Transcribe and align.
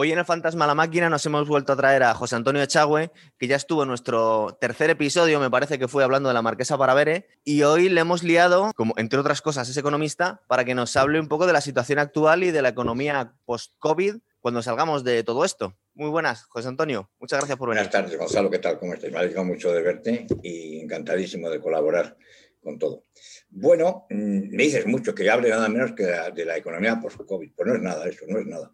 Hoy 0.00 0.12
en 0.12 0.18
el 0.20 0.24
Fantasma 0.24 0.64
la 0.64 0.76
Máquina 0.76 1.10
nos 1.10 1.26
hemos 1.26 1.48
vuelto 1.48 1.72
a 1.72 1.76
traer 1.76 2.04
a 2.04 2.14
José 2.14 2.36
Antonio 2.36 2.62
Echagüe, 2.62 3.10
que 3.36 3.48
ya 3.48 3.56
estuvo 3.56 3.82
en 3.82 3.88
nuestro 3.88 4.56
tercer 4.60 4.90
episodio, 4.90 5.40
me 5.40 5.50
parece 5.50 5.76
que 5.76 5.88
fue 5.88 6.04
hablando 6.04 6.28
de 6.28 6.34
la 6.34 6.40
Marquesa 6.40 6.78
Paravere, 6.78 7.26
y 7.42 7.64
hoy 7.64 7.88
le 7.88 8.00
hemos 8.00 8.22
liado, 8.22 8.70
como 8.76 8.94
entre 8.96 9.18
otras 9.18 9.42
cosas 9.42 9.68
es 9.68 9.76
economista, 9.76 10.40
para 10.46 10.64
que 10.64 10.76
nos 10.76 10.94
hable 10.94 11.18
un 11.18 11.26
poco 11.26 11.48
de 11.48 11.52
la 11.52 11.60
situación 11.60 11.98
actual 11.98 12.44
y 12.44 12.52
de 12.52 12.62
la 12.62 12.68
economía 12.68 13.32
post-COVID 13.44 14.18
cuando 14.38 14.62
salgamos 14.62 15.02
de 15.02 15.24
todo 15.24 15.44
esto. 15.44 15.76
Muy 15.94 16.10
buenas, 16.10 16.44
José 16.44 16.68
Antonio. 16.68 17.10
Muchas 17.18 17.40
gracias 17.40 17.58
por 17.58 17.70
venir. 17.70 17.82
Buenas 17.82 17.92
tardes, 17.92 18.16
Gonzalo. 18.16 18.50
¿Qué 18.50 18.60
tal? 18.60 18.78
¿Cómo 18.78 18.94
estás? 18.94 19.10
Me 19.10 19.18
alegro 19.18 19.42
mucho 19.42 19.72
de 19.72 19.82
verte 19.82 20.28
y 20.44 20.78
encantadísimo 20.78 21.50
de 21.50 21.58
colaborar 21.58 22.16
con 22.62 22.78
todo. 22.78 23.06
Bueno, 23.48 24.06
mm, 24.10 24.54
me 24.54 24.62
dices 24.62 24.86
mucho 24.86 25.12
que 25.12 25.28
hable 25.28 25.48
nada 25.48 25.68
menos 25.68 25.90
que 25.90 26.04
de 26.04 26.44
la, 26.44 26.56
economía 26.56 27.00
post-COVID. 27.00 27.50
Pues 27.56 27.66
no 27.66 27.74
es 27.74 27.82
nada 27.82 28.08
eso, 28.08 28.26
no 28.28 28.38
es 28.38 28.46
nada 28.46 28.72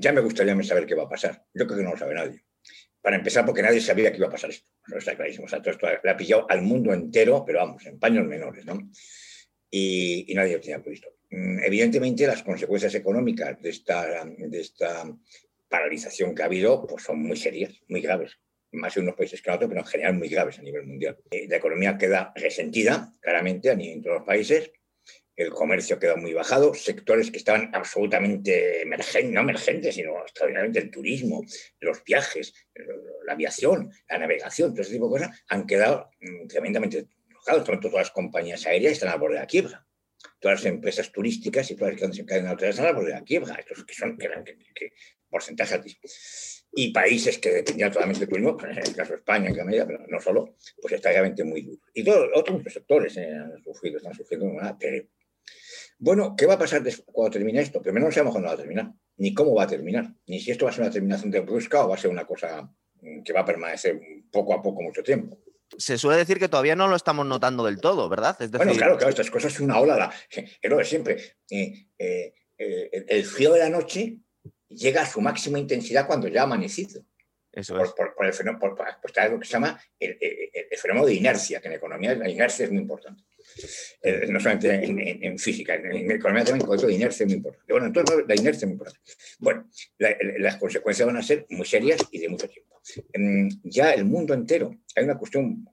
ya 0.00 0.12
me 0.12 0.20
gustaría 0.20 0.60
saber 0.62 0.86
qué 0.86 0.94
va 0.94 1.04
a 1.04 1.08
pasar. 1.08 1.44
Yo 1.54 1.66
creo 1.66 1.78
que 1.78 1.84
no 1.84 1.90
lo 1.90 1.98
sabe 1.98 2.14
nadie. 2.14 2.44
Para 3.00 3.16
empezar, 3.16 3.44
porque 3.46 3.62
nadie 3.62 3.80
sabía 3.80 4.10
que 4.10 4.18
iba 4.18 4.26
a 4.26 4.30
pasar 4.30 4.50
esto. 4.50 4.70
No 4.88 4.98
está 4.98 5.16
clarísimo. 5.16 5.46
O 5.46 5.48
sea, 5.48 5.60
todo 5.60 5.70
esto 5.70 5.86
le 6.02 6.10
ha 6.10 6.16
pillado 6.16 6.46
al 6.48 6.62
mundo 6.62 6.92
entero, 6.92 7.44
pero 7.46 7.60
vamos, 7.60 7.86
en 7.86 7.98
paños 7.98 8.26
menores, 8.26 8.64
¿no? 8.64 8.90
Y, 9.70 10.32
nadie 10.34 10.54
lo 10.54 10.60
tenía 10.60 10.80
previsto. 10.80 11.08
Mm, 11.30 11.60
evidentemente, 11.64 12.26
las 12.26 12.42
consecuencias 12.42 12.94
económicas 12.94 13.60
de 13.60 13.70
esta, 13.70 14.24
de 14.24 14.60
esta 14.60 15.04
paralización 15.68 16.34
que 16.34 16.42
ha 16.42 16.46
habido 16.46 16.86
pues 16.86 17.04
son 17.04 17.22
muy 17.22 17.36
serias, 17.36 17.74
muy 17.88 18.00
graves. 18.00 18.38
Más 18.72 18.96
en 18.96 19.04
unos 19.04 19.14
países 19.14 19.40
que 19.40 19.48
en 19.48 19.56
otros, 19.56 19.68
pero 19.68 19.80
en 19.80 19.86
general 19.86 20.14
muy 20.14 20.28
graves 20.28 20.58
a 20.58 20.62
nivel 20.62 20.86
mundial. 20.86 21.18
Eh, 21.30 21.46
la 21.48 21.56
economía 21.56 21.96
queda 21.96 22.32
resentida, 22.34 23.12
claramente, 23.20 23.70
a 23.70 23.74
nivel 23.74 23.98
de 23.98 24.02
todos 24.02 24.18
los 24.18 24.26
países 24.26 24.72
el 25.38 25.50
comercio 25.50 26.00
quedó 26.00 26.16
muy 26.16 26.34
bajado, 26.34 26.74
sectores 26.74 27.30
que 27.30 27.38
estaban 27.38 27.70
absolutamente 27.72 28.82
emergentes, 28.82 29.32
no 29.32 29.40
emergentes, 29.42 29.94
sino 29.94 30.20
extraordinariamente 30.22 30.80
el 30.80 30.90
turismo, 30.90 31.44
los 31.78 32.02
viajes, 32.02 32.52
la 33.24 33.34
aviación, 33.34 33.92
la 34.08 34.18
navegación, 34.18 34.72
todo 34.72 34.82
ese 34.82 34.94
tipo 34.94 35.06
de 35.06 35.20
cosas, 35.20 35.44
han 35.48 35.64
quedado 35.64 36.10
mm, 36.20 36.48
tremendamente 36.48 37.06
tocados. 37.32 37.64
Todas 37.64 37.94
las 37.94 38.10
compañías 38.10 38.66
aéreas 38.66 38.94
están 38.94 39.10
al 39.10 39.20
borde 39.20 39.34
de 39.34 39.40
la 39.40 39.46
quiebra. 39.46 39.86
Todas 40.40 40.64
las 40.64 40.72
empresas 40.72 41.12
turísticas 41.12 41.70
y 41.70 41.76
todas 41.76 41.92
las 41.92 42.00
que 42.00 42.16
se 42.16 42.22
encadenan 42.22 42.58
están 42.60 42.86
al 42.86 42.94
borde 42.94 43.10
de 43.10 43.14
la 43.14 43.24
quiebra. 43.24 43.54
Estos 43.54 43.84
que 43.84 43.94
son 43.94 44.18
que, 44.18 44.28
que, 44.74 44.92
porcentaje 45.30 45.74
altísimo. 45.74 46.02
Y 46.72 46.92
países 46.92 47.38
que 47.38 47.50
dependían 47.50 47.92
totalmente 47.92 48.20
del 48.20 48.28
turismo, 48.28 48.58
en 48.64 48.76
el 48.76 48.96
caso 48.96 49.12
de 49.12 49.18
España, 49.18 49.50
en 49.50 49.66
medida, 49.66 49.86
pero 49.86 50.04
no 50.08 50.20
solo, 50.20 50.56
pues 50.82 50.94
está 50.94 51.10
realmente 51.10 51.44
muy 51.44 51.62
duro. 51.62 51.80
Y 51.94 52.02
todos 52.02 52.28
otros 52.34 52.60
sectores 52.72 53.16
eh, 53.18 53.32
han 53.32 53.62
sufrido, 53.62 53.98
están 53.98 54.14
sufriendo 54.14 54.50
terrible. 54.80 55.10
Bueno, 55.98 56.36
¿qué 56.36 56.46
va 56.46 56.54
a 56.54 56.58
pasar 56.58 56.82
cuando 57.06 57.32
termine 57.32 57.60
esto? 57.60 57.82
Primero 57.82 58.06
no 58.06 58.12
sabemos 58.12 58.32
cuándo 58.32 58.48
va 58.48 58.54
a 58.54 58.58
terminar, 58.58 58.92
ni 59.16 59.34
cómo 59.34 59.54
va 59.54 59.64
a 59.64 59.66
terminar, 59.66 60.12
ni 60.26 60.38
si 60.40 60.52
esto 60.52 60.64
va 60.64 60.70
a 60.70 60.74
ser 60.74 60.82
una 60.82 60.92
terminación 60.92 61.30
de 61.30 61.40
brusca 61.40 61.84
o 61.84 61.88
va 61.88 61.96
a 61.96 61.98
ser 61.98 62.10
una 62.10 62.24
cosa 62.24 62.70
mm, 63.00 63.22
que 63.22 63.32
va 63.32 63.40
a 63.40 63.44
permanecer 63.44 64.00
poco 64.30 64.54
a 64.54 64.62
poco 64.62 64.80
mucho 64.80 65.02
tiempo. 65.02 65.38
Se 65.76 65.98
suele 65.98 66.18
decir 66.18 66.38
que 66.38 66.48
todavía 66.48 66.76
no 66.76 66.88
lo 66.88 66.96
estamos 66.96 67.26
notando 67.26 67.64
del 67.64 67.80
todo, 67.80 68.08
¿verdad? 68.08 68.36
Bueno, 68.52 68.72
claro, 68.72 68.96
claro, 68.96 69.10
estas 69.10 69.30
cosas 69.30 69.52
son 69.52 69.66
una 69.66 69.78
ola, 69.80 70.12
es 70.30 70.70
lo 70.70 70.78
de 70.78 70.84
siempre. 70.84 71.16
Eh, 71.50 71.88
eh, 71.98 72.32
eh, 72.56 73.04
el 73.08 73.24
frío 73.24 73.52
de 73.52 73.58
la 73.58 73.68
noche 73.68 74.18
llega 74.68 75.02
a 75.02 75.06
su 75.06 75.20
máxima 75.20 75.58
intensidad 75.58 76.06
cuando 76.06 76.28
ya 76.28 76.42
ha 76.42 76.44
amanecido. 76.44 77.02
Eso 77.52 77.74
por, 77.74 77.86
es. 77.86 77.92
Por, 77.92 78.26
el 78.26 78.32
fenómeno, 78.32 78.60
por, 78.60 78.78
lo 79.30 79.40
que 79.40 79.46
se 79.46 79.52
llama 79.52 79.80
el, 79.98 80.16
fenómeno 80.80 81.06
de 81.06 81.14
inercia, 81.14 81.60
que 81.60 81.68
en 81.68 81.74
economía 81.74 82.14
la 82.14 82.28
inercia 82.28 82.64
es 82.64 82.70
muy 82.70 82.82
importante. 82.82 83.24
Eh, 84.02 84.26
no 84.28 84.38
solamente 84.40 84.84
en, 85.26 85.38
física, 85.38 85.74
en, 85.74 86.10
economía 86.10 86.44
también, 86.44 86.66
con 86.66 86.78
de 86.78 86.94
inercia 86.94 87.26
muy 87.26 87.36
importante. 87.36 87.72
Bueno, 87.72 87.86
entonces 87.86 88.16
la 88.26 88.34
inercia 88.34 88.60
es 88.60 88.66
muy 88.66 88.72
importante. 88.72 89.00
Bueno, 89.38 89.68
las 90.38 90.56
consecuencias 90.56 91.06
van 91.06 91.16
a 91.16 91.22
ser 91.22 91.46
muy 91.50 91.66
serias 91.66 92.00
y 92.10 92.18
de 92.18 92.28
mucho 92.28 92.48
tiempo. 92.48 92.80
ya 93.64 93.92
el 93.92 94.04
mundo 94.04 94.34
entero, 94.34 94.74
hay 94.94 95.04
una 95.04 95.18
cuestión 95.18 95.64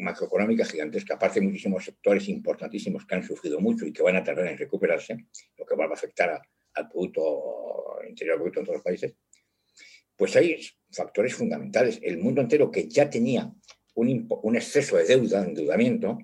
macroeconómica 0.00 0.64
gigantesca, 0.64 1.14
aparte 1.14 1.40
de 1.40 1.46
muchísimos 1.46 1.84
sectores 1.84 2.28
importantísimos 2.28 3.06
que 3.06 3.14
han 3.14 3.22
sufrido 3.22 3.60
mucho 3.60 3.86
y 3.86 3.92
que 3.92 4.02
van 4.02 4.16
a 4.16 4.24
tardar 4.24 4.46
en 4.46 4.58
recuperarse, 4.58 5.26
lo 5.56 5.66
que 5.66 5.76
va 5.76 5.84
a 5.84 5.92
afectar 5.92 6.40
al 6.74 6.88
Producto 6.88 7.98
Interior 8.08 8.40
Bruto 8.40 8.60
en 8.60 8.66
todos 8.66 8.76
los 8.76 8.84
países, 8.84 9.14
pues 10.16 10.36
hay 10.36 10.60
factores 10.90 11.34
fundamentales. 11.34 11.98
El 12.02 12.18
mundo 12.18 12.40
entero 12.40 12.70
que 12.70 12.88
ya 12.88 13.08
tenía 13.08 13.52
un, 13.94 14.26
un 14.42 14.56
exceso 14.56 14.96
de 14.96 15.04
deuda, 15.04 15.44
endeudamiento, 15.44 16.18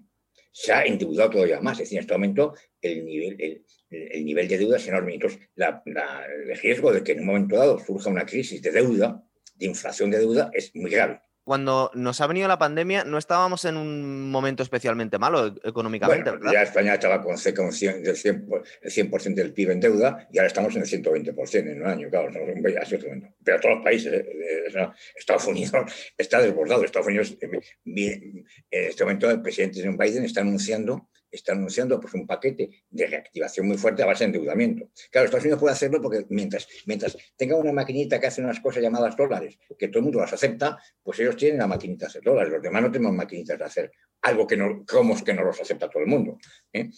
se 0.59 0.73
ha 0.73 0.87
endeudado 0.87 1.29
todavía 1.29 1.61
más. 1.61 1.75
Es 1.75 1.81
decir, 1.81 1.99
en 1.99 2.01
este 2.01 2.15
momento 2.15 2.55
el 2.81 3.05
nivel, 3.05 3.63
el, 3.91 4.25
nivel 4.25 4.49
de 4.49 4.57
deuda 4.57 4.79
es 4.79 4.89
enorme. 4.89 5.13
Entonces, 5.13 5.39
el 5.55 6.57
riesgo 6.57 6.93
de 6.93 7.05
que 7.05 7.13
en 7.13 7.21
un 7.21 7.27
momento 7.27 7.57
dado 7.57 7.79
surja 7.79 8.09
una 8.09 8.25
crisis 8.25 8.63
de 8.63 8.73
deuda, 8.73 9.23
de 9.55 9.67
inflación 9.67 10.11
de 10.11 10.19
deuda, 10.19 10.51
es 10.55 10.75
muy 10.75 10.91
grave 10.91 11.21
cuando 11.47 11.93
nos 11.95 12.21
ha 12.21 12.27
venido 12.27 12.49
la 12.49 12.59
pandemia 12.59 13.05
no 13.05 13.19
estábamos 13.19 13.65
en 13.67 13.77
un 13.77 14.33
momento 14.33 14.65
especialmente 14.65 15.17
malo 15.17 15.47
e-, 15.47 15.69
económicamente, 15.69 16.29
¿verdad? 16.29 16.53
Ya 16.53 16.63
España 16.63 16.95
estaba 16.95 17.23
con, 17.23 17.39
cerca 17.39 17.63
del 17.63 17.71
100%, 17.71 18.63
el 18.83 18.91
100 18.91 19.35
del 19.37 19.53
PIB 19.53 19.71
en 19.71 19.81
deuda 19.81 20.29
y 20.33 20.39
ahora 20.39 20.49
estamos 20.49 20.75
en 20.75 20.83
el 20.83 20.89
120% 20.89 21.71
en 21.71 21.83
un 21.83 21.87
año, 21.87 22.11
claro, 22.11 22.31
estamos 22.31 22.49
en 22.49 22.79
así 22.79 22.99
Pero 23.45 23.61
todos 23.61 23.77
los 23.77 23.85
países, 23.85 24.13
eh, 24.13 24.27
eh, 24.75 24.89
Estados 25.15 25.47
Unidos 25.47 25.73
está 26.19 26.41
desbordado. 26.41 26.83
Estados 26.83 27.07
Unidos, 27.07 27.37
eh, 27.41 27.49
en 27.85 28.45
este 28.71 29.05
momento 29.05 29.31
el 29.31 29.41
presidente 29.41 29.81
de 29.81 29.89
un 29.89 29.97
país 29.97 30.17
está 30.17 30.41
anunciando 30.41 31.09
está 31.31 31.53
anunciando 31.53 32.01
pues, 32.01 32.15
un 32.15 32.27
paquete 32.27 32.71
de 32.89 33.07
reactivación 33.07 33.67
muy 33.67 33.77
fuerte 33.77 34.03
a 34.03 34.07
base 34.07 34.25
de 34.25 34.37
endeudamiento. 34.37 34.91
Claro, 35.11 35.27
Estados 35.27 35.45
Unidos 35.45 35.61
puede 35.61 35.73
hacerlo 35.75 36.01
porque 36.01 36.27
mientras, 36.31 36.67
mientras 36.87 37.17
tenga 37.37 37.57
una 37.57 37.73
maquinita 37.73 38.21
que 38.21 38.27
hace 38.27 38.41
unas 38.41 38.61
cosas 38.61 38.83
llamadas 38.83 39.17
dólares, 39.17 39.59
que 39.79 39.89
todo 39.89 39.99
el 39.99 40.05
mundo 40.05 40.21
las 40.21 40.33
acepta, 40.33 40.79
pues 41.03 41.19
ellos 41.21 41.37
tienen 41.37 41.59
la 41.59 41.67
maquinita 41.67 42.07
de 42.07 42.11
hacer 42.11 42.23
dólares. 42.23 42.53
Los 42.53 42.63
demás 42.63 42.83
no 42.83 42.91
tenemos 42.91 43.15
maquinitas 43.15 43.59
de 43.59 43.65
hacer 43.65 43.93
algo 44.23 44.47
que 44.47 44.57
no, 44.57 44.85
como 44.87 45.23
que 45.23 45.35
no 45.35 45.45
los 45.45 45.61
acepta 45.61 45.89
todo 45.89 46.03
el 46.03 46.09
mundo. 46.09 46.39
¿eh? 46.73 46.91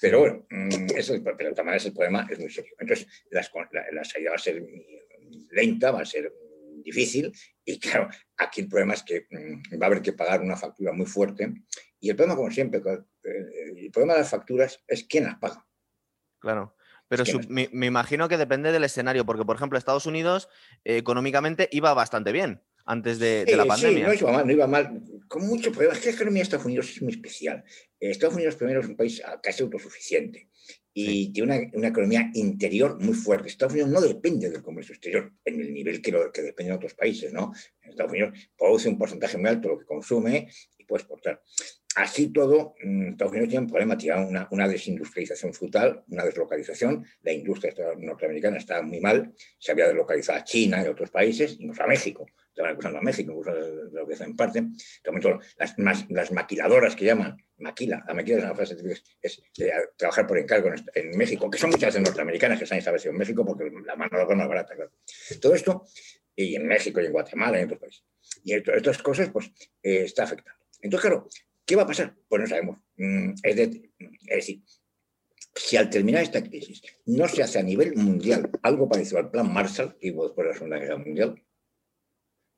Pero 0.00 0.20
bueno, 0.20 0.46
mm, 0.50 0.86
pero 0.86 0.98
es 0.98 1.10
el 1.10 1.92
problema 1.92 2.26
es 2.30 2.38
muy 2.38 2.50
serio. 2.50 2.74
Entonces, 2.78 3.06
la, 3.30 3.42
la 3.92 4.04
salida 4.04 4.30
va 4.30 4.36
a 4.36 4.38
ser 4.38 4.62
lenta, 5.50 5.90
va 5.90 6.00
a 6.00 6.06
ser 6.06 6.32
difícil 6.82 7.32
y 7.64 7.78
claro, 7.78 8.08
aquí 8.36 8.62
el 8.62 8.68
problema 8.68 8.94
es 8.94 9.02
que 9.02 9.26
mm, 9.30 9.80
va 9.80 9.86
a 9.86 9.86
haber 9.86 10.02
que 10.02 10.12
pagar 10.12 10.40
una 10.40 10.56
factura 10.56 10.92
muy 10.92 11.06
fuerte 11.06 11.52
y 12.00 12.10
el 12.10 12.16
problema, 12.16 12.36
como 12.36 12.50
siempre, 12.50 12.80
el 13.22 13.90
problema 13.92 14.14
de 14.14 14.20
las 14.20 14.30
facturas 14.30 14.82
es 14.88 15.04
quién 15.04 15.24
las 15.24 15.38
paga. 15.38 15.66
Claro. 16.40 16.74
Pero 17.08 17.24
me, 17.48 17.68
imagino 17.86 18.28
que 18.28 18.38
depende 18.38 18.70
del 18.70 18.84
escenario, 18.84 19.26
porque, 19.26 19.44
por 19.44 19.56
ejemplo, 19.56 19.76
Estados 19.76 20.06
Unidos 20.06 20.48
eh, 20.84 20.96
económicamente 20.96 21.68
iba 21.72 21.92
bastante 21.92 22.30
bien 22.30 22.62
antes 22.86 23.18
de, 23.18 23.44
la 23.56 23.64
pandemia. 23.64 24.12
Sí, 24.12 24.22
no 24.22 24.28
iba 24.28 24.32
mal, 24.32 24.46
no 24.46 24.52
iba 24.52 24.66
mal. 24.68 25.02
Con 25.26 25.46
mucho 25.46 25.72
problema. 25.72 25.94
Es 25.94 26.00
que 26.00 26.10
la 26.10 26.14
economía 26.14 26.40
de 26.40 26.44
Estados 26.44 26.66
Unidos 26.66 26.88
es 26.90 27.02
muy 27.02 27.12
especial. 27.12 27.64
Estados 27.98 28.36
Unidos, 28.36 28.54
primero, 28.54 28.80
es 28.80 28.86
un 28.86 28.96
país 28.96 29.20
casi 29.42 29.62
autosuficiente 29.62 30.50
y 30.92 31.32
tiene 31.32 31.70
una, 31.72 31.88
economía 31.88 32.30
interior 32.34 33.00
muy 33.00 33.14
fuerte. 33.14 33.48
Estados 33.48 33.72
Unidos 33.74 33.90
no 33.90 34.00
depende 34.00 34.50
del 34.50 34.62
comercio 34.62 34.94
exterior 34.94 35.32
en 35.44 35.60
el 35.60 35.72
nivel 35.72 36.02
que, 36.02 36.12
lo, 36.12 36.30
que 36.32 36.42
depende 36.42 36.70
de 36.70 36.76
otros 36.76 36.94
países. 36.94 37.32
¿no? 37.32 37.52
Estados 37.82 38.12
Unidos 38.12 38.38
produce 38.56 38.88
un 38.88 38.98
porcentaje 38.98 39.38
muy 39.38 39.48
alto 39.48 39.68
de 39.68 39.74
lo 39.74 39.80
que 39.80 39.86
consume 39.86 40.48
y 40.78 40.84
puede 40.84 41.02
exportar. 41.02 41.42
Así 41.96 42.32
todo, 42.32 42.76
mm, 42.82 43.10
Estados 43.10 43.32
Unidos 43.32 43.48
tiene 43.48 43.64
un 43.64 43.70
problema, 43.70 43.98
tiene 43.98 44.24
una, 44.24 44.48
una, 44.52 44.68
desindustrialización 44.68 45.52
frutal, 45.52 46.04
una 46.08 46.24
deslocalización. 46.24 47.04
La 47.22 47.32
industria 47.32 47.74
norteamericana 47.98 48.58
está 48.58 48.80
muy 48.82 49.00
mal, 49.00 49.34
se 49.58 49.72
había 49.72 49.88
deslocalizado 49.88 50.38
a 50.38 50.44
China 50.44 50.82
y 50.84 50.88
otros 50.88 51.10
países, 51.10 51.56
incluso 51.58 51.82
a 51.82 51.88
México. 51.88 52.26
Estaban 52.48 52.72
acusando 52.72 52.98
a 52.98 53.02
México, 53.02 53.32
incluso 53.32 53.52
de 53.52 53.90
lo 53.92 54.06
que 54.06 54.14
es 54.14 54.20
en 54.20 54.36
parte. 54.36 54.64
Las, 55.58 56.08
las 56.08 56.32
maquiladoras 56.32 56.94
que 56.94 57.06
llaman, 57.06 57.36
maquila, 57.58 58.04
la 58.06 58.14
maquila 58.14 58.38
es 58.38 58.44
una 58.44 58.54
frase 58.54 58.76
es 59.20 59.42
trabajar 59.96 60.26
por 60.26 60.38
encargo 60.38 60.70
en, 60.94 61.10
México, 61.16 61.50
que 61.50 61.58
son 61.58 61.70
muchas 61.70 61.94
de 61.94 62.00
norteamericanas 62.00 62.58
que 62.58 62.64
están 62.64 62.78
establecidas 62.78 63.14
en 63.14 63.18
México 63.18 63.44
porque 63.44 63.70
la 63.84 63.96
mano 63.96 64.16
de 64.16 64.24
obra 64.24 64.34
es 64.34 64.38
más 64.38 64.48
barata. 64.48 64.74
Claro. 64.74 64.92
Todo 65.40 65.54
esto, 65.54 65.84
y 66.36 66.54
en 66.54 66.66
México 66.66 67.00
y 67.00 67.06
en 67.06 67.12
Guatemala 67.12 67.58
y 67.58 67.62
en 67.62 67.66
otros 67.66 67.80
países. 67.80 68.04
Y 68.44 68.54
estas 68.54 68.98
cosas, 69.02 69.28
pues, 69.30 69.50
eh, 69.82 70.04
está 70.04 70.24
afectando. 70.24 70.60
Entonces, 70.82 71.08
claro, 71.08 71.28
¿Qué 71.70 71.76
va 71.76 71.84
a 71.84 71.86
pasar? 71.86 72.16
Pues 72.26 72.42
no 72.42 72.48
sabemos. 72.48 72.78
Mm, 72.96 73.34
es, 73.44 73.54
decir, 73.54 74.60
si 75.54 75.76
al 75.76 75.88
terminar 75.88 76.24
esta 76.24 76.42
crisis 76.42 76.82
no 77.06 77.28
se 77.28 77.44
hace 77.44 77.60
a 77.60 77.62
nivel 77.62 77.94
mundial 77.94 78.50
algo 78.62 78.88
parecido 78.88 79.18
al 79.18 79.30
plan 79.30 79.52
Marshall, 79.52 79.96
que 79.96 80.10
hubo 80.10 80.24
después 80.24 80.46
de 80.46 80.48
la 80.48 80.54
Segunda 80.54 80.78
Guerra 80.78 80.96
Mundial, 80.96 81.40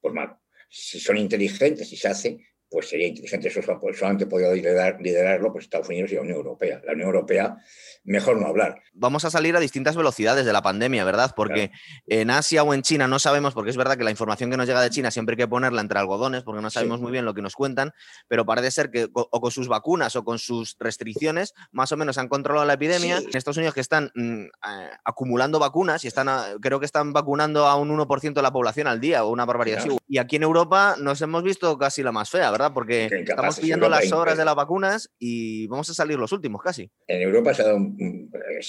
pues 0.01 0.15
mal. 0.15 0.39
Si 0.71 0.99
son 0.99 1.19
inteligentes 1.19 1.93
y 1.93 1.97
se 1.99 2.09
hace, 2.09 2.47
pues 2.73 2.89
sería 2.89 3.07
inteligente. 3.07 3.49
Eso 3.49 3.61
solamente 3.63 4.27
podría 4.27 4.51
liderar, 4.51 4.97
liderarlo 5.01 5.53
pues, 5.53 5.65
Estados 5.65 5.89
Unidos 5.89 6.11
y 6.11 6.15
la 6.15 6.23
Unión 6.23 6.39
Europea. 6.39 6.81
La 6.85 6.95
Unión 6.95 7.09
Europea, 7.09 7.57
mejor 8.05 8.41
no 8.41 8.47
hablar. 8.47 8.83
Vamos 8.95 9.25
a 9.27 9.31
salir 9.31 9.55
a 9.55 9.61
distintas 9.61 9.95
velocidades 9.95 10.47
de 10.47 10.53
la 10.53 10.63
pandemia, 10.63 11.05
¿verdad? 11.05 11.33
Porque 11.37 11.71
en 12.07 12.31
Asia 12.31 12.63
o 12.63 12.73
en 12.73 12.83
China 12.83 13.07
no 13.07 13.19
sabemos, 13.19 13.53
porque 13.53 13.71
es 13.71 13.77
verdad 13.77 13.99
que 13.99 14.05
la 14.05 14.11
información 14.11 14.51
que 14.51 14.57
nos 14.57 14.67
llega 14.67 14.81
de 14.81 14.91
China 14.91 15.11
siempre 15.11 15.35
hay 15.35 15.39
que 15.39 15.49
ponerla 15.49 15.83
entre 15.83 15.99
algodones, 15.99 16.43
porque 16.43 16.63
no 16.63 16.71
sabemos 16.71 17.01
muy 17.01 17.13
bien 17.13 17.25
lo 17.27 17.35
que 17.35 17.43
nos 17.43 17.55
cuentan, 17.55 17.93
pero 18.27 18.47
parece 18.47 18.71
ser 18.71 18.91
que 18.91 19.09
o 19.13 19.41
con 19.41 19.51
sus 19.51 19.69
vacunas 19.69 20.17
o 20.17 20.25
con 20.25 20.39
sus 20.39 20.77
restricciones, 20.79 21.55
más 21.71 21.93
o 21.93 21.97
menos 21.97 22.17
han 22.17 22.29
controlado 22.29 22.67
la 22.67 22.75
epidemia. 22.75 23.19
En 23.19 23.37
Estados 23.37 23.59
Unidos 23.59 23.75
que 23.75 23.81
están 23.81 24.11
mm, 24.15 24.45
eh, 24.45 24.91
acumulando 25.05 25.59
vacunas 25.59 26.05
y 26.05 26.09
están, 26.09 26.29
creo 26.61 26.81
que 26.81 26.87
están 26.87 27.13
vacunando 27.13 27.67
a 27.67 27.77
un 27.77 27.91
1% 27.91 28.33
de 28.33 28.43
la 28.43 28.53
población 28.53 28.87
al 28.87 29.01
día 29.01 29.25
o 29.25 29.31
una 29.31 29.45
barbaridad 29.45 29.85
Y 30.09 30.19
aquí 30.19 30.37
en 30.37 30.43
Europa 30.43 30.97
nos 30.99 31.21
hemos 31.21 31.43
visto 31.43 31.77
casi 31.77 32.03
la 32.03 32.13
más 32.13 32.31
fea, 32.31 32.51
¿verdad? 32.51 32.62
Porque 32.71 33.07
estamos 33.07 33.61
pillando 33.61 33.89
las 33.89 34.13
horas 34.13 34.37
de 34.37 34.45
las 34.45 34.55
vacunas 34.55 35.11
y 35.19 35.67
vamos 35.69 35.89
a 35.91 35.95
salir 35.95 36.19
los 36.19 36.33
últimos 36.33 36.63
casi. 36.63 36.91
En 37.07 37.23
Europa 37.23 37.55
se 37.55 37.63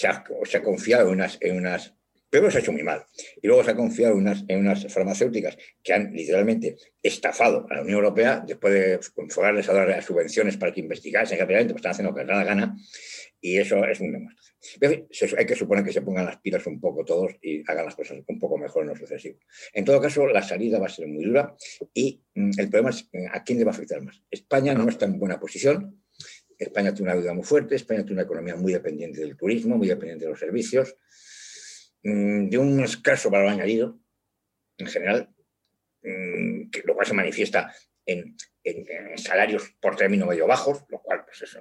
ha, 0.08 0.24
se 0.44 0.58
ha, 0.58 0.64
confiado 0.64 1.08
en 1.08 1.14
unas, 1.14 1.38
en 1.42 1.58
unas 1.58 1.96
Primero 2.34 2.50
se 2.50 2.58
ha 2.58 2.62
hecho 2.62 2.72
muy 2.72 2.82
mal. 2.82 3.06
Y 3.44 3.46
luego 3.46 3.64
se 3.64 3.70
ha 3.70 3.76
confiado 3.76 4.16
en 4.18 4.60
unas, 4.60 4.92
farmacéuticas 4.92 5.56
que 5.84 5.94
han 5.94 6.12
literalmente 6.14 6.78
estafado 7.04 7.68
a 7.70 7.76
la 7.76 7.82
Unión 7.84 8.00
Europea 8.00 8.44
después 8.44 8.74
de 8.74 9.00
enfocarles 9.18 9.70
a 9.70 9.74
dar 9.74 10.02
subvenciones 10.02 10.58
para 10.58 10.74
que 10.74 10.80
investigasen 10.80 11.38
rápidamente, 11.38 11.76
pues 11.76 11.82
están 11.82 11.92
haciendo 11.92 12.10
lo 12.10 12.16
que 12.16 12.22
les 12.22 12.30
da 12.30 12.38
la 12.38 12.44
gana. 12.44 12.76
Y 13.40 13.60
eso 13.60 13.86
es 13.86 14.00
un 14.00 14.14
demostración. 14.14 15.38
Hay 15.38 15.46
que 15.46 15.56
suponer 15.56 15.84
que 15.84 15.94
se 15.94 16.02
pongan 16.02 16.26
las 16.26 16.38
pilas 16.38 16.66
un 16.66 16.80
poco 16.80 17.06
todos 17.06 17.36
y 17.40 17.62
hagan 17.70 17.86
las 17.86 17.96
cosas 17.96 18.18
un 18.28 18.40
poco 18.40 18.58
mejor 18.58 18.82
en 18.82 18.90
lo 18.90 18.96
sucesivo. 18.96 19.38
En 19.72 19.86
todo 19.86 20.02
caso, 20.02 20.26
la 20.26 20.42
salida 20.42 20.80
va 20.80 20.88
a 20.88 20.90
ser 20.90 21.06
muy 21.06 21.26
dura 21.26 21.56
y 21.94 22.20
mm, 22.34 22.50
el 22.58 22.68
problema 22.68 22.90
es 22.90 23.08
eh, 23.14 23.28
a 23.32 23.44
quién 23.44 23.60
le 23.60 23.66
va 23.66 23.74
a 23.74 23.76
afectar 23.76 24.02
más. 24.02 24.24
España 24.32 24.74
no 24.74 24.90
está 24.90 25.06
en 25.06 25.20
buena 25.20 25.40
posición. 25.40 26.02
España 26.58 26.96
tiene 26.96 27.12
una 27.12 27.20
deuda 27.20 27.34
muy 27.36 27.44
fuerte, 27.44 27.76
España 27.76 28.02
tiene 28.02 28.14
una 28.14 28.24
economía 28.24 28.56
muy 28.56 28.74
dependiente 28.74 29.20
del 29.20 29.36
turismo, 29.36 29.78
muy 29.78 29.88
dependiente 29.88 30.26
de 30.26 30.32
los 30.32 30.40
servicios, 30.40 30.96
de 32.04 32.58
un 32.58 32.84
escaso 32.84 33.30
valor 33.30 33.50
añadido 33.50 34.00
en 34.78 34.88
general, 34.88 35.34
mm, 36.02 36.70
que 36.70 36.84
lo 36.86 36.96
cual 36.96 37.08
se 37.08 37.14
manifiesta 37.14 37.74
en, 38.06 38.36
salarios 39.18 39.76
por 39.82 39.98
término 39.98 40.26
medio 40.26 40.48
bajos, 40.48 40.86
lo 40.88 41.02
cual, 41.02 41.26
pues 41.26 41.42
eso, 41.42 41.60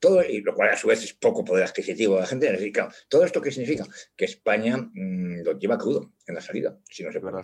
todo, 0.00 0.24
y 0.24 0.40
lo 0.40 0.54
cual 0.54 0.70
a 0.70 0.76
su 0.76 0.88
vez 0.88 1.02
es 1.04 1.12
poco 1.14 1.44
poder 1.44 1.64
adquisitivo 1.64 2.16
de 2.16 2.20
la 2.22 2.26
gente. 2.26 2.52
Es 2.52 2.72
¿todo 3.08 3.24
esto 3.24 3.40
qué 3.40 3.52
significa? 3.52 3.84
Que 4.16 4.24
España 4.24 4.76
mm, 4.76 5.42
lo 5.44 5.58
lleva 5.58 5.78
crudo 5.78 6.12
en 6.26 6.34
la 6.34 6.40
salida, 6.40 6.76
si 6.90 7.04
no 7.04 7.12
se 7.12 7.20
puede 7.20 7.42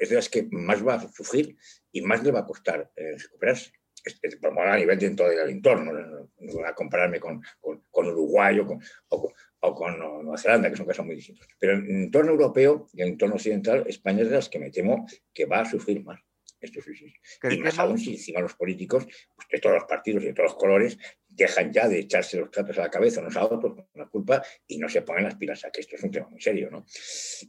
Es 0.00 0.08
de 0.08 0.16
las 0.16 0.30
que 0.30 0.48
más 0.50 0.86
va 0.86 0.94
a 0.94 1.12
sufrir 1.12 1.56
y 1.92 2.00
más 2.00 2.22
le 2.22 2.30
va 2.30 2.40
a 2.40 2.46
costar 2.46 2.90
eh, 2.96 3.16
recuperarse. 3.18 3.72
Es, 4.04 4.38
a 4.42 4.76
nivel 4.76 4.98
dentro 4.98 5.28
del 5.28 5.50
entorno, 5.50 5.92
no, 5.92 6.30
voy 6.38 6.64
a 6.64 6.74
compararme 6.74 7.20
con, 7.20 7.40
con, 7.60 8.06
Uruguay 8.08 8.58
o 8.58 8.66
con, 8.66 8.80
o, 9.08 9.32
con 9.70 9.98
Nueva 9.98 10.36
Zelanda, 10.36 10.68
que 10.68 10.76
son 10.76 10.86
casos 10.86 11.06
muy 11.06 11.14
distintos. 11.14 11.46
Pero 11.58 11.74
en 11.74 11.84
el 11.84 12.02
entorno 12.04 12.32
europeo 12.32 12.88
y 12.92 13.00
en 13.00 13.06
el 13.06 13.12
entorno 13.12 13.36
occidental, 13.36 13.84
España 13.86 14.22
es 14.22 14.30
de 14.30 14.36
las 14.36 14.48
que 14.48 14.58
me 14.58 14.70
temo 14.70 15.06
que 15.32 15.46
va 15.46 15.60
a 15.60 15.64
sufrir 15.64 16.02
más. 16.04 16.20
Esto 16.60 16.80
sí, 16.80 16.94
sí. 16.94 17.14
Y 17.50 17.58
más 17.58 17.78
aún 17.78 17.98
si 17.98 18.12
encima 18.12 18.40
los 18.40 18.54
políticos, 18.54 19.04
pues 19.34 19.48
de 19.50 19.58
todos 19.58 19.76
los 19.76 19.84
partidos 19.84 20.22
y 20.22 20.26
de 20.26 20.32
todos 20.34 20.50
los 20.50 20.58
colores, 20.58 20.98
dejan 21.34 21.72
ya 21.72 21.88
de 21.88 22.00
echarse 22.00 22.38
los 22.38 22.50
tratos 22.50 22.78
a 22.78 22.82
la 22.82 22.90
cabeza 22.90 23.20
unos 23.20 23.36
a 23.36 23.44
otros 23.44 23.74
con 23.74 23.86
la 23.94 24.06
culpa 24.06 24.42
y 24.66 24.78
no 24.78 24.88
se 24.88 25.02
ponen 25.02 25.24
las 25.24 25.36
pilas 25.36 25.64
a 25.64 25.70
que 25.70 25.80
esto 25.80 25.96
es 25.96 26.02
un 26.02 26.10
tema 26.10 26.28
muy 26.28 26.40
serio, 26.40 26.70
¿no? 26.70 26.84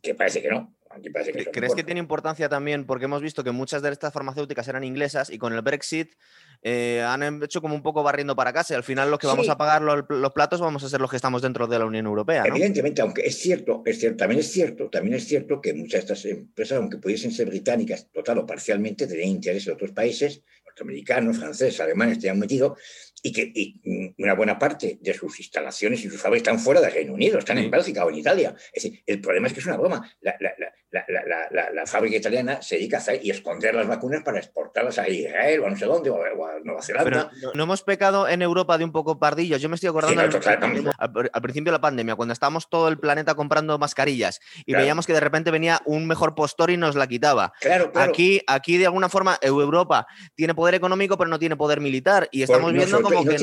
Que 0.01 0.15
parece 0.15 0.41
que 0.41 0.49
no. 0.49 0.75
¿Crees 1.51 1.73
que 1.73 1.83
tiene 1.83 1.99
importancia 1.99 2.49
también? 2.49 2.85
Porque 2.85 3.05
hemos 3.05 3.21
visto 3.21 3.43
que 3.43 3.51
muchas 3.51 3.81
de 3.81 3.91
estas 3.91 4.13
farmacéuticas 4.13 4.67
eran 4.67 4.83
inglesas 4.83 5.29
y 5.29 5.37
con 5.37 5.53
el 5.53 5.61
Brexit 5.61 6.13
eh, 6.61 7.01
han 7.05 7.41
hecho 7.43 7.61
como 7.61 7.75
un 7.75 7.81
poco 7.81 8.03
barriendo 8.03 8.35
para 8.35 8.53
casa 8.53 8.73
y 8.73 8.77
al 8.77 8.83
final 8.83 9.09
los 9.09 9.19
que 9.19 9.27
vamos 9.27 9.49
a 9.49 9.57
pagar 9.57 9.81
los, 9.81 10.31
platos 10.33 10.61
vamos 10.61 10.83
a 10.83 10.89
ser 10.89 11.01
los 11.01 11.09
que 11.09 11.15
estamos 11.15 11.41
dentro 11.41 11.67
de 11.67 11.79
la 11.79 11.85
Unión 11.85 12.05
Europea. 12.05 12.43
Evidentemente, 12.45 13.01
aunque 13.01 13.23
es 13.25 13.37
cierto, 13.37 13.81
es 13.85 13.99
cierto, 13.99 14.17
también 14.17 14.39
es 14.39 14.51
cierto, 14.51 14.89
también 14.89 15.15
es 15.15 15.25
cierto 15.27 15.59
que 15.59 15.73
muchas 15.73 16.05
de 16.05 16.13
estas 16.13 16.25
empresas, 16.25 16.77
aunque 16.77 16.97
pudiesen 16.97 17.31
ser 17.31 17.47
británicas 17.47 18.09
total 18.11 18.37
o 18.39 18.45
parcialmente, 18.45 19.07
tenían 19.07 19.29
interés 19.29 19.67
en 19.67 19.73
otros 19.73 19.91
países, 19.91 20.43
norteamericanos, 20.65 21.37
franceses, 21.37 21.79
alemanes, 21.81 22.19
te 22.19 22.29
han 22.29 22.39
metido, 22.39 22.77
y 23.25 23.31
que 23.31 24.13
una 24.17 24.33
buena 24.33 24.59
parte 24.59 24.99
de 25.01 25.13
sus 25.13 25.39
instalaciones 25.39 26.03
y 26.03 26.09
sus 26.09 26.21
fábricas 26.21 26.49
están 26.49 26.59
fuera 26.59 26.81
del 26.81 26.91
Reino 26.91 27.13
Unido, 27.13 27.39
están 27.39 27.57
en 27.57 27.71
Bélgica 27.71 28.05
o 28.05 28.09
en 28.09 28.17
Italia. 28.17 28.53
Es 28.73 28.83
decir, 28.83 29.01
el 29.07 29.21
problema 29.21 29.47
es 29.47 29.53
que 29.53 29.61
es 29.61 29.65
una 29.65 29.77
broma. 29.77 30.11
La, 30.19 30.35
la, 30.93 31.85
fábrica 31.87 32.17
italiana 32.17 32.61
se 32.61 32.75
dedica 32.75 32.97
a 32.97 32.99
hacer 32.99 33.19
y 33.23 33.31
esconder 33.31 33.73
las 33.73 33.87
vacunas 33.87 34.21
para 34.23 34.39
exportarlas 34.39 34.99
a 34.99 35.07
Israel 35.07 35.61
o 35.61 35.67
a 35.67 35.69
no 35.69 35.77
sé 35.77 35.85
dónde, 35.85 36.09
o 36.09 36.21
a, 36.21 36.59
Nueva 36.63 36.81
Zelanda. 36.81 37.31
no, 37.53 37.63
hemos 37.63 37.81
pecado 37.81 38.27
en 38.27 38.41
Europa 38.41 38.77
de 38.77 38.83
un 38.83 38.91
poco 38.91 39.17
pardillos. 39.17 39.61
Yo 39.61 39.69
me 39.69 39.75
estoy 39.75 39.89
acordando 39.89 40.21
al, 40.21 41.41
principio 41.41 41.71
de 41.71 41.77
la 41.77 41.81
pandemia, 41.81 42.15
cuando 42.15 42.33
estábamos 42.33 42.69
todo 42.69 42.89
el 42.89 42.99
planeta 42.99 43.35
comprando 43.35 43.77
mascarillas 43.79 44.39
y 44.65 44.73
veíamos 44.73 45.07
que 45.07 45.13
de 45.13 45.19
repente 45.19 45.49
venía 45.49 45.81
un 45.85 46.05
mejor 46.07 46.35
postor 46.35 46.69
y 46.71 46.77
nos 46.77 46.95
la 46.95 47.07
quitaba. 47.07 47.53
Claro, 47.61 47.91
Aquí, 47.95 48.41
aquí, 48.47 48.77
de 48.77 48.85
alguna 48.85 49.09
forma, 49.09 49.37
Europa 49.41 50.07
tiene 50.35 50.53
poder 50.53 50.75
económico, 50.75 51.17
pero 51.17 51.29
no 51.29 51.39
tiene 51.39 51.55
poder 51.55 51.79
militar. 51.79 52.27
Y 52.31 52.43
estamos 52.43 52.71
viendo 52.73 53.01
como 53.13 53.29
que 53.29 53.35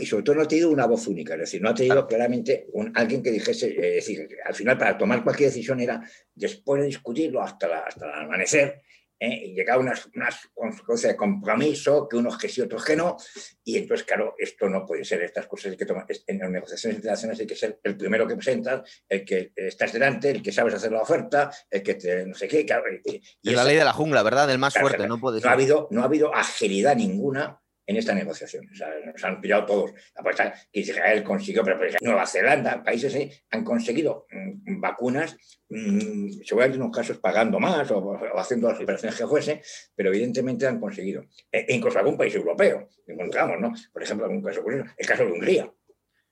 y, 0.00 0.06
sobre 0.06 0.22
todo 0.22 0.36
no 0.36 0.42
ha 0.42 0.48
tenido 0.48 0.70
una 0.70 0.86
voz 0.86 1.06
única, 1.06 1.34
es 1.34 1.40
decir, 1.40 1.62
no 1.62 1.70
ha 1.70 1.74
tenido 1.74 2.06
claramente 2.06 2.66
un, 2.72 2.92
alguien 2.94 3.22
que 3.22 3.30
dijese, 3.30 3.68
eh, 3.68 3.98
es 3.98 4.06
decir, 4.06 4.28
al 4.44 4.54
final 4.54 4.78
para 4.78 4.98
tomar 4.98 5.22
cualquier 5.22 5.50
decisión 5.50 5.80
era 5.80 6.02
después 6.34 6.80
de 6.80 6.86
discutirlo 6.86 7.42
hasta, 7.42 7.80
hasta 7.80 8.06
el 8.06 8.24
amanecer, 8.24 8.82
¿eh? 9.22 9.42
y 9.46 9.54
llegar 9.54 9.76
a 9.76 9.80
unas, 9.80 10.08
unas 10.14 10.50
consecuencias 10.52 11.12
de 11.12 11.16
compromiso, 11.16 12.08
que 12.08 12.16
unos 12.16 12.36
que 12.36 12.48
sí, 12.48 12.60
otros 12.60 12.84
que 12.84 12.96
no, 12.96 13.16
y 13.64 13.78
entonces, 13.78 14.04
claro, 14.04 14.34
esto 14.36 14.68
no 14.68 14.84
puede 14.84 15.04
ser, 15.04 15.22
estas 15.22 15.46
cosas 15.46 15.72
hay 15.72 15.76
que 15.76 15.86
tomar, 15.86 16.06
en 16.26 16.38
las 16.38 16.50
negociaciones 16.50 16.96
internacionales 16.96 17.40
hay 17.40 17.46
que 17.46 17.56
ser 17.56 17.80
el 17.82 17.96
primero 17.96 18.26
que 18.26 18.34
presentas, 18.34 19.04
el 19.08 19.24
que 19.24 19.52
estás 19.54 19.92
delante, 19.92 20.30
el 20.30 20.42
que 20.42 20.52
sabes 20.52 20.74
hacer 20.74 20.92
la 20.92 21.02
oferta, 21.02 21.50
el 21.70 21.82
que 21.82 21.94
te, 21.94 22.26
no 22.26 22.34
sé 22.34 22.48
qué, 22.48 22.66
claro. 22.66 22.84
Y, 23.04 23.16
es 23.16 23.54
la 23.54 23.64
ley 23.64 23.76
de 23.76 23.84
la 23.84 23.92
jungla, 23.92 24.22
¿verdad? 24.22 24.50
El 24.50 24.58
más 24.58 24.74
fuerte, 24.74 25.06
no 25.06 25.20
puede 25.20 25.40
ser. 25.40 25.48
ha 25.48 25.52
habido, 25.52 25.88
no 25.90 26.02
ha 26.02 26.06
habido 26.06 26.34
agilidad 26.34 26.96
ninguna 26.96 27.61
en 27.86 27.96
esta 27.96 28.14
negociación. 28.14 28.68
O 28.70 28.74
sea, 28.74 28.88
nos 29.04 29.24
han 29.24 29.40
pillado 29.40 29.66
todos. 29.66 29.92
La 30.14 30.54
que 30.72 30.80
Israel 30.80 31.22
consiguió, 31.22 31.62
pero 31.64 31.78
Nueva 32.00 32.26
Zelanda, 32.26 32.82
países 32.82 33.14
ahí, 33.14 33.30
han 33.50 33.64
conseguido 33.64 34.26
mm, 34.30 34.80
vacunas, 34.80 35.36
mmm, 35.68 36.28
seguramente 36.44 36.76
en 36.76 36.82
unos 36.82 36.96
casos 36.96 37.18
pagando 37.18 37.58
más 37.58 37.90
o, 37.90 38.18
haciendo 38.36 38.70
las 38.70 38.80
operaciones 38.80 39.18
que 39.18 39.26
fuese, 39.26 39.62
pero 39.94 40.10
evidentemente 40.10 40.66
han 40.66 40.80
conseguido. 40.80 41.24
E, 41.50 41.66
e 41.68 41.74
incluso 41.74 41.98
algún 41.98 42.16
país 42.16 42.34
europeo, 42.34 42.88
encontramos, 43.06 43.60
¿no? 43.60 43.72
Por 43.92 44.02
ejemplo, 44.02 44.26
algún 44.26 44.42
caso 44.42 44.62
el 44.68 45.06
caso 45.06 45.24
de 45.24 45.32
Hungría. 45.32 45.72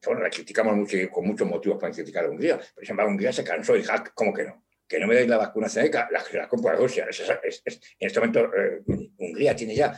Bueno, 0.04 0.22
la 0.22 0.30
criticamos 0.30 0.74
mucho 0.76 0.96
con 1.10 1.26
muchos 1.26 1.46
motivos 1.46 1.78
para 1.78 1.92
criticar 1.92 2.24
a 2.24 2.30
Hungría. 2.30 2.58
Por 2.74 2.82
ejemplo, 2.82 3.06
Hungría 3.06 3.32
se 3.32 3.44
cansó 3.44 3.76
y 3.76 3.80
dijo, 3.80 3.92
ah, 3.92 4.04
¿cómo 4.14 4.32
que 4.32 4.44
no? 4.44 4.64
que 4.90 4.98
no 4.98 5.06
me 5.06 5.14
dais 5.14 5.28
la 5.28 5.36
vacuna 5.36 5.68
AstraZeneca, 5.68 6.08
la, 6.10 6.20
la 6.32 6.48
compra 6.48 6.74
Rusia. 6.74 7.06
en 7.06 8.06
este 8.08 8.18
momento, 8.18 8.50
eh, 8.52 8.82
Hungría 9.18 9.54
tiene 9.54 9.76
ya 9.76 9.96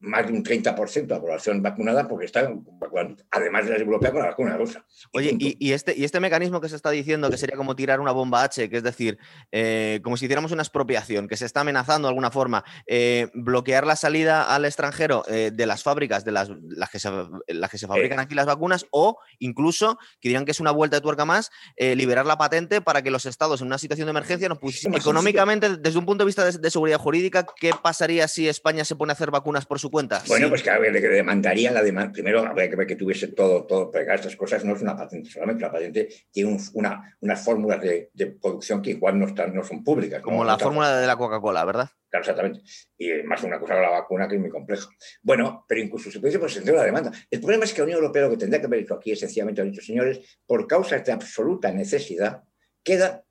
más 0.00 0.26
de 0.26 0.32
un 0.32 0.44
30% 0.44 1.06
de 1.06 1.14
la 1.14 1.20
población 1.20 1.62
vacunada 1.62 2.06
porque 2.06 2.26
está 2.26 2.48
vacunando, 2.80 3.22
además 3.30 3.64
de 3.64 3.72
la 3.72 3.78
europea, 3.78 4.10
con 4.12 4.20
la 4.20 4.28
vacuna 4.28 4.56
rusa. 4.56 4.84
Oye, 5.12 5.36
y, 5.38 5.72
este, 5.72 5.94
y 5.96 6.04
este 6.04 6.20
mecanismo 6.20 6.60
que 6.60 6.68
se 6.68 6.76
está 6.76 6.90
diciendo 6.90 7.30
que 7.30 7.36
sería 7.36 7.56
como 7.56 7.74
tirar 7.74 8.00
una 8.00 8.12
bomba 8.12 8.42
H, 8.42 8.68
que 8.68 8.76
es 8.76 8.82
decir, 8.82 9.18
eh, 9.52 10.00
como 10.02 10.16
si 10.16 10.26
hiciéramos 10.26 10.52
una 10.52 10.62
expropiación, 10.62 11.28
que 11.28 11.36
se 11.36 11.46
está 11.46 11.60
amenazando 11.60 12.08
de 12.08 12.10
alguna 12.10 12.30
forma, 12.30 12.64
eh, 12.86 13.28
bloquear 13.34 13.86
la 13.86 13.96
salida 13.96 14.54
al 14.54 14.64
extranjero 14.64 15.24
de 15.26 15.66
las 15.66 15.82
fábricas, 15.82 16.24
de 16.24 16.32
las, 16.32 16.50
las, 16.68 16.90
que, 16.90 16.98
se, 16.98 17.10
las 17.48 17.70
que 17.70 17.78
se 17.78 17.86
fabrican 17.86 18.20
aquí 18.20 18.34
las 18.34 18.46
vacunas, 18.46 18.86
o 18.90 19.18
incluso, 19.38 19.98
que 20.20 20.28
dirían 20.28 20.44
que 20.44 20.50
es 20.50 20.60
una 20.60 20.70
vuelta 20.70 20.96
de 20.96 21.00
tuerca 21.00 21.24
más, 21.24 21.50
liberar 21.78 22.26
la 22.26 22.36
patente 22.38 22.80
para 22.80 23.02
que 23.02 23.10
los 23.10 23.26
estados 23.26 23.60
en 23.60 23.68
una 23.68 23.78
situación 23.78 24.06
de 24.06 24.10
emergencia 24.10 24.48
económicamente, 24.94 25.76
desde 25.76 25.98
un 25.98 26.06
punto 26.06 26.24
de 26.24 26.26
vista 26.26 26.50
de, 26.50 26.70
seguridad 26.70 26.98
jurídica, 26.98 27.46
¿qué 27.56 27.70
pasaría 27.82 28.28
si 28.28 28.48
España 28.48 28.84
se 28.84 28.96
pone 28.96 29.12
a 29.12 29.14
hacer 29.14 29.30
vacunas 29.30 29.53
por 29.66 29.78
su 29.78 29.90
cuenta? 29.90 30.22
Bueno, 30.26 30.48
pues 30.48 30.64
ver, 30.64 30.92
que 30.92 31.08
demandaría 31.08 31.70
la 31.70 31.82
demanda. 31.82 32.12
Primero, 32.12 32.40
habría 32.40 32.68
que 32.68 32.76
ver 32.76 32.86
que 32.86 32.96
tuviese 32.96 33.28
todo, 33.28 33.64
todo, 33.64 33.90
porque 33.90 34.12
estas 34.12 34.36
cosas 34.36 34.64
no 34.64 34.74
es 34.74 34.82
una 34.82 34.96
patente 34.96 35.30
solamente, 35.30 35.62
la 35.62 35.72
patente 35.72 36.08
tiene 36.30 36.58
una, 36.74 37.16
unas 37.20 37.44
fórmulas 37.44 37.80
de, 37.80 38.10
producción 38.40 38.82
que 38.82 38.90
igual 38.90 39.18
no, 39.18 39.26
están, 39.26 39.54
no 39.54 39.62
son 39.62 39.84
públicas. 39.84 40.20
Como 40.20 40.44
la 40.44 40.58
fórmula 40.58 40.98
de 40.98 41.06
la 41.06 41.16
Coca-Cola, 41.16 41.64
¿verdad? 41.64 41.88
Claro, 42.08 42.22
exactamente. 42.22 42.60
Y 42.98 43.22
más 43.24 43.42
una 43.42 43.58
cosa 43.58 43.74
de 43.76 43.82
la 43.82 43.90
vacuna 43.90 44.28
que 44.28 44.34
es 44.34 44.40
muy 44.40 44.50
compleja. 44.50 44.88
Bueno, 45.22 45.64
pero 45.68 45.80
incluso 45.80 46.10
se 46.10 46.20
puede 46.20 46.38
pues, 46.38 46.64
la 46.64 46.84
demanda. 46.84 47.12
El 47.30 47.40
problema 47.40 47.64
es 47.64 47.72
que 47.72 47.78
la 47.78 47.84
Unión 47.84 47.98
Europea 47.98 48.22
lo 48.22 48.30
que 48.30 48.36
tendría 48.36 48.60
que 48.60 48.66
haber 48.66 48.80
hecho 48.80 48.94
aquí 48.94 49.12
es 49.12 49.20
sencillamente, 49.20 49.60
han 49.60 49.70
dicho 49.70 49.82
señores, 49.82 50.38
por 50.46 50.66
causas 50.66 51.04
de 51.04 51.12
absoluta 51.12 51.72
necesidad, 51.72 52.42
queda 52.82 53.24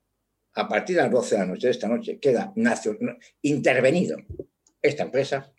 a 0.54 0.68
partir 0.68 0.96
de 0.96 1.02
las 1.02 1.10
12 1.10 1.34
de 1.34 1.40
la 1.40 1.46
noche 1.46 1.66
de 1.66 1.70
esta 1.72 1.88
noche 1.88 2.18
queda 2.18 2.52
intervenido 3.42 4.16
esta 4.80 5.02
empresa 5.02 5.52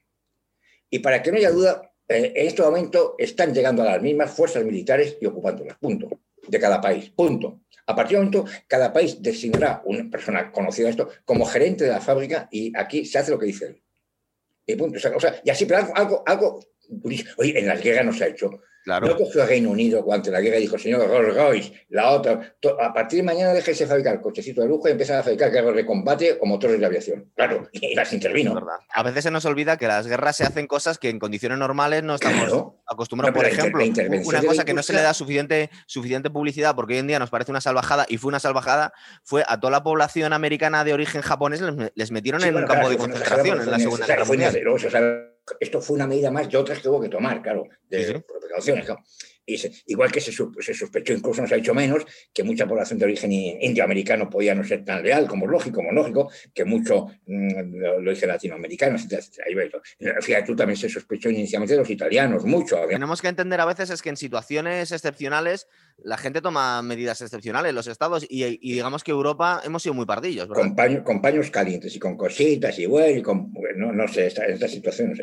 y 0.89 0.99
para 0.99 1.21
que 1.21 1.31
no 1.31 1.37
haya 1.37 1.51
duda, 1.51 1.91
eh, 2.07 2.33
en 2.35 2.47
este 2.47 2.61
momento 2.61 3.15
están 3.17 3.53
llegando 3.53 3.81
a 3.81 3.85
las 3.85 4.01
mismas 4.01 4.31
fuerzas 4.31 4.63
militares 4.63 5.17
y 5.19 5.25
ocupándolas, 5.25 5.77
punto, 5.77 6.09
de 6.47 6.59
cada 6.59 6.79
país, 6.79 7.09
punto. 7.09 7.61
A 7.87 7.95
partir 7.95 8.17
de 8.17 8.25
momento, 8.25 8.45
cada 8.67 8.91
país 8.91 9.21
designará 9.21 9.81
una 9.85 10.09
persona 10.09 10.51
conocida 10.51 10.89
esto 10.89 11.09
como 11.23 11.45
gerente 11.45 11.83
de 11.83 11.91
la 11.91 12.01
fábrica 12.01 12.47
y 12.51 12.75
aquí 12.75 13.05
se 13.05 13.19
hace 13.19 13.31
lo 13.31 13.39
que 13.39 13.45
dice 13.45 13.65
él. 13.65 13.83
Y 14.65 14.75
punto. 14.75 14.97
O 15.15 15.19
sea, 15.19 15.41
y 15.43 15.49
así, 15.49 15.65
pero 15.65 15.79
algo, 15.79 15.93
algo, 15.95 16.23
algo 16.25 16.59
en 17.39 17.67
las 17.67 17.81
guerras 17.81 18.05
no 18.05 18.13
se 18.13 18.23
ha 18.23 18.27
hecho. 18.27 18.61
Claro. 18.85 19.07
No 19.07 19.17
cogió 19.17 19.41
a 19.41 19.47
Reino 19.47 19.71
Unido 19.71 20.05
cuando 20.05 20.29
la 20.29 20.39
guerra 20.39 20.57
dijo, 20.57 20.77
señor 20.77 21.07
Rolls 21.09 21.35
Royce, 21.35 21.73
la 21.89 22.11
otra, 22.11 22.55
a 22.79 22.93
partir 22.93 23.17
de 23.17 23.23
mañana 23.23 23.51
déjese 23.51 23.87
fabricar 23.87 24.21
cochecitos 24.21 24.63
de 24.63 24.69
lujo 24.69 24.87
y 24.87 24.91
empieza 24.91 25.17
a 25.17 25.23
fabricar 25.23 25.51
carros 25.51 25.75
de 25.75 25.83
combate 25.87 26.37
o 26.39 26.45
motores 26.45 26.79
de 26.79 26.85
aviación. 26.85 27.31
Claro, 27.35 27.67
y 27.71 27.95
las 27.95 28.13
intervino. 28.13 28.55
A 28.93 29.01
veces 29.01 29.23
se 29.23 29.31
nos 29.31 29.43
olvida 29.45 29.77
que 29.77 29.87
las 29.87 30.05
guerras 30.05 30.37
se 30.37 30.43
hacen 30.43 30.67
cosas 30.67 30.99
que 30.99 31.09
en 31.09 31.17
condiciones 31.17 31.57
normales 31.57 32.03
no 32.03 32.13
estamos 32.13 32.75
acostumbrados. 32.85 33.35
Por 33.35 33.47
ejemplo, 33.47 33.83
una 34.23 34.43
cosa 34.43 34.65
que 34.65 34.75
no 34.75 34.83
se 34.83 34.93
le 34.93 35.01
da 35.01 35.15
suficiente, 35.15 35.71
suficiente 35.87 36.29
publicidad 36.29 36.75
porque 36.75 36.93
hoy 36.93 36.99
en 36.99 37.07
día 37.07 37.17
nos 37.17 37.31
parece 37.31 37.49
una 37.49 37.61
salvajada 37.61 38.05
y 38.07 38.19
fue 38.19 38.29
una 38.29 38.39
salvajada, 38.39 38.93
fue 39.23 39.43
a 39.47 39.59
toda 39.59 39.71
la 39.71 39.81
población 39.81 40.31
americana 40.31 40.83
de 40.83 40.93
origen 40.93 41.23
japonés 41.23 41.59
les, 41.95 42.11
metieron 42.11 42.43
en 42.43 42.55
un 42.55 42.67
campo 42.67 42.87
de 42.87 42.97
concentración 42.97 43.61
en 43.61 43.71
la 43.71 43.79
Segunda 43.79 44.05
Guerra 44.05 44.25
Mundial 44.25 45.31
esto 45.59 45.81
fue 45.81 45.95
una 45.95 46.07
medida 46.07 46.31
más 46.31 46.49
de 46.49 46.57
otras 46.57 46.79
que 46.79 46.89
hubo 46.89 47.01
que 47.01 47.09
tomar, 47.09 47.41
claro, 47.41 47.67
de 47.89 48.23
precauciones. 48.41 48.87
igual 49.85 50.11
que 50.11 50.21
se, 50.21 50.31
sospechó, 50.31 51.13
incluso 51.13 51.41
no 51.41 51.47
se 51.47 51.55
ha 51.55 51.57
hecho 51.57 51.73
menos, 51.73 52.05
que 52.33 52.43
mucha 52.43 52.67
población 52.67 52.97
de 52.99 53.05
origen 53.05 53.31
indioamericano 53.31 54.29
podía 54.29 54.55
no 54.55 54.63
ser 54.63 54.83
tan 54.83 55.03
leal, 55.03 55.27
como 55.27 55.45
es 55.45 55.51
lógico, 55.51 55.77
como 55.77 55.91
lógico, 55.91 56.31
que 56.53 56.65
mucho 56.65 57.07
mm, 57.27 58.01
lo 58.01 58.09
dice 58.09 58.27
latinoamericano, 58.27 58.95
etcétera, 58.95 59.21
etcétera. 59.21 60.21
Fíjate, 60.21 60.45
tú 60.45 60.55
también 60.55 60.77
se 60.77 60.89
sospechó 60.89 61.29
inicialmente 61.29 61.73
de 61.73 61.79
los 61.79 61.89
italianos, 61.89 62.43
mucho. 62.45 62.77
Tenemos 62.87 63.21
que 63.21 63.27
entender 63.27 63.61
a 63.61 63.65
veces 63.65 63.89
es 63.89 64.01
que 64.01 64.09
en 64.09 64.17
situaciones 64.17 64.91
excepcionales 64.91 65.67
la 65.97 66.17
gente 66.17 66.41
toma 66.41 66.81
medidas 66.81 67.21
excepcionales, 67.21 67.73
los 67.73 67.87
estados, 67.87 68.25
y, 68.29 68.57
digamos 68.59 69.03
que 69.03 69.11
Europa 69.11 69.61
hemos 69.63 69.81
sido 69.81 69.93
muy 69.93 70.05
pardillos. 70.05 70.47
Con, 70.47 70.75
paños, 70.75 71.49
calientes 71.49 71.95
y 71.95 71.99
con 71.99 72.17
cositas 72.17 72.77
y 72.79 72.85
bueno, 72.85 73.17
y 73.17 73.21
con, 73.21 73.53
no, 73.75 73.91
no 73.91 74.07
sé, 74.07 74.27
esta, 74.27 74.45
esta 74.45 74.67
situación, 74.67 75.13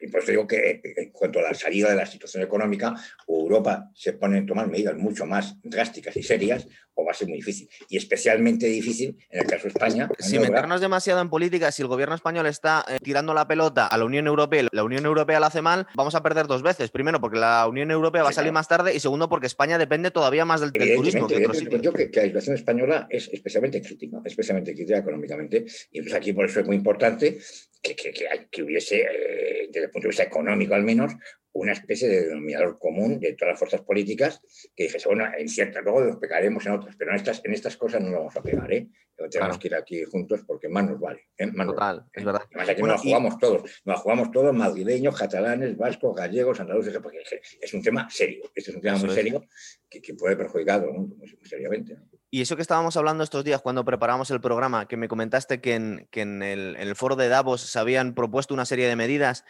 y 0.00 0.08
por 0.08 0.22
eso 0.22 0.32
digo 0.32 0.46
que 0.46 0.80
en 0.96 1.10
cuanto 1.10 1.38
a 1.38 1.42
la 1.42 1.54
salida 1.54 1.90
de 1.90 1.96
la 1.96 2.06
situación 2.06 2.42
económica, 2.42 2.94
Europa 3.26 3.90
se 3.94 4.12
pone 4.14 4.38
a 4.38 4.46
tomar 4.46 4.68
medidas 4.68 4.96
mucho 4.96 5.26
más 5.26 5.56
drásticas 5.62 6.16
y 6.16 6.22
serias, 6.22 6.66
o 6.94 7.04
va 7.04 7.12
a 7.12 7.14
ser 7.14 7.28
muy 7.28 7.38
difícil. 7.38 7.68
Y 7.88 7.96
especialmente 7.96 8.66
difícil 8.66 9.16
en 9.30 9.40
el 9.40 9.46
caso 9.46 9.64
de 9.64 9.68
España. 9.68 10.08
Si 10.18 10.38
meternos 10.38 10.80
demasiado 10.80 11.20
en 11.20 11.30
política, 11.30 11.72
si 11.72 11.82
el 11.82 11.88
gobierno 11.88 12.14
español 12.14 12.46
está 12.46 12.84
eh, 12.88 12.98
tirando 13.02 13.34
la 13.34 13.46
pelota 13.46 13.86
a 13.86 13.98
la 13.98 14.04
Unión 14.04 14.26
Europea, 14.26 14.68
la 14.72 14.84
Unión 14.84 15.04
Europea 15.04 15.40
la 15.40 15.48
hace 15.48 15.62
mal, 15.62 15.86
vamos 15.94 16.14
a 16.14 16.22
perder 16.22 16.46
dos 16.46 16.62
veces. 16.62 16.90
Primero, 16.90 17.20
porque 17.20 17.38
la 17.38 17.66
Unión 17.66 17.90
Europea 17.90 18.22
va 18.22 18.30
a 18.30 18.32
salir 18.32 18.52
más 18.52 18.68
tarde, 18.68 18.94
y 18.94 19.00
segundo, 19.00 19.28
porque 19.28 19.46
España 19.46 19.78
depende 19.78 20.10
todavía 20.10 20.44
más 20.44 20.60
del, 20.60 20.72
turismo 20.72 21.26
que 21.26 21.36
otros 21.36 21.60
Yo 21.60 21.92
creo 21.92 22.10
que, 22.10 22.20
la 22.20 22.26
situación 22.26 22.56
española 22.56 23.06
es 23.10 23.28
especialmente 23.32 23.82
crítica, 23.82 24.20
especialmente 24.24 24.74
crítica 24.74 24.98
económicamente, 24.98 25.64
y 25.92 26.02
pues 26.02 26.14
aquí 26.14 26.32
por 26.32 26.46
eso 26.46 26.60
es 26.60 26.66
muy 26.66 26.76
importante 26.76 27.38
que, 27.84 28.48
que, 28.50 28.62
hubiese, 28.62 29.02
eh, 29.02 29.68
desde 29.68 29.86
el 29.86 29.90
punto 29.90 30.06
de 30.06 30.10
vista 30.10 30.22
económico 30.22 30.74
al 30.74 30.82
menos, 30.82 31.12
una 31.52 31.72
especie 31.72 32.08
de 32.08 32.26
denominador 32.26 32.78
común 32.78 33.20
de 33.20 33.34
todas 33.34 33.52
las 33.52 33.58
fuerzas 33.58 33.82
políticas 33.82 34.40
que 34.74 34.84
dijese, 34.84 35.08
bueno, 35.08 35.24
en 35.36 35.48
ciertas, 35.48 35.84
luego 35.84 36.02
nos 36.02 36.16
pegaremos 36.16 36.66
en 36.66 36.72
otras, 36.72 36.96
pero 36.96 37.12
en 37.12 37.16
estas, 37.16 37.42
en 37.44 37.52
estas 37.52 37.76
cosas 37.76 38.00
no 38.00 38.08
nos 38.08 38.18
vamos 38.18 38.36
a 38.36 38.42
pegar, 38.42 38.72
¿eh? 38.72 38.88
tenemos 39.30 39.58
que 39.58 39.68
ir 39.68 39.74
aquí 39.76 40.02
juntos 40.04 40.40
porque 40.44 40.68
más 40.68 40.84
nos 40.90 40.98
vale. 40.98 41.28
¿eh? 41.38 41.46
Total, 41.52 42.04
es 42.12 42.24
verdad. 42.24 42.42
Además, 42.50 42.68
aquí 42.70 42.82
nos 42.82 43.00
jugamos 43.00 43.38
todos, 43.38 43.82
nos 43.84 44.00
jugamos 44.00 44.32
todos, 44.32 44.52
madrileños, 44.52 45.16
catalanes, 45.16 45.76
vascos, 45.76 46.16
gallegos, 46.16 46.58
andaluces, 46.58 46.98
porque 46.98 47.22
es 47.60 47.74
un 47.74 47.82
tema 47.82 48.08
serio, 48.10 48.50
este 48.54 48.70
es 48.72 48.76
un 48.76 48.82
tema 48.82 48.98
muy 48.98 49.10
serio 49.10 49.44
que, 49.88 50.02
que, 50.02 50.14
puede 50.14 50.36
perjudicar 50.36 50.84
muy, 50.86 51.38
seriamente. 51.44 51.96
Y 52.34 52.40
eso 52.40 52.56
que 52.56 52.62
estábamos 52.62 52.96
hablando 52.96 53.22
estos 53.22 53.44
días 53.44 53.62
cuando 53.62 53.84
preparamos 53.84 54.28
el 54.32 54.40
programa, 54.40 54.88
que 54.88 54.96
me 54.96 55.06
comentaste 55.06 55.60
que 55.60 55.76
en, 55.76 56.08
que 56.10 56.22
en, 56.22 56.42
el, 56.42 56.74
en 56.74 56.88
el 56.88 56.96
foro 56.96 57.14
de 57.14 57.28
Davos 57.28 57.60
se 57.60 57.78
habían 57.78 58.12
propuesto 58.12 58.52
una 58.52 58.64
serie 58.64 58.88
de 58.88 58.96
medidas 58.96 59.44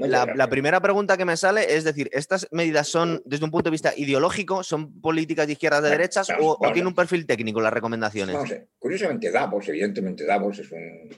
la, 0.00 0.48
primera 0.48 0.80
pregunta 0.80 1.16
que 1.16 1.24
me 1.24 1.36
sale 1.36 1.76
es 1.76 1.84
decir, 1.84 2.10
¿estas 2.12 2.48
medidas 2.50 2.88
son 2.88 3.22
desde 3.24 3.44
un 3.44 3.52
punto 3.52 3.70
de 3.70 3.70
vista 3.70 3.92
ideológico, 3.96 4.64
son 4.64 5.00
políticas 5.00 5.46
de 5.46 5.52
izquierdas, 5.52 5.84
de 5.84 5.90
derechas 5.90 6.26
o, 6.40 6.58
tiene 6.72 6.88
un 6.88 6.94
perfil 6.96 7.24
técnico 7.24 7.60
las 7.60 7.72
recomendaciones? 7.72 8.36
Curiosamente, 8.80 9.30
Davos, 9.30 9.68
evidentemente 9.68 10.26
Davos 10.26 10.58
es 10.58 10.72
un... 10.72 11.08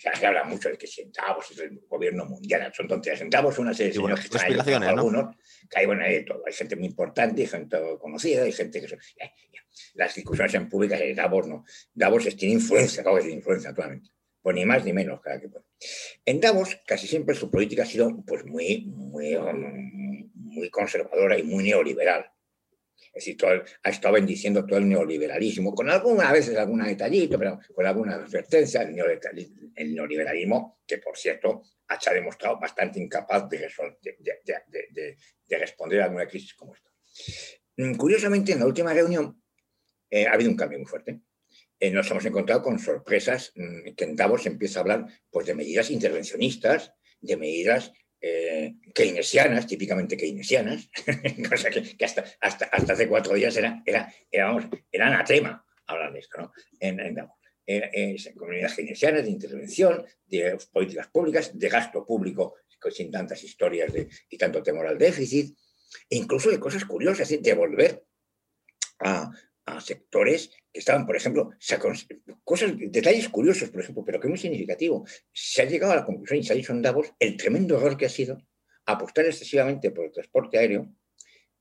se 0.00 0.26
habla 0.26 0.44
mucho 0.44 0.68
de 0.68 0.78
que 0.78 0.86
si 0.86 1.10
Davos 1.10 1.50
es 1.50 1.58
el 1.58 1.80
gobierno 1.88 2.24
mundial, 2.24 2.72
son 2.74 2.88
tonterías. 2.88 3.20
En 3.20 3.30
Davos 3.30 3.58
una 3.58 3.74
serie 3.74 3.92
de 3.92 3.98
bueno, 3.98 4.16
que 4.16 4.74
algunos, 4.74 5.36
que 5.68 5.78
hay, 5.78 5.86
bueno, 5.86 6.02
hay, 6.04 6.24
todo. 6.24 6.42
hay 6.46 6.52
gente 6.52 6.76
muy 6.76 6.86
importante, 6.86 7.42
hay 7.42 7.48
gente 7.48 7.78
conocida, 8.00 8.42
hay 8.42 8.52
gente 8.52 8.80
que... 8.80 8.88
Son, 8.88 8.98
Las 9.94 10.14
discusiones 10.14 10.54
en 10.54 10.68
públicas 10.68 10.98
de 10.98 11.14
Davos 11.14 11.46
no. 11.46 11.64
Davos 11.92 12.24
tiene 12.36 12.54
influencia, 12.54 13.02
claro 13.02 13.18
que 13.18 13.24
tiene 13.24 13.36
influencia, 13.36 13.70
actualmente 13.70 14.10
pues 14.42 14.56
ni 14.56 14.64
más 14.64 14.84
ni 14.84 14.92
menos 14.92 15.20
cada 15.20 15.40
que 15.40 15.48
puede. 15.48 15.64
En 16.24 16.40
Davos 16.40 16.78
casi 16.86 17.06
siempre 17.06 17.34
su 17.34 17.50
política 17.50 17.82
ha 17.82 17.86
sido 17.86 18.24
pues 18.26 18.44
muy, 18.44 18.86
muy, 18.86 19.36
muy 20.34 20.70
conservadora 20.70 21.38
y 21.38 21.42
muy 21.42 21.64
neoliberal. 21.64 22.30
Es 23.12 23.24
decir, 23.24 23.38
ha 23.82 23.90
estado 23.90 24.14
bendiciendo 24.14 24.64
todo 24.64 24.78
el 24.78 24.88
neoliberalismo, 24.88 25.74
con 25.74 25.90
algunas 25.90 26.32
veces 26.32 26.56
algún 26.56 26.84
detallito, 26.84 27.38
pero 27.38 27.58
con 27.74 27.86
alguna 27.86 28.14
advertencia, 28.14 28.82
el 28.82 29.94
neoliberalismo, 29.94 30.80
que 30.86 30.98
por 30.98 31.16
cierto 31.16 31.62
ha 31.88 32.14
demostrado 32.14 32.58
bastante 32.58 33.00
incapaz 33.00 33.48
de, 33.48 33.68
de, 34.90 35.58
responder 35.58 36.00
a 36.00 36.04
alguna 36.04 36.26
crisis 36.26 36.54
como 36.54 36.74
esta. 36.74 36.90
Mm, 37.76 37.94
curiosamente, 37.94 38.52
en 38.52 38.60
la 38.60 38.66
última 38.66 38.94
reunión 38.94 39.42
eh, 40.08 40.26
ha 40.26 40.32
habido 40.32 40.50
un 40.50 40.56
cambio 40.56 40.78
muy 40.78 40.86
fuerte. 40.86 41.20
Eh, 41.78 41.90
nos 41.90 42.10
hemos 42.10 42.24
encontrado 42.24 42.62
con 42.62 42.78
sorpresas 42.78 43.52
mm, 43.56 43.94
que 43.96 44.04
en 44.04 44.14
Davos 44.16 44.42
se 44.42 44.50
empieza 44.50 44.78
a 44.80 44.82
hablar 44.82 45.06
pues, 45.30 45.46
de 45.46 45.54
medidas 45.54 45.90
intervencionistas, 45.90 46.92
de 47.20 47.36
medidas 47.36 47.92
eh, 48.20 48.74
keynesianas, 48.94 49.66
típicamente 49.66 50.16
keynesianas, 50.16 50.90
cosa 51.48 51.70
que, 51.70 52.04
hasta, 52.04 52.24
hasta, 52.40 52.66
hace 52.66 53.08
cuatro 53.08 53.34
días 53.34 53.56
era, 53.56 53.82
era, 53.86 54.12
era, 54.30 54.46
vamos, 54.46 54.64
era 54.90 55.06
anatema 55.06 55.64
hablar 55.86 56.12
de 56.12 56.20
esto, 56.20 56.38
¿no? 56.38 56.52
En, 56.78 57.00
en. 57.00 57.18
Eh, 57.66 58.16
comunidades 58.36 58.74
keynesianas 58.74 59.22
de 59.22 59.30
intervención, 59.30 60.04
de 60.26 60.58
políticas 60.72 61.06
públicas, 61.06 61.56
de 61.56 61.68
gasto 61.68 62.04
público 62.04 62.56
sin 62.90 63.10
tantas 63.10 63.44
historias 63.44 63.92
de, 63.92 64.08
y 64.28 64.38
tanto 64.38 64.62
temor 64.62 64.86
al 64.86 64.98
déficit, 64.98 65.56
e 66.08 66.16
incluso 66.16 66.50
de 66.50 66.58
cosas 66.58 66.84
curiosas, 66.84 67.28
de 67.28 67.54
volver 67.54 68.04
a, 69.00 69.30
a 69.76 69.80
sectores 69.80 70.50
que 70.72 70.80
estaban, 70.80 71.06
por 71.06 71.16
ejemplo, 71.16 71.50
cosas, 72.44 72.74
detalles 72.78 73.28
curiosos, 73.28 73.70
por 73.70 73.82
ejemplo, 73.82 74.04
pero 74.04 74.20
que 74.20 74.28
muy 74.28 74.38
significativo. 74.38 75.06
Se 75.32 75.62
ha 75.62 75.64
llegado 75.64 75.92
a 75.92 75.96
la 75.96 76.04
conclusión, 76.04 76.40
y 76.40 76.44
se 76.44 76.52
ha 76.52 76.56
dicho 76.56 76.72
en 76.72 76.84
el 77.18 77.36
tremendo 77.36 77.76
error 77.76 77.96
que 77.96 78.06
ha 78.06 78.10
sido 78.10 78.38
apostar 78.86 79.26
excesivamente 79.26 79.90
por 79.90 80.06
el 80.06 80.12
transporte 80.12 80.58
aéreo, 80.58 80.92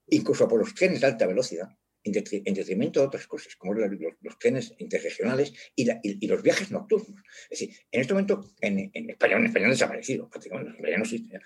incluso 0.07 0.47
por 0.47 0.59
los 0.59 0.73
trenes 0.73 1.01
de 1.01 1.07
alta 1.07 1.27
velocidad, 1.27 1.69
en, 2.03 2.13
detrimento 2.53 2.99
de 2.99 3.07
otras 3.07 3.27
cosas, 3.27 3.55
como 3.55 3.73
los, 3.73 4.39
trenes 4.39 4.73
interregionales 4.77 5.53
y, 5.75 6.27
los 6.27 6.41
viajes 6.41 6.71
nocturnos. 6.71 7.21
Es 7.49 7.59
decir, 7.59 7.75
en 7.91 8.01
este 8.01 8.13
momento 8.13 8.43
en, 8.61 8.91
España, 9.09 9.37
en 9.37 9.45
España 9.45 9.65
han 9.65 9.71
desaparecido, 9.71 10.29
prácticamente, 10.29 10.71
en 10.71 10.75
España 10.77 10.97
no 10.97 11.03
existe. 11.03 11.39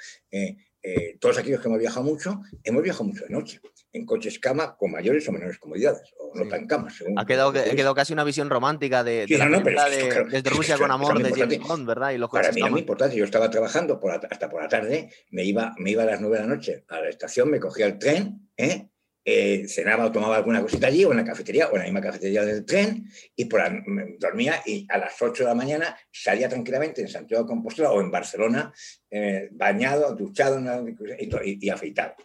Eh, 0.84 1.18
todos 1.20 1.38
aquellos 1.38 1.62
que 1.62 1.68
hemos 1.70 1.80
viajado 1.80 2.04
mucho, 2.06 2.42
hemos 2.64 2.84
viajado 2.84 3.06
mucho 3.06 3.24
de 3.24 3.30
noche, 3.30 3.62
en 3.94 4.06
coches 4.06 4.38
cama 4.38 4.76
con 4.76 4.92
mayores 4.92 5.28
o 5.30 5.32
menores 5.32 5.58
comodidades, 5.58 6.14
o 6.20 6.38
no 6.38 6.48
tan 6.50 6.68
camas. 6.68 7.02
Ha 7.16 7.26
quedado, 7.26 7.54
quedado, 7.54 7.96
casi 7.96 8.12
una 8.12 8.26
visión 8.26 8.50
romántica 8.50 9.04
de, 9.04 9.26
desde 9.26 10.50
Rusia 10.50 10.78
con 10.78 10.92
amor 10.92 11.24
de 11.24 11.32
James 11.32 11.60
Bond, 11.60 11.88
¿verdad? 11.88 12.12
Y 12.12 12.18
los 12.18 12.30
para 12.30 12.52
mí 12.52 12.62
es 12.62 12.70
muy 12.70 12.82
importante. 12.82 13.16
Yo 13.16 13.24
estaba 13.24 13.50
trabajando 13.50 14.00
hasta 14.30 14.50
por 14.50 14.62
la 14.62 14.68
tarde, 14.68 15.10
me 15.32 15.46
iba, 15.46 15.74
me 15.78 15.92
iba 15.92 16.04
a 16.04 16.06
las 16.06 16.20
nueve 16.20 16.38
de 16.38 16.44
la 16.44 16.50
noche 16.54 16.84
a 16.90 17.00
la 17.00 17.10
estación, 17.10 17.50
me 17.50 17.60
cogía 17.60 17.86
el 17.86 17.98
tren, 17.98 18.50
¿eh? 18.58 18.90
Eh, 19.26 19.70
cenaba 19.70 20.06
o 20.06 20.12
tomaba 20.12 20.36
alguna 20.36 20.62
cosita 20.62 20.88
allí, 20.88 21.06
o 21.06 21.12
en 21.12 21.18
la 21.18 21.24
cafetería, 21.24 21.68
o 21.68 21.74
en 21.74 21.80
la 21.80 21.84
misma 21.86 22.02
cafetería 22.02 22.44
del 22.44 22.66
tren, 22.66 23.10
y 23.36 23.46
por 23.46 23.62
dormía 24.20 24.62
y 24.66 24.86
a 24.90 24.98
las 24.98 25.22
8 25.22 25.44
de 25.44 25.50
la 25.50 25.56
mañana 25.56 25.98
salía 26.12 26.50
tranquilamente 26.50 27.02
en 27.02 27.08
Santiago 27.08 27.44
de 27.44 27.48
Compostela 27.48 27.92
o 27.92 28.02
en 28.02 28.12
Barcelona, 28.12 28.74
eh, 29.10 29.48
bañado, 29.52 30.14
duchado 30.14 30.62
y, 31.42 31.70
afeitado. 31.70 32.16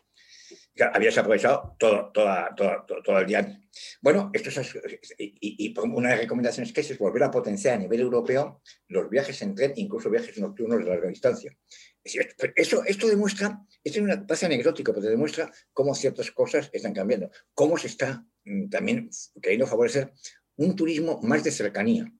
habías 0.92 1.16
aprovechado 1.18 1.76
todo, 1.78 2.10
toda, 2.12 2.54
todo 2.56 3.18
el 3.18 3.26
día. 3.26 3.60
Bueno, 4.00 4.30
esto 4.32 4.48
es, 4.48 4.76
y, 5.18 5.74
una 5.78 6.08
de 6.08 6.14
las 6.16 6.22
recomendaciones 6.24 6.72
que 6.72 6.80
es, 6.80 6.98
volver 6.98 7.22
a 7.22 7.30
potenciar 7.30 7.74
a 7.74 7.78
nivel 7.78 8.00
europeo 8.00 8.60
los 8.88 9.08
viajes 9.08 9.40
en 9.42 9.54
tren, 9.54 9.72
incluso 9.76 10.10
viajes 10.10 10.36
nocturnos 10.38 10.80
de 10.80 10.84
larga 10.86 11.08
distancia. 11.08 11.56
Esto 12.04 13.08
demuestra, 13.08 13.66
esto 13.84 13.98
es 13.98 14.04
una 14.04 14.16
base 14.16 14.46
anecdótico, 14.46 14.94
pero 14.94 15.08
demuestra 15.08 15.52
cómo 15.72 15.94
ciertas 15.94 16.30
cosas 16.30 16.70
están 16.72 16.94
cambiando, 16.94 17.30
cómo 17.54 17.76
se 17.76 17.88
está 17.88 18.24
mm, 18.44 18.68
también 18.68 19.10
queriendo 19.42 19.66
favorecer 19.66 20.12
un 20.56 20.74
turismo 20.74 21.20
más 21.22 21.44
de 21.44 21.50
cercanía, 21.50 22.10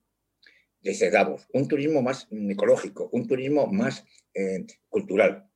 desde 0.81 1.11
Davos, 1.11 1.47
un 1.53 1.67
turismo 1.67 2.01
más 2.01 2.27
ecológico, 2.31 3.09
un 3.11 3.27
turismo 3.27 3.67
más 3.67 4.05
eh, 4.33 4.65
cultural, 4.87 5.49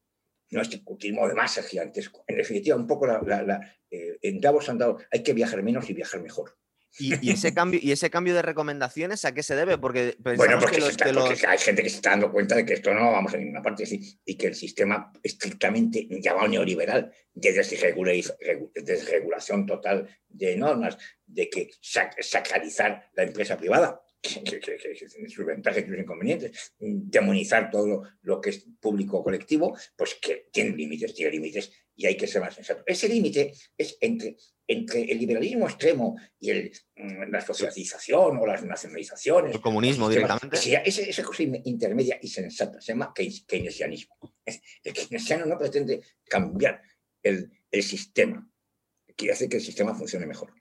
no 0.51 0.61
este 0.61 0.79
turismo 0.79 1.27
de 1.27 1.33
masa 1.33 1.63
gigantesco. 1.63 2.23
En 2.27 2.37
definitiva, 2.37 2.75
un 2.75 2.87
poco 2.87 3.07
eh, 3.07 4.17
en 4.21 4.41
Davos 4.41 4.69
han 4.69 4.77
dado, 4.77 4.99
hay 5.11 5.23
que 5.23 5.33
viajar 5.33 5.63
menos 5.63 5.89
y 5.89 5.93
viajar 5.93 6.21
mejor. 6.21 6.57
¿Y, 6.99 7.31
ese 7.31 7.53
cambio, 7.53 7.79
¿Y 7.81 7.91
ese 7.91 8.09
cambio 8.09 8.35
de 8.35 8.43
recomendaciones 8.43 9.25
a 9.25 9.33
qué 9.33 9.41
se 9.41 9.55
debe? 9.55 9.77
Porque 9.77 10.15
bueno, 10.19 10.59
porque, 10.59 10.81
hay 11.47 11.57
gente 11.57 11.81
que 11.81 11.89
se 11.89 11.95
está 11.95 12.11
dando 12.11 12.31
cuenta 12.31 12.55
de 12.55 12.65
que 12.65 12.73
esto 12.73 12.93
no 12.93 13.11
vamos 13.11 13.33
a 13.33 13.37
ninguna 13.37 13.61
parte 13.61 13.83
y 14.25 14.35
que 14.35 14.47
el 14.47 14.55
sistema 14.55 15.11
estrictamente 15.23 16.07
llamado 16.21 16.47
neoliberal 16.47 17.11
de 17.33 17.51
desregulación 18.75 19.65
total 19.65 20.07
de 20.29 20.55
normas, 20.55 20.97
de 21.25 21.49
que 21.49 21.69
sacralizar 21.81 23.09
la 23.13 23.23
empresa 23.23 23.57
privada, 23.57 24.03
que, 24.23 24.59
tiene 24.59 25.29
sus 25.29 25.45
ventajas 25.45 25.83
y 25.83 25.87
sus 25.87 25.99
inconvenientes, 25.99 26.73
demonizar 26.79 27.69
todo 27.69 28.03
lo 28.21 28.39
que 28.39 28.51
es 28.51 28.65
público 28.79 29.17
o 29.17 29.23
colectivo, 29.23 29.77
pues 29.97 30.15
que 30.15 30.47
tiene 30.51 30.75
límites, 30.75 31.13
tiene 31.13 31.31
límites 31.31 31.71
y 31.95 32.05
hay 32.05 32.15
que 32.15 32.25
ser 32.25 32.41
más 32.41 32.55
sensato. 32.55 32.83
Ese 32.85 33.09
límite 33.09 33.53
es 33.77 33.97
entre, 33.99 34.37
entre 34.65 35.11
el 35.11 35.19
liberalismo 35.19 35.67
extremo 35.67 36.15
y 36.39 36.51
el, 36.51 36.71
mm, 36.95 37.31
la 37.31 37.41
socialización 37.41 38.37
o 38.37 38.45
las 38.47 38.63
nacionalizaciones. 38.63 39.55
El 39.55 39.61
comunismo 39.61 40.09
directamente. 40.09 40.57
esa 40.85 41.23
cosa 41.23 41.43
intermedia 41.43 42.17
y 42.21 42.29
sensata 42.29 42.79
se 42.79 42.93
llama 42.93 43.13
keynesianismo. 43.13 44.15
El 44.45 44.93
keynesiano 44.93 45.45
no 45.45 45.57
pretende 45.57 46.01
cambiar 46.23 46.81
el, 47.21 47.51
el 47.69 47.83
sistema, 47.83 48.49
quiere 49.15 49.33
hacer 49.33 49.49
que 49.49 49.57
el 49.57 49.63
sistema 49.63 49.93
funcione 49.93 50.25
mejor. 50.25 50.53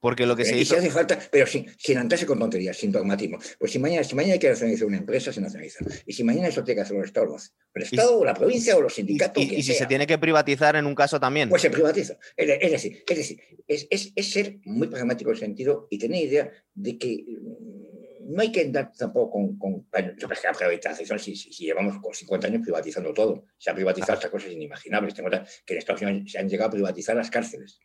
Porque 0.00 0.26
lo 0.26 0.36
que 0.36 0.44
se 0.44 0.56
y 0.56 0.60
hizo... 0.60 0.76
hace 0.76 0.90
falta, 0.90 1.18
pero 1.30 1.46
sin, 1.46 1.66
sin 1.76 1.98
andarse 1.98 2.24
con 2.24 2.38
tonterías, 2.38 2.76
sin 2.76 2.92
dogmatismo. 2.92 3.38
Pues 3.58 3.72
si 3.72 3.80
mañana, 3.80 4.04
si 4.04 4.14
mañana 4.14 4.34
hay 4.34 4.38
que 4.38 4.48
nacionalizar 4.48 4.86
una 4.86 4.98
empresa, 4.98 5.32
se 5.32 5.40
nacionaliza. 5.40 5.84
Y 6.06 6.12
si 6.12 6.22
mañana 6.22 6.48
eso 6.48 6.62
tiene 6.62 6.76
que 6.76 6.82
hacer 6.82 6.96
el 6.96 7.04
Estado, 7.04 7.26
lo 7.26 7.36
hace. 7.36 7.50
El 7.74 7.82
Estado, 7.82 8.18
o 8.18 8.24
la 8.24 8.34
provincia, 8.34 8.76
o 8.76 8.80
los 8.80 8.94
sindicatos. 8.94 9.42
Y, 9.42 9.62
si 9.62 9.74
se 9.74 9.86
tiene 9.86 10.06
que 10.06 10.18
privatizar 10.18 10.76
en 10.76 10.86
un 10.86 10.94
caso 10.94 11.18
también. 11.18 11.48
Pues 11.48 11.62
se 11.62 11.70
privatiza. 11.70 12.16
Es, 12.36 12.70
decir, 12.70 13.02
es, 13.08 13.16
decir 13.16 13.40
es, 13.66 13.88
es, 13.90 14.12
es, 14.14 14.30
ser 14.30 14.58
muy 14.64 14.86
pragmático 14.86 15.30
en 15.30 15.34
el 15.34 15.40
sentido 15.40 15.88
y 15.90 15.98
tener 15.98 16.24
idea 16.24 16.52
de 16.74 16.96
que 16.96 17.24
mm, 17.26 18.34
no 18.34 18.42
hay 18.42 18.52
que 18.52 18.60
andar 18.60 18.92
tampoco 18.96 19.30
con, 19.32 19.58
con 19.58 19.86
la 19.90 20.52
privatización, 20.52 21.18
si, 21.18 21.34
si, 21.34 21.50
llevamos 21.50 21.96
50 22.12 22.46
años 22.46 22.62
privatizando 22.62 23.12
todo, 23.12 23.46
se 23.56 23.70
ha 23.70 23.74
privatizado 23.74 24.14
estas 24.14 24.30
cosas 24.30 24.52
inimaginables. 24.52 25.14
Tengo 25.14 25.30
que 25.30 25.72
en 25.74 25.78
Estados 25.78 26.02
Unidos 26.02 26.30
se 26.30 26.38
han 26.38 26.48
llegado 26.48 26.68
a 26.68 26.72
privatizar 26.72 27.16
las 27.16 27.30
cárceles 27.30 27.80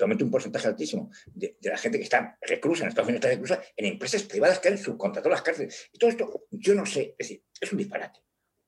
un 0.00 0.30
porcentaje 0.30 0.68
altísimo 0.68 1.10
de, 1.26 1.56
la 1.62 1.76
gente 1.76 1.98
que 1.98 2.04
está 2.04 2.38
reclusa 2.40 2.84
en 2.84 2.88
Estados 2.88 3.08
Unidos 3.08 3.24
está 3.24 3.34
reclusa 3.34 3.62
en 3.76 3.86
empresas 3.86 4.22
privadas 4.24 4.58
que 4.58 4.68
han 4.68 4.78
subcontratado 4.78 5.30
las 5.30 5.42
cárceles. 5.42 5.88
Y 5.92 5.98
todo 5.98 6.10
esto, 6.10 6.46
yo 6.50 6.74
no 6.74 6.86
sé, 6.86 7.14
es 7.18 7.28
decir, 7.28 7.44
es 7.60 7.72
un 7.72 7.78
disparate. 7.78 8.20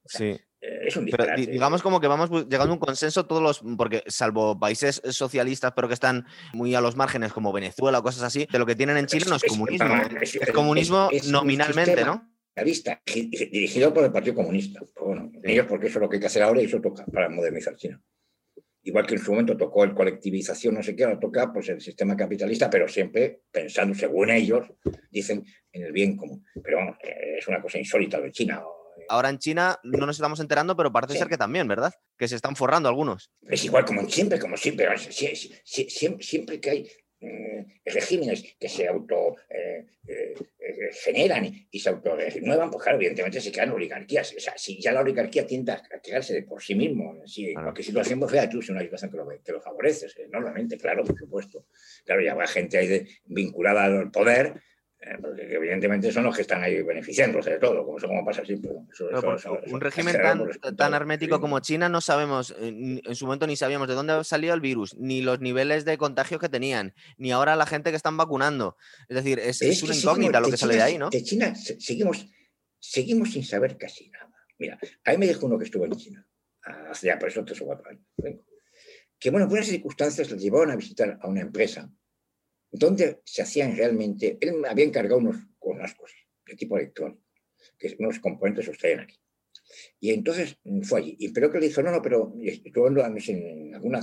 sí. 0.05 0.39
Eh, 0.59 0.87
es 0.87 0.97
un 0.97 1.05
disparate. 1.05 1.35
Pero 1.37 1.53
digamos 1.53 1.83
como 1.83 2.01
que 2.01 2.07
vamos 2.07 2.31
llegando 2.31 2.71
a 2.71 2.73
un 2.73 2.79
consenso 2.79 3.27
todos 3.27 3.43
los, 3.43 3.63
porque 3.77 4.03
salvo 4.07 4.59
países 4.59 5.03
socialistas, 5.11 5.73
pero 5.77 5.87
que 5.87 5.95
están 5.95 6.27
muy 6.55 6.75
a 6.75 6.81
los 6.81 6.97
márgenes, 6.97 7.33
como 7.33 7.53
Venezuela 7.53 7.99
o 7.99 8.03
cosas 8.03 8.23
así, 8.23 8.49
de 8.51 8.59
lo 8.59 8.65
que 8.65 8.75
tienen 8.75 8.97
en 8.97 9.07
Chile 9.07 9.27
no 9.29 9.37
es, 9.37 9.45
comunismo. 9.45 9.95
Es, 10.21 10.53
comunismo 10.53 11.11
nominalmente, 11.29 12.05
¿no? 12.05 12.33
Vista, 12.65 13.03
dirigido 13.05 13.93
por 13.93 14.05
el 14.05 14.13
Partido 14.13 14.35
Comunista. 14.35 14.81
Pues 14.81 15.07
bueno, 15.07 15.31
ellos 15.43 15.67
porque 15.69 15.89
eso 15.89 15.99
es 15.99 16.03
lo 16.03 16.09
que 16.09 16.17
hay 16.17 16.21
que 16.21 16.27
hacer 16.27 16.43
ahora 16.43 16.63
y 16.63 16.65
eso 16.65 16.81
toca 16.81 17.05
para 17.05 17.29
modernizar 17.29 17.77
China 17.77 18.03
igual 18.87 19.05
que 19.05 19.17
en 19.17 19.21
su 19.21 19.33
momento 19.33 19.57
tocó 19.57 19.85
el 19.85 19.95
colectivización, 19.95 20.75
no 20.75 20.83
sé 20.83 20.95
qué, 20.95 21.05
ahora 21.05 21.19
toca 21.19 21.53
pues, 21.53 21.69
el 21.69 21.81
sistema 21.81 22.17
capitalista, 22.17 22.71
pero 22.71 22.87
siempre 22.89 23.43
pensando, 23.51 23.95
según 23.95 24.31
ellos, 24.31 24.67
dicen, 25.11 25.45
en 25.73 25.83
el 25.83 25.93
bien 25.93 26.17
común. 26.17 26.45
Pero 26.63 26.97
eh, 27.03 27.37
es 27.39 27.49
una 27.49 27.61
cosa 27.61 27.79
insólita 27.79 28.21
de 28.21 28.31
China. 28.31 28.63
Ahora 29.09 29.29
en 29.29 29.39
China 29.39 29.79
no 29.83 30.07
nos 30.07 30.17
estamos 30.17 30.41
enterando, 30.41 30.77
pero 30.77 30.93
parece 30.93 31.19
ser 31.19 31.29
que 31.29 31.37
también, 31.37 31.67
¿verdad? 31.69 31.93
Que 32.17 32.29
se 32.29 32.37
están 32.37 32.57
forrando 32.57 32.89
algunos. 32.89 33.31
Es 33.43 33.65
igual 33.65 33.85
como 33.85 34.09
siempre, 34.09 34.39
como 34.39 34.57
siempre. 34.57 34.87
Siempre, 34.97 36.25
siempre 36.25 36.61
que 36.61 36.71
hay 36.71 36.89
regímenes 37.85 38.57
que 38.59 38.69
se 38.69 38.87
auto 38.87 39.37
eh, 39.49 39.87
eh, 40.07 40.35
generan 41.05 41.51
y 41.71 41.81
se 41.81 41.89
auto 41.89 42.17
renuevan, 42.17 42.71
pues 42.71 42.83
claro, 42.83 42.99
evidentemente 42.99 43.41
se 43.41 43.53
crean 43.53 43.71
oligarquías. 43.71 44.35
O 44.37 44.41
sea, 44.41 44.57
si 44.57 44.81
ya 44.81 44.93
la 44.93 45.01
oligarquía 45.01 45.47
tiende 45.47 45.73
a 45.73 45.83
crearse 46.03 46.35
de 46.35 46.43
por 46.43 46.63
sí 46.63 46.75
mismo, 46.75 47.27
si, 47.27 47.53
claro. 47.55 47.73
que 47.73 47.83
situación, 47.83 48.21
pues 48.21 48.33
fea 48.33 48.49
tú, 48.49 48.61
si 48.61 48.73
una 48.73 48.83
situación 48.83 49.11
que 49.11 49.17
lo, 49.17 49.29
que 49.29 49.53
lo 49.53 49.61
favorece, 49.61 50.07
enormemente, 50.19 50.77
claro, 50.77 51.05
por 51.05 51.19
supuesto. 51.19 51.67
Claro, 52.05 52.23
ya 52.23 52.35
va 52.35 52.47
gente 52.47 52.79
ahí 52.79 53.07
vinculada 53.25 53.85
al 53.85 54.11
poder, 54.11 54.47
eh, 54.47 54.61
porque 55.21 55.55
evidentemente 55.55 56.11
son 56.11 56.25
los 56.25 56.35
que 56.35 56.43
están 56.43 56.63
ahí 56.63 56.83
beneficiándose 56.83 57.51
de 57.51 57.59
todo, 57.59 57.85
como, 57.85 57.99
como 57.99 58.25
pasa 58.25 58.45
siempre. 58.45 58.73
un 59.67 59.81
régimen 59.81 60.17
tan, 60.77 60.95
hermético 60.95 61.41
como 61.41 61.61
China 61.61 61.89
no 61.89 62.01
sabemos, 62.01 62.55
eh, 62.59 63.01
en 63.05 63.15
su 63.15 63.27
momento 63.27 63.47
ni 63.47 63.57
sabíamos 63.57 63.89
de 63.89 63.95
dónde 63.95 64.15
ha 64.15 64.25
salido 64.25 64.55
el 64.55 64.61
virus, 64.61 64.97
ni 64.97 65.23
los 65.23 65.41
niveles 65.41 65.85
de 65.85 65.97
contagio 65.97 66.39
que 66.39 66.49
tenían, 66.49 66.95
ni 67.19 67.31
ahora 67.31 67.57
la 67.57 67.67
gente 67.67 67.91
que 67.91 67.97
están 67.97 68.17
vacunando. 68.17 68.77
Es 69.09 69.17
decir, 69.17 69.39
es, 69.39 69.83
una 69.83 69.95
incógnita 69.95 70.41
lo 70.41 70.51
que 70.51 70.57
sale 70.57 70.75
de 70.75 70.83
ahí, 70.83 70.99
¿no? 70.99 71.11
De 71.11 71.23
China 71.23 71.55
seguimos, 71.55 72.27
seguimos 72.79 73.33
sin 73.33 73.45
saber 73.45 73.77
casi 73.77 74.11
nada. 74.11 74.33
Mira, 74.59 74.79
a 75.05 75.11
mí 75.13 75.19
me 75.19 75.27
dijo 75.27 75.47
uno 75.47 75.59
que 75.59 75.65
estuvo 75.65 75.85
en 75.85 75.93
China, 75.93 76.27
hace 76.91 77.09
ya 77.09 77.19
por 77.19 77.29
eso 77.29 77.45
tres 77.45 77.61
o 77.61 77.67
cuatro 77.67 77.89
años, 77.89 78.05
que 79.19 79.31
bueno, 79.31 79.47
por 79.47 79.55
unas 79.55 79.67
circunstancias 79.67 80.31
le 80.31 80.39
llevaron 80.39 80.71
a 80.71 80.77
visitar 80.77 81.19
a 81.21 81.29
una 81.29 81.43
empresa 81.43 81.91
donde 82.71 83.21
se 83.25 83.43
hacían 83.43 83.77
realmente, 83.77 84.39
él 84.41 84.65
había 84.69 84.85
encargado 84.85 85.19
unos, 85.19 85.37
unas 85.61 85.95
cosas 85.95 86.19
de 86.47 86.55
tipo 86.55 86.77
electrónico, 86.77 87.23
que 87.79 87.97
unos 87.99 88.19
componentes 88.21 88.67
los 88.67 88.79
traían 88.79 89.01
aquí. 89.01 89.19
Y 90.01 90.11
entonces 90.11 90.59
mm, 90.65 90.83
fue 90.83 91.01
allí. 91.01 91.17
Y 91.19 91.29
pero 91.31 91.51
que 91.51 91.59
le 91.59 91.69
dijo, 91.69 91.83
no, 91.83 91.91
no, 91.91 92.03
pero 92.03 92.33
estuvo 92.41 92.89
en 92.89 93.75
alguna, 93.75 94.01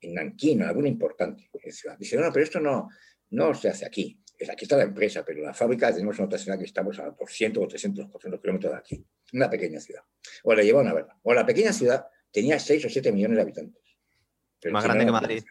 en 0.00 0.14
Nankín, 0.14 0.62
alguna 0.62 0.88
importante 0.88 1.48
ciudad. 1.70 1.98
Dice, 1.98 2.16
no, 2.16 2.22
no, 2.22 2.32
pero 2.32 2.44
esto 2.44 2.60
no, 2.60 2.88
no 3.30 3.54
se 3.54 3.68
hace 3.68 3.86
aquí. 3.86 4.18
Aquí 4.50 4.64
está 4.64 4.76
la 4.76 4.82
empresa, 4.82 5.24
pero 5.24 5.40
la 5.40 5.54
fábrica 5.54 5.92
tenemos 5.92 6.18
en 6.18 6.24
otra 6.24 6.38
ciudad 6.38 6.58
que 6.58 6.64
estamos 6.64 6.98
a 6.98 7.10
200 7.10 7.62
o 7.62 7.68
300, 7.68 8.06
400 8.06 8.40
kilómetros 8.40 8.72
de 8.72 8.78
aquí. 8.78 9.06
Una 9.34 9.48
pequeña 9.48 9.78
ciudad. 9.78 10.02
O 10.42 10.52
le 10.54 10.64
llevaron 10.64 10.90
a 10.90 10.94
verla. 10.94 11.16
O 11.22 11.32
la 11.32 11.46
pequeña 11.46 11.72
ciudad 11.72 12.06
tenía 12.32 12.58
6 12.58 12.86
o 12.86 12.88
7 12.88 13.12
millones 13.12 13.36
de 13.36 13.42
habitantes. 13.42 13.82
Más 14.70 14.82
grande 14.82 15.04
que 15.04 15.12
Madrid 15.12 15.42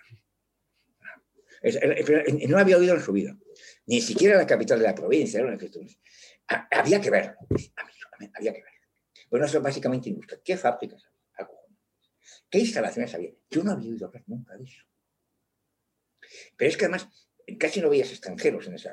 no 1.62 2.58
había 2.58 2.78
oído 2.78 2.96
en 2.96 3.02
su 3.02 3.12
vida. 3.12 3.38
Ni 3.86 4.02
siquiera 4.02 4.38
la 4.38 4.48
capital 4.48 4.80
de 4.80 4.86
la 4.86 4.96
provincia. 4.96 5.42
Había 6.72 7.02
que 7.02 7.10
ver. 7.10 7.36
Había 8.34 8.54
que 8.54 8.62
ver. 8.62 8.72
Bueno, 9.30 9.46
eso 9.46 9.58
es 9.58 9.64
básicamente 9.64 10.10
industria. 10.10 10.42
¿Qué 10.44 10.58
fábricas 10.58 11.06
había? 11.06 11.48
¿Qué 12.50 12.60
instalaciones 12.60 13.14
había? 13.14 13.32
Yo 13.50 13.64
no 13.64 13.72
había 13.72 13.92
oído 13.92 14.08
hablar 14.08 14.24
nunca 14.28 14.58
de 14.58 14.64
eso. 14.64 14.84
Pero 16.58 16.70
es 16.70 16.78
que 16.78 16.86
además 16.86 17.08
casi 17.58 17.82
no 17.82 17.90
veías 17.90 18.12
extranjeros 18.12 18.68
en 18.68 18.76
esa, 18.76 18.92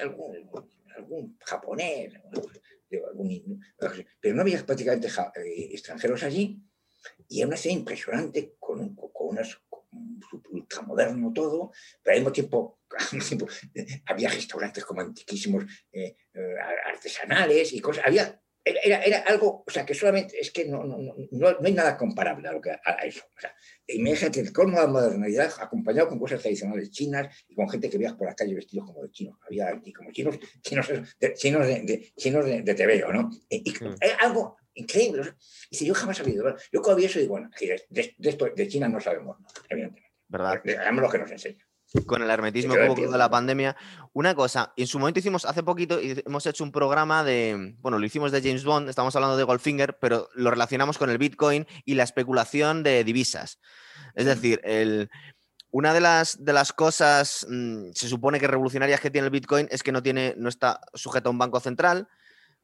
algún, 0.00 1.38
japonés, 1.40 2.14
pero 4.20 4.34
no 4.34 4.42
había 4.42 4.64
prácticamente 4.64 5.08
eh, 5.08 5.68
extranjeros 5.72 6.22
allí 6.22 6.62
y 7.28 7.40
era 7.40 7.48
una 7.48 7.56
ciudad 7.56 7.76
impresionante 7.76 8.56
con, 8.58 8.94
con 8.94 9.28
unas 9.28 9.60
ultramoderno 10.50 11.32
todo, 11.32 11.72
pero 12.02 12.14
al 12.14 12.20
mismo 12.20 12.32
tiempo, 12.32 12.78
había 14.06 14.28
restaurantes 14.28 14.84
como 14.84 15.00
antiquísimos 15.00 15.64
eh, 15.92 16.16
eh, 16.34 16.54
artesanales 16.86 17.72
y 17.72 17.80
cosas. 17.80 18.04
Había, 18.06 18.40
era, 18.64 19.02
era, 19.02 19.18
algo, 19.20 19.64
o 19.66 19.70
sea, 19.70 19.86
que 19.86 19.94
solamente 19.94 20.38
es 20.38 20.50
que 20.50 20.66
no, 20.66 20.84
no, 20.84 20.98
no, 20.98 21.12
no 21.30 21.58
hay 21.64 21.72
nada 21.72 21.96
comparable 21.96 22.48
a, 22.48 22.52
lo 22.52 22.60
que, 22.60 22.70
a 22.70 22.92
eso. 23.04 23.24
O 23.36 23.40
sea, 23.40 23.54
imagínate 23.86 24.40
el 24.40 24.52
colmo 24.52 24.78
de 24.78 24.86
la 24.86 24.92
modernidad 24.92 25.52
acompañado 25.60 26.08
con 26.08 26.18
cosas 26.18 26.40
tradicionales 26.40 26.90
chinas 26.90 27.44
y 27.48 27.54
con 27.54 27.68
gente 27.68 27.88
que 27.88 27.98
viaja 27.98 28.16
por 28.16 28.28
la 28.28 28.34
calle 28.34 28.54
vestidos 28.54 28.86
como 28.86 29.02
de 29.02 29.10
chinos. 29.10 29.38
Había 29.46 29.70
como 29.96 30.12
chinos, 30.12 30.38
chinos, 30.62 30.88
de, 31.18 31.34
chinos, 31.34 31.66
de, 31.66 31.82
de, 31.82 32.12
chinos 32.16 32.44
de, 32.44 32.62
de 32.62 32.74
TVO, 32.74 33.12
¿no? 33.12 33.30
Y, 33.48 33.70
y, 33.70 33.84
mm. 33.84 33.96
algo 34.20 34.59
increíble. 34.74 35.34
Y 35.70 35.76
si 35.76 35.86
yo 35.86 35.94
jamás 35.94 36.20
había 36.20 36.34
oído, 36.34 36.56
yo 36.72 36.82
cuando 36.82 36.96
vi 36.96 37.04
eso 37.06 37.18
digo, 37.18 37.32
bueno, 37.32 37.50
de, 37.60 38.14
de, 38.16 38.28
esto, 38.28 38.46
de 38.54 38.68
China 38.68 38.88
no 38.88 39.00
sabemos 39.00 39.36
evidentemente. 39.68 40.10
¿verdad? 40.28 40.62
Hagamos 40.64 41.02
lo 41.02 41.10
que 41.10 41.18
nos 41.18 41.30
enseña. 41.30 41.66
Con 42.06 42.22
el 42.22 42.30
hermetismo 42.30 42.74
que 42.74 42.88
hubo 42.88 43.10
de 43.10 43.18
la 43.18 43.28
pandemia. 43.28 43.76
Una 44.12 44.32
cosa, 44.36 44.72
en 44.76 44.86
su 44.86 45.00
momento 45.00 45.18
hicimos, 45.18 45.44
hace 45.44 45.64
poquito, 45.64 45.98
hemos 46.00 46.46
hecho 46.46 46.62
un 46.62 46.70
programa 46.70 47.24
de, 47.24 47.74
bueno, 47.80 47.98
lo 47.98 48.06
hicimos 48.06 48.30
de 48.30 48.40
James 48.40 48.62
Bond, 48.62 48.88
estamos 48.88 49.16
hablando 49.16 49.36
de 49.36 49.42
Goldfinger, 49.42 49.98
pero 49.98 50.28
lo 50.34 50.52
relacionamos 50.52 50.98
con 50.98 51.10
el 51.10 51.18
Bitcoin 51.18 51.66
y 51.84 51.94
la 51.94 52.04
especulación 52.04 52.84
de 52.84 53.02
divisas. 53.02 53.58
Es 54.14 54.26
decir, 54.26 54.60
el, 54.62 55.10
una 55.72 55.92
de 55.92 56.00
las, 56.00 56.44
de 56.44 56.52
las 56.52 56.72
cosas, 56.72 57.44
mmm, 57.48 57.90
se 57.92 58.08
supone 58.08 58.38
que 58.38 58.46
revolucionarias 58.46 59.00
que 59.00 59.10
tiene 59.10 59.26
el 59.26 59.32
Bitcoin 59.32 59.66
es 59.72 59.82
que 59.82 59.90
no, 59.90 60.00
tiene, 60.00 60.34
no 60.36 60.48
está 60.48 60.80
sujeto 60.94 61.28
a 61.28 61.32
un 61.32 61.38
banco 61.38 61.58
central, 61.58 62.08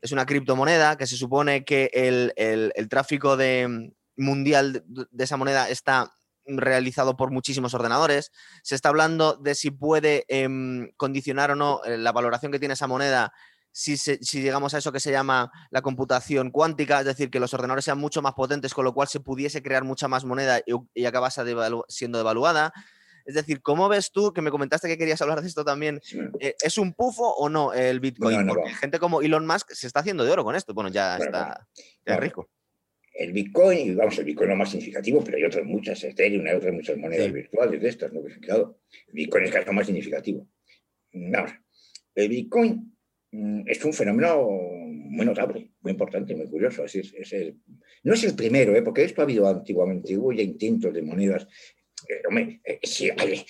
es 0.01 0.13
una 0.13 0.27
criptomoneda 0.27 0.97
que 0.97 1.07
se 1.07 1.17
supone 1.17 1.65
que 1.65 1.91
el, 1.93 2.33
el, 2.37 2.89
tráfico 2.89 3.37
de, 3.37 3.93
mundial 4.17 4.85
de 4.87 5.25
esa 5.25 5.37
moneda 5.37 5.69
está 5.69 6.13
realizado 6.47 7.17
por 7.17 7.31
muchísimos 7.31 7.75
ordenadores. 7.75 8.31
Se 8.63 8.75
está 8.75 8.91
hablando 8.91 9.37
de 9.37 9.55
si 9.55 9.71
puede 9.71 10.25
eh, 10.29 10.49
condicionar 10.97 11.51
o 11.51 11.57
no 11.57 11.83
eh, 11.85 11.99
la 11.99 12.13
valoración 12.13 12.53
que 12.53 12.59
tiene 12.59 12.75
esa 12.75 12.87
moneda 12.87 13.33
si, 13.77 13.99
se, 13.99 14.19
si, 14.23 14.41
llegamos 14.41 14.73
a 14.73 14.79
eso 14.79 14.91
que 14.91 15.01
se 15.01 15.11
llama 15.11 15.53
la 15.71 15.83
computación 15.83 16.51
cuántica, 16.51 17.01
es 17.01 17.05
decir, 17.05 17.29
que 17.29 17.39
los 17.39 17.53
ordenadores 17.53 17.85
sean 17.85 17.99
mucho 17.99 18.23
más 18.23 18.33
potentes, 18.33 18.73
con 18.73 18.87
lo 18.87 18.95
cual 18.95 19.07
se 19.07 19.21
pudiese 19.21 19.63
crear 19.63 19.85
mucha 19.85 20.09
más 20.09 20.25
moneda 20.25 20.61
y, 20.95 21.05
acabase 21.05 21.43
siendo 21.89 22.17
devaluada. 22.17 22.73
Es 23.27 23.35
decir, 23.35 23.61
¿cómo 23.61 23.89
ves 23.89 24.13
tú, 24.13 24.33
que 24.33 24.41
me 24.41 24.51
comentaste 24.51 24.89
que 24.89 24.97
querías 24.97 25.21
hablar 25.21 25.41
de 25.41 25.49
esto 25.49 25.65
también, 25.65 26.01
eh, 26.41 26.55
¿es 26.63 26.79
un 26.79 26.95
pufo 26.95 27.29
o 27.35 27.49
no 27.49 27.73
el 27.73 28.01
Bitcoin? 28.01 28.47
Porque 28.47 28.71
gente 28.71 28.99
como 28.99 29.21
Elon 29.21 29.47
Musk 29.47 29.73
se 29.73 29.87
está 29.87 30.01
haciendo 30.01 30.25
de 30.25 30.31
oro 30.31 30.45
con 30.45 30.55
esto. 30.55 30.73
Bueno, 30.75 30.91
ya 30.91 31.17
está 31.17 31.67
rico. 32.05 32.49
El 33.13 33.33
Bitcoin, 33.33 33.97
vamos, 33.97 34.19
el 34.19 34.27
Bitcoin 34.27 34.51
es 34.51 34.55
lo 34.55 34.59
más 34.59 34.71
significativo, 34.71 35.25
pero 35.25 35.39
hay 35.39 35.45
otras 35.45 35.65
muchas, 35.65 36.05
Ethereum, 36.05 36.47
hay 36.47 36.55
otras 36.55 36.75
muchas 36.75 36.99
monedas 36.99 37.33
virtuales 37.33 37.81
de 37.81 37.89
estas, 37.89 38.13
¿no? 38.13 38.23
Que 38.23 38.31
se 38.31 38.53
han. 38.53 38.61
El 38.61 39.15
Bitcoin 39.15 39.45
es 39.45 39.51
casi 39.51 39.67
lo 39.67 39.73
más 39.73 39.87
significativo. 39.87 40.47
Vamos, 41.13 41.53
el 42.15 42.29
Bitcoin 42.29 42.95
mm, 43.33 43.63
es 43.67 43.85
un 43.85 43.95
fenómeno 43.95 44.47
muy 44.47 45.25
notable, 45.25 45.71
muy 45.81 45.93
importante, 45.93 46.35
muy 46.35 46.49
curioso. 46.49 46.85
Es, 46.85 47.15
no 48.03 48.15
es 48.15 48.25
el 48.25 48.35
primero, 48.35 48.77
¿eh? 48.77 48.83
porque 48.83 49.05
esto 49.05 49.23
ha 49.23 49.25
habido 49.25 49.49
antiguamente, 49.49 50.17
hubo 50.17 50.33
ya 50.33 50.43
intentos 50.43 50.93
de 50.93 51.03
monedas. 51.03 51.47
Eh, 52.09 52.23
hombre, 52.29 52.61
eh, 52.65 52.79
sí, 52.83 53.11
hay, 53.17 53.45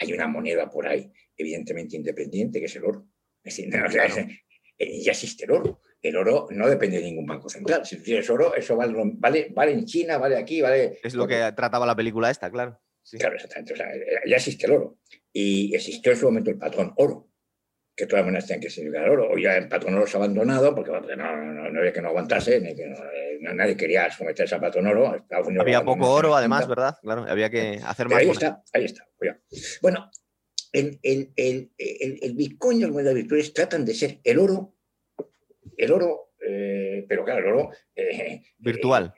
hay, 0.00 0.12
una 0.12 0.26
moneda 0.26 0.68
por 0.68 0.86
ahí, 0.86 1.10
evidentemente 1.36 1.96
independiente, 1.96 2.58
que 2.58 2.66
es 2.66 2.76
el 2.76 2.84
oro. 2.84 3.08
Es 3.42 3.56
decir, 3.56 3.72
eh, 4.78 5.00
ya 5.02 5.12
existe 5.12 5.44
el 5.44 5.52
oro. 5.52 5.80
El 6.02 6.16
oro 6.16 6.46
no 6.50 6.68
depende 6.68 6.98
de 6.98 7.04
ningún 7.04 7.26
banco 7.26 7.48
central. 7.48 7.84
Si 7.84 8.02
tienes 8.02 8.28
oro, 8.30 8.54
eso 8.54 8.76
vale, 8.76 8.94
vale, 8.96 9.48
vale 9.50 9.72
en 9.72 9.84
China, 9.84 10.18
vale 10.18 10.36
aquí, 10.36 10.60
vale. 10.60 10.98
Es 11.02 11.14
lo 11.14 11.26
que 11.26 11.52
trataba 11.56 11.86
la 11.86 11.96
película 11.96 12.30
esta, 12.30 12.50
claro. 12.50 12.80
Claro, 13.18 13.36
exactamente. 13.36 13.74
ya 14.26 14.36
existe 14.36 14.66
el 14.66 14.72
oro. 14.72 14.98
Y 15.32 15.74
existió 15.74 16.12
en 16.12 16.18
su 16.18 16.26
momento 16.26 16.50
el 16.50 16.58
patrón 16.58 16.92
oro 16.96 17.30
que 17.96 18.06
todas 18.06 18.20
las 18.20 18.26
monedas 18.26 18.46
tenían 18.46 18.60
que 18.60 18.70
significar 18.70 19.08
oro. 19.08 19.30
o 19.30 19.38
ya 19.38 19.56
el 19.56 19.72
ha 19.72 20.16
abandonado 20.16 20.74
porque 20.74 20.90
no, 21.16 21.78
había 21.78 21.92
que 21.92 22.02
no 22.02 22.08
aguantase, 22.08 22.60
ni 22.60 22.76
que 22.76 22.84
eh, 22.84 23.38
nadie 23.40 23.74
quería 23.74 24.10
someterse 24.10 24.54
al 24.54 24.60
patrón 24.60 24.86
oro. 24.86 25.24
había 25.58 25.82
poco 25.82 26.10
oro, 26.10 26.36
además, 26.36 26.68
¿verdad? 26.68 26.98
Claro, 27.00 27.24
había 27.26 27.48
que 27.48 27.80
hacer 27.82 28.08
más. 28.08 28.18
ahí 28.18 28.28
está, 28.28 28.62
ahí 28.74 28.84
está. 28.84 29.08
Bueno, 29.80 30.10
el, 30.72 30.98
el, 31.02 31.32
el, 31.36 31.70
el, 31.78 32.34
Bitcoin 32.34 32.78
y 32.78 32.82
las 32.82 32.90
monedas 32.90 33.14
virtuales 33.14 33.54
tratan 33.54 33.86
de 33.86 33.94
ser 33.94 34.18
el 34.22 34.38
oro, 34.40 34.74
el 35.78 35.90
oro, 35.90 36.32
eh, 36.46 37.06
pero 37.08 37.24
claro, 37.24 37.40
el 37.40 37.54
oro... 37.54 37.70
Eh, 37.94 38.42
virtual. 38.58 39.14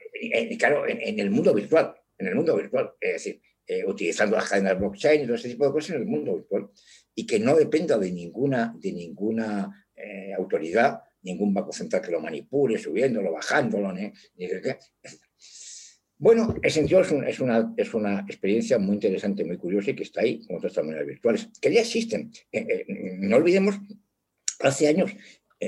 claro, 0.57 0.87
en, 0.87 1.19
el 1.19 1.29
mundo 1.29 1.53
virtual, 1.53 1.95
en 2.17 2.27
el 2.27 2.35
mundo 2.35 2.55
virtual. 2.55 2.93
Es 3.01 3.13
decir, 3.13 3.41
utilizando 3.85 4.37
las 4.37 4.49
cadenas 4.49 4.79
blockchain 4.79 5.21
y 5.21 5.25
todo 5.25 5.35
ese 5.35 5.49
tipo 5.49 5.65
de 5.65 5.73
cosas 5.73 5.91
en 5.91 6.01
el 6.03 6.07
mundo 6.07 6.35
virtual 6.35 6.69
y 7.19 7.25
que 7.25 7.37
no 7.37 7.53
dependa 7.53 7.97
de 7.97 8.13
ninguna, 8.13 8.73
de 8.79 8.93
ninguna 8.93 9.85
eh, 9.93 10.31
autoridad, 10.37 11.01
ningún 11.23 11.53
banco 11.53 11.73
central 11.73 12.01
que 12.01 12.11
lo 12.11 12.21
manipule, 12.21 12.77
subiéndolo, 12.77 13.33
bajándolo. 13.33 13.93
Bueno, 16.17 16.55
en 16.63 16.71
sentido 16.71 17.01
es, 17.01 17.11
una, 17.11 17.73
es 17.75 17.93
una 17.93 18.21
experiencia 18.21 18.79
muy 18.79 18.95
interesante, 18.95 19.43
muy 19.43 19.57
curiosa 19.57 19.91
y 19.91 19.95
que 19.97 20.03
está 20.03 20.21
ahí, 20.21 20.39
con 20.47 20.55
otras 20.55 20.77
monedas 20.77 21.05
virtuales, 21.05 21.49
que 21.59 21.73
ya 21.73 21.81
existen. 21.81 22.31
Eh, 22.53 22.65
eh, 22.69 22.85
no 22.87 23.35
olvidemos, 23.35 23.77
hace 24.61 24.87
años 24.87 25.11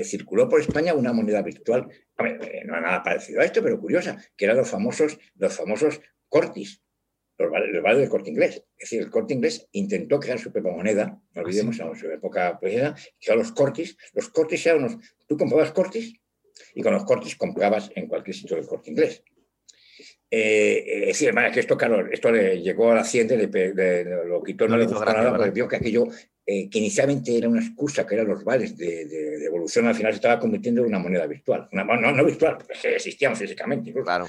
circuló 0.04 0.48
por 0.48 0.62
España 0.62 0.94
una 0.94 1.12
moneda 1.12 1.42
virtual, 1.42 1.86
no 2.64 2.80
nada 2.80 3.02
parecido 3.02 3.42
a 3.42 3.44
esto, 3.44 3.62
pero 3.62 3.78
curiosa, 3.78 4.16
que 4.38 4.46
eran 4.46 4.56
los 4.56 4.70
famosos, 4.70 5.18
los 5.34 5.54
famosos 5.54 6.00
cortis, 6.30 6.80
los 7.38 7.50
vales, 7.82 7.98
del 7.98 8.08
corte 8.08 8.30
inglés. 8.30 8.56
Es 8.76 8.90
decir, 8.90 9.02
el 9.02 9.10
corte 9.10 9.34
inglés 9.34 9.68
intentó 9.72 10.20
crear 10.20 10.38
su 10.38 10.52
propia 10.52 10.72
moneda, 10.72 11.06
no 11.06 11.20
ah, 11.36 11.40
olvidemos, 11.40 11.78
en 11.78 11.96
su 11.96 12.10
época 12.10 12.58
precedida, 12.58 12.94
que 13.20 13.34
los 13.34 13.52
cortis. 13.52 13.96
Los 14.12 14.28
cortis 14.28 14.66
eran 14.66 14.84
unos. 14.84 14.96
Tú 15.26 15.36
comprabas 15.36 15.72
cortis 15.72 16.14
y 16.74 16.82
con 16.82 16.92
los 16.92 17.04
cortis 17.04 17.36
comprabas 17.36 17.90
en 17.94 18.06
cualquier 18.06 18.36
sitio 18.36 18.56
del 18.56 18.66
corte 18.66 18.90
inglés. 18.90 19.22
Eh, 20.30 21.02
es 21.02 21.06
decir, 21.08 21.34
que 21.52 21.60
esto, 21.60 21.76
claro, 21.76 22.10
esto 22.10 22.30
le 22.30 22.62
llegó 22.62 22.90
a 22.90 22.94
la 22.94 23.00
hacienda, 23.02 23.34
le, 23.34 24.04
lo 24.24 24.42
quitó, 24.42 24.66
no, 24.66 24.78
le 24.78 24.86
gustó 24.86 25.04
nada, 25.04 25.36
porque 25.36 25.50
vio 25.50 25.68
que 25.68 25.76
aquello, 25.76 26.06
eh, 26.46 26.70
que 26.70 26.78
inicialmente 26.78 27.36
era 27.36 27.50
una 27.50 27.60
excusa, 27.60 28.06
que 28.06 28.14
eran 28.14 28.28
los 28.28 28.42
vales 28.42 28.74
de, 28.78 29.44
evolución, 29.44 29.86
al 29.86 29.94
final 29.94 30.12
se 30.12 30.16
estaba 30.16 30.38
convirtiendo 30.38 30.80
en 30.80 30.86
una 30.86 30.98
moneda 30.98 31.26
virtual. 31.26 31.68
no, 31.72 31.84
no 31.84 32.24
virtual, 32.24 32.56
porque 32.56 32.94
existían 32.94 33.36
físicamente. 33.36 33.92
Claro 33.92 34.26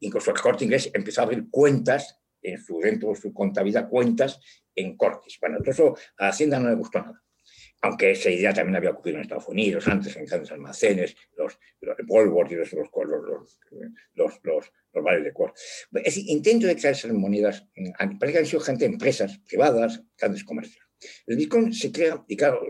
incluso, 0.00 0.30
el 0.30 0.40
corte 0.40 0.64
inglés 0.64 0.90
empezó 0.92 1.20
a 1.20 1.24
abrir 1.24 1.48
cuentas 1.50 2.20
en 2.40 2.58
su, 2.58 2.78
dentro 2.80 3.10
de 3.10 3.16
su 3.16 3.32
contabilidad, 3.32 3.88
cuentas 3.88 4.40
en 4.74 4.96
cortes. 4.96 5.38
Bueno, 5.40 5.58
eso 5.64 5.96
a 6.18 6.28
Hacienda 6.28 6.58
no 6.58 6.68
le 6.68 6.76
gustó 6.76 7.00
nada. 7.00 7.20
Aunque 7.82 8.12
esa 8.12 8.30
idea 8.30 8.54
también 8.54 8.76
había 8.76 8.90
ocurrido 8.90 9.18
en 9.18 9.22
Estados 9.22 9.48
Unidos, 9.48 9.86
antes 9.88 10.16
en 10.16 10.24
grandes 10.24 10.50
almacenes, 10.52 11.14
los, 11.36 11.58
los 11.80 11.96
y 11.98 12.54
los, 12.54 12.72
los, 12.72 12.88
los, 14.14 14.40
los, 14.42 15.04
bares 15.04 15.24
de 15.24 15.32
cuarto. 15.32 15.60
Es 15.92 16.04
decir, 16.04 16.24
intento 16.28 16.66
de 16.66 16.76
crear 16.76 16.94
esas 16.94 17.12
monedas, 17.12 17.66
parece 18.18 18.32
que 18.32 18.38
han 18.38 18.46
sido 18.46 18.60
gente, 18.60 18.86
empresas 18.86 19.38
privadas, 19.40 20.02
grandes 20.16 20.44
comercios. 20.44 20.84
El 21.26 21.36
Bitcoin 21.36 21.74
se 21.74 21.92
crea, 21.92 22.24
y 22.26 22.36
claro, 22.36 22.60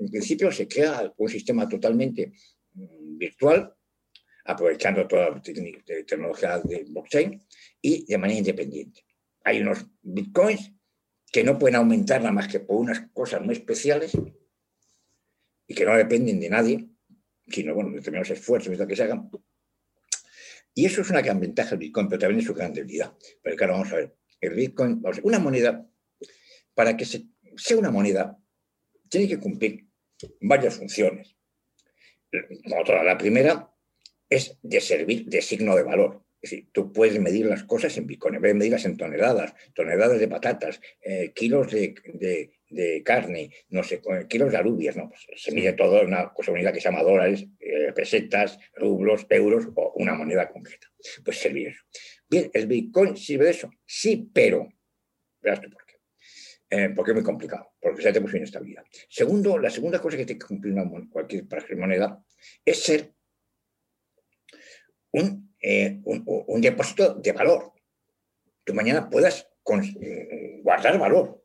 en 0.00 0.10
principio 0.10 0.52
se 0.52 0.68
crea 0.68 1.12
un 1.16 1.28
sistema 1.28 1.68
totalmente 1.68 2.32
mm, 2.74 3.18
virtual, 3.18 3.74
aprovechando 4.50 5.06
toda 5.06 5.30
la 5.30 5.42
tecnología 5.42 6.58
de 6.58 6.84
blockchain 6.84 7.40
y 7.80 8.04
de 8.04 8.18
manera 8.18 8.38
independiente. 8.38 9.04
Hay 9.44 9.60
unos 9.60 9.86
bitcoins 10.02 10.72
que 11.32 11.44
no 11.44 11.58
pueden 11.58 11.76
aumentar 11.76 12.20
nada 12.20 12.32
más 12.32 12.48
que 12.48 12.60
por 12.60 12.76
unas 12.76 13.08
cosas 13.12 13.40
muy 13.42 13.54
especiales 13.54 14.12
y 15.66 15.74
que 15.74 15.84
no 15.84 15.96
dependen 15.96 16.40
de 16.40 16.50
nadie, 16.50 16.88
sino 17.46 17.74
bueno, 17.74 17.90
de 17.90 17.96
determinados 17.96 18.30
esfuerzos 18.30 18.76
que 18.86 18.96
se 18.96 19.02
hagan. 19.04 19.30
Y 20.74 20.86
eso 20.86 21.02
es 21.02 21.10
una 21.10 21.20
gran 21.20 21.40
ventaja 21.40 21.70
del 21.70 21.78
Bitcoin, 21.78 22.08
pero 22.08 22.20
también 22.20 22.40
es 22.40 22.46
su 22.46 22.54
gran 22.54 22.72
debilidad. 22.72 23.16
Pero 23.42 23.56
claro, 23.56 23.74
vamos 23.74 23.92
a 23.92 23.96
ver, 23.96 24.16
el 24.40 24.54
Bitcoin, 24.54 25.02
una 25.22 25.38
moneda, 25.38 25.88
para 26.74 26.96
que 26.96 27.04
sea 27.04 27.76
una 27.76 27.90
moneda, 27.90 28.36
tiene 29.08 29.28
que 29.28 29.38
cumplir 29.38 29.86
varias 30.40 30.76
funciones. 30.76 31.36
La 32.32 33.18
primera 33.18 33.69
es 34.30 34.56
de 34.62 34.80
servir 34.80 35.26
de 35.26 35.42
signo 35.42 35.76
de 35.76 35.82
valor. 35.82 36.22
Es 36.40 36.50
decir, 36.50 36.68
tú 36.72 36.90
puedes 36.90 37.20
medir 37.20 37.44
las 37.44 37.64
cosas 37.64 37.94
en 37.98 38.06
bitcoin, 38.06 38.36
en 38.36 38.40
vez 38.40 38.52
de 38.52 38.58
medirlas 38.58 38.86
en 38.86 38.96
toneladas, 38.96 39.52
toneladas 39.74 40.18
de 40.18 40.28
patatas, 40.28 40.80
eh, 41.02 41.32
kilos 41.34 41.70
de, 41.70 43.02
carne, 43.04 43.50
no 43.68 43.82
sé, 43.82 44.00
kilos 44.26 44.50
de 44.50 44.56
alubias, 44.56 44.96
no, 44.96 45.10
pues 45.10 45.26
se 45.36 45.52
mide 45.52 45.74
todo 45.74 46.00
en 46.00 46.06
una 46.06 46.32
cosa 46.32 46.52
unida 46.52 46.72
que 46.72 46.80
se 46.80 46.88
llama 46.88 47.02
dólares, 47.02 47.46
eh, 47.58 47.92
pesetas, 47.94 48.58
rublos, 48.76 49.26
euros 49.28 49.68
o 49.74 49.92
una 49.96 50.14
moneda 50.14 50.48
concreta. 50.48 50.86
Pues 51.22 51.38
servir 51.38 51.68
eso. 51.68 51.82
Bien, 52.28 52.50
¿el 52.54 52.66
bitcoin 52.66 53.16
sirve 53.16 53.46
de 53.46 53.50
eso? 53.50 53.70
Sí, 53.84 54.30
pero, 54.32 54.72
verás 55.42 55.60
tú 55.60 55.68
por 55.68 55.84
qué. 55.84 55.96
Eh, 56.70 56.90
porque 56.94 57.10
es 57.10 57.16
muy 57.16 57.24
complicado, 57.24 57.74
porque 57.80 58.00
se 58.00 58.12
tenemos 58.12 58.34
inestabilidad. 58.34 58.84
Segundo, 59.08 59.58
la 59.58 59.68
segunda 59.68 59.98
cosa 59.98 60.16
que 60.16 60.24
tiene 60.24 60.38
que 60.38 60.46
cumplir 60.46 60.72
una, 60.72 60.88
cualquier 61.10 61.44
moneda 61.76 62.24
es 62.64 62.82
ser 62.82 63.12
eh, 65.12 66.00
un, 66.04 66.24
un, 66.26 66.60
depósito 66.60 67.14
de 67.14 67.32
valor. 67.32 67.72
Que 68.64 68.72
mañana 68.72 69.08
puedas 69.08 69.48
mm, 69.66 70.62
guardar 70.62 70.98
valor 70.98 71.44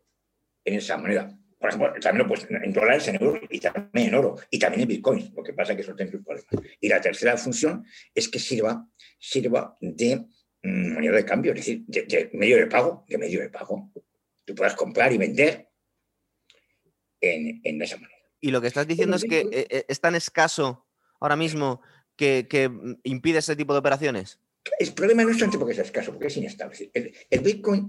en 0.64 0.76
esa 0.76 0.98
moneda. 0.98 1.38
Por 1.60 1.70
ejemplo, 1.70 1.94
también 2.00 2.28
pues, 2.28 2.48
en 2.50 2.74
dólares, 2.74 3.08
en 3.08 3.22
euros 3.22 3.42
y 3.50 3.60
también 3.60 4.10
en 4.10 4.16
oro 4.16 4.36
y 4.52 4.60
también 4.60 4.82
en 4.82 4.88
bitcoins. 4.88 5.32
Lo 5.34 5.44
que 5.44 5.54
pasa 5.54 5.72
es 5.72 5.78
que 5.78 5.82
eso 5.82 5.96
tiene 5.96 6.12
sus 6.12 6.24
problemas. 6.24 6.48
Y 6.80 6.88
la 6.90 7.02
tercera 7.02 7.38
función 7.38 7.86
es 8.14 8.30
que 8.30 8.40
sirva, 8.40 8.88
sirva 9.18 9.76
de 9.80 10.26
mm, 10.64 10.94
moneda 10.94 11.16
de 11.16 11.26
cambio, 11.26 11.54
es 11.54 11.58
decir, 11.58 11.84
de, 11.88 12.30
medio 12.34 12.58
de 12.58 12.68
pago, 12.68 13.06
de 13.08 13.18
medio 13.18 13.42
de 13.42 13.50
pago. 13.50 13.92
Tú 14.46 14.54
puedas 14.54 14.76
comprar 14.76 15.12
y 15.12 15.18
vender 15.18 15.70
en, 17.20 17.62
en 17.64 17.82
esa 17.82 17.98
moneda. 17.98 18.16
Y 18.42 18.52
lo 18.52 18.62
que 18.62 18.68
estás 18.68 18.86
diciendo 18.86 19.16
es 19.16 19.24
que 19.24 19.40
eh, 19.40 19.68
eh, 19.70 19.86
es 19.88 20.00
tan 20.00 20.14
escaso 20.14 20.86
ahora 21.20 21.36
mismo 21.36 21.82
que, 22.16 22.70
mm, 22.70 23.00
impide 23.04 23.40
ese 23.40 23.56
tipo 23.56 23.74
de 23.74 23.80
operaciones? 23.80 24.40
El 24.80 24.94
problema 24.94 25.24
no 25.24 25.30
es 25.30 25.38
tanto 25.38 25.60
porque 25.60 25.74
es 25.74 25.80
escaso, 25.80 26.12
porque 26.12 26.28
es 26.28 26.38
inestable. 26.38 26.92
El, 26.94 27.40
Bitcoin, 27.42 27.88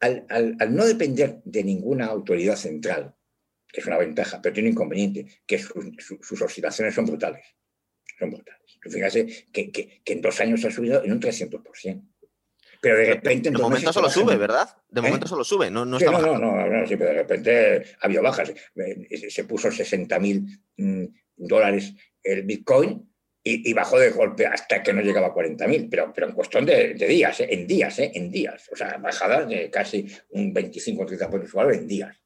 al, 0.00 0.56
no 0.70 0.84
depender 0.84 1.40
de 1.44 1.64
ninguna 1.64 2.06
autoridad 2.06 2.56
central, 2.56 3.14
que 3.66 3.80
es 3.80 3.86
una 3.86 3.98
ventaja, 3.98 4.40
pero 4.40 4.52
tiene 4.52 4.68
un 4.68 4.74
inconveniente, 4.74 5.26
que 5.44 5.58
sus 5.58 6.42
oscilaciones 6.42 6.94
son 6.94 7.06
brutales. 7.06 7.44
Son 8.18 8.30
brutales. 8.30 8.78
Fíjate 8.80 9.46
que, 9.50 9.72
que, 9.72 10.02
en 10.04 10.20
dos 10.20 10.40
años 10.40 10.64
ha 10.64 10.70
subido 10.70 11.02
en 11.02 11.12
un 11.12 11.20
300%. 11.20 12.08
Pero 12.80 12.98
de 12.98 13.06
repente... 13.06 13.50
De 13.50 13.58
momento 13.58 13.92
solo 13.92 14.10
sube, 14.10 14.36
¿verdad? 14.36 14.68
De 14.88 15.00
¿Eh? 15.00 15.02
momento 15.02 15.26
solo 15.26 15.42
sube, 15.42 15.70
no, 15.70 15.84
no 15.84 15.96
está 15.96 16.12
no, 16.12 16.20
no, 16.20 16.38
no, 16.38 16.66
no, 16.66 16.86
sí, 16.86 16.96
pero 16.96 17.10
de 17.10 17.16
repente 17.16 17.96
ha 18.00 18.04
habido 18.04 18.22
bajas. 18.22 18.52
Se 19.30 19.44
puso 19.44 19.72
60 19.72 20.18
mil 20.20 20.60
mm, 20.76 21.04
dólares 21.36 21.94
el 22.22 22.42
Bitcoin 22.42 23.13
y, 23.46 23.74
bajó 23.74 23.98
de 23.98 24.08
golpe 24.08 24.46
hasta 24.46 24.82
que 24.82 24.94
no 24.94 25.02
llegaba 25.02 25.26
a 25.26 25.34
40.000, 25.34 25.88
pero, 25.90 26.10
pero 26.14 26.28
en 26.28 26.34
cuestión 26.34 26.64
de, 26.64 26.94
días, 26.94 27.40
¿eh? 27.40 27.48
en 27.50 27.66
días, 27.66 27.98
¿eh? 27.98 28.10
en 28.14 28.30
días. 28.30 28.70
O 28.72 28.76
sea, 28.76 28.96
bajadas 28.96 29.46
de 29.46 29.70
casi 29.70 30.06
un 30.30 30.54
25-30% 30.54 31.46
su 31.46 31.56
valor 31.58 31.74
en 31.74 31.86
días. 31.86 32.18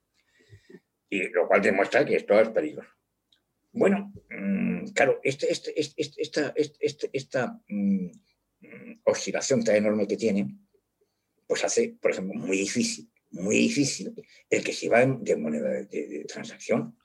Y 1.10 1.28
lo 1.30 1.48
cual 1.48 1.60
demuestra 1.60 2.04
que 2.04 2.14
esto 2.14 2.38
es 2.40 2.48
peligroso. 2.50 2.90
Bueno, 3.72 4.12
mm, 4.30 4.90
claro, 4.92 5.18
este, 5.24 5.50
este, 5.50 5.72
este, 5.80 6.22
esta, 6.22 6.54
esta 7.12 7.60
mm, 7.68 8.10
mm, 8.60 9.00
oscilación 9.02 9.64
tan 9.64 9.74
enorme 9.74 10.06
que 10.06 10.16
tiene, 10.16 10.46
pues 11.48 11.64
hace, 11.64 11.96
por 12.00 12.12
ejemplo, 12.12 12.38
muy 12.38 12.58
difícil, 12.58 13.10
muy 13.32 13.56
difícil 13.56 14.14
el 14.48 14.62
que 14.62 14.72
se 14.72 14.88
va 14.88 15.04
de 15.04 15.36
moneda 15.36 15.68
de 15.68 16.24
transacción. 16.28 16.96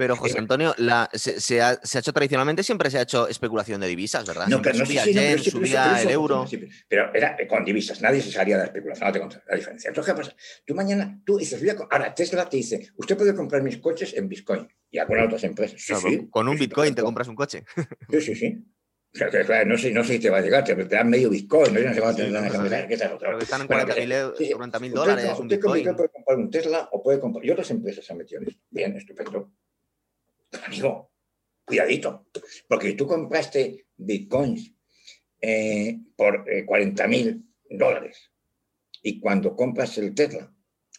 Pero 0.00 0.16
José 0.16 0.38
Antonio, 0.38 0.74
la, 0.78 1.10
se, 1.12 1.60
ha, 1.60 1.72
hecho 1.74 2.10
tradicionalmente, 2.14 2.62
siempre 2.62 2.90
se 2.90 2.96
ha 2.96 3.02
hecho 3.02 3.28
especulación 3.28 3.82
de 3.82 3.86
divisas, 3.86 4.26
¿verdad? 4.26 4.46
No, 4.46 4.62
pero 4.62 4.78
no 4.78 4.86
subía 4.86 5.04
subía 5.36 6.00
el 6.00 6.08
euro. 6.08 6.46
pero 6.88 7.14
era 7.14 7.36
con 7.46 7.66
divisas, 7.66 8.00
nadie 8.00 8.22
se 8.22 8.32
salía 8.32 8.56
de 8.56 8.62
la 8.62 8.66
especulación, 8.68 9.08
no 9.08 9.12
te 9.12 9.20
contra 9.20 9.42
la 9.46 9.56
diferencia. 9.56 9.88
Entonces, 9.88 10.14
¿qué 10.14 10.18
pasa? 10.18 10.34
Tú 10.64 10.74
mañana, 10.74 11.20
tú 11.22 11.36
dices, 11.36 11.62
ahora 11.90 12.14
Tesla 12.14 12.48
te 12.48 12.56
dice, 12.56 12.88
usted 12.96 13.14
puede 13.14 13.34
comprar 13.34 13.62
mis 13.62 13.76
coches 13.76 14.14
en 14.16 14.26
Bitcoin 14.26 14.66
y 14.90 14.96
algunas 14.96 15.26
otras 15.26 15.44
empresas. 15.44 15.82
Sí, 15.82 15.94
sí, 15.94 16.28
con 16.30 16.48
un 16.48 16.56
Bitcoin 16.56 16.94
te 16.94 17.02
compras 17.02 17.28
un 17.28 17.36
coche. 17.36 17.62
Sí, 18.08 18.22
sí, 18.22 18.34
sí. 18.34 18.64
O 19.12 19.18
sea, 19.18 19.28
que, 19.28 19.40
claro, 19.40 19.68
no, 19.68 19.76
sé, 19.76 19.90
no 19.90 20.04
sé 20.04 20.14
si 20.14 20.18
te 20.20 20.30
va 20.30 20.38
a 20.38 20.40
llegar, 20.40 20.62
te, 20.62 20.74
dan 20.76 21.10
medio 21.10 21.30
Bitcoin, 21.30 21.74
no, 21.74 21.80
sé 21.80 21.94
si 21.94 22.00
va 22.00 22.10
a 22.10 22.14
tener 22.14 22.30
la 22.30 22.48
sí, 22.48 22.88
que 22.88 22.96
Pero 23.18 23.38
están 23.38 23.62
en 23.62 23.68
40.000 23.68 24.90
dólares. 24.92 25.24
Usted, 25.24 25.40
un 25.42 25.48
Bitcoin. 25.48 25.96
puede 25.96 26.08
comprar 26.08 26.38
un 26.38 26.50
Tesla 26.50 26.88
o 26.92 27.02
puede 27.02 27.18
comprar. 27.18 27.44
Y 27.44 27.50
otras 27.50 27.70
empresas 27.72 28.04
se 28.04 28.12
han 28.12 28.18
metido 28.18 28.40
en 28.40 28.48
esto. 28.48 28.62
Bien, 28.70 28.96
estupendo. 28.96 29.52
Amigo, 30.64 31.12
cuidadito, 31.64 32.26
porque 32.68 32.94
tú 32.94 33.06
compraste 33.06 33.86
bitcoins 33.96 34.74
eh, 35.40 35.98
por 36.16 36.44
40 36.66 37.04
eh, 37.04 37.08
mil 37.08 37.44
dólares. 37.70 38.30
Y 39.02 39.20
cuando 39.20 39.54
compras 39.56 39.96
el 39.98 40.14
Tesla, 40.14 40.52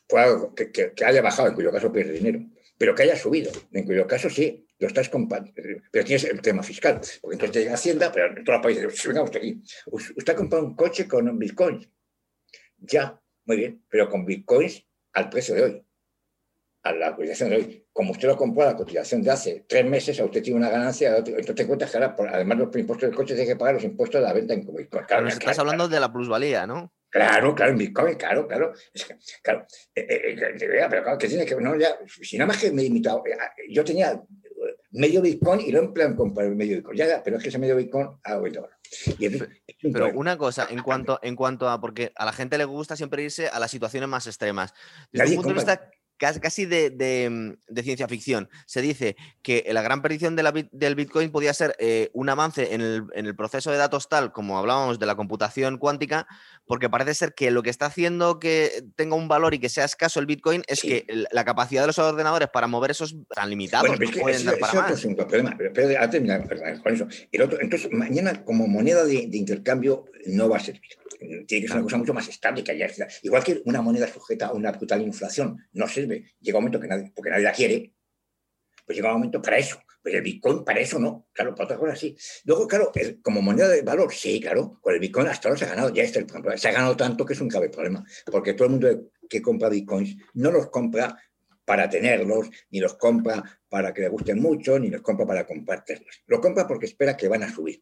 fue 0.07 0.21
algo 0.21 0.55
que, 0.55 0.93
haya 1.05 1.21
bajado, 1.21 1.49
en 1.49 1.55
cuyo 1.55 1.71
caso 1.71 1.91
pierde 1.91 2.13
dinero, 2.13 2.39
pero 2.77 2.95
que 2.95 3.03
haya 3.03 3.15
subido, 3.15 3.51
en 3.71 3.85
cuyo 3.85 4.07
caso 4.07 4.29
sí, 4.29 4.65
lo 4.79 4.87
estás 4.87 5.09
comprando, 5.09 5.51
pero 5.53 6.05
tienes 6.05 6.23
el 6.23 6.41
tema 6.41 6.63
fiscal, 6.63 6.99
porque 7.21 7.35
entonces 7.35 7.51
te 7.51 7.59
llega 7.59 7.75
Hacienda, 7.75 8.11
pero 8.11 8.27
en 8.27 8.43
todos 8.43 8.57
los 8.57 8.63
países, 8.63 9.07
venga 9.07 9.21
usted 9.21 9.39
aquí, 9.39 9.61
usted 9.85 10.33
ha 10.33 10.35
comprado 10.35 10.65
un 10.65 10.75
coche 10.75 11.07
con 11.07 11.37
bitcoins, 11.37 11.87
ya, 12.77 13.21
muy 13.45 13.57
bien, 13.57 13.85
pero 13.87 14.09
con 14.09 14.25
bitcoins 14.25 14.87
al 15.13 15.29
precio 15.29 15.53
de 15.53 15.61
hoy 15.61 15.85
a 16.83 16.91
la 16.93 17.15
cotización 17.15 17.49
de 17.49 17.55
hoy. 17.57 17.85
Como 17.93 18.11
usted 18.11 18.27
lo 18.27 18.37
compró 18.37 18.63
a 18.63 18.67
la 18.67 18.75
cotización 18.75 19.21
de 19.21 19.31
hace 19.31 19.65
tres 19.67 19.85
meses, 19.85 20.19
a 20.19 20.25
usted 20.25 20.41
tiene 20.41 20.59
una 20.59 20.69
ganancia, 20.69 21.17
entonces 21.17 21.55
te 21.55 21.67
cuentas 21.67 21.91
que 21.91 21.97
ahora, 21.97 22.15
además 22.31 22.57
de 22.57 22.65
los 22.65 22.75
impuestos 22.75 23.09
del 23.09 23.15
coche, 23.15 23.35
tiene 23.35 23.49
que 23.49 23.55
pagar 23.55 23.75
los 23.75 23.83
impuestos 23.83 24.21
de 24.21 24.27
la 24.27 24.33
venta 24.33 24.53
en 24.53 24.61
Bitcoin. 24.61 25.05
Claro, 25.05 25.27
estás 25.27 25.59
hablando 25.59 25.87
de 25.87 25.99
la 25.99 26.11
plusvalía, 26.11 26.65
¿no? 26.65 26.91
Claro, 27.09 27.53
claro, 27.53 27.71
en 27.73 27.77
Bitcoin, 27.77 28.15
claro, 28.15 28.47
claro. 28.47 28.73
Es 28.93 29.03
que, 29.03 29.17
claro, 29.43 29.65
eh, 29.93 30.07
eh, 30.09 30.35
eh, 30.39 30.87
pero 30.89 31.03
claro, 31.03 31.17
que 31.17 31.27
tiene 31.27 31.45
que, 31.45 31.55
no, 31.55 31.77
ya, 31.77 31.97
si 32.07 32.37
nada 32.37 32.47
más 32.47 32.57
que 32.57 32.71
me 32.71 32.81
he 32.81 32.85
limitado, 32.85 33.21
yo 33.69 33.83
tenía 33.83 34.23
medio 34.91 35.21
Bitcoin 35.21 35.61
y 35.61 35.71
lo 35.71 35.79
empleado 35.79 36.11
en 36.11 36.17
comprar 36.17 36.49
medio 36.51 36.77
Bitcoin. 36.77 36.97
Ya, 36.97 37.21
pero 37.21 37.37
es 37.37 37.43
que 37.43 37.49
ese 37.49 37.59
medio 37.59 37.75
Bitcoin 37.75 38.09
ha 38.23 38.37
vuelto 38.37 38.61
ahora. 38.61 38.79
pero 39.93 40.11
una 40.13 40.37
cosa, 40.37 40.67
en 40.69 40.81
cuanto, 40.81 41.19
en 41.21 41.35
cuanto 41.35 41.69
a, 41.69 41.81
porque 41.81 42.13
a 42.15 42.25
la 42.25 42.33
gente 42.33 42.57
le 42.57 42.65
gusta 42.65 42.95
siempre 42.95 43.23
irse 43.23 43.49
a 43.49 43.59
las 43.59 43.71
situaciones 43.71 44.07
más 44.07 44.25
extremas. 44.27 44.73
Desde 45.11 45.31
un 45.31 45.35
punto 45.35 45.49
de 45.49 45.55
vista 45.55 45.91
casi 46.21 46.65
mm, 46.65 46.69
de, 46.69 47.83
ciencia 47.83 48.07
ficción. 48.07 48.49
Se 48.65 48.81
dice 48.81 49.15
que 49.41 49.65
la 49.71 49.81
gran 49.81 50.01
perdición 50.01 50.35
del 50.35 50.95
Bitcoin 50.95 51.31
podía 51.31 51.53
ser 51.53 51.75
eh, 51.79 52.09
un 52.13 52.29
avance 52.29 52.73
en 52.73 52.81
el, 52.81 53.35
proceso 53.35 53.71
de 53.71 53.77
datos 53.77 54.07
tal, 54.09 54.31
como 54.31 54.57
hablábamos 54.57 54.99
de 54.99 55.05
la 55.05 55.15
computación 55.15 55.77
cuántica, 55.77 56.27
porque 56.65 56.89
parece 56.89 57.13
ser 57.13 57.33
que 57.33 57.49
lo 57.49 57.63
que 57.63 57.69
está 57.69 57.87
haciendo 57.87 58.39
que 58.39 58.83
tenga 58.95 59.15
un 59.15 59.27
valor 59.27 59.53
y 59.53 59.59
que 59.59 59.69
sea 59.69 59.85
escaso 59.85 60.19
el 60.19 60.25
Bitcoin 60.25 60.63
es 60.67 60.81
que 60.81 61.05
la 61.31 61.43
capacidad 61.43 61.81
de 61.81 61.87
los 61.87 61.99
ordenadores 61.99 62.49
para 62.49 62.67
mover 62.67 62.91
esos 62.91 63.15
tan 63.33 63.49
limitados 63.49 63.89
no 63.99 64.21
pueden 64.21 64.45
dar 64.45 64.59
para 64.59 64.73
más. 64.73 65.03
Es 65.03 65.15
problema, 65.15 65.57
pero, 65.57 65.99
a 65.99 66.09
terminar 66.09 66.47
con 66.83 66.93
eso. 66.93 67.07
El 67.31 67.41
otro, 67.41 67.59
entonces, 67.61 67.91
mañana 67.91 68.43
como 68.43 68.67
moneda 68.67 69.03
de, 69.05 69.27
de 69.27 69.37
intercambio 69.37 70.05
no 70.25 70.49
va 70.49 70.57
a 70.57 70.59
servir 70.59 70.81
tiene 71.47 71.61
que 71.61 71.67
ser 71.67 71.77
una 71.77 71.83
cosa 71.83 71.97
mucho 71.97 72.13
más 72.13 72.29
que 72.29 72.71
haya. 72.71 72.87
Igual 73.21 73.43
que 73.43 73.61
una 73.65 73.81
moneda 73.81 74.07
sujeta 74.07 74.47
a 74.47 74.53
una 74.53 74.71
brutal 74.71 75.01
inflación 75.01 75.63
no 75.73 75.87
sirve. 75.87 76.10
Llega 76.39 76.57
un 76.57 76.63
momento 76.63 76.79
que 76.79 76.87
nadie, 76.87 77.11
porque 77.15 77.29
nadie 77.29 77.43
la 77.43 77.51
quiere, 77.51 77.93
pues 78.85 78.95
llega 78.95 79.09
un 79.09 79.15
momento 79.15 79.41
para 79.41 79.57
eso. 79.57 79.81
Pues 80.01 80.15
el 80.15 80.21
Bitcoin 80.21 80.63
para 80.63 80.79
eso 80.79 80.97
no, 80.97 81.27
claro, 81.31 81.53
para 81.53 81.65
otras 81.65 81.79
cosas 81.79 81.99
sí. 81.99 82.17
Luego, 82.45 82.67
claro, 82.67 82.91
como 83.21 83.41
moneda 83.41 83.69
de 83.69 83.83
valor, 83.83 84.11
sí, 84.11 84.41
claro, 84.41 84.79
con 84.81 84.93
el 84.93 84.99
Bitcoin 84.99 85.27
hasta 85.27 85.47
ahora 85.47 85.59
se 85.59 85.65
ha 85.65 85.69
ganado, 85.69 85.93
ya 85.93 86.03
está 86.03 86.19
el 86.19 86.25
problema. 86.25 86.57
Se 86.57 86.69
ha 86.69 86.71
ganado 86.71 86.97
tanto 86.97 87.23
que 87.23 87.33
es 87.33 87.41
un 87.41 87.47
grave 87.47 87.69
problema, 87.69 88.03
porque 88.25 88.53
todo 88.53 88.65
el 88.65 88.71
mundo 88.71 89.11
que 89.29 89.41
compra 89.41 89.69
Bitcoins 89.69 90.17
no 90.33 90.51
los 90.51 90.69
compra 90.69 91.15
para 91.65 91.87
tenerlos, 91.87 92.49
ni 92.71 92.79
los 92.79 92.95
compra 92.95 93.43
para 93.69 93.93
que 93.93 94.01
le 94.01 94.09
gusten 94.09 94.41
mucho, 94.41 94.79
ni 94.79 94.89
los 94.89 95.01
compra 95.01 95.25
para 95.25 95.45
compartirlos. 95.45 96.23
Los 96.25 96.39
compra 96.39 96.67
porque 96.67 96.87
espera 96.87 97.15
que 97.15 97.27
van 97.27 97.43
a 97.43 97.53
subir. 97.53 97.81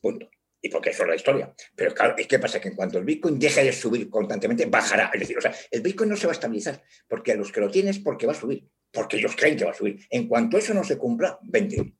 Punto 0.00 0.28
y 0.60 0.68
porque 0.68 0.90
eso 0.90 1.02
es 1.02 1.08
la 1.08 1.14
historia. 1.14 1.54
Pero 1.74 1.94
claro, 1.94 2.14
es 2.16 2.26
pasa 2.38 2.60
que 2.60 2.68
en 2.68 2.74
cuanto 2.74 2.98
el 2.98 3.04
Bitcoin 3.04 3.38
deje 3.38 3.64
de 3.64 3.72
subir 3.72 4.08
constantemente, 4.10 4.66
bajará. 4.66 5.10
Es 5.12 5.20
decir, 5.20 5.38
o 5.38 5.40
sea, 5.40 5.54
el 5.70 5.80
Bitcoin 5.82 6.10
no 6.10 6.16
se 6.16 6.26
va 6.26 6.32
a 6.32 6.34
estabilizar, 6.34 6.82
porque 7.08 7.32
a 7.32 7.36
los 7.36 7.52
que 7.52 7.60
lo 7.60 7.70
tienes, 7.70 7.98
porque 7.98 8.26
va 8.26 8.32
a 8.32 8.36
subir, 8.36 8.68
porque 8.90 9.16
ellos 9.18 9.34
creen 9.36 9.56
que 9.56 9.64
va 9.64 9.70
a 9.70 9.74
subir. 9.74 9.98
En 10.10 10.28
cuanto 10.28 10.58
eso 10.58 10.74
no 10.74 10.84
se 10.84 10.98
cumpla, 10.98 11.38
vende 11.42 11.94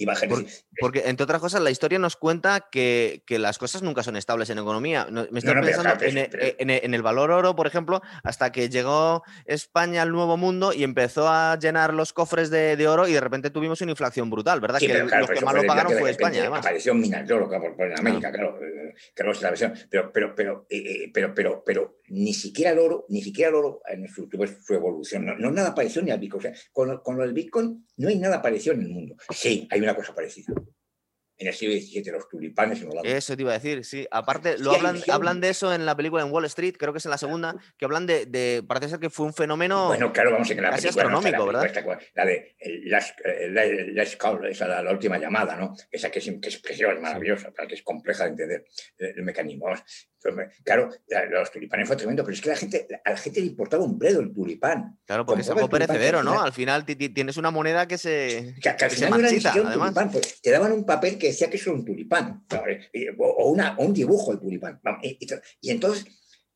y 0.00 0.06
porque, 0.80 1.02
entre 1.06 1.24
otras 1.24 1.40
cosas, 1.40 1.60
la 1.60 1.72
historia 1.72 1.98
nos 1.98 2.14
cuenta 2.14 2.68
que, 2.70 3.24
las 3.28 3.58
cosas 3.58 3.82
nunca 3.82 4.04
son 4.04 4.16
estables 4.16 4.48
en 4.48 4.58
economía. 4.58 5.08
Me 5.10 5.40
estoy 5.40 5.54
pensando 5.54 5.96
en, 6.00 6.94
el 6.94 7.02
valor 7.02 7.32
oro, 7.32 7.56
por 7.56 7.66
ejemplo, 7.66 8.00
hasta 8.22 8.52
que 8.52 8.68
llegó 8.68 9.24
España 9.44 10.02
al 10.02 10.12
Nuevo 10.12 10.36
Mundo 10.36 10.72
y 10.72 10.84
empezó 10.84 11.28
a 11.28 11.58
llenar 11.58 11.92
los 11.92 12.12
cofres 12.12 12.48
de, 12.50 12.88
oro 12.88 13.08
y 13.08 13.12
de 13.12 13.20
repente 13.20 13.50
tuvimos 13.50 13.80
una 13.80 13.90
inflación 13.90 14.30
brutal, 14.30 14.60
¿verdad? 14.60 14.78
que 14.78 14.86
los 14.86 15.30
que 15.30 15.44
más 15.44 15.54
lo 15.54 15.64
pagaron 15.64 15.92
fue 15.98 16.10
España, 16.10 16.40
además. 16.42 16.60
Apareció 16.60 16.92
un 16.92 17.00
minero 17.00 17.50
en 17.78 17.98
América, 17.98 18.30
claro, 18.30 18.56
claro, 19.14 19.32
la 19.40 19.48
versión. 19.50 19.74
Pero, 19.90 20.12
pero, 20.12 20.34
pero, 20.36 20.66
eh, 20.70 20.76
eh, 20.78 21.10
pero, 21.12 21.34
pero, 21.34 21.64
pero, 21.66 21.97
ni 22.10 22.34
siquiera 22.34 22.72
el 22.72 22.78
oro, 22.78 23.06
ni 23.08 23.22
siquiera 23.22 23.50
el 23.50 23.56
oro 23.56 23.82
en 23.88 24.08
su, 24.08 24.28
su 24.64 24.74
evolución, 24.74 25.26
no, 25.26 25.50
nada 25.50 25.74
pareció 25.74 26.02
ni 26.02 26.10
al 26.10 26.18
Bitcoin. 26.18 26.38
O 26.38 26.42
sea, 26.42 26.54
con, 26.72 26.98
con 26.98 27.16
lo 27.16 27.22
del 27.22 27.32
Bitcoin 27.32 27.86
no 27.96 28.08
hay 28.08 28.16
nada 28.16 28.42
parecido 28.42 28.74
en 28.74 28.82
el 28.82 28.88
mundo. 28.88 29.16
Sí, 29.30 29.66
hay 29.70 29.80
una 29.80 29.94
cosa 29.94 30.14
parecida. 30.14 30.54
En 31.40 31.46
el 31.46 31.54
siglo 31.54 31.74
XVII, 31.74 32.10
los 32.10 32.28
tulipanes 32.28 32.82
en 32.82 32.88
Holanda. 32.90 33.08
Eso 33.08 33.36
te 33.36 33.42
iba 33.42 33.52
a 33.52 33.58
decir, 33.60 33.84
sí. 33.84 34.04
Aparte, 34.10 34.58
lo 34.58 34.72
hablan, 34.72 34.98
hablan 35.08 35.40
de 35.40 35.50
eso 35.50 35.72
en 35.72 35.86
la 35.86 35.96
película 35.96 36.24
en 36.24 36.32
Wall 36.32 36.44
Street, 36.46 36.74
creo 36.76 36.92
que 36.92 36.98
es 36.98 37.04
en 37.04 37.12
la 37.12 37.18
segunda, 37.18 37.54
que 37.76 37.84
hablan 37.84 38.06
de, 38.06 38.64
parece 38.66 38.88
ser 38.88 38.98
que 38.98 39.08
fue 39.08 39.24
un 39.24 39.32
fenómeno 39.32 39.86
bueno, 39.86 40.12
claro, 40.12 40.32
vamos, 40.32 40.50
en 40.50 40.60
la 40.60 40.70
casi 40.70 40.88
astronómico, 40.88 41.46
¿verdad? 41.46 41.72
la 42.14 42.26
de 42.26 42.56
la, 42.86 44.04
Call, 44.18 44.46
esa 44.46 44.66
la, 44.66 44.82
la, 44.82 44.90
última 44.90 45.16
llamada, 45.16 45.54
¿no? 45.54 45.76
Esa 45.92 46.10
que 46.10 46.18
es, 46.18 46.24
que 46.42 46.48
es 46.48 46.58
preciosa, 46.58 46.98
maravillosa, 46.98 47.52
que 47.68 47.74
es 47.74 47.82
compleja 47.82 48.24
de 48.24 48.30
entender 48.30 48.64
el, 48.98 49.22
mecanismo. 49.22 49.68
Claro, 50.64 50.90
los 51.30 51.50
tulipanes 51.50 51.86
fue 51.86 51.96
tremendo, 51.96 52.24
pero 52.24 52.34
es 52.34 52.40
que 52.40 52.50
a 52.50 52.52
la 52.52 52.58
gente, 52.58 52.86
a 53.04 53.10
la 53.10 53.16
gente 53.16 53.40
le 53.40 53.46
importaba 53.46 53.84
un 53.84 53.98
bledo 53.98 54.20
el 54.20 54.32
tulipán. 54.32 54.98
Claro, 55.04 55.26
porque 55.26 55.42
es 55.42 55.50
algo 55.50 55.68
perecedero, 55.68 56.22
¿no? 56.22 56.40
Al 56.40 56.52
final 56.52 56.84
tienes 56.84 57.36
una 57.36 57.50
moneda 57.50 57.86
que 57.86 57.98
se, 57.98 58.54
que, 58.60 58.68
al 58.68 58.90
final 58.90 59.10
marchita, 59.10 59.52
además. 59.52 59.94
Pues, 60.12 60.40
te 60.40 60.50
daban 60.50 60.72
un 60.72 60.84
papel 60.84 61.18
que 61.18 61.28
decía 61.28 61.50
que 61.50 61.56
eso 61.56 61.70
era 61.70 61.78
un 61.78 61.84
tulipán, 61.84 62.44
o, 63.18 63.50
una, 63.50 63.76
un 63.78 63.92
dibujo 63.92 64.30
del 64.30 64.40
tulipán. 64.40 64.80
Y, 65.02 65.70
entonces 65.70 66.06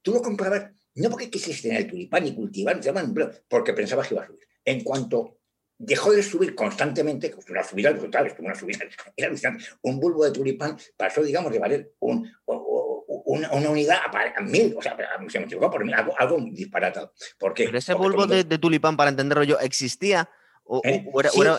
tú 0.01 0.13
lo 0.13 0.23
comprabas, 0.23 0.71
no 0.95 1.11
porque 1.11 1.31
quisieras 1.31 1.63
tener 1.63 1.81
el 1.83 1.89
tulipán 1.89 2.27
y 2.27 2.35
cultivar, 2.35 2.81
te 2.81 2.93
daban 2.93 3.15
porque 3.49 3.73
pensabas 3.73 4.09
que 4.09 4.15
iba 4.15 4.23
a 4.23 4.27
subir. 4.27 4.47
En 4.65 4.83
cuanto 4.85 5.42
dejó 5.85 6.13
de 6.13 6.23
subir 6.23 6.55
constantemente, 6.55 7.35
una 7.49 7.65
subida 7.65 7.91
brutal, 7.91 8.33
una 8.39 8.55
subida, 8.55 8.79
era 9.17 9.29
alucinante. 9.29 9.65
Un 9.83 9.99
bulbo 9.99 10.25
de 10.25 10.31
tulipán 10.31 10.79
pasó, 10.97 11.23
digamos, 11.23 11.53
de 11.53 11.59
valer 11.59 11.93
un, 11.99 12.31
una, 12.47 13.51
unidad 13.51 13.99
a 14.07 14.41
mil, 14.43 14.75
o 14.77 14.83
sea, 14.83 14.97
se 15.29 15.39
me 15.39 15.45
equivocó 15.47 15.71
por 15.71 15.85
mil, 15.85 15.95
algo, 15.95 16.39
disparatado. 16.53 17.13
¿Por 17.39 17.55
Pero 17.55 17.77
ese 17.77 17.95
bulbo 17.95 18.27
de, 18.27 18.45
tulipán, 18.45 18.97
para 18.97 19.11
entenderlo 19.11 19.45
yo, 19.45 19.59
¿existía? 19.59 20.31
¿O, 20.65 20.81
¿Eh? 20.85 21.05
era, 21.35 21.59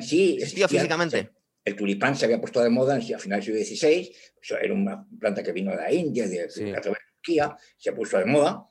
sí, 0.00 0.38
existía 0.38 0.68
físicamente? 0.68 1.30
El 1.64 1.74
tulipán 1.74 2.14
se 2.14 2.26
había 2.26 2.40
puesto 2.40 2.62
de 2.62 2.68
moda 2.68 2.96
a 2.96 3.18
finales 3.18 3.46
del 3.46 3.64
siglo 3.64 3.88
XVI, 3.88 4.14
era 4.62 4.74
una 4.74 5.06
planta 5.18 5.42
que 5.42 5.50
vino 5.50 5.72
de 5.72 5.78
la 5.78 5.92
India, 5.92 6.28
de, 6.28 6.48
la 6.70 6.80
Turquía, 6.80 7.56
se 7.76 7.92
puso 7.92 8.18
de 8.18 8.26
moda, 8.26 8.68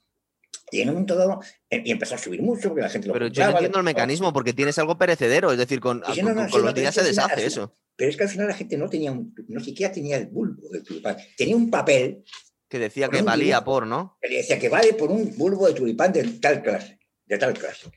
y 0.73 0.81
en 0.81 0.89
un 0.89 0.95
momento 0.95 1.15
dado 1.15 1.39
eh, 1.69 1.83
y 1.86 1.91
empezó 1.91 2.15
a 2.15 2.17
subir 2.17 2.41
mucho 2.41 2.69
porque 2.69 2.81
la 2.81 2.89
gente 2.89 3.07
lo 3.07 3.13
Pero 3.13 3.27
yo 3.27 3.43
no 3.45 3.51
entiendo 3.51 3.77
el 3.77 3.86
mecanismo 3.86 4.33
porque 4.33 4.53
tienes 4.53 4.77
algo 4.79 4.97
perecedero, 4.97 5.51
es 5.51 5.57
decir, 5.57 5.79
con, 5.79 6.01
los 6.01 6.73
días 6.73 6.95
se 6.95 7.03
deshace 7.03 7.45
eso. 7.45 7.77
Pero 7.95 8.09
es 8.09 8.17
que 8.17 8.23
al 8.23 8.29
final 8.29 8.47
la 8.47 8.55
gente 8.55 8.75
no 8.77 8.89
tenía, 8.89 9.13
no 9.47 9.59
siquiera 9.59 9.93
tenía 9.93 10.17
el 10.17 10.27
bulbo 10.27 10.69
del 10.69 10.83
tulipán, 10.83 11.17
tenía 11.38 11.55
un 11.55 11.69
papel 11.69 12.23
que 12.67 12.79
decía 12.79 13.07
que 13.07 13.21
valía 13.21 13.63
por, 13.63 13.86
¿no? 13.86 14.17
Que 14.19 14.38
decía 14.38 14.57
que 14.57 14.67
vale 14.67 14.93
por 14.93 15.12
un 15.12 15.38
bulbo 15.38 15.67
de 15.67 15.73
tulipán 15.73 16.12
de 16.12 16.23
tal 16.23 16.63
clase, 16.63 16.97
de 17.25 17.38
tal 17.38 17.53
clase. 17.53 17.91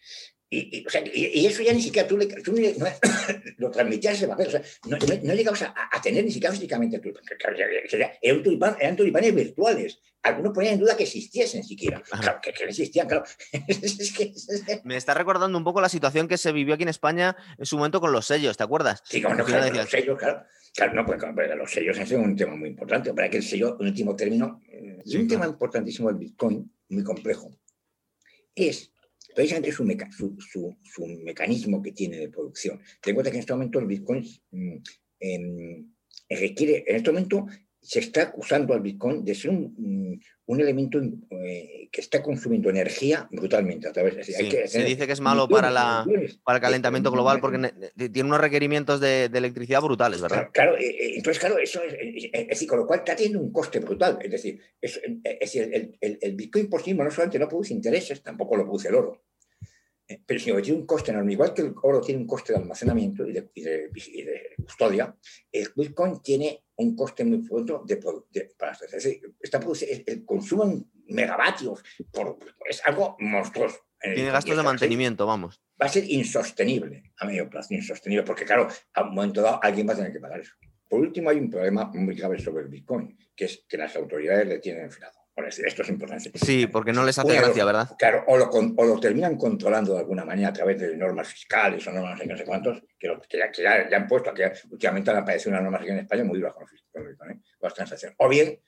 Y, 0.49 0.87
eso 1.47 1.63
ya 1.63 1.73
ni 1.73 1.83
siquiera 1.83 2.07
tú, 2.07 2.17
le, 2.17 2.29
lo 3.59 3.71
transmitías 3.71 4.15
ese 4.15 4.29
papel, 4.29 4.47
o 4.47 4.51
sea, 4.51 4.63
no, 4.87 4.97
no, 4.97 5.35
llegabas 5.35 5.63
a, 5.63 6.01
tener 6.01 6.25
ni 6.25 6.31
siquiera 6.31 6.55
físicamente 6.55 6.97
el 6.97 7.03
tulipán. 7.03 7.25
Tulipán, 8.45 8.77
eran 8.81 8.97
tulipanes 8.97 9.35
virtuales. 9.35 9.99
Algunos 10.23 10.53
ponían 10.53 10.75
en 10.75 10.81
duda 10.81 10.97
que 10.97 11.05
existiesen 11.05 11.65
siquiera. 11.65 12.01
Claro, 12.03 12.41
que, 12.41 12.51
existían, 12.51 13.09
claro. 13.09 13.25
Me 14.85 14.97
está 14.97 15.15
recordando 15.15 15.59
un 15.59 15.65
poco 15.65 15.81
la 15.81 15.89
situación 15.89 16.29
que 16.29 16.39
se 16.39 16.53
vivió 16.53 16.75
aquí 16.75 16.85
en 16.85 16.91
España 16.91 17.37
en 17.59 17.67
su 17.67 17.77
momento 17.77 18.01
con 18.01 18.13
los 18.13 18.27
sellos, 18.27 18.57
¿te 18.57 18.63
acuerdas? 18.63 19.03
Sí, 19.05 19.21
claro, 19.21 19.37
los 19.37 19.91
sellos, 19.91 20.19
claro. 20.19 20.45
Claro, 20.75 20.93
no, 20.93 21.07
pues, 21.07 21.19
los 21.57 21.71
sellos 21.71 21.99
es 21.99 22.13
un 22.13 22.37
tema 22.37 22.55
muy 22.55 22.69
importante. 22.69 23.15
Para 23.15 23.31
que 23.31 23.39
el 23.39 23.43
sello, 23.43 23.77
un 23.81 23.87
último 23.87 24.15
término, 24.15 24.61
es 25.05 25.15
un 25.15 25.27
tema 25.27 25.47
importantísimo 25.47 26.09
del 26.09 26.19
Bitcoin, 26.19 26.71
muy 26.91 27.03
complejo 27.03 27.51
es 28.57 28.91
precisamente 29.37 29.71
su, 29.71 30.35
su, 30.41 31.07
mecanismo 31.23 31.83
que 31.83 31.93
tiene 31.93 32.17
de 32.17 32.31
producción. 32.31 32.81
Ten 33.03 33.11
en 33.11 33.15
cuenta 33.15 33.31
que 33.31 33.37
en 33.37 33.41
este 33.41 33.53
momento 33.53 33.79
el 33.79 33.87
Bitcoin 33.87 34.25
mm, 34.51 34.77
em, 35.21 35.93
requiere, 36.31 36.85
en 36.87 36.97
este 36.97 37.11
momento 37.13 37.47
se 37.87 38.01
está 38.01 38.23
acusando 38.23 38.75
al 38.75 38.81
Bitcoin 38.81 39.25
de 39.25 39.33
ser 39.33 39.51
un, 39.51 40.21
un 40.47 40.61
elemento 40.61 41.01
eh, 41.31 41.89
que 41.93 42.01
está 42.01 42.21
consumiendo 42.21 42.69
energía 42.69 43.29
brutalmente 43.31 43.87
a 43.87 43.93
través 43.93 44.17
de... 44.17 44.25
se 44.25 44.85
dice 44.85 45.07
que 45.07 45.13
es 45.13 45.21
malo 45.21 45.49
para, 45.49 45.71
la, 45.71 46.05
para 46.43 46.57
el 46.57 46.63
calentamiento 46.63 47.13
global 47.13 47.39
porque 47.41 47.73
tiene 47.95 48.29
unos 48.29 48.41
requerimientos 48.41 48.99
de, 48.99 49.27
electricidad 49.27 49.81
brutales, 49.81 50.21
¿verdad? 50.21 50.49
Claro, 50.53 50.77
eh, 50.77 50.85
eh, 50.85 51.13
entonces, 51.17 51.39
claro, 51.39 51.59
eso 51.59 51.81
es, 51.83 51.95
es, 52.33 52.49
decir, 52.49 52.69
con 52.69 52.81
lo 52.81 52.87
cual 52.87 53.01
está 53.01 53.15
teniendo 53.15 53.39
un 53.39 53.53
coste 53.53 53.79
brutal. 53.79 54.19
Es 54.21 54.31
decir, 54.33 54.61
es, 54.81 55.01
el, 55.55 55.97
el, 56.01 56.19
el, 56.21 56.35
Bitcoin 56.35 56.69
por 56.69 56.83
sí 56.83 56.91
mismo 56.91 57.05
no 57.05 57.11
solamente 57.13 57.39
no 57.39 57.49
produce 57.49 57.73
intereses, 57.73 58.21
tampoco 58.21 58.57
lo 58.57 58.65
produce 58.65 58.89
el 58.89 58.97
oro. 58.97 59.23
Eh, 60.09 60.23
pero 60.25 60.39
si 60.39 60.53
tiene 60.63 60.79
un 60.79 60.87
coste 60.87 61.11
enorme, 61.11 61.33
igual 61.33 61.53
que 61.53 61.63
el 61.63 61.75
oro 61.83 62.01
tiene 62.01 62.21
un 62.21 62.27
coste 62.27 62.53
de 62.53 62.61
almacenamiento 62.61 63.27
y 63.27 63.33
de, 63.33 63.91
custodia, 64.63 65.17
el 65.51 65.69
Bitcoin 65.75 66.21
tiene 66.23 66.65
un 66.77 66.95
coste 66.95 67.25
muy 67.25 67.43
fuerte 67.43 67.73
de, 67.85 67.97
para. 68.57 68.73
Es 68.73 68.91
decir, 68.91 69.21
está 69.41 69.61
el 70.07 70.25
consumo 70.25 70.65
en 70.65 70.91
megavatios 71.09 71.83
es 72.69 72.83
algo 72.87 73.17
monstruoso. 73.21 73.79
Tiene 74.01 74.31
gastos 74.31 74.57
de 74.57 74.63
mantenimiento, 74.63 75.27
vamos. 75.27 75.61
Va 75.81 75.87
a 75.87 75.89
ser 75.89 76.05
insostenible 76.09 77.13
a 77.19 77.27
medio 77.27 77.49
plazo, 77.49 77.75
insostenible, 77.75 78.25
porque 78.25 78.45
claro, 78.45 78.69
a 78.95 79.03
un 79.03 79.15
momento 79.15 79.43
dado 79.43 79.59
alguien 79.63 79.89
va 79.89 79.95
a 79.95 79.97
tener 79.97 80.13
que 80.13 80.21
pagar 80.21 80.41
eso. 80.41 80.55
Por 80.89 81.01
último, 81.01 81.31
hay 81.31 81.39
un 81.39 81.51
problema 81.51 81.91
muy 81.95 82.15
grave 82.15 82.39
sobre 82.39 82.65
el 82.65 82.69
Bitcoin, 82.69 83.19
que 83.35 83.47
es 83.47 83.65
que 83.69 83.77
las 83.77 83.97
autoridades 83.97 84.47
le 84.47 84.59
tienen 84.61 84.85
enfriado 84.85 85.26
esto 85.45 85.83
es 85.83 85.89
importante. 85.91 86.31
Sí, 86.35 86.67
porque 86.67 86.93
no 86.93 87.05
les 87.05 87.19
hace 87.19 87.37
gracia, 87.37 87.65
¿verdad? 87.65 87.91
Claro, 87.99 88.25
o 88.27 88.37
lo, 88.39 88.49
o 88.51 88.85
lo, 88.85 88.99
terminan 88.99 89.37
controlando 89.37 89.93
de 89.93 90.01
alguna 90.01 90.25
manera 90.25 90.49
a 90.49 90.53
través 90.53 90.81
de 90.81 90.97
normas 90.97 91.29
fiscales 91.29 91.87
o 91.87 91.93
normas 91.93 92.21
no 92.27 92.37
sé 92.37 92.45
cuántos, 92.45 92.83
que, 92.99 93.09
ya, 93.63 93.97
han 93.97 94.07
puesto, 94.07 94.33
que 94.33 94.51
últimamente 94.71 95.11
han 95.11 95.19
aparecido 95.19 95.51
unas 95.51 95.63
normas 95.63 95.83
aquí 95.83 95.91
en 95.91 95.99
España 95.99 96.25
muy 96.25 96.39
duras 96.39 96.55
con, 96.55 96.67
el 96.95 97.09
Bitcoin, 97.09 97.31
¿eh? 97.33 97.41
las 97.61 97.75
transacciones. 97.75 98.17
O 98.19 98.29
bien, 98.29 98.59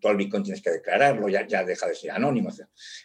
todo 0.00 0.12
el 0.12 0.18
Bitcoin 0.18 0.42
tienes 0.42 0.62
que 0.62 0.70
declararlo, 0.70 1.28
ya, 1.28 1.46
ya 1.46 1.62
deja 1.62 1.86
de 1.86 1.94
ser 1.94 2.10
anónimo. 2.10 2.48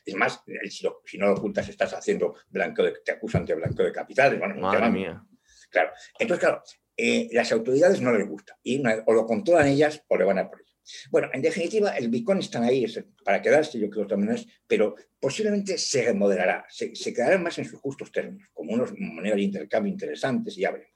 Es 0.05 0.15
más, 0.15 0.41
si, 0.69 1.17
no 1.17 1.27
lo 1.27 1.33
ocultas, 1.33 1.67
estás 1.67 1.93
haciendo 1.93 2.35
blanco 2.47 2.83
de, 2.83 2.93
te 3.03 3.11
acusan 3.11 3.45
de 3.45 3.55
blanco 3.55 3.83
de 3.83 3.91
capitales. 3.91 4.39
Bueno, 4.39 4.55
Madre 4.55 4.89
mía. 4.89 5.21
Claro, 5.69 5.91
entonces, 6.17 6.47
claro, 6.47 6.63
eh, 6.95 7.27
las 7.31 7.51
autoridades 7.51 8.01
no 8.01 8.11
les 8.11 8.27
gusta 8.27 8.57
y 8.63 8.81
o 9.05 9.13
lo 9.13 9.25
controlan 9.25 9.67
ellas 9.67 10.03
o 10.07 10.17
le 10.17 10.25
van 10.25 10.39
a 10.39 10.49
por 10.49 10.61
bueno, 11.09 11.29
en 11.33 11.41
definitiva, 11.41 11.91
el 11.97 12.09
Bitcoin 12.09 12.39
está 12.39 12.61
ahí 12.63 12.85
para 13.23 13.41
quedarse, 13.41 13.79
yo 13.79 13.89
creo 13.89 14.07
también 14.07 14.33
es, 14.33 14.47
pero 14.67 14.95
posiblemente 15.19 15.77
se 15.77 16.03
remodelará, 16.03 16.65
se, 16.69 16.91
quedará 17.13 17.37
más 17.37 17.57
en 17.57 17.65
sus 17.65 17.79
justos 17.79 18.11
términos, 18.11 18.49
como 18.53 18.73
unos 18.73 18.91
monedas 18.97 19.37
de 19.37 19.43
intercambio 19.43 19.91
interesantes 19.91 20.57
y 20.57 20.61
veremos. 20.61 20.87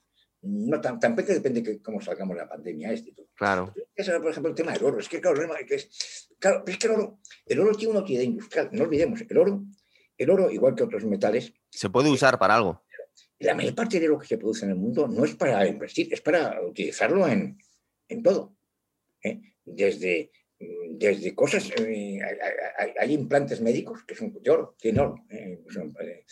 No, 0.46 0.78
tan, 0.78 1.00
tampoco 1.00 1.32
depende 1.32 1.62
de 1.62 1.80
cómo 1.80 2.02
salgamos 2.02 2.36
de 2.36 2.42
la 2.42 2.48
pandemia 2.48 2.92
este 2.92 3.12
todo. 3.12 3.28
Claro. 3.34 3.72
Eso, 3.94 4.12
por 4.20 4.30
ejemplo, 4.30 4.50
el 4.50 4.54
tema 4.54 4.72
del 4.72 4.84
oro. 4.84 4.98
Es 4.98 5.08
que, 5.08 5.18
claro, 5.18 5.42
es, 5.70 6.28
claro, 6.38 6.62
es 6.66 6.76
que 6.76 6.86
el 6.86 6.92
oro, 6.92 7.20
el 7.46 7.60
oro 7.60 7.74
tiene 7.74 7.92
una 7.92 8.00
utilidad 8.00 8.24
industrial. 8.24 8.68
No 8.72 8.84
olvidemos, 8.84 9.22
el 9.26 9.38
oro, 9.38 9.64
el 10.18 10.30
oro, 10.30 10.50
igual 10.50 10.74
que 10.74 10.82
otros 10.82 11.04
metales... 11.04 11.54
Se 11.70 11.88
puede 11.88 12.10
usar 12.10 12.38
para 12.38 12.56
algo. 12.56 12.84
La 13.38 13.54
mayor 13.54 13.74
parte 13.74 13.98
de 13.98 14.06
lo 14.06 14.18
que 14.18 14.26
se 14.26 14.36
produce 14.36 14.66
en 14.66 14.72
el 14.72 14.76
mundo 14.76 15.08
no 15.08 15.24
es 15.24 15.34
para 15.34 15.66
invertir, 15.66 16.12
es 16.12 16.20
para 16.20 16.60
utilizarlo 16.62 17.26
en, 17.26 17.58
en 18.08 18.22
todo. 18.22 18.54
¿eh? 19.22 19.53
Desde, 19.64 20.30
mm, 20.60 20.98
desde 20.98 21.34
cosas, 21.34 21.70
eh, 21.78 22.20
hay, 22.98 23.12
implantes 23.12 23.60
médicos 23.60 24.04
que 24.06 24.14
son 24.14 24.32
de 24.32 24.50
oro, 24.50 24.76
tienen 24.78 25.00
oro. 25.00 25.24
Eh, 25.30 25.60
eh, 26.00 26.24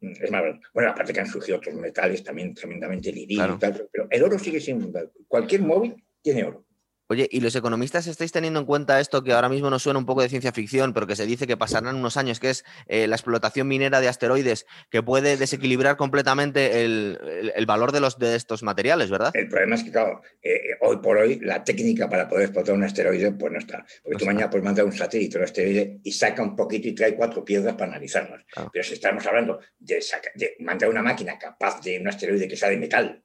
mm, 0.00 0.12
es 0.22 0.30
más, 0.30 0.42
bueno, 0.74 0.90
aparte 0.90 1.12
que 1.12 1.20
han 1.20 1.26
surgido 1.26 1.58
otros 1.58 1.74
metales 1.74 2.22
también 2.22 2.54
tremendamente 2.54 3.12
tal, 3.58 3.88
pero 3.90 4.08
el 4.10 4.22
oro 4.22 4.38
sigue 4.38 4.60
siendo, 4.60 4.92
cualquier 5.26 5.62
móvil 5.62 5.94
tiene 6.22 6.44
oro. 6.44 6.66
Oye, 7.08 7.28
¿y 7.30 7.40
los 7.40 7.54
economistas 7.54 8.08
estáis 8.08 8.32
teniendo 8.32 8.58
en 8.58 8.66
cuenta 8.66 8.98
esto 8.98 9.22
que 9.22 9.32
ahora 9.32 9.48
mismo 9.48 9.70
nos 9.70 9.84
suena 9.84 9.98
un 9.98 10.06
poco 10.06 10.22
de 10.22 10.28
ciencia 10.28 10.50
ficción, 10.50 10.92
pero 10.92 11.06
que 11.06 11.14
se 11.14 11.24
dice 11.24 11.46
que 11.46 11.56
pasarán 11.56 11.94
unos 11.94 12.16
años, 12.16 12.40
que 12.40 12.50
es 12.50 12.64
eh, 12.88 13.06
la 13.06 13.14
explotación 13.14 13.68
minera 13.68 14.00
de 14.00 14.08
asteroides, 14.08 14.66
que 14.90 15.04
puede 15.04 15.36
desequilibrar 15.36 15.96
completamente 15.96 16.82
el, 16.84 17.64
valor 17.66 17.92
de, 17.92 18.00
los, 18.00 18.18
de 18.18 18.34
estos 18.34 18.64
materiales, 18.64 19.08
¿verdad? 19.08 19.30
El 19.34 19.48
problema 19.48 19.76
es 19.76 19.84
que, 19.84 19.92
claro, 19.92 20.20
eh, 20.42 20.60
hoy 20.80 20.96
por 20.96 21.16
hoy 21.16 21.38
la 21.40 21.62
técnica 21.62 22.08
para 22.08 22.28
poder 22.28 22.46
explotar 22.46 22.74
un 22.74 22.82
asteroide, 22.82 23.30
pues 23.32 23.52
no 23.52 23.58
está. 23.58 23.86
Porque 24.02 24.18
tú 24.18 24.26
mañana 24.26 24.50
puedes 24.50 24.64
mandar 24.64 24.84
un 24.84 24.92
satélite 24.92 25.38
un 25.38 25.44
asteroide 25.44 26.00
y 26.02 26.10
saca 26.10 26.42
un 26.42 26.56
poquito 26.56 26.88
y 26.88 26.94
trae 26.94 27.14
cuatro 27.14 27.44
piedras 27.44 27.74
para 27.74 27.92
analizarlas. 27.92 28.44
Pero 28.72 28.84
si 28.84 28.94
estamos 28.94 29.24
hablando 29.26 29.60
de, 29.78 30.04
de 30.34 30.56
mandar 30.58 30.88
una 30.88 31.02
máquina 31.02 31.38
capaz 31.38 31.80
de 31.82 32.00
un 32.00 32.08
asteroide 32.08 32.48
que 32.48 32.56
sea 32.56 32.68
de 32.68 32.78
metal, 32.78 33.22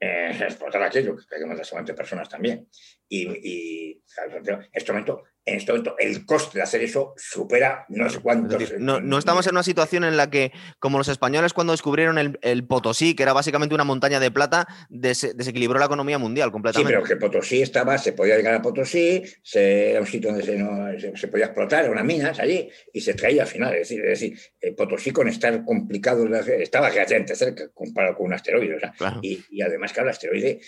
eh, 0.00 0.30
explotar 0.40 0.82
aquello, 0.82 1.16
que 1.16 1.34
hay 1.34 1.40
que 1.40 1.46
matar 1.46 1.64
solamente 1.64 1.94
personas 1.94 2.28
también. 2.28 2.68
Y, 3.14 3.28
y 3.42 4.02
en 4.16 4.68
este 4.72 4.92
momento 4.92 5.22
en 5.46 5.56
este 5.56 5.72
momento 5.72 5.96
el 5.98 6.24
coste 6.24 6.58
de 6.58 6.62
hacer 6.62 6.82
eso 6.82 7.12
supera 7.16 7.84
no 7.88 8.08
sé 8.08 8.20
cuántos. 8.20 8.72
no, 8.78 9.18
estamos 9.18 9.46
en 9.46 9.52
una 9.52 9.62
situación 9.62 10.04
en 10.04 10.16
la 10.16 10.30
que, 10.30 10.52
como 10.78 10.98
los 10.98 11.08
españoles 11.08 11.52
cuando 11.52 11.72
descubrieron 11.72 12.18
el, 12.18 12.66
Potosí, 12.66 13.14
que 13.14 13.22
era 13.24 13.32
básicamente 13.32 13.74
una 13.74 13.84
montaña 13.84 14.20
de 14.20 14.30
plata, 14.30 14.66
desequilibró 14.88 15.78
la 15.78 15.86
economía 15.86 16.18
mundial 16.18 16.50
completamente. 16.50 16.92
Sí, 16.92 16.94
pero 16.94 17.06
que 17.06 17.16
Potosí 17.16 17.60
estaba, 17.60 17.98
se 17.98 18.12
podía 18.12 18.36
llegar 18.36 18.54
a 18.54 18.62
Potosí, 18.62 19.22
era 19.52 20.00
un 20.00 20.06
sitio 20.06 20.30
donde 20.30 21.14
se, 21.16 21.28
podía 21.28 21.46
explotar, 21.46 21.90
unas 21.90 22.04
minas 22.04 22.38
allí, 22.40 22.68
y 22.92 23.00
se 23.00 23.14
traía 23.14 23.42
al 23.42 23.48
final. 23.48 23.74
Es 23.74 23.88
decir, 23.88 24.04
es 24.06 24.20
decir 24.20 24.38
Potosí 24.76 25.10
con 25.10 25.28
estar 25.28 25.64
complicado, 25.64 26.26
estaba 26.34 26.88
relativamente 26.88 27.36
cerca 27.36 27.68
comparado 27.74 28.16
con 28.16 28.26
un 28.26 28.34
asteroide. 28.34 28.78
y, 29.20 29.44
y, 29.50 29.62
además, 29.62 29.92
que 29.92 30.00
el 30.00 30.08
asteroide, 30.08 30.60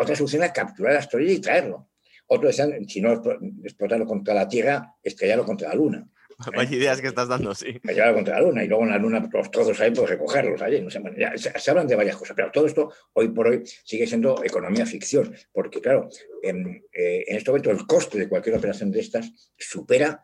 otra 0.00 0.16
solución 0.16 0.42
era 0.42 0.52
capturar 0.52 0.92
el 0.92 0.98
asteroide 0.98 1.32
y 1.32 1.40
traerlo. 1.40 1.88
Otros 2.26 2.56
decían, 2.56 2.88
si 2.88 3.00
no 3.00 3.22
explotarlo 3.62 4.06
contra 4.06 4.34
la 4.34 4.48
Tierra, 4.48 4.94
estrellarlo 5.02 5.44
contra 5.44 5.68
la 5.68 5.74
Luna. 5.74 6.08
Vaya 6.56 6.76
ideas 6.76 7.00
que 7.00 7.08
estás 7.08 7.28
dando, 7.28 7.54
sí. 7.54 7.80
Llevarlo 7.82 8.14
contra 8.14 8.34
la 8.36 8.46
Luna 8.46 8.64
y 8.64 8.68
luego 8.68 8.84
en 8.84 8.90
la 8.90 8.98
Luna 8.98 9.28
los 9.32 9.50
trozos 9.50 9.78
ahí, 9.80 9.90
pues 9.90 10.08
recogerlos 10.08 10.60
allí. 10.62 10.80
No 10.80 10.90
sé, 10.90 11.00
se, 11.36 11.70
hablan 11.70 11.86
de 11.86 11.96
varias 11.96 12.16
cosas, 12.16 12.34
pero 12.34 12.50
todo 12.50 12.66
esto 12.66 12.92
hoy 13.12 13.28
por 13.28 13.48
hoy 13.48 13.62
sigue 13.84 14.06
siendo 14.06 14.42
economía 14.42 14.86
ficción, 14.86 15.34
porque 15.52 15.80
claro, 15.80 16.08
en, 16.42 16.84
eh, 16.92 17.24
en 17.26 17.36
este 17.36 17.50
momento 17.50 17.70
el 17.70 17.86
coste 17.86 18.18
de 18.18 18.28
cualquier 18.28 18.56
operación 18.56 18.90
de 18.90 19.00
estas 19.00 19.30
supera 19.58 20.22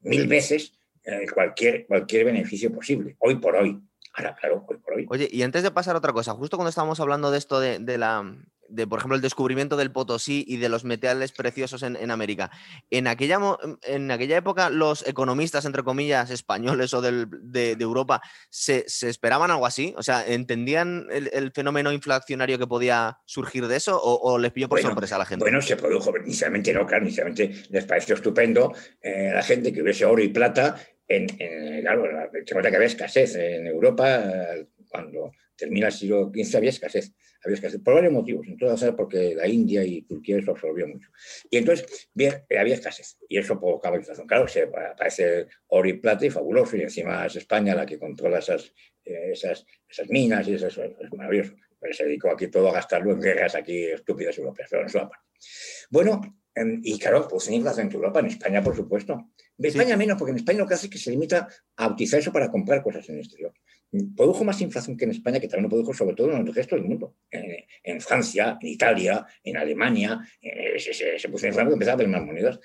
mil 0.00 0.26
veces 0.26 0.72
eh, 1.04 1.26
cualquier, 1.32 1.86
cualquier 1.86 2.24
beneficio 2.24 2.72
posible, 2.72 3.16
hoy 3.18 3.36
por 3.36 3.56
hoy. 3.56 3.80
Ahora, 4.14 4.34
claro, 4.34 4.64
hoy 4.68 4.78
por 4.78 4.94
hoy. 4.94 5.06
Oye, 5.08 5.28
y 5.30 5.42
antes 5.42 5.62
de 5.62 5.70
pasar 5.70 5.94
a 5.94 5.98
otra 5.98 6.12
cosa, 6.12 6.32
justo 6.32 6.56
cuando 6.56 6.70
estábamos 6.70 6.98
hablando 7.00 7.30
de 7.30 7.38
esto 7.38 7.60
de 7.60 7.98
la, 7.98 8.34
de, 8.68 8.86
por 8.86 8.98
ejemplo, 8.98 9.16
el 9.16 9.22
descubrimiento 9.22 9.76
del 9.76 9.90
Potosí 9.90 10.44
y 10.46 10.58
de 10.58 10.68
los 10.68 10.84
metales 10.84 11.32
preciosos 11.32 11.82
en, 11.82 12.10
América. 12.10 12.50
En 12.90 13.06
aquella, 13.06 13.38
en 13.82 14.10
aquella 14.10 14.36
época, 14.36 14.70
los 14.70 15.06
economistas, 15.06 15.64
entre 15.64 15.82
comillas, 15.82 16.30
españoles 16.30 16.94
o 16.94 17.00
de, 17.00 17.76
Europa, 17.78 18.20
¿se, 18.50 18.84
esperaban 19.02 19.50
algo 19.50 19.66
así? 19.66 19.94
O 19.96 20.02
sea, 20.02 20.26
¿entendían 20.26 21.06
el, 21.10 21.52
fenómeno 21.52 21.92
inflacionario 21.92 22.58
que 22.58 22.66
podía 22.66 23.18
surgir 23.24 23.66
de 23.66 23.76
eso 23.76 24.00
o, 24.00 24.38
les 24.38 24.52
pilló 24.52 24.68
por 24.68 24.80
sorpresa 24.80 25.16
a 25.16 25.18
la 25.18 25.24
gente? 25.24 25.44
Bueno, 25.44 25.60
se 25.62 25.76
produjo, 25.76 26.12
inicialmente 26.16 26.72
no, 26.72 26.86
claro, 26.86 27.04
inicialmente 27.04 27.52
les 27.70 27.84
pareció 27.84 28.14
estupendo 28.14 28.74
eh, 29.00 29.30
la 29.32 29.42
gente 29.42 29.72
que 29.72 29.82
hubiese 29.82 30.04
oro 30.04 30.22
y 30.22 30.28
plata. 30.28 30.76
En, 31.06 31.26
en 31.38 31.80
claro, 31.80 32.04
se 32.44 32.52
cuenta 32.52 32.70
que 32.70 32.76
había 32.76 32.88
escasez 32.88 33.34
en 33.34 33.66
Europa 33.66 34.54
eh, 34.54 34.66
cuando 34.88 35.32
termina 35.56 35.88
el 35.88 35.92
siglo 35.92 36.30
XV, 36.32 36.56
había 36.56 36.70
escasez 36.70 37.12
había 37.44 37.54
escasez, 37.54 37.80
por 37.80 37.94
varios 37.94 38.12
motivos, 38.12 38.46
entonces 38.48 38.92
porque 38.96 39.34
la 39.34 39.46
India 39.46 39.84
y 39.84 40.02
Turquía 40.02 40.38
eso 40.38 40.52
absorbió 40.52 40.86
mucho. 40.88 41.08
Y 41.50 41.58
entonces 41.58 42.08
bien, 42.12 42.44
había 42.58 42.74
escasez 42.74 43.18
y 43.28 43.38
eso 43.38 43.58
provocaba 43.58 43.96
inflación. 43.96 44.26
Claro, 44.26 44.48
se 44.48 44.62
aparece 44.62 45.46
oro 45.68 45.88
y 45.88 45.94
plata 45.94 46.26
y 46.26 46.30
fabuloso, 46.30 46.76
y 46.76 46.82
encima 46.82 47.26
es 47.26 47.36
España 47.36 47.74
la 47.74 47.86
que 47.86 47.98
controla 47.98 48.38
esas, 48.38 48.72
eh, 49.04 49.30
esas, 49.32 49.64
esas 49.88 50.08
minas 50.08 50.46
y 50.48 50.54
eso, 50.54 50.66
es 50.66 51.12
maravilloso. 51.16 51.54
Pero 51.80 51.94
se 51.94 52.04
dedicó 52.04 52.30
aquí 52.30 52.48
todo 52.48 52.70
a 52.70 52.72
gastarlo 52.72 53.12
en 53.12 53.20
guerras 53.20 53.54
aquí 53.54 53.84
estúpidas 53.84 54.36
europeas, 54.36 54.68
pero 54.70 54.82
en 54.82 54.88
su 54.88 54.98
parte. 54.98 55.16
Bueno, 55.90 56.20
em, 56.54 56.80
y 56.82 56.98
claro, 56.98 57.28
pues 57.28 57.46
en 57.48 57.54
inflación 57.54 57.86
en 57.86 57.92
Europa, 57.92 58.18
en 58.18 58.26
España, 58.26 58.62
por 58.62 58.74
supuesto. 58.74 59.30
En 59.56 59.64
España 59.64 59.96
menos, 59.96 60.18
porque 60.18 60.32
en 60.32 60.38
España 60.38 60.58
lo 60.58 60.66
que 60.66 60.74
hace 60.74 60.86
es 60.86 60.92
que 60.92 60.98
se 60.98 61.12
limita 61.12 61.46
a 61.76 61.88
utilizar 61.88 62.18
eso 62.18 62.32
para 62.32 62.50
comprar 62.50 62.82
cosas 62.82 63.08
en 63.08 63.16
el 63.16 63.20
exterior 63.20 63.54
produjo 64.16 64.44
más 64.44 64.60
inflación 64.60 64.96
que 64.96 65.04
en 65.04 65.12
España, 65.12 65.40
que 65.40 65.48
también 65.48 65.64
lo 65.64 65.70
produjo 65.70 65.94
sobre 65.94 66.14
todo 66.14 66.32
en 66.32 66.46
el 66.46 66.54
resto 66.54 66.76
del 66.76 66.84
mundo. 66.84 67.16
En, 67.30 68.00
Francia, 68.00 68.58
en 68.60 68.68
Italia, 68.68 69.26
en 69.42 69.56
Alemania, 69.56 70.20
eh, 70.40 70.78
se, 70.78 71.18
se, 71.18 71.28
puso 71.28 71.46
en 71.46 71.50
inflación 71.50 71.66
porque 71.66 71.74
empezaba 71.74 71.92
a 71.92 71.94
haber 71.94 72.08
más 72.08 72.24
monedas 72.24 72.60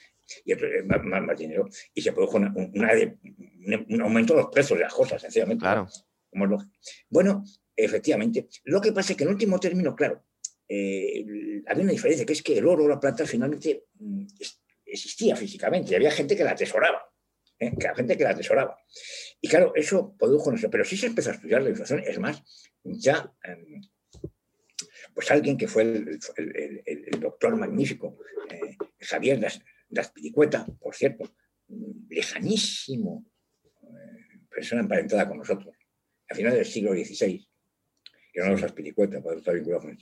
y 0.45 0.53
más, 0.83 1.37
dinero. 1.37 1.69
Y 1.93 2.01
se 2.01 2.11
produjo 2.11 2.37
un 2.37 4.01
aumento 4.01 4.33
de 4.35 4.41
los 4.41 4.51
precios 4.51 4.77
de 4.77 4.83
las 4.83 4.93
cosas, 4.93 5.21
sencillamente. 5.21 5.61
Claro. 5.61 5.87
bueno, 7.09 7.43
efectivamente. 7.75 8.47
Lo 8.65 8.81
que 8.81 8.91
pasa 8.91 9.13
es 9.13 9.17
que 9.17 9.23
en 9.23 9.29
último 9.29 9.59
término, 9.59 9.95
claro, 9.95 10.23
eh, 10.67 11.63
había 11.67 11.83
una 11.83 11.91
diferencia, 11.91 12.25
que 12.25 12.33
es 12.33 12.41
que 12.41 12.57
el 12.57 12.67
oro 12.67 12.85
o 12.85 12.87
la 12.87 12.99
plata 12.99 13.25
finalmente 13.25 13.85
mm, 13.99 14.25
existía 14.85 15.35
físicamente 15.35 15.91
y 15.91 15.95
había 15.95 16.11
gente 16.11 16.35
que 16.35 16.43
la 16.43 16.51
atesoraba. 16.51 17.12
¿Eh? 17.63 17.73
que 17.79 17.87
la 17.87 17.95
gente 17.95 18.17
que 18.17 18.23
la 18.23 18.31
atesoraba. 18.31 18.77
Y 19.41 19.47
claro, 19.47 19.73
eso 19.75 20.15
produjo, 20.17 20.51
no 20.51 20.57
sé, 20.57 20.69
pero 20.69 20.83
sí 20.83 20.97
se 20.97 21.07
empezó 21.07 21.31
a 21.31 21.33
estudiar 21.33 21.61
la 21.61 21.69
inflación, 21.69 22.03
es 22.05 22.19
más, 22.19 22.43
ya, 22.83 23.31
em, 23.43 23.81
pues 25.13 25.29
alguien 25.31 25.57
que 25.57 25.67
fue 25.67 25.83
el, 25.83 26.19
doctor 27.19 27.55
magnífico, 27.55 28.17
eh, 28.49 28.75
Javier 28.99 29.39
Las, 29.89 30.11
Piricueta, 30.11 30.65
por 30.79 30.95
cierto, 30.95 31.35
lejanísimo, 32.09 33.25
eh, 33.83 34.39
persona 34.49 34.81
emparentada 34.81 35.27
con 35.27 35.37
nosotros, 35.37 35.75
a 36.29 36.35
finales 36.35 36.57
del 36.57 36.65
siglo 36.65 36.93
XVI, 36.93 37.47
que 38.33 38.41
no 38.41 38.49
los 38.49 38.63
Aspiricueta, 38.63 39.21
por 39.21 39.37
estar 39.37 39.53
vinculado 39.53 39.83
con 39.83 39.91
el 39.91 39.97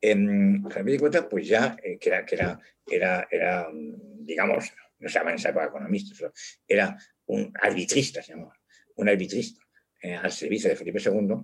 En 0.00 0.66
Aspiricueta, 0.66 1.28
pues 1.28 1.46
ya, 1.46 1.76
eh, 1.82 1.96
que, 1.98 2.08
era, 2.08 2.26
que 2.26 2.34
era, 2.34 2.60
era, 2.90 3.28
era, 3.30 3.68
digamos, 3.72 4.72
no 4.98 5.08
se 5.08 5.18
llama 5.18 5.30
en 5.30 5.36
esa 5.36 5.50
época 5.50 5.66
economista, 5.66 6.32
era 6.66 6.96
un 7.26 7.52
arbitrista, 7.60 8.22
se 8.22 8.32
llamaba, 8.32 8.58
un 8.96 9.08
arbitrista 9.08 9.60
eh, 10.00 10.14
al 10.14 10.32
servicio 10.32 10.70
de 10.70 10.76
Felipe 10.76 11.00
II, 11.04 11.36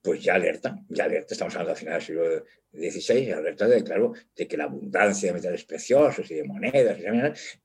pues 0.00 0.22
ya 0.22 0.34
alerta, 0.34 0.78
ya 0.88 1.04
alerta, 1.04 1.34
estamos 1.34 1.54
hablando 1.54 1.74
de 1.74 1.80
finales 1.80 2.06
del 2.06 2.16
siglo 2.16 2.44
XVI, 2.72 3.32
alerta 3.32 3.68
de, 3.68 3.82
claro, 3.82 4.12
de 4.34 4.46
que 4.46 4.56
la 4.56 4.64
abundancia 4.64 5.28
de 5.28 5.34
metales 5.34 5.64
preciosos 5.64 6.30
y 6.30 6.34
de 6.34 6.44
monedas 6.44 6.98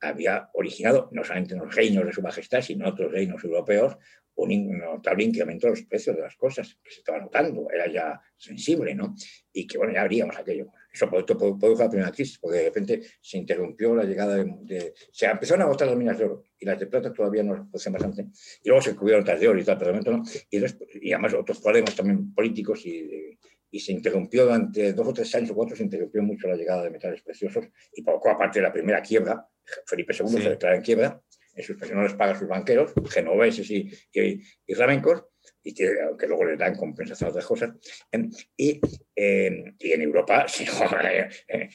había 0.02 0.50
originado, 0.54 1.10
no 1.12 1.24
solamente 1.24 1.54
en 1.54 1.62
los 1.62 1.76
reinos 1.76 2.06
de 2.06 2.12
su 2.12 2.22
majestad, 2.22 2.62
sino 2.62 2.86
en 2.86 2.94
otros 2.94 3.12
reinos 3.12 3.44
europeos, 3.44 3.98
un 4.36 4.78
notable 4.78 5.24
incremento 5.24 5.68
de 5.68 5.72
los 5.72 5.84
precios 5.84 6.16
de 6.16 6.24
las 6.24 6.36
cosas, 6.36 6.78
que 6.84 6.92
se 6.92 7.00
estaba 7.00 7.20
notando, 7.20 7.68
era 7.72 7.88
ya 7.88 8.20
sensible, 8.36 8.96
¿no? 8.96 9.16
Y 9.52 9.68
que, 9.68 9.78
bueno, 9.78 9.94
ya 9.94 10.02
habríamos 10.02 10.36
aquello. 10.36 10.72
Eso 10.94 11.10
produjo 11.10 11.84
la 11.84 11.90
primera 11.90 12.12
crisis, 12.12 12.38
porque 12.38 12.60
de 12.60 12.66
repente 12.66 13.02
se 13.20 13.38
interrumpió 13.40 13.96
la 13.96 14.04
llegada 14.04 14.36
de, 14.36 14.94
Se 15.12 15.26
empezaron 15.26 15.64
a 15.64 15.66
agotar 15.66 15.88
las 15.88 15.98
minas 15.98 16.20
de 16.20 16.26
oro, 16.26 16.44
y 16.60 16.66
las 16.66 16.80
de 16.80 16.86
plata 16.86 17.12
todavía 17.12 17.42
no 17.42 17.56
producían 17.56 17.94
bastante, 17.94 18.28
y 18.62 18.70
luego 18.70 18.82
se 18.82 18.96
cubrieron 18.96 19.24
otras 19.24 19.40
de 19.40 19.48
oro 19.48 19.60
y 19.60 19.64
tal, 19.64 19.78
pero 19.80 19.94
¿no? 19.94 20.24
Y, 20.52 20.60
y 21.02 21.14
además 21.14 21.34
otros 21.34 21.60
problemas 21.60 21.96
también 21.96 22.32
políticos, 22.34 22.86
y, 22.86 23.40
y 23.72 23.80
se 23.80 23.92
interrumpió 23.92 24.44
durante 24.44 24.94
dos 24.94 25.08
o 25.08 25.14
tres 25.14 25.34
años 25.34 25.50
o 25.50 25.56
cuatro, 25.56 25.76
se 25.76 25.84
interrumpió 25.84 26.22
mucho 26.22 26.48
la 26.48 26.56
llegada 26.56 26.84
de 26.84 26.92
metales 26.92 27.24
preciosos, 27.24 27.66
y 27.96 28.04
poco 28.04 28.30
aparte 28.30 28.60
de 28.60 28.64
la 28.64 28.72
primera 28.72 29.02
quiebra, 29.02 29.48
Felipe 29.88 30.14
II 30.18 30.42
se 30.42 30.50
declara 30.52 30.76
en 30.76 30.84
quiebra, 30.84 31.22
en 31.56 31.64
sus 31.64 31.92
no 31.92 32.04
les 32.04 32.14
paga 32.14 32.34
a 32.34 32.40
sus 32.40 32.48
banqueros, 32.48 32.94
genoveses 33.10 33.70
y, 33.72 33.90
y, 34.14 34.42
y 34.68 34.74
flamencos, 34.76 35.24
y 35.64 35.74
que, 35.74 36.02
aunque 36.02 36.28
luego 36.28 36.46
les 36.46 36.60
dan 36.60 36.76
compensación 36.76 37.28
a 37.28 37.32
otras 37.32 37.46
cosas. 37.46 37.72
Y, 38.58 38.82
eh, 39.16 39.74
y 39.80 39.92
en 39.92 40.02
Europa, 40.02 40.46
eh, 41.48 41.70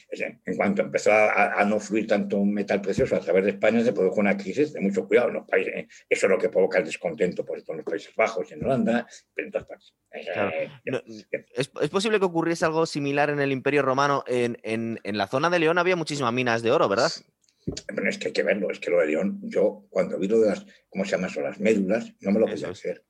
en 0.45 0.55
cuanto 0.55 0.83
empezó 0.83 1.11
a, 1.11 1.63
no 1.65 1.79
fluir 1.79 2.07
tanto 2.07 2.43
metal 2.45 2.81
precioso 2.81 3.15
a 3.15 3.19
través 3.19 3.45
de 3.45 3.51
España, 3.51 3.83
se 3.83 3.93
produjo 3.93 4.19
una 4.19 4.37
crisis 4.37 4.73
de 4.73 4.79
mucho 4.79 5.07
cuidado 5.07 5.29
en 5.29 5.35
los 5.35 5.47
países. 5.47 5.73
Eh, 5.75 5.87
eso 6.09 6.25
es 6.27 6.29
lo 6.29 6.37
que 6.37 6.49
provoca 6.49 6.79
el 6.79 6.85
descontento 6.85 7.45
por 7.45 7.59
en 7.59 7.77
los 7.77 7.85
Países 7.85 8.15
Bajos, 8.15 8.51
en 8.51 8.63
Holanda, 8.63 9.07
pero 9.33 9.47
en 9.47 9.51
todas 9.51 9.67
partes. 9.67 9.93
¿Es, 11.53 11.71
¿Es, 11.81 11.89
posible 11.89 12.19
que 12.19 12.25
ocurriese 12.25 12.65
algo 12.65 12.85
similar 12.85 13.29
en 13.29 13.39
el 13.39 13.51
Imperio 13.51 13.81
Romano? 13.81 14.23
En, 14.27 14.57
en, 14.63 14.99
en 15.03 15.17
la 15.17 15.27
zona 15.27 15.49
de 15.49 15.59
León 15.59 15.77
había 15.77 15.95
muchísimas 15.95 16.33
minas 16.33 16.63
de 16.63 16.71
oro, 16.71 16.87
¿verdad? 16.87 17.11
Bueno, 17.93 18.09
es 18.09 18.17
que 18.17 18.27
hay 18.27 18.33
que 18.33 18.43
verlo, 18.43 18.71
es 18.71 18.79
que 18.79 18.89
lo 18.89 18.99
de 18.99 19.07
León, 19.07 19.39
yo 19.43 19.85
cuando 19.89 20.17
vi 20.17 20.27
lo 20.27 20.39
de 20.39 20.49
las, 20.49 20.65
¿cómo 20.89 21.05
se 21.05 21.11
llama 21.11 21.27
eso? 21.27 21.41
Las 21.41 21.59
médulas, 21.59 22.13
no 22.21 22.31
me 22.31 22.39
lo 22.39 22.47
podía 22.47 22.69
hacer. 22.69 23.05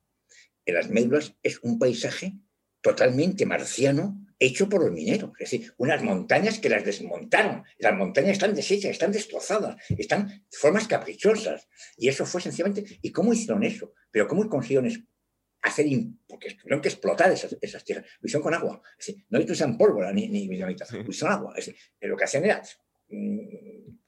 En 0.64 0.74
las 0.74 0.88
médulas 0.90 1.34
es 1.42 1.58
un 1.62 1.78
paisaje 1.78 2.34
totalmente 2.80 3.46
marciano 3.46 4.26
hecho 4.38 4.68
por 4.68 4.82
los 4.82 4.92
mineros. 4.92 5.32
Es 5.38 5.50
decir, 5.50 5.74
unas 5.76 6.02
montañas 6.02 6.58
que 6.58 6.70
las 6.70 6.84
desmontaron. 6.84 7.64
Las 7.78 7.94
montañas 7.94 8.32
están 8.32 8.54
deshechas, 8.54 8.92
están 8.92 9.12
destrozadas, 9.12 9.76
están 9.90 10.28
de 10.28 10.56
formas 10.58 10.88
caprichosas. 10.88 11.68
Y 11.96 12.08
eso 12.08 12.24
fue 12.24 12.40
sencillamente. 12.40 12.84
¿Y 13.02 13.12
cómo 13.12 13.32
hicieron 13.32 13.62
eso? 13.62 13.92
Pero 14.10 14.26
¿cómo 14.26 14.48
consiguieron 14.48 14.90
hacer, 15.62 15.86
porque 16.26 16.54
tuvieron 16.54 16.80
que 16.80 16.88
explotar 16.88 17.30
esas, 17.30 17.56
esas 17.60 17.84
tierras, 17.84 18.06
lo 18.20 18.26
hicieron 18.26 18.42
con 18.42 18.54
agua, 18.54 18.80
es 18.98 19.06
decir, 19.06 19.24
no 19.28 19.40
usan 19.40 19.76
pólvora 19.76 20.12
ni, 20.12 20.28
ni 20.28 20.48
dinamita, 20.48 20.86
lo 20.90 21.10
hicieron 21.10 21.34
agua, 21.34 21.54
es 21.56 21.66
decir, 21.66 21.80
lo 22.00 22.16
que 22.16 22.24
hacían 22.24 22.44
era 22.44 22.62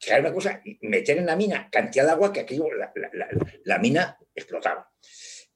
crear 0.00 0.20
una 0.20 0.32
cosa, 0.32 0.62
meter 0.80 1.18
en 1.18 1.26
la 1.26 1.36
mina 1.36 1.68
cantidad 1.70 2.04
de 2.04 2.12
agua 2.12 2.32
que 2.32 2.40
aquello, 2.40 2.66
la, 3.64 3.78
mina 3.78 4.18
explotaba. 4.34 4.90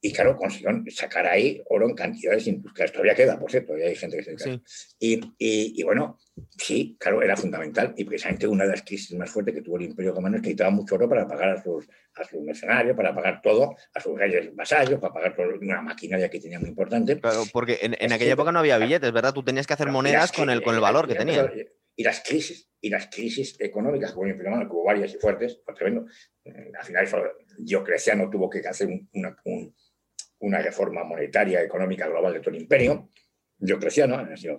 Y 0.00 0.12
claro, 0.12 0.36
consiguieron 0.36 0.84
sacar 0.90 1.26
ahí 1.26 1.62
oro 1.68 1.88
en 1.88 1.94
cantidades 1.94 2.46
industriales. 2.46 2.92
Todavía 2.92 3.14
queda, 3.14 3.38
por 3.38 3.50
cierto, 3.50 3.68
todavía 3.68 3.88
hay 3.88 3.96
gente 3.96 4.18
que 4.18 4.22
se 4.22 4.30
dedica. 4.30 4.62
Y, 4.98 5.20
y, 5.38 5.82
bueno, 5.82 6.18
sí, 6.58 6.96
claro, 7.00 7.22
era 7.22 7.36
fundamental. 7.36 7.94
Y 7.96 8.04
precisamente 8.04 8.46
una 8.46 8.64
de 8.64 8.70
las 8.70 8.82
crisis 8.82 9.16
más 9.16 9.30
fuertes 9.30 9.54
que 9.54 9.62
tuvo 9.62 9.78
el 9.78 9.84
Imperio 9.84 10.14
Romano 10.14 10.36
es 10.36 10.42
que 10.42 10.48
necesitaba 10.48 10.70
mucho 10.70 10.94
oro 10.96 11.08
para 11.08 11.26
pagar 11.26 11.50
a 11.50 11.62
sus, 11.62 11.88
a 12.14 12.24
sus 12.24 12.40
mercenarios, 12.42 12.96
para 12.96 13.14
pagar 13.14 13.40
todo, 13.42 13.74
a 13.94 14.00
sus 14.00 14.18
reyes 14.18 14.54
vasallos, 14.54 15.00
para 15.00 15.14
pagar 15.14 15.34
toda 15.34 15.48
una 15.60 15.82
maquinaria 15.82 16.28
que 16.28 16.40
tenía 16.40 16.60
muy 16.60 16.68
importante. 16.68 17.18
Claro, 17.18 17.44
porque 17.52 17.78
en, 17.80 17.96
en 17.98 18.12
aquella 18.12 18.34
época 18.34 18.52
no 18.52 18.58
había 18.58 18.78
billetes, 18.78 19.12
¿verdad? 19.12 19.32
Tú 19.32 19.42
tenías 19.42 19.66
que 19.66 19.72
hacer 19.72 19.88
monedas 19.88 20.30
con 20.30 20.50
el, 20.50 20.62
con 20.62 20.74
el 20.74 20.80
valor 20.80 21.08
que 21.08 21.14
tenía 21.14 21.50
y 21.96 22.04
las 22.04 22.22
crisis, 22.22 22.70
y 22.80 22.90
las 22.90 23.08
crisis 23.08 23.56
económicas 23.58 24.12
que 24.12 24.18
hubo 24.18 24.84
varias 24.84 25.14
y 25.14 25.18
fuertes, 25.18 25.60
fue 25.64 25.74
tremendo. 25.74 26.06
Eh, 26.44 26.70
al 26.78 26.84
final 26.84 27.08
Diocleciano 27.58 28.28
tuvo 28.28 28.50
que 28.50 28.58
hacer 28.60 28.88
una, 29.14 29.34
una, 30.40 30.60
reforma 30.60 31.04
monetaria, 31.04 31.62
económica 31.62 32.06
global 32.08 32.34
de 32.34 32.40
todo 32.40 32.54
el 32.54 32.62
imperio. 32.62 33.08
Diocleciano, 33.58 34.20
en 34.20 34.32
el 34.32 34.38
siglo 34.38 34.58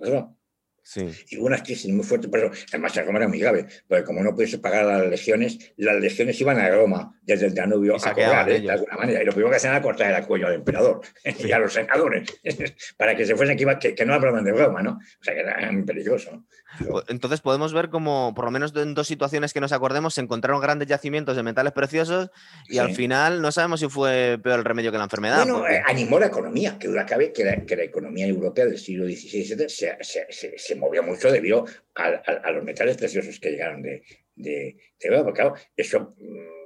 y 0.95 1.37
hubo 1.37 1.47
unas 1.47 1.61
crisis 1.63 1.91
muy 1.91 2.05
fuertes, 2.05 2.29
pero 2.31 2.51
además 2.69 2.95
el 2.97 3.05
Roma 3.05 3.19
era 3.19 3.27
muy 3.27 3.39
grave, 3.39 3.67
porque 3.87 4.03
como 4.03 4.23
no 4.23 4.33
pudiese 4.33 4.59
pagar 4.59 4.85
a 4.85 4.99
las 4.99 5.07
legiones, 5.07 5.73
las 5.77 5.99
legiones 5.99 6.39
iban 6.39 6.59
a 6.59 6.69
Roma 6.69 7.13
desde 7.21 7.47
el 7.47 7.53
Danubio 7.53 7.95
a 7.95 8.13
cobrar, 8.13 8.49
¿eh? 8.49 8.61
de 8.61 8.71
alguna 8.71 8.95
manera, 8.95 9.21
y 9.21 9.25
lo 9.25 9.31
primero 9.31 9.49
que 9.49 9.57
hacían 9.57 9.73
era 9.73 9.81
cortar 9.81 10.13
el 10.13 10.25
cuello 10.25 10.47
al 10.47 10.53
emperador 10.53 11.01
y 11.39 11.51
a 11.51 11.59
los 11.59 11.73
senadores, 11.73 12.39
para 12.97 13.15
que 13.15 13.25
se 13.25 13.35
fuesen, 13.35 13.57
que, 13.57 13.95
que, 13.95 14.05
no 14.05 14.13
hablaban 14.13 14.45
de 14.45 14.51
Roma, 14.51 14.81
¿no? 14.81 14.91
O 14.91 15.23
sea, 15.23 15.33
que 15.33 15.41
era 15.41 15.71
muy 15.71 15.83
peligroso. 15.83 16.45
Pues, 16.79 17.05
entonces 17.09 17.41
podemos 17.41 17.73
ver 17.73 17.89
como, 17.89 18.33
por 18.33 18.45
lo 18.45 18.51
menos 18.51 18.73
en 18.75 18.93
dos 18.93 19.07
situaciones 19.07 19.53
que 19.53 19.59
nos 19.59 19.73
acordemos, 19.73 20.13
se 20.13 20.21
encontraron 20.21 20.61
grandes 20.61 20.87
yacimientos 20.87 21.35
de 21.35 21.43
metales 21.43 21.73
preciosos 21.73 22.29
y 22.67 22.77
al 22.77 22.93
final 22.93 23.41
no 23.41 23.51
sabemos 23.51 23.79
si 23.79 23.89
fue 23.89 24.39
peor 24.41 24.59
el 24.59 24.65
remedio 24.65 24.91
que 24.91 24.97
la 24.97 25.05
enfermedad. 25.05 25.45
Bueno, 25.45 25.67
eh, 25.67 25.81
animó 25.85 26.19
la 26.19 26.27
economía, 26.27 26.77
que 26.79 26.87
duda 26.87 27.05
cabe 27.05 27.33
que 27.33 27.43
la, 27.43 27.65
que 27.65 27.75
la 27.75 27.83
economía 27.83 28.27
europea 28.27 28.65
del 28.65 28.77
siglo 28.77 29.05
XVI 29.05 29.67
se, 29.69 29.97
se, 30.01 30.57
se 30.57 30.76
movió 30.77 31.03
mucho 31.03 31.31
debido 31.31 31.65
a, 31.95 32.51
los 32.51 32.63
metales 32.63 32.97
preciosos 32.97 33.39
que 33.39 33.51
llegaron 33.51 33.81
de, 33.81 34.03
de, 34.35 34.77
porque 34.99 35.33
claro, 35.33 35.55
eso 35.75 36.15
mm, 36.17 36.57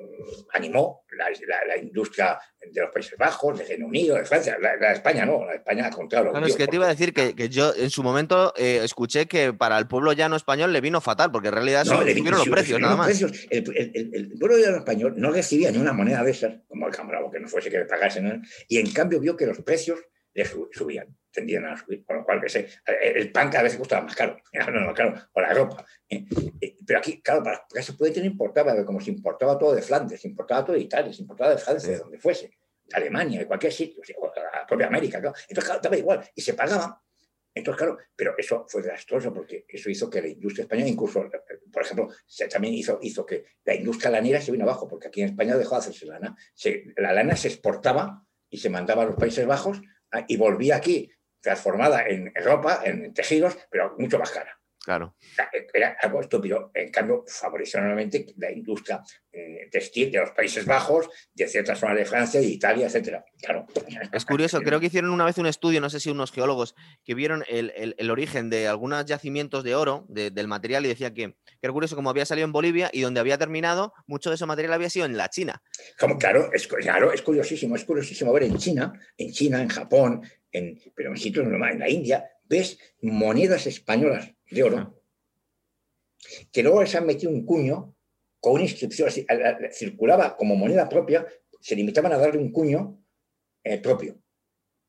animó 0.53 1.05
la, 1.17 1.77
industria 1.77 2.39
de 2.59 2.81
los 2.81 2.91
Países 2.91 3.17
Bajos, 3.17 3.59
de 3.59 3.65
Reino 3.65 3.87
Unido, 3.87 4.15
de 4.15 4.25
Francia, 4.25 4.57
la, 4.59 4.77
de 4.77 4.93
España 4.93 5.25
no, 5.25 5.45
la 5.45 5.55
España 5.55 5.85
al 5.85 5.93
contrario. 5.93 6.33
es 6.45 6.55
que 6.55 6.67
te 6.67 6.75
iba 6.75 6.85
a 6.85 6.89
decir 6.89 7.13
que, 7.13 7.35
que 7.35 7.49
yo 7.49 7.73
en 7.75 7.89
su 7.89 8.03
momento 8.03 8.53
eh, 8.57 8.81
escuché 8.83 9.27
que 9.27 9.53
para 9.53 9.77
el 9.77 9.87
pueblo 9.87 10.13
llano 10.13 10.35
español 10.35 10.73
le 10.73 10.81
vino 10.81 11.01
fatal, 11.01 11.31
porque 11.31 11.49
en 11.49 11.55
realidad 11.55 11.85
no, 11.85 12.01
subieron 12.01 12.31
los 12.31 12.49
precios, 12.49 12.79
nada 12.79 12.95
más. 12.95 13.21
El, 13.21 13.31
el, 13.49 14.33
pueblo 14.39 14.57
llano 14.57 14.77
español 14.77 15.13
no 15.17 15.31
recibía 15.31 15.71
ni 15.71 15.77
una 15.77 15.93
moneda 15.93 16.23
de 16.23 16.31
esas, 16.31 16.53
como 16.67 16.87
el 16.87 16.93
cambravo, 16.93 17.31
que 17.31 17.39
no 17.39 17.47
fuese 17.47 17.69
que 17.69 17.79
le 17.79 17.85
pagasen, 17.85 18.41
y 18.67 18.77
en 18.77 18.91
cambio 18.91 19.19
vio 19.19 19.35
que 19.35 19.45
los 19.45 19.59
precios 19.61 19.99
le 20.33 20.45
subían, 20.71 21.15
tendían 21.31 21.65
a 21.65 21.77
subir, 21.77 22.05
con 22.05 22.17
lo 22.17 22.25
cual 22.25 22.41
que 22.41 22.49
sé, 22.49 22.67
el 22.85 23.31
pan 23.31 23.49
cada 23.49 23.63
vez 23.63 23.77
costaba 23.77 24.03
más 24.03 24.15
caro, 24.15 24.37
más 24.53 24.95
caro, 24.95 25.13
o 25.33 25.41
la 25.41 25.53
ropa. 25.53 25.85
¿eh? 26.09 26.25
Eh, 26.59 26.77
pero 26.85 26.99
aquí, 26.99 27.21
claro, 27.21 27.43
para 27.43 27.65
que 27.73 27.81
se 27.81 27.93
puede 27.93 28.11
tener 28.11 28.31
importaba, 28.31 28.85
como 28.85 28.99
se 28.99 29.11
importaba 29.11 29.57
todo 29.57 29.73
de 29.73 29.81
Flandes, 29.81 30.21
se 30.21 30.27
importaba 30.27 30.65
todo 30.65 30.75
de 30.75 30.83
Italia, 30.83 31.13
se 31.13 31.21
importaba 31.21 31.51
de 31.51 31.57
Francia, 31.57 31.91
de 31.91 31.97
donde 31.99 32.19
fuese, 32.19 32.51
de 32.83 32.95
Alemania, 32.95 33.39
de 33.39 33.47
cualquier 33.47 33.71
sitio, 33.71 34.01
la 34.53 34.65
propia 34.67 34.87
América, 34.87 35.19
claro. 35.19 35.35
Entonces, 35.47 35.63
claro, 35.63 35.77
estaba 35.77 35.97
igual, 35.97 36.29
y 36.35 36.41
se 36.41 36.53
pagaba. 36.53 37.01
Entonces, 37.53 37.79
claro, 37.79 37.97
pero 38.15 38.33
eso 38.37 38.65
fue 38.69 38.81
desastroso 38.81 39.33
porque 39.33 39.65
eso 39.67 39.89
hizo 39.89 40.09
que 40.09 40.21
la 40.21 40.29
industria 40.29 40.63
española, 40.63 40.89
incluso, 40.89 41.29
por 41.71 41.81
ejemplo, 41.81 42.09
se 42.25 42.47
también 42.47 42.75
hizo, 42.75 42.97
hizo 43.01 43.25
que 43.25 43.43
la 43.65 43.75
industria 43.75 44.09
lanera 44.09 44.39
se 44.39 44.53
vino 44.53 44.63
abajo, 44.63 44.87
porque 44.87 45.09
aquí 45.09 45.21
en 45.21 45.29
España 45.29 45.57
dejó 45.57 45.75
de 45.75 45.79
hacerse 45.79 46.05
lana. 46.05 46.35
la 46.95 47.11
lana 47.11 47.35
se 47.35 47.49
exportaba 47.49 48.25
y 48.49 48.57
se 48.57 48.69
mandaba 48.69 49.03
a 49.03 49.05
los 49.07 49.15
Países 49.15 49.45
Bajos 49.45 49.81
Ah, 50.11 50.25
y 50.27 50.35
volví 50.35 50.71
aquí 50.71 51.09
transformada 51.41 52.07
en 52.07 52.31
ropa, 52.35 52.81
en 52.83 53.13
tejidos, 53.13 53.57
pero 53.69 53.95
mucho 53.97 54.17
más 54.19 54.31
cara. 54.31 54.60
Claro. 54.83 55.15
Era 55.73 55.95
algo 56.01 56.21
estúpido. 56.21 56.71
En 56.73 56.89
cambio, 56.89 57.23
favoreció 57.27 57.79
enormemente 57.79 58.25
la 58.37 58.51
industria 58.51 59.01
eh, 59.31 59.69
textil 59.71 60.11
de 60.11 60.19
los 60.19 60.31
Países 60.31 60.65
Bajos, 60.65 61.07
de 61.35 61.47
ciertas 61.47 61.79
zonas 61.79 61.97
de 61.97 62.05
Francia, 62.05 62.39
de 62.39 62.47
Italia, 62.47 62.87
etc. 62.87 63.19
Claro. 63.39 63.67
Es 64.11 64.25
curioso, 64.25 64.59
creo 64.65 64.79
que 64.79 64.87
hicieron 64.87 65.11
una 65.11 65.25
vez 65.25 65.37
un 65.37 65.45
estudio, 65.45 65.81
no 65.81 65.89
sé 65.91 65.99
si 65.99 66.09
unos 66.09 66.31
geólogos, 66.31 66.75
que 67.03 67.13
vieron 67.13 67.43
el, 67.47 68.09
origen 68.09 68.49
de 68.49 68.67
algunos 68.67 69.05
yacimientos 69.05 69.63
de 69.63 69.75
oro, 69.75 70.05
del 70.09 70.47
material, 70.47 70.83
y 70.85 70.89
decía 70.89 71.13
que, 71.13 71.33
que, 71.33 71.57
era 71.61 71.73
curioso 71.73 71.95
como 71.95 72.09
había 72.09 72.25
salido 72.25 72.45
en 72.45 72.51
Bolivia 72.51 72.89
y 72.91 73.01
donde 73.01 73.19
había 73.19 73.37
terminado, 73.37 73.93
mucho 74.07 74.31
de 74.31 74.35
ese 74.35 74.47
material 74.47 74.73
había 74.73 74.89
sido 74.89 75.05
en 75.05 75.15
la 75.15 75.29
China. 75.29 75.61
Como, 75.99 76.17
claro, 76.17 76.51
es, 76.53 76.67
claro, 76.67 77.13
es 77.13 77.21
curiosísimo, 77.21 77.75
es 77.75 77.85
curiosísimo 77.85 78.33
ver 78.33 78.43
en 78.43 78.57
China, 78.57 78.99
en 79.15 79.31
China, 79.31 79.61
en 79.61 79.69
Japón, 79.69 80.23
en, 80.51 80.79
pero 80.95 81.11
en 81.11 81.17
sitios 81.17 81.45
normales, 81.45 81.75
en 81.75 81.79
la 81.79 81.89
India, 81.89 82.25
ves 82.43 82.77
monedas 83.01 83.67
españolas 83.67 84.33
de 84.51 84.63
oro, 84.63 85.03
que 86.51 86.63
luego 86.63 86.81
les 86.81 86.93
han 86.95 87.05
metido 87.05 87.31
un 87.31 87.45
cuño 87.45 87.95
con 88.39 88.53
una 88.53 88.63
inscripción, 88.63 89.09
circulaba 89.71 90.35
como 90.35 90.55
moneda 90.55 90.89
propia, 90.89 91.25
se 91.59 91.75
limitaban 91.75 92.11
a 92.13 92.17
darle 92.17 92.39
un 92.39 92.51
cuño 92.51 93.03
eh, 93.63 93.79
propio, 93.79 94.19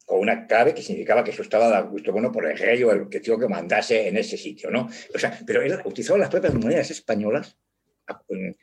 con 0.06 0.20
una 0.20 0.46
clave 0.46 0.74
que 0.74 0.82
significaba 0.82 1.22
que 1.22 1.30
eso 1.30 1.42
estaba 1.42 1.68
dado 1.68 1.90
gusto 1.90 2.12
bueno 2.12 2.32
por 2.32 2.46
el 2.46 2.58
rey 2.58 2.82
o 2.82 2.92
el 2.92 3.08
que 3.08 3.20
tengo 3.20 3.38
que 3.38 3.48
mandase 3.48 4.08
en 4.08 4.16
ese 4.16 4.36
sitio, 4.36 4.70
¿no? 4.70 4.88
O 5.14 5.18
sea, 5.18 5.38
pero 5.46 5.62
él 5.62 5.78
utilizaba 5.84 6.18
las 6.18 6.30
propias 6.30 6.54
monedas 6.54 6.90
españolas 6.90 7.58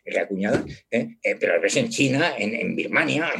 reacuñadas, 0.06 0.64
¿eh? 0.92 1.18
eh, 1.22 1.36
pero 1.40 1.56
lo 1.56 1.62
ves 1.62 1.76
en 1.78 1.90
China, 1.90 2.34
en, 2.38 2.76
Birmania, 2.76 3.32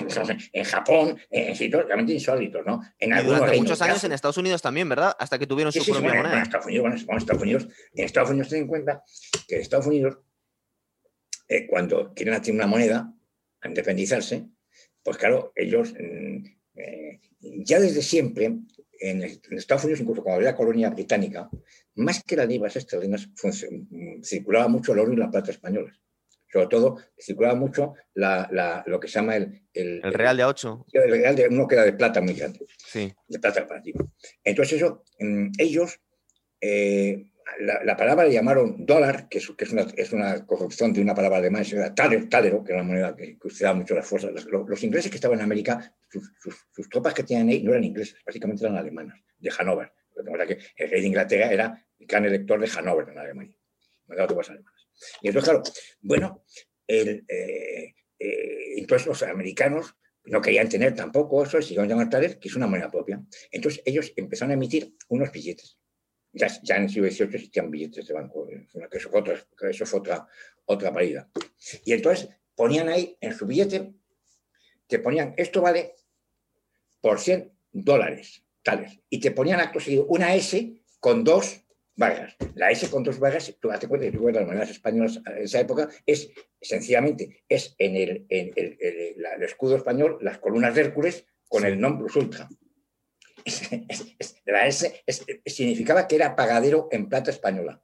en, 0.54 0.64
Japón, 0.64 1.18
en 1.30 1.56
sitios 1.56 1.86
realmente 1.86 2.14
insólitos, 2.14 2.66
¿no? 2.66 2.82
En 2.98 3.14
algunos 3.14 3.58
muchos 3.58 3.82
años 3.82 4.04
en 4.04 4.12
Estados 4.12 4.38
Unidos 4.38 4.62
también, 4.62 4.88
¿verdad? 4.88 5.16
Hasta 5.20 5.38
que 5.38 5.48
tuvieron 5.48 5.72
su 5.72 5.84
propia 5.84 6.14
moneda. 6.14 6.38
En 6.38 6.42
Estados 6.44 6.66
Unidos, 6.66 7.06
bueno, 7.06 7.18
Estados 7.18 7.42
Unidos, 7.42 7.68
en 7.94 8.06
Estados 8.06 8.30
Unidos 8.30 8.50
ten 8.50 8.60
en 8.60 8.68
cuenta 8.68 9.04
que 9.48 9.56
en 9.56 9.62
Estados 9.62 9.88
Unidos, 9.88 10.18
eh, 11.48 11.68
cuando 11.68 12.14
quieren 12.14 12.34
hacer 12.34 12.54
una 12.54 12.68
moneda, 12.68 13.14
a 13.62 13.68
independizarse, 13.68 14.46
pues 15.04 15.18
claro, 15.18 15.52
ellos 15.56 15.94
mm, 15.94 16.44
ya 17.42 17.80
desde 17.80 18.02
siempre, 18.02 18.54
en, 19.00 19.24
Estados 19.52 19.84
Unidos, 19.86 20.02
incluso 20.02 20.24
cuando 20.24 20.40
había 20.40 20.56
colonia 20.56 20.90
británica, 20.90 21.50
más 22.00 22.24
que 22.24 22.36
las 22.36 22.48
libras 22.48 22.76
esterlinas, 22.76 23.30
circulaba 24.24 24.68
mucho 24.68 24.94
el 24.94 25.00
oro 25.00 25.14
y 25.14 25.18
la 25.18 25.30
plata 25.30 25.52
españolas. 25.52 26.00
Sobre 26.52 26.68
todo, 26.68 26.98
circulaba 27.18 27.56
mucho 27.56 27.94
lo 28.16 29.00
que 29.00 29.08
se 29.08 29.20
llama 29.20 29.36
el... 29.36 29.62
El, 29.74 30.02
real 30.02 30.38
de 30.38 30.46
8. 30.46 30.86
El 30.94 31.12
real 31.12 31.36
de 31.36 31.48
uno 31.48 31.68
que 31.68 31.76
era 31.76 31.86
de 31.86 31.94
plata 31.94 32.22
muy 32.22 32.34
grande. 32.34 32.66
Sí. 32.78 33.14
De 33.28 33.40
plata 33.40 33.68
para 33.68 33.84
Entonces, 34.44 34.82
eso, 34.82 35.04
mm, 35.20 35.52
ellos 35.60 36.00
eh, 36.60 37.30
la, 37.60 37.98
palabra 37.98 38.26
le 38.26 38.34
llamaron 38.34 38.86
dólar, 38.86 39.28
que, 39.30 39.40
es, 39.40 39.50
una, 39.72 39.82
es, 39.96 40.14
una, 40.14 40.46
corrupción 40.46 40.94
de 40.94 41.02
una 41.02 41.16
palabra 41.16 41.38
alemana, 41.38 41.66
era 41.70 41.94
talero, 41.94 42.64
que 42.64 42.72
era 42.72 42.82
una 42.82 42.84
moneda 42.84 43.16
que, 43.16 43.38
usaba 43.44 43.74
mucho 43.74 43.96
las 43.96 44.06
fuerzas. 44.06 44.32
Los, 44.46 44.84
ingleses 44.84 45.10
que 45.10 45.18
estaban 45.18 45.40
en 45.40 45.46
América, 45.46 45.94
sus, 46.10 46.90
tropas 46.90 47.14
que 47.14 47.24
tenían 47.24 47.50
ahí 47.50 47.64
no 47.64 47.72
eran 47.72 47.84
ingleses, 47.84 48.18
básicamente 48.26 48.64
eran 48.64 48.78
alemanas, 48.78 49.20
de 49.38 49.52
Hannover. 49.52 49.92
El 50.20 50.90
rey 50.90 51.02
de 51.02 51.08
Inglaterra 51.08 51.52
era 51.52 51.86
el 51.98 52.08
gran 52.08 52.26
elector 52.26 52.60
de 52.60 52.68
Hannover 52.68 53.10
en 53.10 53.18
Alemania. 53.18 53.56
Y 55.22 55.28
entonces, 55.28 55.50
claro, 55.50 55.64
bueno, 56.02 56.44
el, 56.88 57.26
eh, 57.28 57.94
eh, 58.18 58.74
entonces 58.78 59.08
los 59.08 59.24
americanos 59.24 59.96
no 60.26 60.42
querían 60.42 60.68
tener 60.68 60.96
tampoco 60.96 61.44
eso, 61.44 61.62
siguieron 61.62 61.88
llamando 61.88 62.10
taler, 62.10 62.40
que 62.40 62.50
es 62.50 62.56
una 62.56 62.68
moneda 62.68 62.90
propia. 62.90 63.22
Entonces 63.52 63.82
ellos 63.86 64.12
empezaron 64.16 64.52
a 64.52 64.54
emitir 64.56 64.94
unos 65.08 65.32
billetes 65.32 65.80
ya, 66.34 66.76
en 66.76 66.84
el 66.84 66.90
siglo 66.90 67.10
XVIII 67.10 67.36
existían 67.36 67.72
billetes 67.72 68.08
de 68.08 68.14
banco, 68.14 68.48
que 68.48 68.98
eso 68.98 69.10
fue 69.10 69.22
otra, 69.22 69.48
eso 69.70 69.98
otra, 69.98 70.28
otra 70.66 70.94
Y 71.86 71.94
entonces 71.94 72.30
ponían 72.56 72.90
ahí 72.90 73.18
en 73.20 73.34
su 73.34 73.46
billete, 73.46 73.94
te 74.88 75.00
ponían, 75.00 75.34
esto 75.38 75.62
vale 75.62 75.96
por 77.02 77.20
100 77.20 77.52
dólares, 77.72 78.44
tales, 78.64 79.00
y 79.10 79.20
te 79.20 79.32
ponían 79.32 79.60
acto 79.60 79.80
seguido 79.80 80.06
una 80.06 80.36
S 80.36 80.84
con 81.00 81.24
dos 81.24 81.66
vagas. 81.96 82.36
La 82.56 82.72
S 82.72 82.90
con 82.90 83.04
dos 83.04 83.20
vagas, 83.20 83.54
tú 83.60 83.68
date 83.68 83.88
cuenta 83.88 84.10
que 84.10 84.18
tú 84.18 84.28
las 84.30 84.46
monedas 84.46 84.70
españolas 84.70 85.22
en 85.26 85.44
esa 85.44 85.60
época, 85.60 85.90
es 86.06 86.32
sencillamente, 86.62 87.44
es 87.48 87.76
en 87.78 87.96
el, 87.96 88.26
en 88.30 88.52
el, 88.56 88.78
el, 88.80 89.44
escudo 89.44 89.76
español, 89.76 90.18
las 90.22 90.40
columnas 90.40 90.76
de 90.76 90.82
Hércules 90.82 91.26
con 91.48 91.66
el 91.66 91.80
nombre 91.80 92.06
plus 92.06 92.16
ultra 92.16 92.50
la 94.46 94.68
S 94.68 95.04
significaba 95.46 96.08
que 96.08 96.16
era 96.16 96.36
pagadero 96.36 96.88
en 96.92 97.08
plata 97.10 97.32
española. 97.32 97.82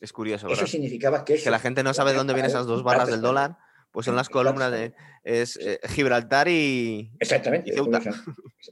Es 0.00 0.12
curioso. 0.12 0.48
Eso 0.48 0.66
significaba 0.66 1.24
que, 1.24 1.42
que 1.42 1.50
la 1.50 1.58
gente 1.58 1.82
no 1.82 1.94
sabe 1.94 2.12
dónde 2.12 2.34
vienen 2.34 2.50
esas 2.50 2.66
dos 2.66 2.82
barras 2.82 3.08
del 3.08 3.22
dólar. 3.22 3.56
Pues 3.96 4.04
son 4.04 4.14
las 4.14 4.28
columnas 4.28 4.70
de 4.70 4.92
es, 5.24 5.56
eh, 5.56 5.80
Gibraltar 5.88 6.48
y. 6.48 7.10
Exactamente. 7.18 7.72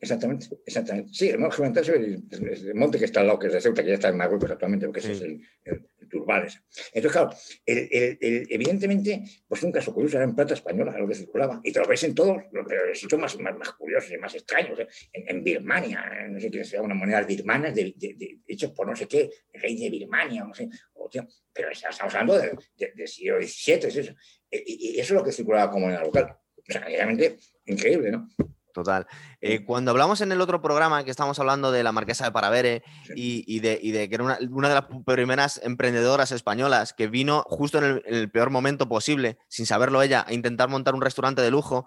Exactamente, 0.03 0.49
exactamente. 0.66 1.14
Sí, 1.14 1.31
el 1.31 1.51
Gibraltar 1.51 1.83
es 1.83 1.89
el, 1.89 2.75
monte 2.75 2.99
que 2.99 3.07
está 3.07 3.20
al 3.20 3.29
lado, 3.29 3.39
que 3.39 3.47
es 3.47 3.55
de 3.55 3.62
Ceuta, 3.62 3.83
que 3.83 3.89
ya 3.89 3.95
está 3.95 4.11
en 4.11 4.18
Marruecos 4.18 4.51
actualmente, 4.51 4.85
porque 4.85 5.01
ese 5.01 5.12
es 5.12 5.22
el, 5.22 5.41
turbales. 6.09 6.61
Entonces, 6.92 7.12
claro, 7.12 7.36
evidentemente, 7.66 9.22
pues 9.46 9.62
un 9.62 9.72
caso 9.72 9.92
curioso 9.92 10.16
era 10.16 10.24
en 10.24 10.34
plata 10.34 10.55
española 10.55 10.98
lo 10.98 11.09
que 11.09 11.14
circulaba. 11.14 11.61
Y 11.62 11.72
te 11.72 11.80
lo 11.80 11.86
ves 11.86 12.05
en 12.05 12.14
todos 12.14 12.42
los 12.52 12.98
sitios 12.98 13.20
más, 13.20 13.38
más, 13.38 13.57
más, 13.57 13.72
curiosos 13.72 14.11
y 14.12 14.18
más 14.18 14.34
extraños. 14.34 14.78
¿eh? 14.78 14.88
En, 15.12 15.42
Birmania, 15.42 16.05
no 16.28 16.40
sé 16.40 16.50
qué 16.50 16.64
sea, 16.64 16.82
una 16.82 16.94
moneda 16.94 17.22
birmana 17.22 17.70
de, 17.70 17.94
hechos 18.46 18.70
por 18.70 18.88
no 18.88 18.96
sé 18.96 19.07
qué, 19.07 19.30
rey 19.52 19.76
de 19.76 19.90
Birmania, 19.90 20.44
no 20.44 20.55
sé. 20.55 20.68
pero 21.52 21.70
estamos 21.70 22.14
hablando 22.14 22.38
de, 22.38 22.92
de, 22.94 23.07
siglo 23.07 23.36
XVII, 23.40 23.74
es 23.74 23.96
eso. 23.96 24.14
Y, 24.50 24.98
eso 24.98 25.14
es 25.14 25.18
lo 25.18 25.24
que 25.24 25.32
circulaba 25.32 25.70
como 25.70 25.86
moneda 25.86 26.02
local. 26.02 26.36
Realmente 26.66 27.36
increíble, 27.66 28.11
¿no? 28.11 28.28
Total. 28.75 29.07
Eh, 29.41 29.64
cuando 29.64 29.93
hablamos 29.93 30.20
en 30.20 30.33
el 30.33 30.41
otro 30.41 30.61
programa 30.61 31.05
que 31.05 31.11
estamos 31.12 31.39
hablando 31.39 31.70
de 31.70 31.85
la 31.85 31.93
marquesa 31.93 32.25
de 32.25 32.33
Paravere 32.33 32.83
y, 33.14 33.61
de, 33.61 33.79
que 33.79 34.14
era 34.14 34.25
una, 34.25 34.68
de 34.68 34.75
las 34.75 34.87
primeras 35.07 35.61
emprendedoras 35.62 36.33
españolas 36.33 36.93
que 36.93 37.07
vino 37.07 37.45
justo 37.47 37.79
en 37.79 38.03
el, 38.05 38.31
peor 38.33 38.51
momento 38.51 38.89
posible, 38.89 39.39
sin 39.47 39.64
saberlo 39.64 40.03
ella, 40.03 40.25
a 40.27 40.35
intentar 40.35 40.68
montar 40.68 40.97
un 40.97 41.03
restaurante 41.03 41.41
de 41.41 41.53
lujo, 41.53 41.87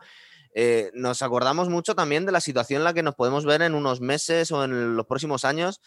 eh, 0.55 0.89
nos 0.93 1.21
acordamos 1.21 1.67
mucho 1.67 1.93
también 1.93 2.25
de 2.25 2.31
la 2.31 2.39
situación 2.39 2.79
en 2.79 2.85
la 2.85 2.93
que 2.93 3.03
nos 3.03 3.15
podemos 3.15 3.43
ver 3.43 3.63
en 3.63 3.75
unos 3.75 3.99
meses 3.99 4.49
o 4.53 4.63
en 4.63 4.95
los 4.95 5.05
próximos 5.07 5.43
años, 5.43 5.81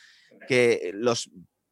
que 0.48 0.90
los 0.92 1.30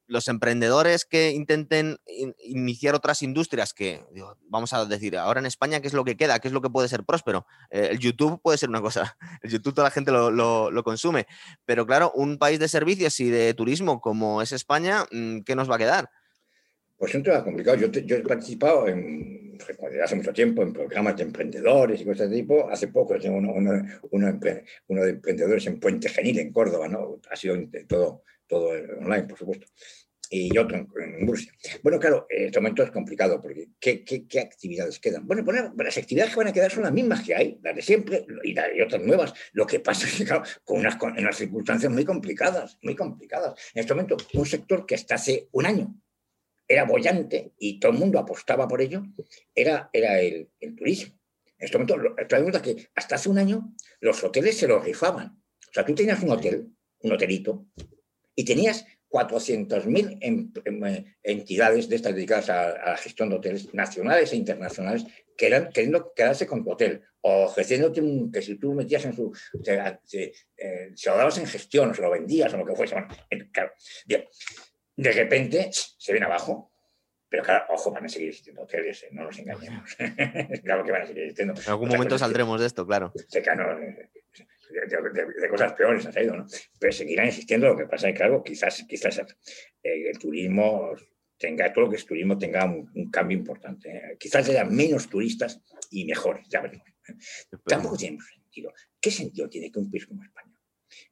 los 0.09 0.27
emprendedores 0.29 1.05
que 1.05 1.31
intenten 1.31 1.99
iniciar 2.43 2.95
otras 2.95 3.23
industrias 3.23 3.75
que, 3.75 4.03
vamos 4.49 4.73
a 4.73 4.85
decir, 4.87 5.17
ahora 5.17 5.39
en 5.39 5.47
España, 5.47 5.81
¿qué 5.81 5.87
es 5.87 5.93
lo 5.93 6.05
que 6.05 6.17
queda? 6.17 6.41
¿Qué 6.41 6.49
es 6.49 6.55
lo 6.55 6.63
que 6.63 6.71
puede 6.71 6.89
ser 6.89 7.05
próspero? 7.05 7.47
Eh, 7.71 7.89
el 7.93 7.99
YouTube 7.99 8.41
puede 8.43 8.59
ser 8.59 8.71
una 8.71 8.81
cosa, 8.81 9.17
el 9.43 9.51
YouTube 9.51 9.75
toda 9.75 9.89
la 9.89 9.93
gente 9.93 10.11
lo, 10.11 10.83
consume, 10.83 11.27
pero 11.67 11.87
claro, 11.87 12.11
un 12.15 12.39
país 12.39 12.59
de 12.59 12.69
servicios 12.69 13.21
y 13.21 13.29
de 13.29 13.53
turismo 13.55 14.01
como 14.01 14.41
es 14.41 14.53
España, 14.53 15.05
mm, 15.13 15.41
¿qué 15.41 15.55
nos 15.55 15.71
va 15.71 15.77
a 15.77 15.79
quedar? 15.79 16.11
Pues 16.97 17.11
es 17.13 17.17
un 17.17 17.23
tema 17.23 17.45
complicado. 17.45 17.77
Yo, 17.77 18.17
he 18.17 18.23
participado 18.23 18.89
en, 18.89 19.57
hace 20.03 20.17
mucho 20.17 20.33
tiempo 20.33 20.63
en 20.63 20.73
programas 20.73 21.17
de 21.17 21.23
emprendedores 21.23 22.01
y 22.01 22.05
cosas 22.05 22.29
de 22.29 22.37
tipo. 22.37 22.69
Hace 22.69 22.89
poco 22.89 23.17
tengo 23.21 23.39
uno, 23.39 23.53
uno, 24.11 24.39
de 24.41 25.11
emprendedores 25.11 25.65
en 25.69 25.79
Puente 25.79 26.09
Genil, 26.09 26.41
en 26.41 26.53
Córdoba, 26.53 26.89
¿no? 26.89 27.21
Ha 27.31 27.37
sido 27.37 27.57
todo, 27.87 28.25
todo 28.49 28.71
online, 28.71 29.25
por 29.25 29.39
supuesto 29.39 29.67
y 30.31 30.57
otro 30.59 30.77
en, 30.77 31.25
Murcia. 31.25 31.53
Bueno, 31.83 31.99
claro, 31.99 32.27
este 32.29 32.61
momento 32.61 32.83
es 32.83 32.91
complicado 32.91 33.41
porque 33.41 33.69
¿qué, 33.81 34.05
qué, 34.05 34.41
actividades 34.41 34.99
quedan? 34.99 35.27
Bueno, 35.27 35.45
las 35.77 35.97
actividades 35.97 36.33
que 36.33 36.39
van 36.39 36.49
a 36.49 36.53
quedar 36.53 36.71
son 36.71 36.83
las 36.83 36.93
mismas 36.93 37.25
que 37.25 37.35
hay, 37.35 37.59
las 37.63 37.75
de 37.75 37.83
siempre 37.83 38.27
y, 38.45 38.81
otras 38.81 39.03
nuevas. 39.03 39.33
Lo 39.53 39.67
que 39.67 39.81
pasa 39.81 40.07
es 40.07 40.15
que, 40.15 40.25
claro, 40.25 40.43
con 40.65 40.79
unas, 40.79 40.97
con 40.97 41.13
unas 41.17 41.37
circunstancias 41.37 41.91
muy 41.91 42.05
complicadas, 42.05 42.79
muy 42.83 42.95
complicadas. 42.95 43.59
En 43.75 43.81
este 43.81 43.95
momento, 43.95 44.17
un 44.35 44.47
sector 44.47 44.85
que 44.85 44.95
hasta 44.95 45.15
hace 45.15 45.49
un 45.53 45.67
año 45.67 45.95
era 46.67 46.85
bollante 46.85 47.53
y 47.59 47.81
todo 47.81 47.93
el 47.93 47.99
mundo 47.99 48.19
apostaba 48.19 48.69
por 48.69 48.83
ello, 48.83 49.03
era, 49.55 49.89
era 49.93 50.21
el, 50.21 50.51
el 50.61 50.77
turismo. 50.77 51.15
En 51.59 51.65
este 51.65 51.79
momento, 51.79 52.15
te 52.29 52.63
que 52.63 52.89
hasta 52.95 53.17
hace 53.17 53.29
un 53.29 53.39
año 53.39 53.75
los 54.01 54.23
hoteles 54.23 54.57
se 54.57 54.69
los 54.69 54.85
rifaban. 54.85 55.43
O 55.69 55.73
sea, 55.73 55.85
tú 55.85 55.95
tenías 55.95 56.23
un 56.23 56.31
hotel, 56.31 56.69
un 57.01 57.13
hotelito, 57.13 57.67
y 58.39 58.45
tenías 58.45 58.87
400.000 59.11 60.87
eh, 60.87 61.05
entidades 61.25 61.89
de 61.89 61.97
estas 61.97 62.15
dedicadas 62.15 62.49
a, 62.51 62.91
la 62.91 62.97
gestión 62.97 63.29
de 63.31 63.37
hoteles 63.37 63.75
nacionales 63.75 64.33
e 64.33 64.37
internacionales 64.37 65.05
que 65.37 65.49
eran 65.49 65.71
queriendo 65.71 66.13
quedarse 66.15 66.47
con 66.47 66.63
tu 66.63 66.71
hotel 66.71 67.03
o 67.23 67.47
ofreciéndote 67.47 68.01
que 68.33 68.41
si 68.41 68.55
tú 68.55 68.75
metías 68.75 69.05
en 69.07 69.15
su. 69.15 69.33
Se, 69.65 70.33
eh, 70.57 70.95
lo 71.05 71.17
dabas 71.17 71.39
en 71.39 71.47
gestión 71.47 71.91
o 71.91 71.95
se 71.95 72.01
lo 72.01 72.11
vendías 72.11 72.55
o 72.55 72.59
lo 72.59 72.65
que 72.65 72.77
fuese. 72.77 72.95
claro, 73.53 73.73
bien. 74.07 74.25
De 74.95 75.11
repente 75.11 75.71
se 75.73 76.13
viene 76.13 76.27
abajo. 76.27 76.71
Pero 77.31 77.43
claro, 77.43 77.67
ojo, 77.71 77.91
van 77.91 78.07
a 78.07 78.09
seguir 78.09 78.29
existiendo 78.29 78.63
hoteles, 78.63 79.03
eh, 79.03 79.09
no 79.11 79.25
nos 79.25 79.39
engañemos. 79.39 79.97
claro 80.65 80.85
que 80.85 80.93
van 80.93 81.03
a 81.03 81.07
seguir 81.07 81.25
existiendo. 81.25 81.61
En 81.61 81.69
algún 81.69 81.89
momento 81.89 82.17
saldremos 82.17 82.61
de 82.61 82.67
esto, 82.69 82.87
claro. 82.87 83.13
Se, 83.27 83.43
de, 84.71 85.49
cosas 85.49 85.73
peores 85.73 86.07
ha 86.07 86.13
salido, 86.13 86.37
¿no? 86.37 86.47
Pero 86.79 86.93
seguirán 86.93 87.29
existiendo, 87.29 87.69
lo 87.69 87.77
que 87.77 87.87
pasa 87.87 88.09
es 88.09 88.15
que, 88.15 88.19
claro, 88.19 88.43
quizás, 88.43 88.85
quizás 88.89 89.19
eh, 89.19 90.09
el 90.11 90.19
turismo 90.19 90.95
tenga, 91.37 91.73
todo 91.73 91.85
lo 91.85 91.91
que 91.91 91.97
es 91.97 92.07
turismo 92.07 92.37
tenga 92.37 92.65
un, 92.65 93.11
cambio 93.11 93.39
importante. 93.39 93.91
¿eh? 93.91 94.17
Quizás 94.19 94.49
haya 94.49 94.65
menos 94.65 95.09
turistas 95.09 95.63
y 95.91 96.05
mejores, 96.05 96.47
ya 96.49 96.61
veremos. 96.61 96.87
¿eh? 97.09 97.15
Tampoco 97.65 97.97
tiene 97.97 98.19
sentido. 98.21 98.73
¿Qué 99.01 99.11
sentido 99.11 99.49
tiene 99.49 99.71
que 99.71 99.79
un 99.79 99.91
país 99.91 100.07
como 100.07 100.23
España 100.23 100.55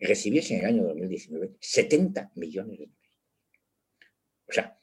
recibiese 0.01 0.55
en 0.55 0.61
el 0.61 0.67
año 0.67 0.83
2019 0.85 1.57
70 1.61 2.33
millones 2.35 2.79
de 2.79 2.87
dólares? 2.87 3.13
O 4.49 4.53
sea, 4.53 4.79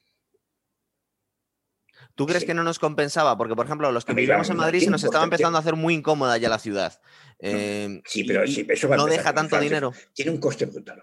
¿Tú 2.15 2.27
crees 2.27 2.45
que 2.45 2.53
no 2.53 2.63
nos 2.63 2.77
compensaba? 2.77 3.37
Porque, 3.37 3.55
por 3.55 3.65
ejemplo, 3.65 3.91
los 3.91 4.05
que 4.05 4.13
vivimos 4.13 4.47
en 4.49 4.57
Madrid 4.57 4.81
se 4.81 4.91
nos 4.91 5.03
estaba 5.03 5.23
empezando 5.23 5.57
a 5.57 5.61
hacer 5.61 5.75
muy 5.75 5.95
incómoda 5.95 6.37
ya 6.37 6.47
la 6.47 6.59
ciudad. 6.59 7.01
Em, 7.45 8.01
sí, 8.05 8.23
pero 8.23 8.43
eso 8.43 8.87
no 8.95 9.05
deja 9.05 9.33
tanto 9.33 9.59
dinero. 9.59 9.93
Tiene 10.13 10.31
un 10.31 10.37
coste 10.37 10.65
brutal. 10.65 11.01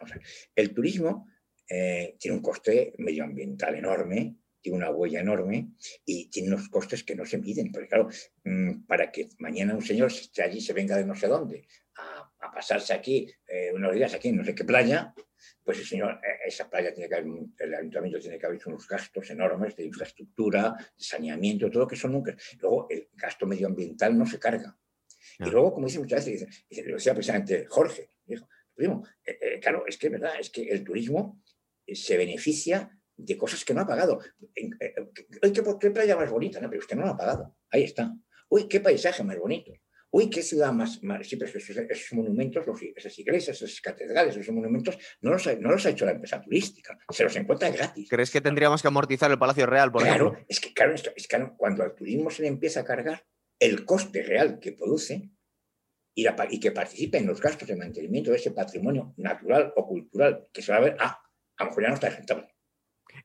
el 0.55 0.72
turismo 0.72 1.28
eh, 1.68 2.16
tiene 2.18 2.36
un 2.36 2.43
coste 2.43 2.95
medioambiental 2.99 3.74
enorme 3.74 4.41
tiene 4.61 4.78
una 4.78 4.91
huella 4.91 5.20
enorme 5.20 5.72
y 6.05 6.28
tiene 6.30 6.49
unos 6.49 6.68
costes 6.68 7.03
que 7.05 7.14
no 7.14 7.24
se 7.24 7.38
miden. 7.38 7.72
Porque 7.72 7.88
claro, 7.88 8.09
mm, 8.45 8.82
para 8.86 9.11
que 9.11 9.28
mañana 9.38 9.74
un 9.74 9.82
señor 9.82 10.09
esté 10.09 10.43
allí, 10.43 10.61
se 10.61 10.72
venga 10.72 10.97
de 10.97 11.05
no 11.05 11.14
sé 11.14 11.26
dónde, 11.28 11.66
a, 11.97 12.53
pasarse 12.53 12.93
aquí 12.93 13.30
eh, 13.47 13.70
unos 13.74 13.95
días 13.95 14.12
aquí 14.14 14.28
en 14.28 14.36
no 14.36 14.45
sé 14.45 14.55
qué 14.55 14.64
playa, 14.64 15.14
pues 15.64 15.78
el 15.78 15.86
señor, 15.86 16.20
eh, 16.24 16.47
esa 16.47 16.68
playa 16.68 16.93
tiene 16.93 17.09
que 17.09 17.14
haber, 17.14 17.28
el 17.59 17.74
ayuntamiento 17.74 18.18
tiene 18.18 18.38
que 18.38 18.47
haber 18.47 18.61
unos 18.66 18.86
gastos 18.86 19.30
enormes 19.30 19.76
de 19.76 19.84
infraestructura, 19.84 20.74
de 20.76 21.05
saneamiento, 21.05 21.70
todo 21.70 21.86
que 21.86 21.97
son 21.97 22.12
nunca. 22.12 22.34
Luego 22.61 22.86
el 22.91 23.09
gasto 23.14 23.47
medioambiental 23.47 24.16
no 24.16 24.26
se 24.26 24.38
carga. 24.38 24.76
Y 25.45 25.51
luego, 25.51 25.72
como 25.72 25.86
dice 25.86 25.99
muchas 25.99 26.24
veces, 26.24 26.66
dice, 26.68 26.84
lo 26.84 26.97
decía 26.97 27.14
precisamente 27.14 27.66
Jorge, 27.66 28.11
dijo, 28.26 28.49
primo, 28.74 29.07
eh, 29.24 29.59
claro, 29.61 29.84
es 29.86 29.97
que 29.97 30.07
es 30.09 30.12
verdad, 30.12 30.32
es 30.38 30.51
que 30.51 30.68
el 30.68 30.84
turismo 30.84 31.43
se 31.86 32.16
beneficia 32.16 32.91
de 33.16 33.36
cosas 33.36 33.64
que 33.64 33.74
no 33.74 33.80
ha 33.80 33.86
pagado. 33.86 34.20
Qué, 34.55 34.70
qué 35.80 35.91
playa 35.91 36.16
más 36.16 36.30
bonita, 36.30 36.61
¿no? 36.61 36.68
pero 36.68 36.80
usted 36.80 36.97
no 36.97 37.03
lo 37.03 37.11
ha 37.11 37.16
pagado. 37.16 37.57
Ahí 37.70 37.84
está. 37.84 38.14
Uy, 38.49 38.68
qué 38.68 38.80
paisaje 38.80 39.22
más 39.22 39.38
bonito. 39.38 39.72
Uy, 40.12 40.28
qué 40.28 40.43
ciudad 40.43 40.72
más. 40.72 41.03
más 41.05 41.26
sí, 41.28 41.36
pero 41.36 41.57
esos, 41.57 42.12
monumentos, 42.12 42.64
esas 42.97 43.16
iglesias, 43.18 43.62
esas 43.62 43.80
catedrales, 43.80 44.36
esos 44.36 44.55
monumentos, 44.55 44.99
no 45.20 45.30
los, 45.30 45.47
ha, 45.47 45.55
no 45.55 45.70
los 45.70 45.86
ha 45.86 45.91
hecho 45.91 46.05
la 46.05 46.12
empresa 46.12 46.41
turística, 46.41 46.99
se 47.11 47.22
los 47.22 47.36
encuentra 47.36 47.70
gratis. 47.70 48.09
¿Crees 48.09 48.30
que 48.30 48.41
tendríamos 48.41 48.82
que 48.82 48.88
amortizar 48.88 49.30
el 49.30 49.38
Palacio 49.38 49.66
Real, 49.66 49.93
por 49.93 50.03
claro, 50.03 50.28
ejemplo? 50.28 50.47
Es 50.49 50.59
que, 50.59 50.74
claro, 50.74 50.95
es 50.95 51.28
que 51.28 51.49
cuando 51.57 51.84
al 51.84 51.95
turismo 51.95 52.28
se 52.30 52.43
le 52.43 52.49
empieza 52.49 52.80
a 52.80 52.84
cargar 52.84 53.24
el 53.61 53.84
coste 53.84 54.22
real 54.22 54.58
que 54.58 54.72
produce 54.72 55.30
y, 56.14 56.26
y 56.50 56.61
que 56.61 56.72
participe 56.72 57.18
en 57.18 57.26
los 57.26 57.40
gastos 57.40 57.68
de 57.68 57.76
mantenimiento 57.76 58.30
de 58.30 58.38
ese 58.38 58.50
patrimonio 58.50 59.14
natural 59.18 59.72
o 59.76 59.86
cultural, 59.86 60.48
que 60.52 60.62
se 60.62 60.72
va 60.72 60.78
a 60.78 60.82
ver, 60.82 60.96
ah, 60.98 61.22
a 61.56 61.64
lo 61.64 61.70
mejor 61.70 61.82
ya 61.82 61.88
no 61.90 61.94
está 61.94 62.11
rentable. 62.11 62.48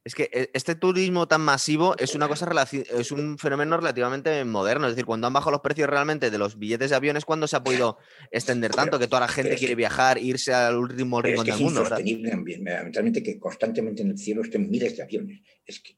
Es 0.03 0.13
que 0.15 0.29
eh, 0.31 0.49
este 0.53 0.75
turismo 0.75 1.27
tan 1.27 1.41
masivo 1.41 1.95
es 1.97 2.15
una 2.15 2.27
cosa 2.27 2.45
es 2.71 3.11
un 3.11 3.38
fenómeno 3.38 3.77
relativamente 3.77 4.43
moderno. 4.45 4.88
Es 4.88 4.93
decir, 4.93 5.05
cuando 5.05 5.27
han 5.27 5.33
bajado 5.33 5.51
los 5.51 5.61
precios 5.61 5.89
realmente 5.89 6.29
de 6.29 6.38
los 6.38 6.57
billetes 6.57 6.89
de 6.89 6.95
aviones, 6.95 7.25
cuando 7.25 7.47
se 7.47 7.55
ha 7.55 7.63
podido 7.63 7.97
extender 8.31 8.71
tanto 8.71 8.99
que 8.99 9.07
toda 9.07 9.21
la 9.21 9.27
gente 9.27 9.55
quiere 9.55 9.75
viajar, 9.75 10.17
irse 10.17 10.53
al 10.53 10.77
último 10.77 11.21
rincón 11.21 11.45
del 11.45 11.59
mundo. 11.59 11.81
Es 11.81 11.88
insostenible 11.88 12.31
ambientalmente 12.31 13.23
que 13.23 13.39
constantemente 13.39 14.01
en 14.01 14.11
el 14.11 14.17
cielo 14.17 14.41
estén 14.41 14.69
miles 14.69 14.97
de 14.97 15.03
aviones. 15.03 15.41
Es 15.65 15.79
que, 15.79 15.95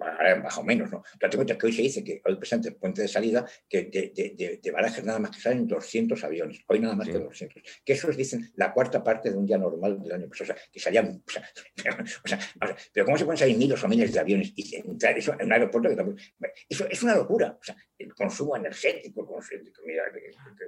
han 0.00 0.42
bajado 0.42 0.64
menos, 0.64 0.90
¿no? 0.90 1.02
Cuenta 1.18 1.58
que 1.58 1.66
hoy 1.66 1.72
se 1.72 1.82
dice 1.82 2.04
que 2.04 2.22
hoy 2.24 2.36
presente 2.36 2.68
el 2.68 2.76
puente 2.76 3.02
de 3.02 3.08
salida 3.08 3.46
que 3.68 3.84
de, 3.84 4.12
de, 4.14 4.60
de, 4.62 4.70
barajes 4.70 5.04
nada 5.04 5.18
más 5.18 5.30
que 5.30 5.40
salen 5.40 5.66
200 5.66 6.22
aviones. 6.24 6.60
Hoy 6.66 6.80
nada 6.80 6.94
más 6.94 7.08
que 7.08 7.18
200. 7.18 7.62
Que 7.84 7.92
eso 7.92 8.10
es, 8.10 8.16
dicen, 8.16 8.50
la 8.56 8.72
cuarta 8.72 9.02
parte 9.02 9.30
de 9.30 9.36
un 9.36 9.46
día 9.46 9.58
normal 9.58 10.02
del 10.02 10.12
año. 10.12 10.28
Pues, 10.28 10.40
o 10.42 10.44
sea, 10.44 10.56
que 10.72 10.80
salían. 10.80 11.22
O 11.26 11.30
sea, 11.30 11.42
o 12.24 12.28
sea, 12.28 12.38
pero 12.92 13.06
¿cómo 13.06 13.18
se 13.18 13.24
pueden 13.24 13.38
salir 13.38 13.56
miles 13.56 13.82
o 13.82 13.88
miles 13.88 14.12
de 14.12 14.20
aviones 14.20 14.52
y 14.54 14.76
entrar 14.76 15.16
eso 15.16 15.34
en 15.38 15.46
un 15.46 15.52
aeropuerto 15.52 15.88
que 15.88 15.96
tampoco. 15.96 16.18
Eso 16.68 16.86
es 16.88 17.02
una 17.02 17.16
locura. 17.16 17.56
O 17.60 17.64
sea, 17.64 17.76
el 17.98 18.14
consumo 18.14 18.56
energético, 18.56 19.22
el 19.22 19.26
consumo, 19.26 19.62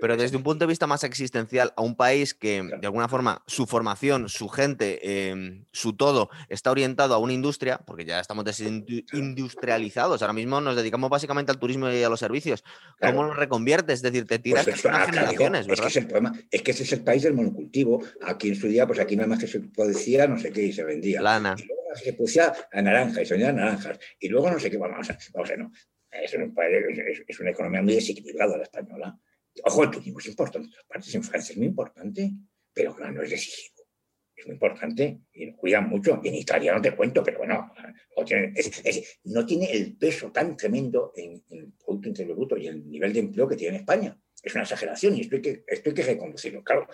Pero 0.01 0.17
desde 0.17 0.37
un 0.37 0.43
punto 0.43 0.65
de 0.65 0.69
vista 0.69 0.87
más 0.87 1.05
existencial, 1.05 1.73
a 1.77 1.83
un 1.83 1.97
país 1.97 2.35
que 2.35 2.63
de 2.63 2.87
alguna 2.87 3.09
forma 3.09 3.43
su 3.47 3.67
formación, 3.67 4.29
su 4.29 4.49
gente, 4.49 5.29
em, 5.31 5.65
su 5.73 5.95
todo 5.95 6.31
está 6.49 6.71
orientado 6.71 7.15
a 7.15 7.19
una 7.19 7.33
industria, 7.33 7.79
porque 7.79 8.05
ya 8.05 8.21
estamos 8.21 8.45
desindustrializados, 9.19 10.23
ahora 10.23 10.33
mismo 10.33 10.61
nos 10.61 10.77
dedicamos 10.77 11.11
básicamente 11.11 11.53
al 11.53 11.59
turismo 11.59 11.91
y 11.91 12.03
a 12.03 12.09
los 12.09 12.21
servicios. 12.21 12.65
¿Cómo 13.01 13.25
lo 13.25 13.35
reconviertes? 13.35 13.97
Es 13.97 14.03
decir, 14.03 14.27
te 14.27 14.39
tiras 14.39 14.65
pues 14.65 14.83
generaciones, 14.83 15.67
¿verdad? 15.67 15.87
Es 15.87 15.93
que, 15.93 15.99
es 15.99 16.05
el 16.05 16.07
problema, 16.07 16.41
es 16.51 16.63
que 16.63 16.71
ese 16.71 16.83
es 16.85 16.93
el 16.93 17.03
país 17.03 17.23
del 17.23 17.35
monocultivo. 17.35 18.03
Aquí 18.23 18.49
en 18.49 18.57
su 18.57 18.69
día, 18.69 18.87
pues 18.87 18.99
aquí 18.99 19.17
nada 19.17 19.29
más 19.29 19.39
que 19.39 19.47
se 19.47 19.61
producía 19.61 20.27
no 20.27 20.39
sé 20.39 20.53
qué 20.53 20.63
y 20.63 20.73
se 20.73 20.85
vendía. 20.85 21.21
Lana. 21.21 21.57
Y 21.59 21.67
luego 21.67 21.83
se 21.95 22.13
producía 22.13 22.53
a 22.73 22.83
naranja 22.83 23.23
y 23.23 23.27
se 23.27 23.35
vendía 23.35 23.53
naranjas. 23.53 23.99
Y 24.19 24.29
luego 24.29 24.51
no 24.51 24.59
sé 24.59 24.71
qué, 24.71 24.77
vamos 24.77 25.11
a, 25.11 25.19
vamos 25.33 25.51
a 25.51 25.57
no. 25.57 25.73
Es, 26.11 26.35
un, 26.35 26.55
es, 26.57 27.23
es 27.27 27.41
una 27.41 27.51
economía 27.51 27.83
muy 27.83 27.95
desequilibrada 27.95 28.57
la 28.57 28.63
española. 28.63 29.19
Ojo, 29.65 29.85
el 29.85 29.91
turismo 29.91 30.21
es 30.21 30.27
importante 30.27 30.69
partes. 30.87 31.15
En 31.15 31.23
Francia 31.23 31.53
es 31.53 31.59
muy 31.59 31.67
importante, 31.67 32.31
pero 32.73 32.95
claro, 32.95 33.13
no 33.13 33.23
es 33.23 33.31
decisivo 33.31 33.78
es 34.39 34.47
muy 34.47 34.55
importante 34.55 35.21
y 35.33 35.47
lo 35.47 35.57
cuidan 35.57 35.89
mucho. 35.89 36.21
En 36.23 36.35
Italia 36.35 36.73
no 36.73 36.81
te 36.81 36.95
cuento, 36.95 37.23
pero 37.23 37.39
bueno, 37.39 37.73
no 39.25 39.47
tiene 39.47 39.73
el 39.73 39.97
peso 39.97 40.31
tan 40.31 40.57
tremendo 40.57 41.13
en, 41.17 41.43
el 41.51 41.73
Producto 41.73 42.09
Interior 42.09 42.37
Bruto 42.37 42.57
y 42.57 42.69
el 42.69 42.89
nivel 42.89 43.13
de 43.13 43.21
empleo 43.21 43.49
que 43.49 43.57
tiene 43.57 43.77
en 43.77 43.81
España 43.81 44.19
es 44.43 44.55
una 44.55 44.63
exageración 44.63 45.17
y 45.17 45.23
esto 45.23 45.37
hay 45.37 45.43
que, 45.43 45.65
esto 45.67 45.91
hay 45.91 45.95
que 45.95 46.03
reconducirlo. 46.03 46.63
Claro, 46.63 46.89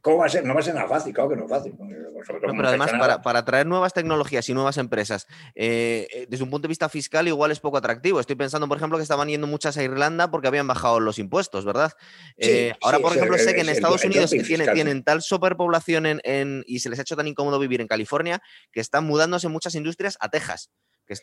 ¿cómo 0.00 0.18
va 0.18 0.26
a 0.26 0.28
ser? 0.28 0.44
No 0.44 0.54
va 0.54 0.60
a 0.60 0.62
ser 0.62 0.74
nada 0.74 0.88
fácil, 0.88 1.12
claro 1.12 1.30
que 1.30 1.36
no 1.36 1.44
es 1.44 1.50
fácil. 1.50 1.74
pero 1.76 2.68
además, 2.68 2.90
para, 2.92 3.22
para, 3.22 3.44
traer 3.44 3.66
nuevas 3.66 3.92
tecnologías 3.92 4.48
y 4.48 4.54
nuevas 4.54 4.76
empresas, 4.78 5.26
eh, 5.54 6.08
eh, 6.12 6.26
desde 6.28 6.44
un 6.44 6.50
punto 6.50 6.66
de 6.66 6.70
vista 6.70 6.88
fiscal, 6.88 7.28
igual 7.28 7.52
es 7.52 7.60
poco 7.60 7.76
atractivo. 7.76 8.18
Estoy 8.18 8.36
pensando, 8.36 8.66
por 8.66 8.78
ejemplo, 8.78 8.98
que 8.98 9.02
estaban 9.02 9.28
yendo 9.28 9.46
muchas 9.46 9.76
a 9.76 9.82
Irlanda 9.82 10.30
porque 10.30 10.48
habían 10.48 10.66
bajado 10.66 10.98
los 10.98 11.18
impuestos, 11.18 11.64
¿verdad? 11.64 11.92
Eh, 12.36 12.72
ahora, 12.82 12.98
por 12.98 13.16
ejemplo, 13.16 13.38
sé 13.38 13.54
que 13.54 13.60
en 13.60 13.68
Estados 13.68 14.04
Unidos 14.04 14.30
tienen, 14.30 14.72
tienen, 14.72 15.04
tal 15.04 15.22
superpoblación 15.22 16.06
en, 16.06 16.64
y 16.66 16.80
se 16.80 16.90
les 16.90 16.98
ha 16.98 17.02
hecho 17.02 17.16
tan 17.16 17.28
incómodo 17.28 17.58
vivir 17.58 17.80
en 17.80 17.86
California 17.86 18.42
que 18.72 18.80
están 18.80 19.04
mudándose 19.04 19.48
muchas 19.48 19.74
industrias 19.74 20.16
a 20.20 20.28
Texas 20.30 20.70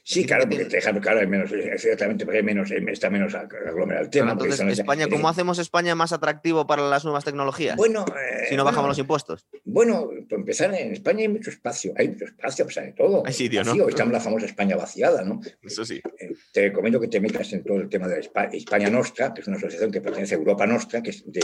sí, 0.03 0.25
claro, 0.25 0.45
porque 0.49 0.65
Texas, 0.65 0.95
claro, 1.01 1.19
hay 1.19 1.27
menos, 1.27 1.51
exactamente, 1.51 2.25
porque 2.25 2.39
hay 2.39 2.43
menos, 2.43 2.71
está 2.71 3.09
menos 3.09 3.33
aglomerado 3.35 4.05
el 4.05 4.09
tema. 4.09 4.31
entonces, 4.31 4.79
España, 4.79 5.07
¿cómo 5.07 5.27
hacemos 5.27 5.59
España 5.59 5.95
más 5.95 6.13
atractivo 6.13 6.65
para 6.65 6.87
las 6.89 7.03
nuevas 7.03 7.25
tecnologías? 7.25 7.75
Bueno, 7.75 8.05
si 8.49 8.55
no 8.55 8.63
bajamos 8.63 8.89
los 8.89 8.99
impuestos. 8.99 9.47
Bueno, 9.65 10.09
para 10.29 10.39
empezar, 10.39 10.73
en 10.73 10.93
España 10.93 11.21
hay 11.21 11.27
mucho 11.27 11.49
espacio, 11.49 11.93
hay 11.97 12.09
mucho 12.09 12.25
espacio, 12.25 12.65
pues 12.65 12.75
de 12.75 12.93
todo. 12.93 13.23
Hay 13.25 13.33
sitio, 13.33 13.63
¿no? 13.63 13.73
Estamos 13.87 14.11
en 14.11 14.13
la 14.13 14.19
famosa 14.19 14.45
España 14.45 14.75
vaciada, 14.75 15.23
¿no? 15.23 15.39
Eso 15.61 15.85
sí. 15.85 16.01
Eh, 16.19 16.33
te 16.51 16.61
recomiendo 16.67 16.99
que 16.99 17.07
te 17.07 17.19
metas 17.19 17.51
en 17.53 17.63
todo 17.63 17.77
el 17.77 17.89
tema 17.89 18.07
de 18.07 18.19
España 18.19 18.89
Nostra, 18.89 19.33
que 19.33 19.41
es 19.41 19.47
una 19.47 19.57
asociación 19.57 19.91
que 19.91 20.01
pertenece 20.01 20.35
a 20.35 20.37
Europa 20.37 20.65
Nostra, 20.65 21.01
que 21.01 21.09
es 21.11 21.23
de 21.25 21.41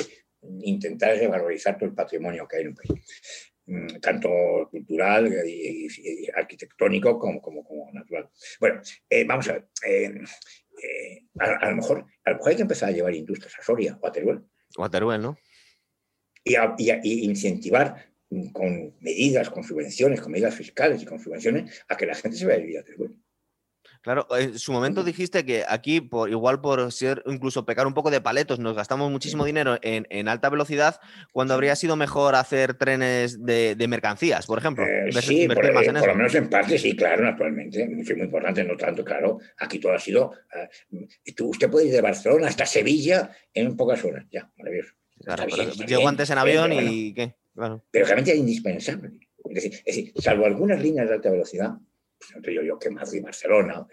intentar 0.62 1.18
revalorizar 1.18 1.78
todo 1.78 1.90
el 1.90 1.96
patrimonio 1.96 2.48
que 2.48 2.58
hay 2.58 2.62
en 2.64 2.70
un 2.70 2.76
país. 2.76 3.49
Mm, 3.72 4.00
tanto 4.02 4.30
cultural 4.72 5.32
y, 5.46 5.88
arquitectónico 6.36 7.20
como, 7.20 7.40
como, 7.40 7.64
como, 7.64 7.92
natural. 7.94 8.28
Bueno, 8.60 8.82
eh, 9.08 9.24
vamos 9.26 9.48
a 9.48 9.54
ver. 9.54 9.68
Eh, 9.86 10.12
eh, 10.84 11.28
a, 11.38 11.70
lo 11.70 11.76
mejor, 11.76 12.04
a 12.26 12.32
lo 12.32 12.38
mejor 12.38 12.50
hay 12.50 12.56
que 12.56 12.64
empezar 12.64 12.90
a 12.90 12.94
llevar 12.94 13.14
industrias 13.14 13.54
a 13.60 13.62
Soria 13.62 14.00
o 14.02 14.08
a 14.08 14.12
Teruel. 14.12 14.42
O 14.76 14.84
a 14.84 14.90
Teruel, 14.90 15.22
¿no? 15.22 15.38
Y, 16.44 16.56
y, 17.04 17.26
incentivar 17.26 18.12
con 18.54 18.96
medidas, 19.02 19.52
con 19.52 19.64
subvenciones, 19.64 20.20
con 20.20 20.32
medidas 20.32 20.56
fiscales 20.56 21.04
y 21.04 21.06
con 21.06 21.20
subvenciones 21.20 21.84
a 21.90 21.96
que 21.96 22.08
la 22.08 22.16
gente 22.16 22.38
se 22.38 22.48
vaya 22.48 22.58
a 22.58 22.62
vivir 22.62 22.80
a 22.80 22.84
Teruel. 22.84 23.20
Claro, 24.02 24.28
en 24.38 24.58
su 24.58 24.72
momento 24.72 25.04
dijiste 25.04 25.46
que 25.46 25.66
aquí, 25.68 26.00
por, 26.00 26.30
igual 26.30 26.62
por 26.62 26.92
ser 26.92 27.22
incluso 27.26 27.66
pecar 27.66 27.86
un 27.86 27.94
poco 27.94 28.10
de 28.12 28.22
paletos, 28.22 28.60
nos 28.60 28.76
gastamos 28.76 29.12
muchísimo 29.12 29.44
dinero 29.44 29.78
en, 29.82 30.28
alta 30.28 30.50
velocidad, 30.50 31.00
cuando 31.34 31.54
habría 31.54 31.76
sido 31.76 31.96
mejor 31.96 32.36
hacer 32.36 32.76
trenes 32.76 33.44
de, 33.44 33.76
mercancías, 33.90 34.46
por 34.46 34.60
ejemplo. 34.60 34.86
Eh, 34.86 35.12
sí, 35.22 35.48
por, 35.48 35.66
eh, 35.66 35.74
por, 35.74 36.08
lo 36.08 36.16
menos 36.16 36.36
en 36.36 36.50
parte, 36.50 36.78
sí, 36.78 36.96
claro, 36.96 37.24
naturalmente. 37.24 37.84
Es 37.84 37.90
muy 37.90 38.26
importante, 38.26 38.64
no 38.64 38.78
tanto, 38.78 39.04
claro. 39.04 39.40
Aquí 39.58 39.80
todo 39.80 39.94
ha 39.94 40.00
sido. 40.00 40.32
Uh, 40.92 41.50
usted 41.50 41.70
puede 41.70 41.88
ir 41.88 41.92
de 41.92 42.02
Barcelona 42.02 42.48
hasta 42.48 42.66
Sevilla 42.66 43.32
en 43.54 43.76
pocas 43.76 44.04
horas, 44.06 44.26
ya, 44.32 44.50
maravilloso. 44.58 44.94
Claro, 45.24 45.46
llego 45.46 46.08
antes 46.08 46.30
en 46.30 46.38
avión 46.38 46.72
y 46.72 47.14
qué. 47.14 47.36
Pero 47.54 48.06
realmente 48.06 48.32
es 48.32 48.38
indispensable. 48.38 49.12
Es 49.46 49.56
decir, 49.56 49.74
es 49.74 49.96
decir, 49.96 50.14
salvo 50.18 50.46
algunas 50.46 50.82
líneas 50.82 51.08
de 51.10 51.16
alta 51.16 51.32
velocidad, 51.32 51.72
pues 52.20 52.36
no 52.36 52.42
te 52.42 52.52
digo 52.52 52.64
yo 52.64 52.78
que 52.78 52.90
Madrid, 52.90 53.24
Barcelona, 53.24 53.88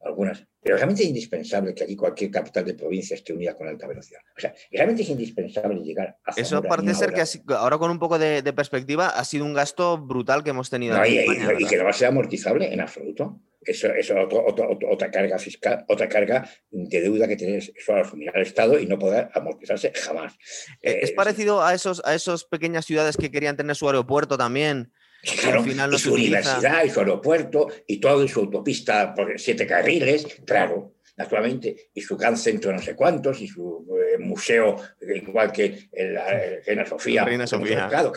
algunas, 0.00 0.46
pero 0.62 0.76
realmente 0.76 1.02
es 1.02 1.08
indispensable 1.08 1.74
que 1.74 1.84
aquí 1.84 1.96
cualquier 1.96 2.30
capital 2.30 2.64
de 2.64 2.74
provincia 2.74 3.14
esté 3.14 3.32
unida 3.32 3.56
con 3.56 3.66
alta 3.66 3.86
velocidad. 3.86 4.20
O 4.36 4.40
sea, 4.40 4.54
realmente 4.70 5.02
es 5.02 5.08
indispensable 5.08 5.80
llegar 5.80 6.18
a... 6.24 6.32
Eso 6.36 6.62
parece 6.62 6.94
ser 6.94 7.12
que 7.12 7.22
ahora 7.54 7.78
con 7.78 7.90
un 7.90 7.98
poco 7.98 8.18
de, 8.18 8.42
perspectiva 8.52 9.08
ha 9.08 9.24
sido 9.24 9.44
un 9.44 9.54
gasto 9.54 9.98
brutal 9.98 10.44
que 10.44 10.50
hemos 10.50 10.70
tenido. 10.70 11.04
y, 11.04 11.18
y, 11.18 11.66
que 11.66 11.76
no 11.76 11.84
va 11.84 11.90
a 11.90 11.94
ser 11.94 12.08
amortizable 12.08 12.72
en 12.72 12.80
absoluto. 12.80 13.40
Eso 13.66 13.88
es 13.88 14.12
otra 14.12 15.10
carga 15.10 15.38
fiscal, 15.40 15.84
otra 15.88 16.08
carga 16.08 16.48
de 16.70 17.00
deuda 17.00 17.26
que 17.26 17.34
tiene 17.34 17.56
eso 17.56 17.92
al 17.92 18.02
asumir 18.02 18.30
al 18.32 18.42
Estado 18.42 18.78
y 18.78 18.86
no 18.86 18.96
poder 18.96 19.28
amortizarse 19.34 19.92
jamás. 19.92 20.34
Eh, 20.82 21.00
¿Es, 21.02 21.10
parecido 21.10 21.64
a 21.64 21.74
esos, 21.74 22.00
a 22.04 22.14
esas 22.14 22.44
pequeñas 22.44 22.84
ciudades 22.84 23.16
que 23.16 23.30
querían 23.30 23.56
tener 23.56 23.74
su 23.74 23.88
aeropuerto 23.88 24.38
también? 24.38 24.92
Y 25.26 25.98
su 25.98 26.14
universidad 26.14 26.84
y 26.84 26.90
su 26.90 27.00
aeropuerto 27.00 27.68
y 27.86 27.98
todo 27.98 28.22
y 28.22 28.28
su 28.28 28.40
autopista 28.40 29.14
por 29.14 29.38
siete 29.38 29.66
carriles, 29.66 30.26
claro, 30.46 30.96
naturalmente, 31.16 31.90
y 31.94 32.00
su 32.00 32.16
gran 32.16 32.36
centro 32.36 32.72
no 32.72 32.80
sé 32.80 32.94
cuántos 32.94 33.40
y 33.40 33.48
su 33.48 33.86
eh, 33.90 34.18
museo, 34.18 34.76
igual 35.00 35.50
que 35.50 35.88
la 35.92 36.60
Reina 36.64 36.84
Sofía. 36.84 37.24
Reina 37.24 37.46
Sofía. 37.46 37.88
Claro, 37.88 38.12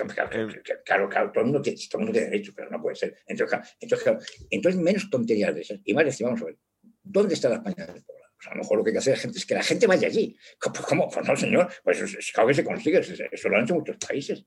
claro, 0.83 1.09
claro, 1.09 1.31
todo 1.31 1.43
el 1.43 1.45
mundo 1.45 1.61
tiene, 1.61 1.79
todo 1.89 2.05
derecho, 2.05 2.53
pero 2.55 2.69
no 2.69 2.81
puede 2.81 2.95
ser. 2.95 3.15
Entonces, 3.25 3.59
entonces, 4.49 4.81
menos 4.81 5.09
tonterías 5.09 5.55
de 5.55 5.61
esas. 5.61 5.79
Y 5.85 5.93
más 5.93 6.05
decir, 6.05 6.25
vamos 6.25 6.41
a 6.41 6.45
ver, 6.45 6.57
¿dónde 7.03 7.33
está 7.33 7.49
la 7.49 7.55
España 7.55 7.85
del 7.85 8.03
poblado? 8.03 8.19
a 8.47 8.55
lo 8.55 8.61
mejor 8.61 8.77
lo 8.77 8.83
que 8.85 8.91
hay 8.91 8.93
que 8.93 8.99
hacer 8.99 9.17
gente 9.17 9.37
es 9.37 9.45
que 9.45 9.53
la 9.53 9.63
gente 9.63 9.85
vaya 9.85 10.07
allí. 10.07 10.37
Pues, 10.61 10.79
¿Cómo? 10.85 11.09
Pues 11.09 11.27
no, 11.27 11.35
señor, 11.35 11.69
pues 11.83 12.31
claro 12.33 12.47
que 12.47 12.53
se 12.53 12.63
consigue, 12.63 12.99
eso 12.99 13.49
lo 13.49 13.57
han 13.57 13.63
hecho 13.63 13.75
muchos 13.75 13.97
países. 13.97 14.45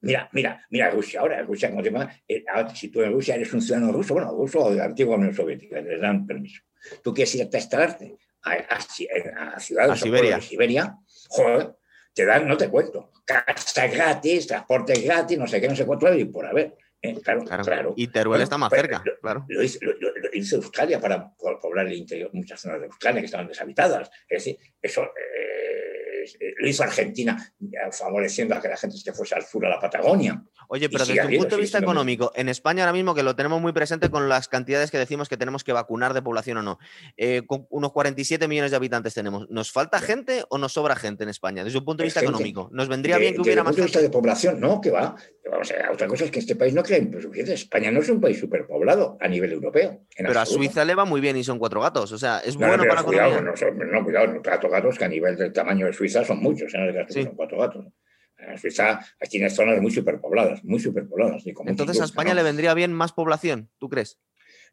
Mira, 0.00 0.28
mira, 0.32 0.64
mira 0.70 0.90
Rusia. 0.90 1.20
Ahora, 1.20 1.42
Rusia, 1.42 1.70
como 1.70 1.82
te 1.82 1.90
llama, 1.90 2.10
eh, 2.26 2.44
si 2.74 2.88
tú 2.88 3.02
en 3.02 3.12
Rusia 3.12 3.34
eres 3.34 3.52
un 3.52 3.60
ciudadano 3.60 3.92
ruso, 3.92 4.14
bueno, 4.14 4.30
ruso 4.32 4.60
o 4.60 4.70
de 4.70 4.76
la 4.76 4.84
antigua 4.84 5.16
Unión 5.16 5.34
Soviética, 5.34 5.80
les 5.80 6.00
dan 6.00 6.26
permiso. 6.26 6.62
Tú 7.02 7.12
quieres 7.12 7.34
ir 7.34 7.42
a 7.42 7.56
instalarte 7.56 8.16
a, 8.42 8.52
a, 8.52 9.54
a 9.56 9.60
ciudades 9.60 9.90
a 9.90 9.96
Siberia. 9.96 10.36
de 10.36 10.42
Siberia, 10.42 10.96
joder, 11.28 11.74
te 12.14 12.24
dan, 12.24 12.46
no 12.46 12.56
te 12.56 12.68
cuento, 12.68 13.12
casa 13.24 13.86
gratis, 13.88 14.46
transporte 14.46 14.94
gratis, 15.00 15.38
no 15.38 15.46
sé 15.46 15.60
qué, 15.60 15.68
no 15.68 15.76
sé 15.76 15.84
cuánto, 15.84 16.12
y 16.14 16.24
por 16.24 16.46
haber. 16.46 16.76
Eh, 17.00 17.14
claro, 17.22 17.44
claro, 17.44 17.94
Y 17.96 18.08
Teruel 18.08 18.28
bueno, 18.28 18.44
está 18.44 18.58
más 18.58 18.70
pues, 18.70 18.80
cerca, 18.80 19.00
lo, 19.04 19.20
claro. 19.20 19.44
Lo 19.48 19.62
hizo, 19.62 19.78
lo, 19.82 19.92
lo 19.92 20.28
hizo, 20.32 20.60
para 21.00 21.32
poblar 21.36 21.86
el 21.86 21.92
interior, 21.92 22.28
muchas 22.32 22.60
zonas 22.60 22.80
de 22.80 22.86
Australia 22.86 23.20
que 23.20 23.26
estaban 23.26 23.46
deshabitadas. 23.46 24.10
Es 24.28 24.44
decir, 24.44 24.58
eso 24.82 25.04
eh, 25.04 25.57
lo 26.58 26.68
hizo 26.68 26.82
Argentina 26.82 27.52
favoreciendo 27.92 28.54
a 28.54 28.60
que 28.60 28.68
la 28.68 28.76
gente 28.76 28.96
se 28.96 29.12
fuese 29.12 29.34
al 29.34 29.44
sur 29.44 29.64
a 29.66 29.70
la 29.70 29.80
Patagonia. 29.80 30.42
Oye, 30.68 30.88
pero 30.90 31.06
desde 31.06 31.26
un 31.26 31.36
punto 31.38 31.56
de 31.56 31.62
vista 31.62 31.78
económico, 31.78 32.30
en 32.34 32.48
España 32.48 32.84
ahora 32.84 32.92
mismo 32.92 33.14
que 33.14 33.22
lo 33.22 33.34
tenemos 33.34 33.60
muy 33.60 33.72
presente 33.72 34.10
con 34.10 34.28
las 34.28 34.48
cantidades 34.48 34.90
que 34.90 34.98
decimos 34.98 35.28
que 35.28 35.36
tenemos 35.36 35.64
que 35.64 35.72
vacunar 35.72 36.12
de 36.12 36.22
población 36.22 36.58
o 36.58 36.62
no, 36.62 36.78
eh, 37.16 37.42
con 37.46 37.66
unos 37.70 37.92
47 37.92 38.48
millones 38.48 38.70
de 38.70 38.76
habitantes 38.76 39.14
tenemos. 39.14 39.48
¿Nos 39.48 39.72
falta 39.72 39.98
gente 39.98 40.44
o 40.50 40.58
nos 40.58 40.72
sobra 40.72 40.96
gente 40.96 41.22
en 41.24 41.30
España? 41.30 41.64
Desde 41.64 41.78
un 41.78 41.84
punto 41.84 42.02
de 42.02 42.06
vista 42.06 42.20
gente. 42.20 42.32
económico, 42.32 42.68
¿nos 42.72 42.88
vendría 42.88 43.16
de, 43.16 43.20
bien 43.22 43.34
que 43.34 43.40
hubiera 43.40 43.62
desde 43.62 43.70
más 43.70 43.78
el 43.78 43.84
punto 43.84 43.86
de 43.86 43.88
gente? 43.88 43.98
vista 43.98 44.18
de 44.18 44.20
población, 44.20 44.60
no, 44.60 44.80
que 44.80 44.90
va. 44.90 45.16
Otra 45.92 46.06
cosa 46.06 46.24
es 46.24 46.30
que 46.30 46.40
este 46.40 46.56
país 46.56 46.74
no 46.74 46.82
crea 46.82 47.00
suficiente. 47.00 47.54
España 47.54 47.90
no 47.90 48.00
es 48.00 48.08
un 48.08 48.20
país 48.20 48.38
superpoblado 48.38 49.16
a 49.20 49.28
nivel 49.28 49.52
europeo. 49.52 50.02
Pero 50.16 50.38
a 50.38 50.44
Suiza 50.44 50.84
le 50.84 50.94
va 50.94 51.04
muy 51.04 51.20
bien 51.20 51.36
y 51.36 51.44
son 51.44 51.58
cuatro 51.58 51.80
gatos. 51.80 52.12
O 52.12 52.18
sea, 52.18 52.40
es 52.40 52.58
No, 52.58 52.66
bueno 52.66 52.82
pero 52.82 52.94
para 52.94 53.02
cuidado, 53.02 53.40
no, 53.40 53.52
no, 53.86 54.04
cuidado, 54.04 54.26
no, 54.28 54.42
cuatro 54.42 54.68
gatos 54.68 54.98
que 54.98 55.04
a 55.04 55.08
nivel 55.08 55.36
del 55.36 55.52
tamaño 55.52 55.86
de 55.86 55.92
Suiza 55.92 56.17
son 56.24 56.40
muchos, 56.40 56.72
digas 56.72 57.06
tú 57.06 57.14
que 57.14 57.20
Sí. 57.20 57.22
son 57.24 57.34
cuatro 57.36 57.58
gatos. 57.58 57.86
En 58.38 58.56
Suiza 58.56 59.00
tiene 59.28 59.50
zonas 59.50 59.80
muy 59.82 59.90
superpobladas, 59.90 60.62
muy 60.64 60.78
superpobladas. 60.78 61.44
y 61.46 61.52
con 61.52 61.64
mucha 61.64 61.70
Entonces 61.72 61.96
a 61.96 61.98
industria, 61.98 62.12
España 62.22 62.30
¿no? 62.30 62.36
le 62.36 62.42
vendría 62.44 62.74
bien 62.74 62.92
más 62.92 63.12
población, 63.12 63.70
¿tú 63.78 63.88
crees? 63.88 64.20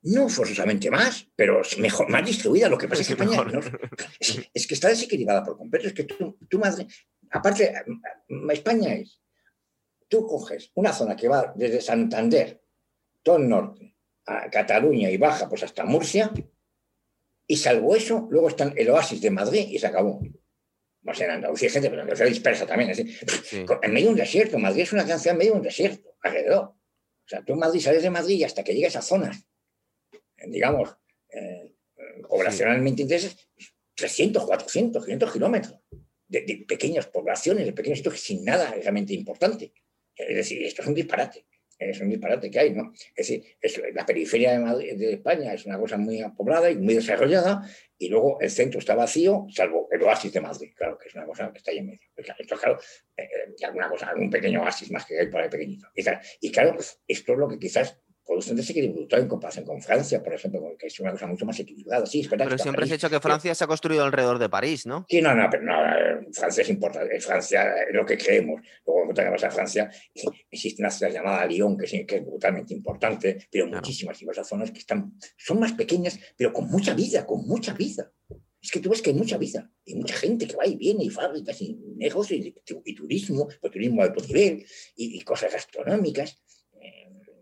No 0.04 0.30
forzosamente 0.30 0.92
más, 0.92 1.28
pero 1.36 1.62
mejor, 1.80 2.08
más 2.10 2.24
distribuida. 2.26 2.70
Lo 2.70 2.78
que 2.78 2.88
pasa 2.88 3.02
es 3.02 3.08
que 3.08 3.14
España 3.24 3.32
Mejor. 3.44 3.54
no- 3.54 3.60
es, 4.20 4.50
es 4.54 4.68
que 4.68 4.74
está 4.76 4.90
desequilibrada 4.90 5.44
por 5.44 5.58
completo. 5.58 5.88
Es 5.88 5.94
que 5.94 6.04
tú, 6.04 6.38
tú 6.48 6.60
madre, 6.60 6.86
aparte, 7.32 7.74
mm, 8.30 8.52
España 8.52 8.94
es, 8.94 9.20
tú 10.08 10.28
coges 10.28 10.72
una 10.76 10.94
zona 10.94 11.16
que 11.16 11.28
va 11.28 11.52
desde 11.56 11.82
Santander, 11.82 12.62
todo 13.24 13.38
el 13.38 13.50
norte, 13.50 13.96
a 14.28 14.48
Cataluña 14.52 15.10
y 15.10 15.18
baja 15.18 15.50
pues 15.50 15.64
hasta 15.64 15.86
Murcia, 15.86 16.32
y 17.48 17.58
salvo 17.58 17.96
eso, 17.96 18.28
luego 18.30 18.50
están 18.50 18.74
el 18.76 18.90
oasis 18.92 19.22
de 19.22 19.32
Madrid 19.32 19.68
y 19.70 19.80
se 19.80 19.88
acabó. 19.88 20.20
No 21.06 21.14
sé, 21.14 21.26
en 21.26 21.32
Andalucía 21.32 21.68
hay 21.68 21.74
gente, 21.74 21.90
pero 21.90 22.02
en 22.02 22.10
Andalucía 22.10 22.26
dispersa 22.26 22.66
también. 22.66 22.90
es 22.90 22.98
decir, 22.98 23.18
Sí. 23.44 23.66
en 23.84 23.94
medio 23.94 24.08
de 24.08 24.12
un 24.14 24.18
desierto. 24.18 24.58
Madrid 24.58 24.82
es 24.82 24.92
una 24.92 25.04
ciudad 25.04 25.26
en 25.28 25.38
medio 25.38 25.52
de 25.52 25.58
un 25.60 25.64
desierto, 25.64 26.16
alrededor. 26.22 26.64
O 26.64 27.28
sea, 27.28 27.44
tú 27.44 27.54
en 27.54 27.60
Madrid 27.60 27.80
sales 27.80 28.04
de 28.04 28.10
Madrid 28.10 28.36
y 28.36 28.44
hasta 28.44 28.64
que 28.64 28.74
llegas 28.74 28.96
a 28.96 29.02
zonas, 29.02 29.48
eh, 30.12 30.46
digamos, 30.48 30.98
eh, 31.30 31.74
poblacionalmente 32.28 33.04
intensas, 33.04 33.38
300, 33.96 34.46
400, 34.46 35.06
500 35.06 35.32
kilómetros 35.32 35.80
de, 36.28 36.42
de 36.42 36.66
pequeñas 36.68 37.08
poblaciones, 37.08 37.66
de 37.66 37.74
pequeños 37.74 38.00
sitios 38.00 38.20
sin 38.20 38.44
nada 38.44 38.72
realmente 38.72 39.14
importante. 39.14 39.74
Es 40.16 40.36
decir, 40.36 40.64
esto 40.64 40.82
es 40.82 40.88
un 40.88 40.96
disparate. 40.96 41.46
Es 41.78 42.00
un 42.00 42.10
disparate 42.10 42.50
que 42.50 42.60
hay, 42.60 42.72
¿no? 42.74 42.94
Es 43.16 43.28
decir, 43.28 43.44
la 43.94 44.06
periferia 44.06 44.52
de, 44.54 44.60
Madrid- 44.60 44.96
de 44.98 45.14
España 45.14 45.54
es 45.54 45.66
una 45.66 45.78
cosa 45.78 45.98
muy 45.98 46.24
poblada 46.38 46.72
y 46.72 46.78
muy 46.78 46.94
desarrollada, 46.96 47.68
y 47.98 48.08
luego 48.10 48.40
el 48.40 48.50
centro 48.50 48.80
está 48.80 48.96
vacío, 48.96 49.46
salvo 49.50 49.88
el 49.92 50.02
oasis 50.04 50.32
de 50.32 50.42
Madrid, 50.42 50.72
claro, 50.76 50.98
que 50.98 51.10
es 51.10 51.16
una 51.16 51.26
cosa 51.26 51.52
que 51.52 51.58
está 51.58 51.72
ahí 51.72 51.80
en 51.80 51.88
medio. 51.88 52.00
Pues 52.16 52.28
Esto, 52.40 52.58
claro, 52.58 52.80
eh, 53.18 53.24
eh, 53.24 53.66
alguna 53.66 53.90
cosa, 53.90 54.08
algún 54.08 54.30
pequeño 54.30 54.62
oasis 54.64 54.90
más 54.92 55.06
que 55.06 55.20
hay 55.20 55.28
por 55.28 55.42
ahí 55.42 55.50
pequeñito. 55.50 55.88
Y 56.42 56.52
claro, 56.52 56.78
esto 57.08 57.34
es 57.34 57.38
lo 57.38 57.48
que 57.48 57.60
quizás 57.60 58.00
produce 58.26 58.52
un 58.52 58.58
desequilibrio 58.58 59.02
brutal 59.02 59.22
en 59.22 59.28
comparación 59.28 59.66
con 59.66 59.82
Francia, 59.82 60.24
por 60.24 60.34
ejemplo, 60.34 60.76
que 60.80 60.88
es 60.88 61.00
una 61.00 61.12
cosa 61.12 61.28
mucho 61.28 61.46
más 61.46 61.60
equilibrada. 61.60 62.06
Sí, 62.06 62.22
es 62.22 62.30
verdad 62.30 62.46
Pero 62.46 62.58
siempre 62.58 62.86
se 62.86 62.88
ha 62.88 62.98
París, 62.98 63.02
dicho 63.02 63.08
que 63.10 63.20
pero- 63.20 63.22
Francia 63.22 63.56
se 63.56 63.64
ha 63.64 63.68
construido 63.68 64.04
alrededor 64.04 64.40
de 64.40 64.50
París, 64.50 64.86
¿no? 64.86 65.06
Sí, 65.08 65.22
no, 65.22 65.36
no, 65.36 65.48
pero 65.50 65.64
no, 65.64 65.74
eh, 65.86 66.28
Francia 66.34 66.62
es 66.64 66.70
importante. 66.70 67.20
Francia 67.22 67.76
es 67.88 67.94
lo 67.94 68.06
que 68.06 68.18
creemos. 68.18 68.62
Luego, 68.86 69.04
cuando 69.14 69.32
vas 69.32 69.44
a 69.44 69.52
Francia, 69.52 69.92
existe 70.50 70.82
una 70.82 70.90
ciudad 70.92 71.12
llamada 71.14 71.46
Lyon, 71.46 71.78
que, 71.78 71.88
sí, 71.88 72.06
que 72.06 72.18
es 72.18 72.26
brutalmente 72.26 72.74
importante, 72.74 73.48
pero 73.52 73.66
Claro. 73.66 73.78
muchísimas 73.82 74.22
y 74.22 74.28
otras 74.28 74.48
zonas 74.48 74.72
que 74.72 74.80
están, 74.80 75.14
son 75.38 75.60
más 75.60 75.74
pequeñas, 75.74 76.20
pero 76.36 76.52
con 76.52 76.68
mucha 76.70 76.94
vida, 76.94 77.26
con 77.26 77.46
mucha 77.48 77.74
vida. 77.74 78.12
Es 78.62 78.72
que 78.72 78.80
tú 78.80 78.90
ves 78.90 79.04
que 79.04 79.12
hay 79.12 79.16
mucha 79.16 79.38
vida, 79.38 79.70
y 79.86 79.94
mucha 79.94 80.16
gente 80.16 80.48
que 80.48 80.56
va 80.56 80.66
y 80.66 80.76
viene, 80.76 81.04
y 81.04 81.10
fábricas, 81.12 81.62
y 81.62 81.76
negocios, 81.98 82.44
y, 82.44 82.56
y 82.86 82.96
turismo, 82.96 83.48
pues, 83.62 83.72
turismo 83.72 84.02
de 84.02 84.08
alto 84.10 84.26
nivel, 84.26 84.66
y, 84.96 85.20
y 85.20 85.22
cosas 85.22 85.54
gastronómicas. 85.54 86.42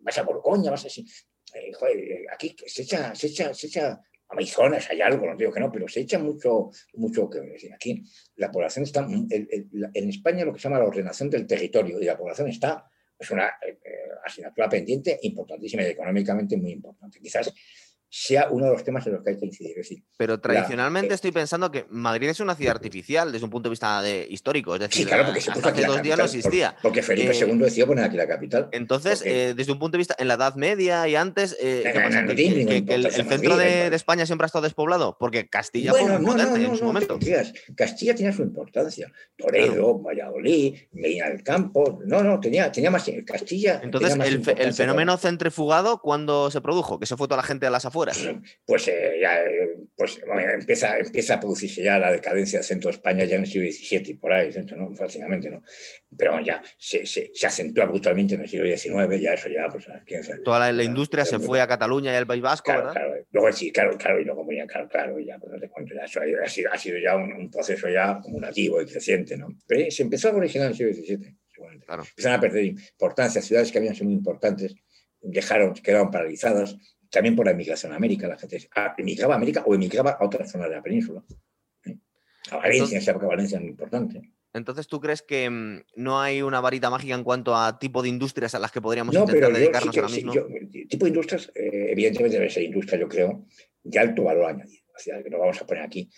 Vas 0.03 0.17
a 0.17 0.23
Borgoña, 0.23 0.71
vas 0.71 0.85
así. 0.85 1.05
Eh, 1.53 1.71
eh, 1.71 2.25
aquí 2.31 2.55
se 2.65 2.83
echa, 2.83 3.13
se 3.15 3.27
echa, 3.27 3.53
se 3.53 3.67
echa 3.67 4.01
Amazonas, 4.29 4.89
hay 4.89 4.99
algo, 5.01 5.27
no 5.27 5.35
digo 5.37 5.51
que 5.51 5.59
no, 5.59 5.71
pero 5.71 5.87
se 5.87 5.99
echa 6.01 6.17
mucho, 6.17 6.71
mucho 6.95 7.29
que. 7.29 7.39
Aquí 7.73 8.03
la 8.37 8.51
población 8.51 8.83
está, 8.83 9.07
la- 9.71 9.91
en 9.93 10.09
España 10.09 10.43
lo 10.45 10.51
que 10.53 10.59
se 10.59 10.63
llama 10.63 10.79
la 10.79 10.85
ordenación 10.85 11.29
del 11.29 11.45
territorio 11.45 12.01
y 12.01 12.05
la 12.05 12.17
población 12.17 12.47
está, 12.47 12.89
es 13.19 13.29
una 13.29 13.47
eh, 13.47 13.77
eh, 13.85 14.09
asignatura 14.25 14.67
pendiente 14.69 15.19
importantísima 15.21 15.83
y 15.83 15.87
económicamente 15.87 16.57
muy 16.57 16.71
importante. 16.71 17.19
Quizás 17.19 17.53
sea 18.15 18.47
uno 18.51 18.67
de 18.67 18.73
los 18.73 18.83
temas 18.83 19.07
en 19.07 19.13
los 19.13 19.23
que 19.23 19.31
hay 19.31 19.39
que 19.39 19.47
incidir. 19.47 19.71
Es 19.71 19.89
decir, 19.89 20.03
Pero 20.17 20.39
tradicionalmente 20.39 21.13
eh, 21.13 21.15
estoy 21.15 21.31
pensando 21.31 21.71
que 21.71 21.87
Madrid 21.89 22.29
es 22.29 22.39
una 22.39 22.53
ciudad 22.53 22.75
artificial 22.75 23.31
desde 23.31 23.43
un 23.43 23.49
punto 23.49 23.69
de 23.69 23.71
vista 23.71 24.03
de 24.03 24.27
histórico. 24.29 24.75
Es 24.75 24.81
decir, 24.81 24.97
sí, 25.03 25.05
claro, 25.07 25.25
porque 25.25 25.41
se 25.41 25.51
puso 25.51 25.67
hace 25.67 25.83
dos 25.83 25.99
días 26.03 26.19
no 26.19 26.25
existía. 26.25 26.73
por- 26.73 26.81
Porque 26.83 27.01
Felipe 27.01 27.31
Eh, 27.35 27.39
II 27.49 27.57
decidió 27.57 27.87
poner 27.87 28.05
aquí 28.05 28.15
la 28.15 28.27
capital. 28.27 28.69
Entonces, 28.71 29.17
porque- 29.19 29.49
eh, 29.49 29.53
desde 29.55 29.71
un 29.71 29.79
punto 29.79 29.93
de 29.93 29.97
vista, 29.97 30.15
en 30.19 30.27
la 30.27 30.35
Edad 30.35 30.53
Media 30.53 31.07
y 31.07 31.15
antes, 31.15 31.57
eh, 31.59 31.81
No, 31.85 31.91
¿qué 31.91 31.97
no, 31.99 32.05
pasa? 32.05 32.21
no, 32.21 32.27
¿Que- 32.27 32.33
no 32.33 32.35
tiene 32.37 32.53
que- 32.53 32.59
ninguna 32.75 32.85
que 32.85 32.93
el, 32.93 33.11
centro 33.25 33.57
de, 33.57 33.89
de 33.89 33.95
España 33.95 34.25
siempre 34.27 34.45
ha 34.45 34.47
estado 34.47 34.63
despoblado, 34.63 35.17
porque 35.19 35.47
Castilla 35.49 35.89
fue 35.93 36.01
Bueno, 36.01 36.19
muy 36.19 36.25
no, 36.27 36.31
no, 36.33 36.37
potente 36.43 36.59
no, 36.67 36.69
en 36.73 36.77
su 36.77 36.83
no, 36.83 36.87
momento. 36.93 37.19
Castilla 37.75 38.13
tenía 38.13 38.31
su 38.31 38.43
importancia. 38.43 39.11
Toledo, 39.35 39.99
Valladolid, 39.99 40.75
Medina 40.91 41.29
del 41.29 41.41
Campo. 41.41 41.99
No, 42.05 42.21
no, 42.21 42.39
tenía, 42.39 42.71
tenía 42.71 42.91
más. 42.91 43.09
Castilla. 43.25 43.81
Entonces, 43.83 44.15
el, 44.19 44.73
fenómeno 44.73 45.17
centrifugado, 45.17 45.99
¿cuándo 45.99 46.51
se 46.51 46.61
produjo? 46.61 46.99
Que 46.99 47.07
se 47.07 47.17
fue 47.17 47.27
toda 47.27 47.37
la 47.37 47.43
gente 47.47 47.65
a 47.65 47.71
las 47.71 47.85
afueras. 47.85 48.02
Pues, 48.65 48.87
eh, 48.87 49.17
ya, 49.21 49.41
eh, 49.41 49.75
pues 49.95 50.19
bueno, 50.25 50.41
empieza, 50.51 50.97
empieza 50.97 51.35
a 51.35 51.39
producirse 51.39 51.83
ya 51.83 51.99
la 51.99 52.11
decadencia 52.11 52.59
del 52.59 52.65
centro 52.65 52.89
de 52.89 52.95
España 52.95 53.25
ya 53.25 53.35
en 53.35 53.41
el 53.41 53.47
siglo 53.47 53.69
XVII 53.71 54.11
y 54.11 54.13
por 54.15 54.33
ahí, 54.33 54.49
¿no? 54.75 54.95
Fácilmente, 54.95 55.49
¿no? 55.49 55.63
Pero 56.17 56.39
ya 56.41 56.61
se, 56.77 57.05
se, 57.05 57.31
se 57.33 57.47
acentúa 57.47 57.85
brutalmente 57.85 58.35
en 58.35 58.41
el 58.41 58.49
siglo 58.49 58.65
XIX, 58.65 59.21
ya 59.21 59.33
eso 59.33 59.49
ya, 59.49 59.67
pues, 59.71 59.85
quién 60.05 60.23
sabe. 60.23 60.41
Toda 60.43 60.59
la, 60.59 60.71
la 60.71 60.83
industria 60.83 61.25
se 61.25 61.39
fue 61.39 61.61
a 61.61 61.67
Cataluña 61.67 62.11
y 62.13 62.15
al 62.15 62.27
País 62.27 62.41
Vasco, 62.41 62.65
Claro, 62.65 62.87
¿verdad? 62.87 62.93
claro. 62.93 63.25
Luego 63.31 63.51
sí, 63.51 63.71
claro, 63.71 63.97
claro, 63.97 64.19
y 64.19 64.25
luego 64.25 64.45
ponía, 64.45 64.65
claro, 64.67 64.87
claro, 64.87 65.19
y 65.19 65.25
ya, 65.25 65.37
pues 65.39 65.51
no 65.51 65.59
te 65.59 65.69
cuento, 65.69 65.93
ya, 65.95 66.05
eso 66.05 66.19
ha, 66.19 66.45
ha 66.45 66.49
sido, 66.49 66.71
ha 66.71 66.77
sido 66.77 66.97
ya 66.99 67.15
un, 67.15 67.33
un 67.33 67.49
proceso 67.49 67.89
ya 67.89 68.11
acumulativo 68.11 68.81
y 68.81 68.85
creciente, 68.85 69.37
¿no? 69.37 69.47
Pero 69.67 69.89
se 69.89 70.03
empezó 70.03 70.29
a 70.29 70.35
originar 70.35 70.67
en 70.67 70.71
el 70.71 70.77
siglo 70.77 70.93
XVII, 70.93 71.37
seguramente. 71.53 71.85
Claro. 71.85 72.03
Empezaron 72.03 72.37
a 72.37 72.41
perder 72.41 72.65
importancia, 72.65 73.41
ciudades 73.41 73.71
que 73.71 73.77
habían 73.79 73.95
sido 73.95 74.05
muy 74.05 74.13
importantes, 74.15 74.75
dejaron, 75.23 75.73
quedaron 75.73 76.11
paralizadas, 76.11 76.75
también 77.13 77.35
por 77.35 77.45
la 77.45 77.51
emigración 77.51 77.93
a 77.93 77.95
América, 77.95 78.27
la 78.27 78.37
gente 78.37 78.67
ah, 78.75 78.95
emigraba 78.97 79.35
a 79.35 79.37
América 79.37 79.63
o 79.67 79.75
emigraba 79.75 80.17
a 80.19 80.25
otras 80.25 80.51
zonas 80.51 80.67
de 80.67 80.75
la 80.75 80.81
península. 80.81 81.23
¿eh? 81.85 81.95
A 82.49 82.57
Valencia, 82.57 82.83
Entonces- 82.85 83.07
época 83.07 83.27
Valencia 83.27 83.55
era 83.57 83.61
muy 83.61 83.69
importante. 83.69 84.33
Entonces, 84.51 84.87
¿tú 84.87 84.99
crees 84.99 85.21
que 85.21 85.47
mm, 85.49 85.83
no 85.95 86.19
hay 86.19 86.41
una 86.41 86.59
varita 86.59 86.89
mágica 86.89 87.13
en 87.13 87.23
cuanto 87.23 87.55
a 87.55 87.77
tipo 87.77 88.01
de 88.01 88.09
industrias 88.09 88.55
a 88.55 88.59
las 88.59 88.71
que 88.71 88.81
podríamos 88.81 89.13
No, 89.13 89.21
intentar 89.21 89.41
pero 89.41 89.55
sí 89.55 89.61
dedicarnos 89.61 89.93
que, 89.93 89.99
ahora 89.99 90.09
sí, 90.09 90.15
mismo? 90.17 90.33
yo, 90.33 90.47
el 90.47 90.87
tipo 90.87 91.05
de 91.05 91.09
industrias, 91.09 91.51
eh, 91.53 91.87
evidentemente 91.91 92.37
debe 92.37 92.49
ser 92.49 92.63
industria, 92.63 92.99
yo 92.99 93.07
creo, 93.07 93.45
de 93.83 93.99
alto 93.99 94.23
valor 94.23 94.45
añadido. 94.45 94.83
O 94.95 94.99
sea, 94.99 95.21
que 95.23 95.29
no 95.29 95.37
vamos 95.39 95.61
a 95.61 95.65
poner 95.67 95.83
aquí 95.83 96.09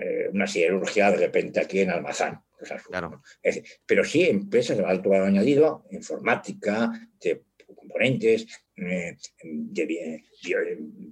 eh, 0.00 0.28
una 0.32 0.46
siderurgia 0.48 1.10
de 1.12 1.16
repente 1.16 1.60
aquí 1.60 1.80
en 1.80 1.90
Almazán. 1.90 2.42
Claro. 2.90 3.22
Es 3.42 3.80
pero 3.86 4.04
sí 4.04 4.22
empresas 4.24 4.76
de 4.76 4.84
alto 4.84 5.10
valor 5.10 5.28
añadido, 5.28 5.86
informática, 5.90 6.92
de 7.20 7.44
componentes, 7.90 8.46
eh, 8.76 9.16
de 9.42 9.86
bi- 9.86 10.24
bio- 10.44 10.58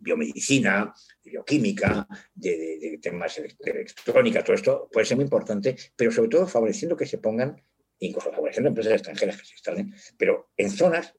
biomedicina, 0.02 0.92
de 1.24 1.30
bioquímica, 1.30 2.06
de, 2.34 2.98
temas 3.02 3.36
de 3.36 3.70
electrónica, 3.70 4.42
todo 4.44 4.54
esto 4.54 4.88
puede 4.92 5.06
ser 5.06 5.16
muy 5.16 5.24
importante, 5.24 5.76
pero 5.96 6.10
sobre 6.10 6.28
todo 6.30 6.46
favoreciendo 6.46 6.96
que 6.96 7.06
se 7.06 7.18
pongan, 7.18 7.60
incluso 7.98 8.30
favoreciendo 8.32 8.68
empresas 8.68 8.92
extranjeras 8.94 9.36
que 9.38 9.44
se 9.46 9.54
instalen, 9.54 9.94
pero 10.16 10.50
en 10.56 10.70
zonas 10.70 11.14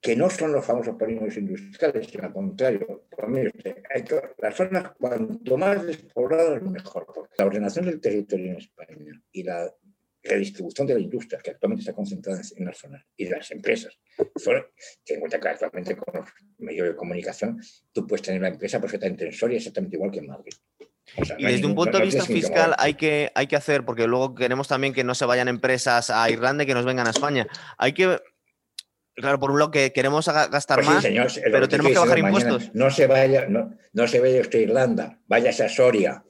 que 0.00 0.14
no 0.16 0.28
son 0.28 0.52
los 0.52 0.64
famosos 0.66 0.96
polígonos 0.96 1.34
industriales, 1.38 2.06
sino 2.08 2.24
al 2.24 2.32
contrario, 2.34 3.06
las 4.38 4.54
zonas 4.54 4.92
cuanto 4.98 5.56
más 5.56 5.86
despobladas 5.86 6.62
mejor, 6.62 7.06
porque 7.06 7.32
la 7.38 7.46
ordenación 7.46 7.86
del 7.86 8.00
territorio 8.02 8.50
en 8.52 8.56
España 8.58 9.22
y 9.32 9.42
la 9.44 9.72
redistribución 10.24 10.86
de 10.86 10.94
la 10.94 11.00
industria, 11.00 11.38
que 11.42 11.50
actualmente 11.50 11.82
está 11.82 11.92
concentrada 11.92 12.40
en- 12.56 12.64
las 12.64 12.78
zonas, 12.78 13.04
y 13.16 13.24
de 13.26 13.30
las 13.36 13.50
empresas, 13.50 13.98
son- 14.36 14.64
ten 15.04 15.16
en 15.16 15.20
cuenta 15.20 15.38
que 15.38 15.48
actualmente 15.48 15.96
con 15.96 16.20
los 16.20 16.30
medios 16.58 16.88
de 16.88 16.96
comunicación 16.96 17.60
tú 17.92 18.06
puedes 18.06 18.22
tener 18.22 18.40
la 18.40 18.48
empresa 18.48 18.80
perfectamente 18.80 19.26
en 19.26 19.32
Soria 19.32 19.58
exactamente 19.58 19.96
igual 19.96 20.10
que 20.10 20.18
en 20.20 20.26
Madrid. 20.26 20.52
y 21.36 21.44
desde 21.44 21.66
un 21.66 21.74
punto 21.74 21.98
de 21.98 22.04
vista 22.04 22.24
fiscal 22.24 22.74
hay 22.78 22.94
que, 22.94 23.30
hay 23.34 23.46
que 23.46 23.56
hacer, 23.56 23.84
porque 23.84 24.06
luego 24.06 24.34
queremos 24.34 24.66
también 24.68 24.94
que 24.94 25.04
no 25.04 25.14
se 25.14 25.26
vayan 25.26 25.48
empresas 25.48 26.08
a 26.08 26.30
Irlanda 26.30 26.64
y 26.64 26.66
que 26.66 26.72
nos 26.74 26.86
vengan 26.86 27.06
a 27.06 27.10
España. 27.10 27.46
Hay 27.78 27.92
que 27.92 28.18
Claro, 29.16 29.38
por 29.38 29.52
un 29.52 29.60
lado 29.60 29.70
que 29.70 29.92
queremos 29.92 30.26
gastar 30.26 30.78
pues 30.82 30.88
más, 30.88 31.38
pero 31.44 31.68
tenemos 31.68 31.92
que 31.92 31.98
bajar 32.00 32.18
impuestos. 32.18 32.70
No 32.74 32.90
se 32.90 33.06
vaya, 33.06 33.46
no, 33.48 33.72
no 33.92 34.08
se 34.08 34.18
vaya 34.18 34.40
usted 34.40 34.58
a 34.58 34.62
Irlanda, 34.62 35.20
váyase 35.28 35.62
a 35.62 35.68
Soria. 35.68 36.24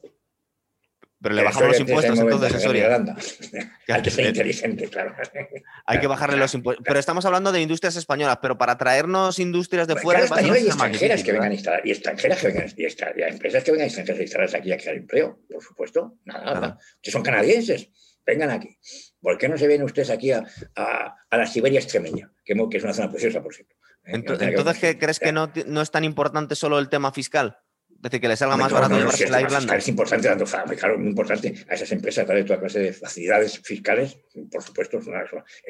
Pero 1.24 1.36
le 1.36 1.42
bajamos 1.42 1.68
los 1.68 1.80
impuestos 1.80 2.18
entonces 2.18 2.54
a 2.54 2.60
Soria. 2.60 3.02
Hay 3.88 4.02
que 4.02 4.10
ser 4.10 4.26
inteligente, 4.26 4.88
claro. 4.88 5.16
Hay 5.86 5.98
que 5.98 6.06
bajarle 6.06 6.36
los 6.36 6.52
impuestos. 6.52 6.84
Pero 6.86 7.00
estamos 7.00 7.24
hablando 7.24 7.50
de 7.50 7.62
industrias 7.62 7.96
españolas, 7.96 8.40
pero 8.42 8.58
para 8.58 8.76
traernos 8.76 9.38
industrias 9.38 9.88
de 9.88 9.96
fuera. 9.96 10.20
españolas 10.20 10.60
y 10.60 10.66
extranjeras 10.66 11.22
que 11.22 11.32
vengan 11.32 11.50
a 11.50 11.54
instalar, 11.54 11.80
y 11.82 11.92
extranjeras 11.92 12.40
que 12.42 12.48
vengan, 12.48 12.66
y, 12.76 12.82
y 12.82 13.22
empresas 13.22 13.64
que 13.64 13.70
vengan 13.70 13.86
extranjeras 13.86 14.18
a 14.18 14.22
instalarse 14.22 14.56
aquí 14.58 14.70
a 14.70 14.76
crear 14.76 14.96
empleo, 14.96 15.40
por 15.50 15.62
supuesto. 15.62 16.18
Nada, 16.26 16.44
nada. 16.44 16.78
Que 17.00 17.10
son 17.10 17.22
canadienses, 17.22 17.88
vengan 18.26 18.50
aquí. 18.50 18.76
¿Por 19.18 19.38
qué 19.38 19.48
no 19.48 19.56
se 19.56 19.66
vienen 19.66 19.86
ustedes 19.86 20.10
aquí 20.10 20.30
a, 20.30 20.44
la 20.76 21.46
Siberia 21.46 21.80
extremeña, 21.80 22.30
que, 22.44 22.52
es 22.52 22.84
una 22.84 22.92
zona 22.92 23.10
preciosa, 23.10 23.42
por 23.42 23.54
cierto? 23.54 23.74
¿eh? 24.04 24.12
Entonces, 24.12 24.78
¿qué 24.78 24.98
crees 24.98 25.18
que 25.18 25.32
no, 25.32 25.50
es 25.54 25.90
tan 25.90 26.04
importante 26.04 26.54
solo 26.54 26.78
el 26.78 26.90
tema 26.90 27.12
fiscal? 27.12 27.56
Es 28.04 28.10
decir, 28.10 28.20
que 28.20 28.28
le 28.28 28.36
salga 28.36 28.58
más 28.58 28.70
barato 28.70 28.98
no, 28.98 29.10
la 29.30 29.40
Irlanda. 29.40 29.76
Es 29.76 29.88
importante, 29.88 30.28
dando, 30.28 30.44
claro, 30.44 30.98
muy 30.98 31.08
importante 31.08 31.54
a 31.70 31.74
esas 31.74 31.90
empresas 31.90 32.26
darle 32.26 32.44
toda 32.44 32.60
clase 32.60 32.78
de 32.80 32.92
facilidades 32.92 33.58
fiscales, 33.60 34.18
por 34.50 34.62
supuesto, 34.62 34.98
es, 34.98 35.06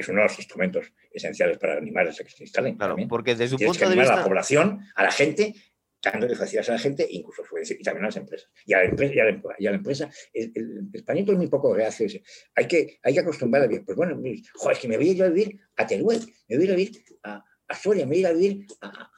uno 0.08 0.20
de 0.20 0.24
los 0.24 0.38
instrumentos 0.38 0.92
esenciales 1.12 1.58
para 1.58 1.76
animar 1.76 2.08
a 2.08 2.10
que 2.10 2.28
se 2.28 2.42
instalen. 2.42 2.76
Claro, 2.76 2.96
porque 3.08 3.36
desde 3.36 3.56
su 3.56 3.64
punto 3.64 3.88
de 3.88 3.94
vista. 3.94 4.14
a 4.14 4.16
la 4.16 4.24
población, 4.24 4.80
a 4.96 5.04
la 5.04 5.12
gente, 5.12 5.54
dándole 6.02 6.34
facilidades 6.34 6.70
a 6.70 6.72
la 6.72 6.78
gente, 6.80 7.06
incluso 7.08 7.44
y 7.56 7.82
también 7.84 8.02
a 8.04 8.08
las 8.08 8.16
empresas. 8.16 8.50
Y 8.66 8.74
a 8.74 8.78
la 8.78 8.84
empresa, 8.86 9.14
y 9.14 9.20
a 9.20 9.70
la, 9.70 9.76
empresa 9.76 10.10
el, 10.32 10.52
el, 10.56 10.90
español 10.92 11.26
es 11.28 11.36
muy 11.36 11.46
poco 11.46 11.72
reacio. 11.72 12.08
Hay 12.56 12.66
que, 12.66 12.98
hay 13.00 13.14
que 13.14 13.20
acostumbrar 13.20 13.62
a 13.62 13.66
vivir. 13.68 13.84
Pues 13.84 13.96
bueno, 13.96 14.20
joder, 14.54 14.76
es 14.76 14.82
que 14.82 14.88
me 14.88 14.96
voy 14.96 15.08
a 15.08 15.12
ir 15.12 15.22
a 15.22 15.28
vivir 15.28 15.60
a 15.76 15.86
Teruel, 15.86 16.20
me 16.48 16.56
voy 16.56 16.64
a 16.64 16.66
ir 16.66 16.72
a 16.72 16.76
vivir 16.76 17.04
a, 17.22 17.44
a 17.68 17.74
Soria, 17.76 18.06
me 18.06 18.10
voy 18.10 18.16
a 18.16 18.20
ir 18.20 18.26
a 18.26 18.32
vivir 18.32 18.66
a, 18.80 19.10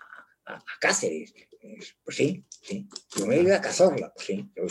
a, 0.44 0.64
Cáceres. 0.80 1.32
Pues 2.04 2.16
sí, 2.16 2.44
sí. 2.48 2.88
Yo 3.16 3.26
me 3.26 3.36
voy 3.36 3.46
a 3.46 3.48
ir 3.48 3.52
a 3.54 3.60
Cazorla. 3.60 4.12
Pues 4.14 4.26
sí, 4.26 4.50
yo 4.54 4.64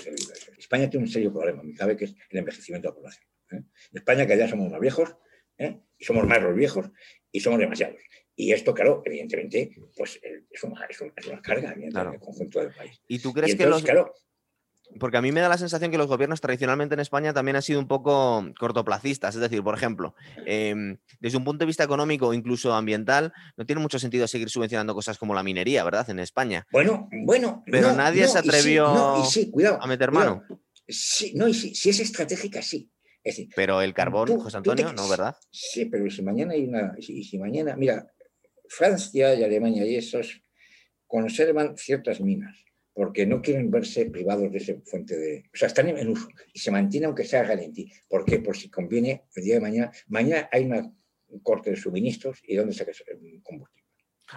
España 0.58 0.90
tiene 0.90 1.06
un 1.06 1.12
serio 1.12 1.34
problema, 1.34 1.64
me 1.64 1.74
cabe 1.74 1.96
que 1.98 2.06
es 2.06 2.16
el 2.30 2.40
envejecimiento 2.40 2.88
de 2.88 2.92
la 2.92 2.96
población. 2.96 3.28
¿eh? 3.52 3.56
En 3.92 3.98
España, 3.98 4.26
que 4.26 4.38
ya 4.38 4.48
somos 4.48 4.72
más 4.72 4.80
viejos, 4.80 5.16
¿eh? 5.58 5.80
y 5.98 6.06
somos 6.06 6.26
más 6.26 6.42
los 6.42 6.56
viejos, 6.56 6.90
y 7.32 7.40
somos 7.40 7.60
demasiados. 7.60 8.02
Y 8.36 8.52
esto, 8.52 8.74
claro, 8.74 9.02
evidentemente, 9.06 9.72
pues 9.96 10.20
es 10.50 10.64
una, 10.64 10.86
es 10.86 11.02
una, 11.02 11.42
carga 11.42 11.74
en 11.74 11.84
el 11.84 12.20
conjunto 12.20 12.60
del 12.60 12.74
país. 12.74 13.02
¿Y 13.08 13.20
tú 13.20 13.32
crees 13.34 13.56
que 13.56 13.66
los... 13.66 13.84
porque 15.00 15.18
a 15.18 15.22
mí 15.22 15.32
me 15.32 15.42
da 15.42 15.50
la 15.50 15.58
sensación 15.58 15.92
que 15.92 15.98
los 15.98 16.08
gobiernos 16.08 16.42
tradicionalmente 16.42 16.94
en 16.94 17.00
España 17.00 17.34
también 17.34 17.56
han 17.56 17.62
sido 17.62 17.80
un 17.80 17.88
poco 17.88 18.46
cortoplacistas. 18.60 19.36
Es 19.36 19.42
decir, 19.42 19.64
por 19.64 19.76
ejemplo, 19.76 20.16
em, 20.46 20.98
desde 21.20 21.38
un 21.38 21.44
punto 21.44 21.64
de 21.64 21.68
vista 21.68 21.84
económico 21.84 22.28
o 22.28 22.34
incluso 22.34 22.74
ambiental, 22.74 23.34
no 23.58 23.66
tiene 23.66 23.82
mucho 23.82 24.00
sentido 24.00 24.28
seguir 24.28 24.50
subvencionando 24.50 24.94
cosas 24.94 25.18
como 25.18 25.34
la 25.34 25.44
minería, 25.44 25.84
¿verdad? 25.84 26.10
En 26.10 26.20
España. 26.20 26.66
Bueno, 26.72 27.10
bueno. 27.26 27.64
Pero 27.66 27.94
nadie 27.94 28.28
se 28.28 28.40
atrevió 28.40 28.88
a 28.88 29.88
meter 29.88 30.12
mano. 30.12 30.44
Sí, 30.88 31.34
no, 31.36 31.48
y 31.48 31.54
sí, 31.54 31.74
si 31.74 31.90
es 31.90 32.00
estratégica, 32.00 32.62
sí. 32.62 32.92
pero 33.56 33.82
el 33.82 33.94
carbón, 33.94 34.40
José 34.40 34.58
Antonio, 34.58 34.94
¿no, 34.94 35.10
verdad? 35.10 35.36
Sí, 35.50 35.86
pero 35.86 36.10
si 36.12 36.22
mañana 36.22 36.54
hay 36.54 36.66
una. 36.66 36.94
y 36.98 37.24
si 37.24 37.40
mañana. 37.40 37.76
Mira, 37.76 38.06
Francia 38.70 39.34
y 39.34 39.44
Alemania 39.44 39.86
y 39.86 39.96
esos 39.96 40.42
conservan 41.08 41.76
ciertas 41.78 42.22
minas 42.22 42.65
porque 42.96 43.26
no 43.26 43.42
quieren 43.42 43.70
verse 43.70 44.06
privados 44.06 44.50
de 44.50 44.58
esa 44.58 44.74
fuente 44.86 45.18
de... 45.18 45.44
O 45.54 45.58
sea, 45.58 45.68
están 45.68 45.90
en 45.90 46.08
uso 46.08 46.30
y 46.54 46.60
se 46.60 46.72
mantiene 46.72 47.06
aunque 47.06 47.26
sea 47.26 47.44
garantía. 47.44 47.94
¿Por 48.08 48.24
qué? 48.24 48.40
Por 48.40 48.56
si 48.56 48.70
conviene 48.70 49.26
el 49.36 49.44
día 49.44 49.56
de 49.56 49.60
mañana. 49.60 49.92
Mañana 50.08 50.50
hay 50.50 50.64
un 50.64 51.40
corte 51.44 51.72
de 51.72 51.76
suministros 51.76 52.40
y 52.48 52.56
¿dónde 52.56 52.74
saca 52.74 52.92
el 52.92 53.42
combustible? 53.44 53.86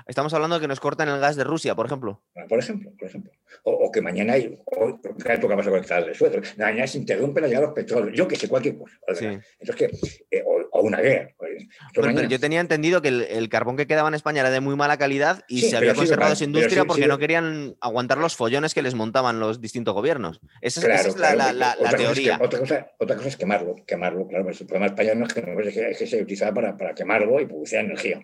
Estamos 0.07 0.35
hablando 0.35 0.57
de 0.57 0.61
que 0.61 0.69
nos 0.69 0.81
cortan 0.81 1.09
el 1.09 1.21
gas 1.21 1.37
de 1.37 1.45
Rusia, 1.45 1.75
por 1.77 1.87
ejemplo. 1.87 2.21
Por 2.49 2.59
ejemplo, 2.59 2.93
por 2.99 3.09
ejemplo. 3.09 3.33
O, 3.63 3.91
que 3.91 4.03
mañana 4.03 4.35
hay, 4.35 4.59
o, 4.67 5.01
¿qué 5.01 5.39
pasa 5.39 5.41
con 5.41 5.79
el 5.79 5.85
gas 5.85 6.19
de? 6.19 6.43
Mañana 6.59 6.87
se 6.87 6.99
interrumpe 6.99 7.41
la 7.41 7.47
llegada 7.47 7.67
de 7.67 7.69
los 7.69 7.75
petróleos. 7.75 8.17
Yo 8.17 8.29
que 8.29 8.37
sé, 8.37 8.49
cualquier 8.49 8.77
cosa. 8.77 8.99
Entonces, 9.07 9.77
que, 9.77 10.37
eh, 10.37 10.45
o, 10.45 10.68
una 10.83 11.01
guerra. 11.01 11.35
Pues, 11.37 12.29
yo 12.29 12.41
tenía 12.41 12.61
entendido 12.61 13.03
que 13.03 13.09
el, 13.09 13.49
carbón 13.49 13.77
que 13.77 13.87
quedaba 13.87 14.09
en 14.09 14.15
España 14.15 14.41
era 14.41 14.51
de 14.51 14.61
muy 14.61 14.77
mala 14.77 14.97
calidad 14.97 15.45
y 15.49 15.63
se 15.63 15.77
había 15.77 15.95
conservado 15.95 16.33
esa 16.33 16.45
industria 16.45 16.85
porque 16.85 17.07
no 17.07 17.19
querían 17.19 17.77
aguantar 17.81 18.19
los 18.19 18.37
follones 18.37 18.75
que 18.75 18.83
les 18.83 18.95
montaban 18.95 19.41
los 19.41 19.61
distintos 19.61 19.95
gobiernos. 19.95 20.41
Esa, 20.61 20.81
es 20.95 21.17
la, 21.17 21.77
teoría. 21.97 22.39
otra, 22.41 22.59
cosa, 22.59 22.91
otra 22.99 23.17
cosa 23.17 23.29
es 23.29 23.37
quemarlo. 23.37 23.77
Quemarlo, 23.87 24.27
claro. 24.27 24.45
Pues 24.45 24.61
el 24.61 24.67
problema 24.67 24.87
español 24.87 25.19
no 25.19 25.27
es 25.27 25.35
que, 25.35 25.91
es 25.91 25.99
que 25.99 26.07
se 26.07 26.23
utilizaba 26.23 26.55
para, 26.55 26.77
para 26.77 26.95
quemarlo 26.95 27.41
y 27.41 27.47
producir 27.47 27.79
energía. 27.79 28.21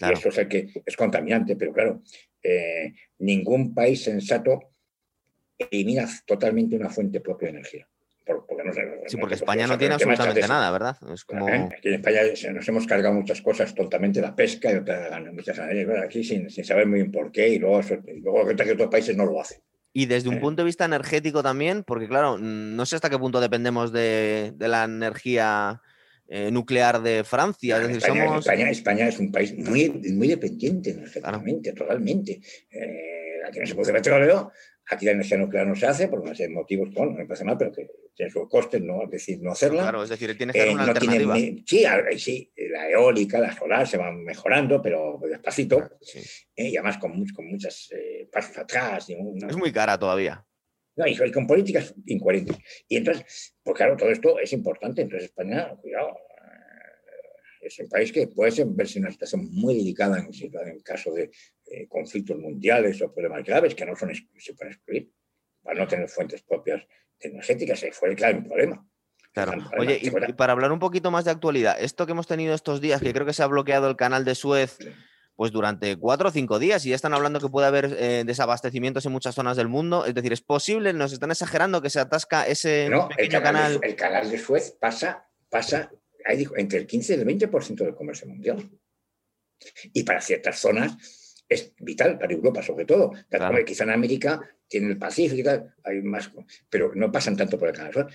Y 0.00 0.12
eso 0.12 0.28
es 0.28 0.38
el 0.38 0.48
que 0.48 0.82
es 0.84 0.96
contaminante, 0.96 1.56
pero 1.56 1.72
claro, 1.72 2.02
eh, 2.42 2.92
ningún 3.18 3.74
país 3.74 4.02
sensato 4.02 4.70
elimina 5.58 6.08
totalmente 6.26 6.76
una 6.76 6.90
fuente 6.90 7.20
propia 7.20 7.46
de 7.46 7.58
energía. 7.58 7.88
Porque 8.24 8.62
sí, 9.06 9.16
porque 9.16 9.34
España 9.34 9.66
no 9.66 9.76
tiene 9.76 9.94
absolutamente 9.94 10.48
nada, 10.48 10.70
¿verdad? 10.70 10.96
Es 11.12 11.24
como... 11.24 11.46
Aquí 11.46 11.88
en 11.88 11.94
España 11.94 12.20
nos 12.52 12.68
hemos 12.68 12.86
cargado 12.86 13.14
muchas 13.14 13.42
cosas, 13.42 13.74
totalmente 13.74 14.20
la 14.20 14.34
pesca 14.34 14.72
y 14.72 14.76
otras 14.76 15.32
muchas 15.32 15.58
aquí 15.58 16.24
sin, 16.24 16.48
sin, 16.50 16.64
saber 16.64 16.86
muy 16.86 17.00
bien 17.00 17.12
por 17.12 17.30
qué, 17.30 17.48
y 17.48 17.58
luego, 17.58 17.80
y 18.06 18.20
luego 18.20 18.46
que 18.46 18.72
otros 18.72 18.88
países 18.88 19.16
no 19.16 19.26
lo 19.26 19.40
hacen. 19.40 19.58
Y 19.92 20.06
desde 20.06 20.28
un 20.28 20.36
¿Eh? 20.36 20.40
punto 20.40 20.62
de 20.62 20.66
vista 20.66 20.84
energético 20.84 21.42
también, 21.42 21.84
porque 21.84 22.08
claro, 22.08 22.38
no 22.38 22.86
sé 22.86 22.96
hasta 22.96 23.10
qué 23.10 23.18
punto 23.18 23.40
dependemos 23.40 23.92
de, 23.92 24.52
de 24.56 24.68
la 24.68 24.84
energía 24.84 25.80
eh, 26.26 26.50
nuclear 26.50 27.02
de 27.02 27.22
Francia. 27.22 27.76
España, 27.84 29.08
es 29.08 29.18
un 29.18 29.30
país 29.30 29.54
muy, 29.56 29.90
muy 29.90 30.28
dependiente 30.28 30.90
energéticamente, 30.90 31.72
totalmente. 31.74 32.40
Eh, 32.70 33.40
aquí 33.46 33.60
no 33.60 33.66
se 33.66 33.74
puede 33.74 33.92
petróleo, 33.92 34.50
aquí 34.86 35.06
la 35.06 35.12
energía 35.12 35.38
nuclear 35.38 35.66
no 35.66 35.74
se 35.74 35.86
hace 35.86 36.08
por 36.08 36.20
una 36.20 36.34
serie 36.34 36.48
de 36.48 36.54
motivos, 36.54 36.90
bueno, 36.92 37.12
no 37.12 37.18
me 37.18 37.26
parece 37.26 37.44
mal, 37.44 37.56
pero 37.58 37.72
que 37.72 37.88
tiene 38.14 38.30
sus 38.30 38.48
costes, 38.48 38.82
¿no? 38.82 39.02
es 39.04 39.10
decir, 39.10 39.40
no 39.42 39.52
hacerla. 39.52 39.82
Claro, 39.82 40.02
es 40.02 40.10
decir, 40.10 40.36
tiene 40.36 40.52
que 40.52 40.58
ser 40.60 40.68
eh, 40.68 40.74
una 40.74 40.84
alternativa. 40.84 41.36
sí, 41.36 41.84
sí, 42.16 42.52
la 42.56 42.90
eólica, 42.90 43.38
la 43.38 43.52
solar 43.56 43.86
se 43.86 43.96
van 43.96 44.22
mejorando, 44.24 44.80
pero 44.80 45.20
despacito, 45.28 45.90
y 46.54 46.76
además 46.76 46.98
con, 46.98 47.26
con 47.28 47.46
muchos 47.46 47.90
pasos 48.32 48.58
atrás. 48.58 49.08
Es 49.08 49.56
muy 49.56 49.72
cara 49.72 49.98
todavía. 49.98 50.44
No, 50.96 51.06
y 51.06 51.32
con 51.32 51.46
políticas 51.46 51.94
incoherentes. 52.06 52.56
Y 52.88 52.96
entonces, 52.96 53.56
pues 53.62 53.76
claro, 53.76 53.96
todo 53.96 54.10
esto 54.10 54.38
es 54.38 54.52
importante. 54.52 55.02
Entonces, 55.02 55.30
España, 55.30 55.74
cuidado, 55.80 56.10
eh, 56.10 57.66
es 57.66 57.78
un 57.80 57.88
país 57.88 58.12
que 58.12 58.28
puede 58.28 58.64
verse 58.66 58.98
en 58.98 59.04
una 59.04 59.12
situación 59.12 59.48
muy 59.50 59.74
delicada 59.76 60.18
en, 60.18 60.28
en 60.68 60.80
caso 60.80 61.12
de 61.12 61.30
eh, 61.74 61.88
conflictos 61.88 62.38
mundiales 62.38 63.00
o 63.02 63.12
problemas 63.12 63.44
graves 63.44 63.74
que 63.74 63.84
no 63.84 63.96
son, 63.96 64.14
se 64.14 64.54
pueden 64.54 64.72
excluir. 64.72 65.10
Para 65.62 65.80
no 65.80 65.88
tener 65.88 66.08
fuentes 66.08 66.42
propias 66.42 66.86
energéticas, 67.18 67.80
se 67.80 67.92
fue 67.92 68.14
claro 68.14 68.38
un 68.38 68.44
problema. 68.44 68.86
Claro. 69.32 69.52
Oye, 69.78 69.98
y, 70.00 70.10
para 70.10 70.52
hablar 70.52 70.70
un 70.70 70.78
poquito 70.78 71.10
más 71.10 71.24
de 71.24 71.32
actualidad, 71.32 71.76
esto 71.80 72.06
que 72.06 72.12
hemos 72.12 72.26
tenido 72.26 72.54
estos 72.54 72.80
días, 72.80 73.00
que 73.00 73.12
creo 73.12 73.26
que 73.26 73.32
se 73.32 73.42
ha 73.42 73.46
bloqueado 73.46 73.88
el 73.88 73.96
canal 73.96 74.24
de 74.24 74.34
Suez 74.34 74.78
pues 75.36 75.50
durante 75.50 75.96
cuatro 75.96 76.28
o 76.28 76.30
cinco 76.30 76.60
días 76.60 76.86
y 76.86 76.90
ya 76.90 76.94
están 76.94 77.12
hablando 77.12 77.40
que 77.40 77.48
puede 77.48 77.66
haber 77.66 77.96
eh, 77.98 78.22
desabastecimientos 78.24 79.04
en 79.06 79.10
muchas 79.10 79.34
zonas 79.34 79.56
del 79.56 79.66
mundo. 79.66 80.06
Es 80.06 80.14
decir, 80.14 80.32
es 80.32 80.42
posible, 80.42 80.92
nos 80.92 81.12
están 81.12 81.32
exagerando 81.32 81.82
que 81.82 81.90
se 81.90 81.98
atasca 81.98 82.46
ese 82.46 82.88
pequeño 83.16 83.42
canal. 83.42 83.80
el 83.82 83.96
canal 83.96 84.30
de 84.30 84.38
Suez 84.38 84.76
pasa, 84.78 85.28
pasa 85.48 85.90
ahí 86.24 86.36
dijo, 86.36 86.56
entre 86.56 86.78
el 86.78 86.86
15 86.86 87.14
y 87.14 87.20
el 87.20 87.26
20% 87.26 87.74
del 87.76 87.94
comercio 87.94 88.28
mundial. 88.28 88.70
Y 89.92 90.02
para 90.02 90.20
ciertas 90.20 90.58
zonas 90.58 90.96
es 91.54 91.72
vital, 91.78 92.18
para 92.18 92.32
Europa 92.32 92.62
sobre 92.62 92.84
todo. 92.84 93.12
Quizá 93.64 93.84
en 93.84 93.90
América 93.90 94.40
tiene 94.68 94.88
el 94.88 94.98
Pacífico, 94.98 95.50
hay 95.82 96.02
más, 96.02 96.30
pero 96.68 96.92
no 96.94 97.12
pasan 97.12 97.36
tanto 97.36 97.58
por 97.58 97.68
el 97.68 97.74
canal. 97.74 98.06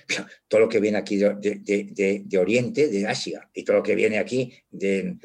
Todo 0.47 0.61
lo 0.61 0.69
que 0.69 0.79
viene 0.79 0.97
aquí 0.97 1.17
de, 1.17 2.37
Oriente, 2.37 2.87
de 2.87 3.07
Asia, 3.07 3.49
y 3.53 3.63
todo 3.63 3.77
lo 3.77 3.83
que 3.83 3.95
viene 3.95 4.19
aquí 4.19 4.53
de, 4.69 5.17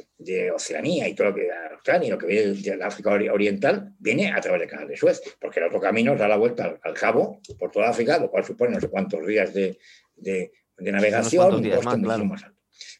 Oceanía, 0.54 1.08
y 1.08 1.14
todo 1.14 1.28
lo 1.28 1.34
que 1.34 1.42
de 1.42 1.52
Australia, 1.72 2.08
y 2.08 2.10
lo 2.10 2.18
que 2.18 2.26
viene 2.26 2.54
de 2.54 2.84
África 2.84 3.10
Oriental, 3.10 3.94
viene 3.98 4.32
a 4.32 4.40
través 4.40 4.60
del 4.60 4.70
canal 4.70 4.88
de 4.88 4.96
Suez, 4.96 5.20
porque 5.40 5.60
el 5.60 5.66
otro 5.66 5.80
camino 5.80 6.16
da 6.16 6.28
la 6.28 6.36
vuelta 6.36 6.78
al, 6.82 6.94
cabo 6.94 7.40
por 7.58 7.70
toda 7.70 7.90
África, 7.90 8.18
lo 8.18 8.30
cual 8.30 8.44
supone 8.44 8.72
no 8.72 8.80
sé 8.80 8.88
cuántos 8.88 9.26
días 9.26 9.52
de, 9.52 9.78
navegación, 10.78 11.62
días 11.62 11.84
más, 11.84 11.98
Claro, 12.00 12.24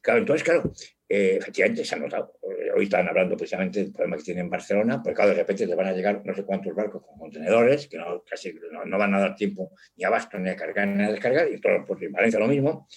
entonces, 0.07 0.45
claro, 0.45 0.73
eh, 1.09 1.37
efectivamente 1.39 1.85
se 1.85 1.95
ha 1.95 1.99
notado. 1.99 2.39
Eh, 2.43 2.71
hoy 2.77 2.85
están 2.85 3.09
hablando 3.09 3.37
precisamente 3.37 3.81
del 3.83 3.93
problema 3.93 4.17
que 4.17 4.25
tiene 4.25 4.41
en 4.41 4.51
Barcelona, 4.51 5.03
porque 5.03 5.15
claro, 5.15 5.31
de 5.31 5.37
repente 5.37 5.67
le 5.67 5.75
van 5.75 5.87
a 5.87 5.93
llegar 5.93 6.23
no 6.25 6.35
sé 6.35 6.45
cuántos 6.45 6.75
barcos 6.75 7.03
con 7.07 7.19
contenedores, 7.19 7.89
que 7.89 7.99
no, 7.99 8.23
casi 8.23 8.55
no, 8.71 8.99
van 8.99 9.15
a 9.15 9.21
dar 9.21 9.35
tiempo 9.35 9.73
ni 9.97 10.05
abasto 10.05 10.39
ni 10.39 10.51
a 10.51 10.57
cargar 10.57 10.89
ni 10.89 11.05
a 11.05 11.11
descargar, 11.11 11.51
y 11.51 11.61
todo, 11.61 11.73
en 12.01 12.13
Valencia 12.13 12.39
lo 12.39 12.49
mismo. 12.49 12.89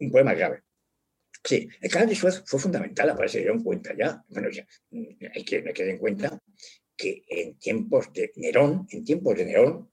Un 0.00 0.10
problema 0.10 0.34
grave. 0.34 0.62
Sí, 1.42 1.68
el 1.80 1.90
canal 1.90 2.08
de 2.08 2.14
Suez 2.14 2.42
fue 2.46 2.58
fundamental, 2.58 3.14
para 3.14 3.28
se 3.28 3.38
dieron 3.38 3.62
cuenta 3.62 3.94
ya. 3.96 4.22
Bueno, 4.28 4.48
ya, 4.50 4.66
hay 5.34 5.44
que, 5.44 5.62
que 5.62 5.90
en 5.90 5.98
cuenta 5.98 6.38
que 6.96 7.24
en 7.28 7.58
tiempos 7.58 8.12
de 8.12 8.32
Nerón, 8.36 8.86
en 8.90 9.04
tiempos 9.04 9.36
de 9.36 9.44
Nerón, 9.44 9.90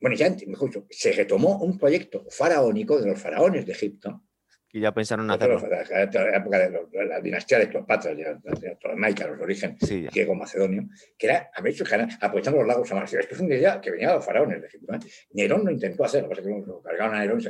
bueno, 0.00 0.16
ya 0.16 0.34
mejor 0.46 0.68
dicho, 0.68 0.86
se 0.90 1.12
retomó 1.12 1.58
un 1.58 1.78
proyecto 1.78 2.24
faraónico 2.30 3.00
de 3.00 3.08
los 3.08 3.20
faraones 3.20 3.66
de 3.66 3.72
Egipto. 3.72 4.22
Y 4.70 4.80
ya 4.80 4.92
pensaron 4.92 5.24
en 5.26 5.30
hacerlo. 5.30 5.66
La 5.68 6.36
época 6.36 6.58
de 6.58 7.06
la 7.06 7.20
dinastía 7.20 7.58
de 7.58 7.68
Cleopatra, 7.68 8.14
de 8.14 8.76
Ptolomaica, 8.78 9.26
los 9.26 9.40
orígenes 9.40 9.78
sí, 9.80 10.06
griego-macedonio, 10.06 10.88
que 11.16 11.26
era 11.26 11.50
haber 11.54 11.72
hecho 11.72 11.84
aprovechando 12.20 12.58
los 12.58 12.68
lagos 12.68 12.90
amarillos. 12.92 13.20
Esto 13.20 13.34
es 13.34 13.40
una 13.40 13.54
idea 13.54 13.80
que 13.80 13.90
venía 13.90 14.08
de 14.08 14.14
los 14.16 14.24
faraones 14.24 14.60
de 14.60 14.66
Egipto. 14.66 14.94
¿eh? 14.94 14.98
Nerón 15.32 15.64
lo 15.64 15.70
intentó 15.70 16.04
hacer, 16.04 16.22
lo 16.22 16.28
que 16.28 16.36
pasa 16.36 16.48
es 16.48 16.54
que 16.54 16.70
lo 16.70 16.82
cargaron 16.82 17.14
a 17.14 17.20
Nerón 17.20 17.40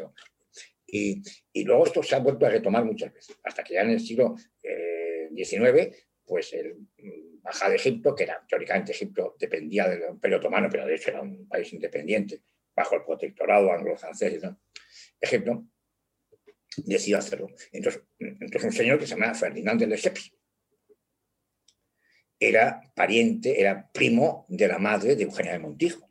y, 0.91 1.23
y, 1.53 1.65
luego 1.65 1.85
esto 1.85 2.03
se 2.03 2.15
ha 2.15 2.19
vuelto 2.19 2.47
a 2.47 2.49
retomar 2.49 2.83
muchas 2.83 3.13
veces, 3.13 3.37
hasta 3.45 3.63
que 3.63 3.75
ya 3.75 3.83
en 3.83 3.91
el 3.91 4.01
siglo 4.01 4.37
XIX, 5.35 5.63
eh, 5.63 5.93
pues 6.25 6.55
el 6.55 6.77
Baja 7.43 7.69
de 7.69 7.77
Egipto, 7.77 8.15
que 8.15 8.25
era 8.25 8.43
teóricamente 8.49 8.93
Egipto 8.93 9.37
dependía 9.39 9.87
del 9.87 10.03
Imperio 10.11 10.39
Otomano, 10.39 10.69
pero 10.71 10.87
de 10.87 10.95
hecho 10.95 11.11
era 11.11 11.21
un 11.21 11.47
país 11.47 11.71
independiente, 11.75 12.41
bajo 12.75 12.95
el 12.95 13.05
protectorado 13.05 13.71
anglo-francés. 13.71 14.43
Egipto 15.21 15.67
decidió 16.77 17.19
hacerlo. 17.19 17.49
Entonces, 17.73 18.03
entonces, 18.19 18.65
un 18.65 18.73
señor 18.73 18.99
que 18.99 19.07
se 19.07 19.15
llama 19.15 19.35
Ferdinand 19.35 19.81
de 19.81 19.87
Lesseps 19.87 20.33
era 22.41 22.81
pariente, 22.95 23.61
era 23.61 23.91
primo 23.93 24.47
de 24.49 24.69
la 24.69 24.79
madre 24.79 25.17
de 25.17 25.25
Eugenia 25.25 25.53
de 25.53 25.59
Montijo. 25.59 26.09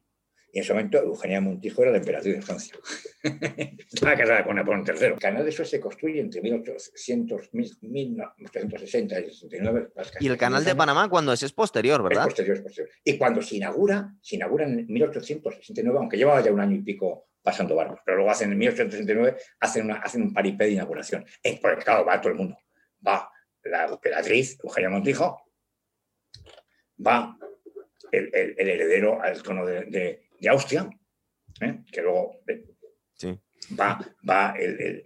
Y 0.52 0.60
en 0.60 0.64
ese 0.64 0.74
momento 0.74 0.98
Eugenia 0.98 1.42
Montijo 1.42 1.82
era 1.84 1.92
la 1.92 1.98
emperatriz 1.98 2.36
de 2.36 2.42
Francia. 2.42 2.76
Estaba 3.94 4.16
casada 4.16 4.44
con 4.46 4.56
Napoleón 4.56 4.86
III. 4.88 5.06
El 5.08 5.20
canal 5.20 5.46
de 5.46 5.52
Suez 5.52 5.70
se 5.70 5.80
construye 5.80 6.22
entre 6.22 6.42
1800, 6.42 7.50
1860 7.54 9.20
y 9.20 9.24
69. 9.26 9.90
Y 10.20 10.28
el 10.28 10.38
canal 10.38 10.64
de 10.64 10.76
Panamá 10.76 11.10
cuando 11.10 11.34
es, 11.34 11.44
es 11.44 11.52
posterior, 11.52 12.02
¿verdad? 12.02 12.24
Es 12.24 12.28
posterior, 12.28 12.58
es 12.58 12.64
posterior. 12.64 12.90
Y 13.04 13.18
cuando 13.18 13.42
se 13.42 13.58
inaugura, 13.58 14.16
se 14.22 14.38
inaugura 14.38 14.66
en 14.66 14.88
1869, 14.88 16.00
aunque 16.00 16.18
llevaba 16.18 16.42
ya 16.42 16.52
un 16.52 16.62
año 16.62 16.78
y 16.78 16.82
pico 16.82 17.28
pasando 17.48 17.76
barcos, 17.76 18.00
pero 18.06 18.18
luego 18.18 18.32
hacen 18.32 18.52
en 18.52 18.58
1869 18.58 19.38
hacen, 19.62 19.86
una, 19.86 19.96
hacen 19.96 20.22
un 20.22 20.34
paripé 20.34 20.66
de 20.66 20.72
inauguración. 20.72 21.26
Porque 21.62 21.84
claro, 21.84 22.06
va 22.06 22.20
todo 22.20 22.34
el 22.34 22.38
mundo. 22.38 22.58
Va 23.06 23.32
la 23.64 23.86
emperatriz 23.86 24.58
Eugenia 24.64 24.90
Montijo, 24.90 25.42
va 27.06 27.38
el, 28.12 28.30
el, 28.34 28.70
heredero 28.70 29.22
al 29.22 29.42
trono 29.44 29.66
de 29.66 30.28
de 30.40 30.50
Austria, 30.50 30.90
¿eh? 31.62 31.80
que 31.92 32.02
luego 32.02 32.42
va, 33.80 34.00
va 34.28 34.56
el, 34.58 35.04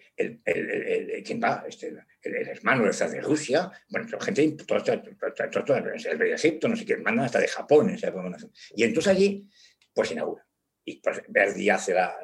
¿quién 1.26 1.42
va? 1.42 1.64
Este, 1.68 1.94
el, 2.24 2.48
hermano 2.48 2.86
de 2.86 3.22
Rusia, 3.22 3.72
bueno, 3.90 4.20
gente, 4.20 4.52
todo, 4.66 4.84
todo, 4.84 5.64
todo, 5.66 5.78
el 5.78 5.84
rey 6.20 6.30
de 6.30 6.36
Egipto, 6.36 6.68
no 6.68 6.76
sé 6.76 6.86
qué, 6.86 6.98
manda 6.98 7.26
hasta 7.26 7.40
de 7.40 7.48
Japón. 7.48 7.96
Y 8.76 8.84
entonces 8.84 9.12
allí, 9.12 9.50
pues 9.94 10.12
inaugura. 10.12 10.46
Y 10.84 11.02
pues, 11.02 11.22
Verdi 11.28 11.70
hace 11.70 11.94
la, 11.94 12.16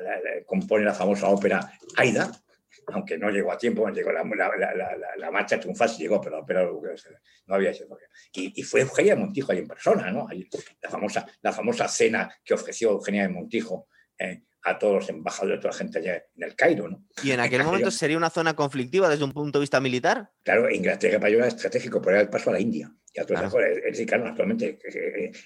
compone 0.46 0.86
la 0.86 0.94
famosa 0.94 1.30
ópera 1.30 1.72
Aida, 1.96 2.32
aunque 2.88 3.18
no 3.18 3.30
llegó 3.30 3.52
a 3.52 3.58
tiempo, 3.58 3.88
llegó 3.90 4.12
la, 4.12 4.24
la, 5.18 5.32
marcha 5.32 5.60
triunfal 5.60 5.90
sí 5.90 6.04
llegó, 6.04 6.22
pero, 6.22 6.46
pero 6.46 6.82
no 7.46 7.56
había 7.56 7.74
sido. 7.74 7.98
Y, 8.34 8.60
y 8.60 8.64
fue 8.64 8.82
Eugenia 8.82 9.16
de 9.16 9.22
Montijo 9.22 9.52
ahí 9.52 9.60
en 9.60 9.68
persona, 9.68 10.10
¿no? 10.12 10.28
la, 10.82 10.90
famosa, 10.90 11.28
la 11.42 11.52
famosa 11.52 11.88
cena 11.88 12.34
que 12.44 12.54
ofreció 12.54 12.92
Eugenia 12.92 13.24
de 13.24 13.30
Montijo 13.30 13.88
eh, 14.18 14.44
a 14.68 14.78
todos 14.78 14.96
los 14.96 15.10
embajadores, 15.10 15.58
a 15.58 15.62
toda 15.62 15.72
la 15.72 15.78
gente 15.78 16.00
allá 16.00 16.24
en 16.36 16.44
el 16.44 16.56
Cairo, 16.56 16.90
¿no? 16.90 17.04
¿Y 17.24 17.32
en 17.32 17.40
aquel 17.40 17.64
momento 17.64 17.90
sería 17.90 18.18
una 18.18 18.30
zona 18.30 18.54
conflictiva 18.54 19.08
desde 19.08 19.24
un 19.24 19.32
punto 19.32 19.60
de 19.60 19.64
vista 19.64 19.80
militar? 19.80 20.30
Claro, 20.44 20.70
Inglaterra 20.70 21.20
para 21.20 21.30
ello 21.30 21.40
era 21.40 21.48
estratégico, 21.48 22.02
pero 22.02 22.16
era 22.16 22.22
el 22.22 22.30
paso 22.30 22.50
a 22.50 22.54
la 22.54 22.60
India. 22.60 22.92
Y 23.14 23.20
a 23.22 23.26
claro. 23.26 23.48
es, 23.48 23.98
decir, 23.98 24.14
actualmente 24.14 24.78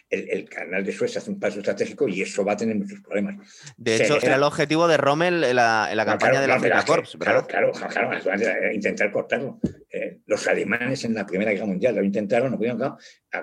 el, 0.09 0.29
el, 0.29 0.49
canal 0.49 0.83
de 0.83 0.91
Suez 0.91 1.15
hace 1.15 1.29
un 1.29 1.39
paso 1.39 1.59
estratégico 1.59 2.07
y 2.07 2.21
eso 2.21 2.43
va 2.43 2.53
a 2.53 2.57
tener 2.57 2.75
muchos 2.75 2.99
problemas. 2.99 3.35
De 3.77 3.95
hecho, 3.95 4.17
era 4.21 4.35
el 4.35 4.43
objetivo 4.43 4.87
de 4.87 4.97
Rommel 4.97 5.43
en 5.43 5.55
la, 5.55 5.87
en 5.89 5.95
la 5.95 6.05
campaña 6.05 6.41
de 6.41 6.47
la 6.47 6.83
Corps, 6.83 7.15
Claro, 7.19 7.45
claro, 7.47 7.71
claro, 7.71 8.73
intentar 8.73 9.11
cortarlo. 9.11 9.59
Eh, 9.89 10.19
los 10.25 10.47
alemanes 10.47 11.05
en 11.05 11.13
la 11.13 11.25
Primera 11.25 11.51
Guerra 11.51 11.65
Mundial 11.65 11.95
lo 11.95 12.03
intentaron, 12.03 12.51
no 12.51 12.57
pudieron, 12.57 12.97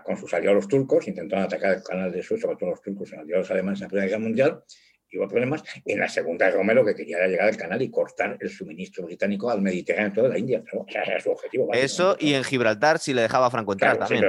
con 0.04 0.16
sus 0.16 0.34
aliados 0.34 0.56
los 0.56 0.68
turcos, 0.68 1.06
intentaron 1.08 1.44
atacar 1.44 1.76
el 1.76 1.82
canal 1.82 2.12
de 2.12 2.22
Suez, 2.22 2.40
sobre 2.40 2.56
todo 2.56 2.70
los 2.70 2.82
turcos, 2.82 3.10
los 3.10 3.20
aliados 3.20 3.50
alemanes 3.50 3.80
en 3.80 3.84
la 3.84 3.88
Primera 3.88 4.08
Guerra 4.08 4.20
Mundial, 4.20 4.62
hubo 5.16 5.28
problemas. 5.28 5.62
En 5.84 6.00
la 6.00 6.08
segunda 6.08 6.50
Romero 6.50 6.84
que 6.84 6.94
quería 6.94 7.26
llegar 7.26 7.48
al 7.48 7.56
canal 7.56 7.80
y 7.80 7.90
cortar 7.90 8.36
el 8.40 8.50
suministro 8.50 9.06
británico 9.06 9.50
al 9.50 9.62
Mediterráneo, 9.62 10.12
toda 10.12 10.28
la 10.28 10.38
India. 10.38 10.62
Claro, 10.64 11.10
era 11.10 11.20
su 11.20 11.30
objetivo. 11.30 11.72
Eso 11.72 12.16
y 12.18 12.34
en 12.34 12.44
Gibraltar 12.44 12.98
si 12.98 13.14
le 13.14 13.22
dejaba 13.22 13.50
Franco 13.50 13.72
entrar 13.72 13.98
también. 13.98 14.24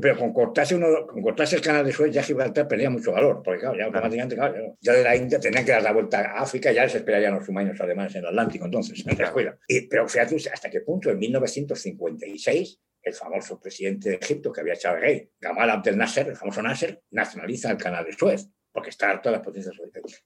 pero, 0.00 0.16
con, 0.16 0.32
cortarse 0.32 0.74
uno, 0.74 1.06
con 1.06 1.22
cortarse 1.22 1.56
el 1.56 1.62
canal 1.62 1.84
de 1.84 1.92
Suez 1.92 2.12
ya 2.12 2.22
Gibraltar 2.22 2.66
perdía 2.66 2.90
mucho 2.90 3.12
valor, 3.12 3.42
porque 3.44 3.60
claro, 3.60 3.76
ya 3.76 3.84
automáticamente, 3.84 4.36
ya 4.80 4.92
de 4.92 5.04
la 5.04 5.16
India 5.16 5.38
tenían 5.38 5.64
que 5.64 5.72
dar 5.72 5.82
la 5.82 5.92
vuelta 5.92 6.20
a 6.20 6.42
África, 6.42 6.72
ya 6.72 6.84
les 6.84 6.94
esperarían 6.94 7.34
los 7.34 7.48
humanos 7.48 7.80
alemanes 7.80 8.14
en 8.14 8.22
el 8.22 8.28
Atlántico 8.28 8.64
entonces, 8.64 9.04
en 9.06 9.18
la 9.18 9.24
escuela. 9.24 9.56
Y, 9.68 9.82
pero 9.88 10.08
fíjate 10.08 10.36
hasta 10.52 10.70
qué 10.70 10.80
punto 10.80 11.10
en 11.10 11.18
1956 11.18 12.80
el 13.02 13.12
famoso 13.12 13.60
presidente 13.60 14.10
de 14.10 14.16
Egipto 14.16 14.50
que 14.50 14.62
había 14.62 14.72
echado 14.72 14.96
el 14.96 15.02
rey, 15.02 15.30
Gamal 15.38 15.68
Abdel 15.68 15.98
Nasser, 15.98 16.26
el 16.28 16.36
famoso 16.36 16.62
Nasser, 16.62 17.02
nacionaliza 17.10 17.70
el 17.70 17.76
canal 17.76 18.04
de 18.04 18.14
Suez 18.14 18.48
porque 18.74 18.90
está 18.90 19.22
todas 19.22 19.38
las 19.38 19.44
potencias. 19.44 19.74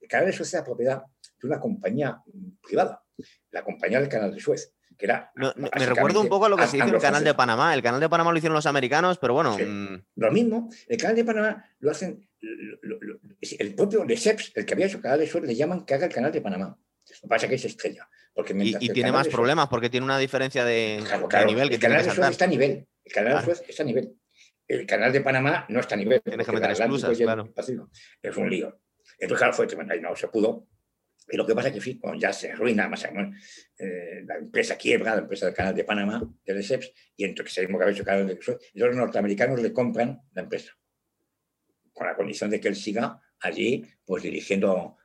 El 0.01 0.09
canal 0.09 0.27
de 0.27 0.33
Suez 0.33 0.53
era 0.55 0.65
propiedad 0.65 1.03
de 1.41 1.47
una 1.47 1.61
compañía 1.61 2.21
privada, 2.63 3.05
la 3.51 3.63
compañía 3.63 4.01
del 4.01 4.09
canal 4.09 4.35
de 4.35 4.41
Suez. 4.41 4.73
Que 4.97 5.07
era 5.07 5.31
me 5.37 5.87
recuerdo 5.87 6.21
un 6.21 6.29
poco 6.29 6.47
a 6.47 6.49
lo 6.49 6.57
que 6.57 6.67
se 6.67 6.79
hizo 6.79 6.89
en 6.89 6.95
el 6.95 7.01
canal 7.01 7.23
de 7.23 7.35
Panamá. 7.35 7.73
El 7.73 7.83
canal 7.83 8.01
de 8.01 8.09
Panamá 8.09 8.33
lo 8.33 8.39
hicieron 8.39 8.57
los 8.57 8.67
americanos, 8.67 9.19
pero 9.19 9.35
bueno. 9.35 9.57
Mm. 9.57 10.03
Lo 10.17 10.33
mismo, 10.33 10.69
el 10.89 10.97
canal 10.97 11.15
de 11.15 11.25
Panamá 11.25 11.65
lo 11.79 11.91
hacen. 11.91 12.27
el 12.41 13.75
propio 13.77 14.05
Lesseps, 14.05 14.53
el 14.57 14.65
que 14.65 14.75
había 14.75 14.87
hecho 14.87 14.97
el 14.97 15.03
canal 15.03 15.21
de 15.21 15.29
Suez, 15.29 15.45
le 15.45 15.55
llaman 15.55 15.85
que 15.85 15.95
haga 15.95 16.07
el 16.07 16.13
canal 16.13 16.33
de 16.33 16.41
Panamá. 16.41 16.77
Lo 17.07 17.21
que 17.21 17.29
pasa 17.29 17.47
es 17.47 17.51
que 17.51 17.57
es 17.57 17.65
estrella. 17.67 18.09
Porque 18.35 18.55
y, 18.57 18.89
tiene 18.89 19.13
más 19.13 19.29
problemas 19.29 19.69
porque 19.69 19.91
tiene 19.91 20.05
una 20.05 20.19
diferencia 20.19 20.65
de, 20.65 21.05
nivel 21.47 21.69
que 21.69 21.75
el 21.77 21.81
canal 21.81 22.05
de 22.05 22.11
Suez 22.11 22.31
está 22.31 22.47
a 22.47 22.49
nivel. 22.49 22.89
El 23.05 23.13
canal 23.13 23.37
de 23.37 23.45
Suez 23.45 23.63
está 23.69 23.83
a 23.83 23.87
nivel 23.87 24.18
el 24.69 24.87
canal 24.87 25.13
de 25.13 25.23
Panamá 25.23 25.65
no 25.69 25.81
está 25.81 25.95
a 25.95 25.99
nivel. 25.99 26.21
Tienes 26.21 26.47
que 26.47 26.53
meter 26.53 26.71
exclusas, 26.71 27.17
claro. 27.19 27.53
Es 28.23 28.37
un 28.37 28.51
lío. 28.51 28.81
Entonces, 29.19 29.39
claro, 29.39 29.53
fue 29.55 29.67
tremendo. 29.67 29.95
no 29.97 30.15
se 30.15 30.29
pudo. 30.29 30.69
Y 31.31 31.37
lo 31.37 31.47
que 31.47 31.55
pasa 31.55 31.69
es 31.69 31.85
que 31.85 32.01
ya 32.19 32.33
se 32.33 32.53
arruina 32.53 32.89
más 32.89 33.05
eh, 33.05 34.23
la 34.25 34.37
empresa 34.37 34.77
quiebra, 34.77 35.15
la 35.15 35.23
empresa 35.23 35.47
del 35.47 35.55
canal 35.55 35.75
de 35.75 35.85
Panamá, 35.85 36.23
del 36.45 36.59
ESEPS, 36.59 36.93
y 37.17 37.25
entonces 37.25 37.67
que 37.67 37.75
había 37.75 37.91
hecho 37.91 38.05
canal 38.05 38.27
de 38.27 38.39
y 38.73 38.79
los 38.79 38.97
norteamericanos 38.97 39.61
le 39.61 39.73
compran 39.73 40.23
la 40.33 40.43
empresa, 40.43 40.73
con 41.93 42.07
la 42.07 42.17
condición 42.17 42.49
de 42.49 42.61
que 42.61 42.69
él 42.69 42.77
siga 42.77 43.21
allí, 43.41 43.85
pues 44.07 44.23
dirigiendo 44.23 44.97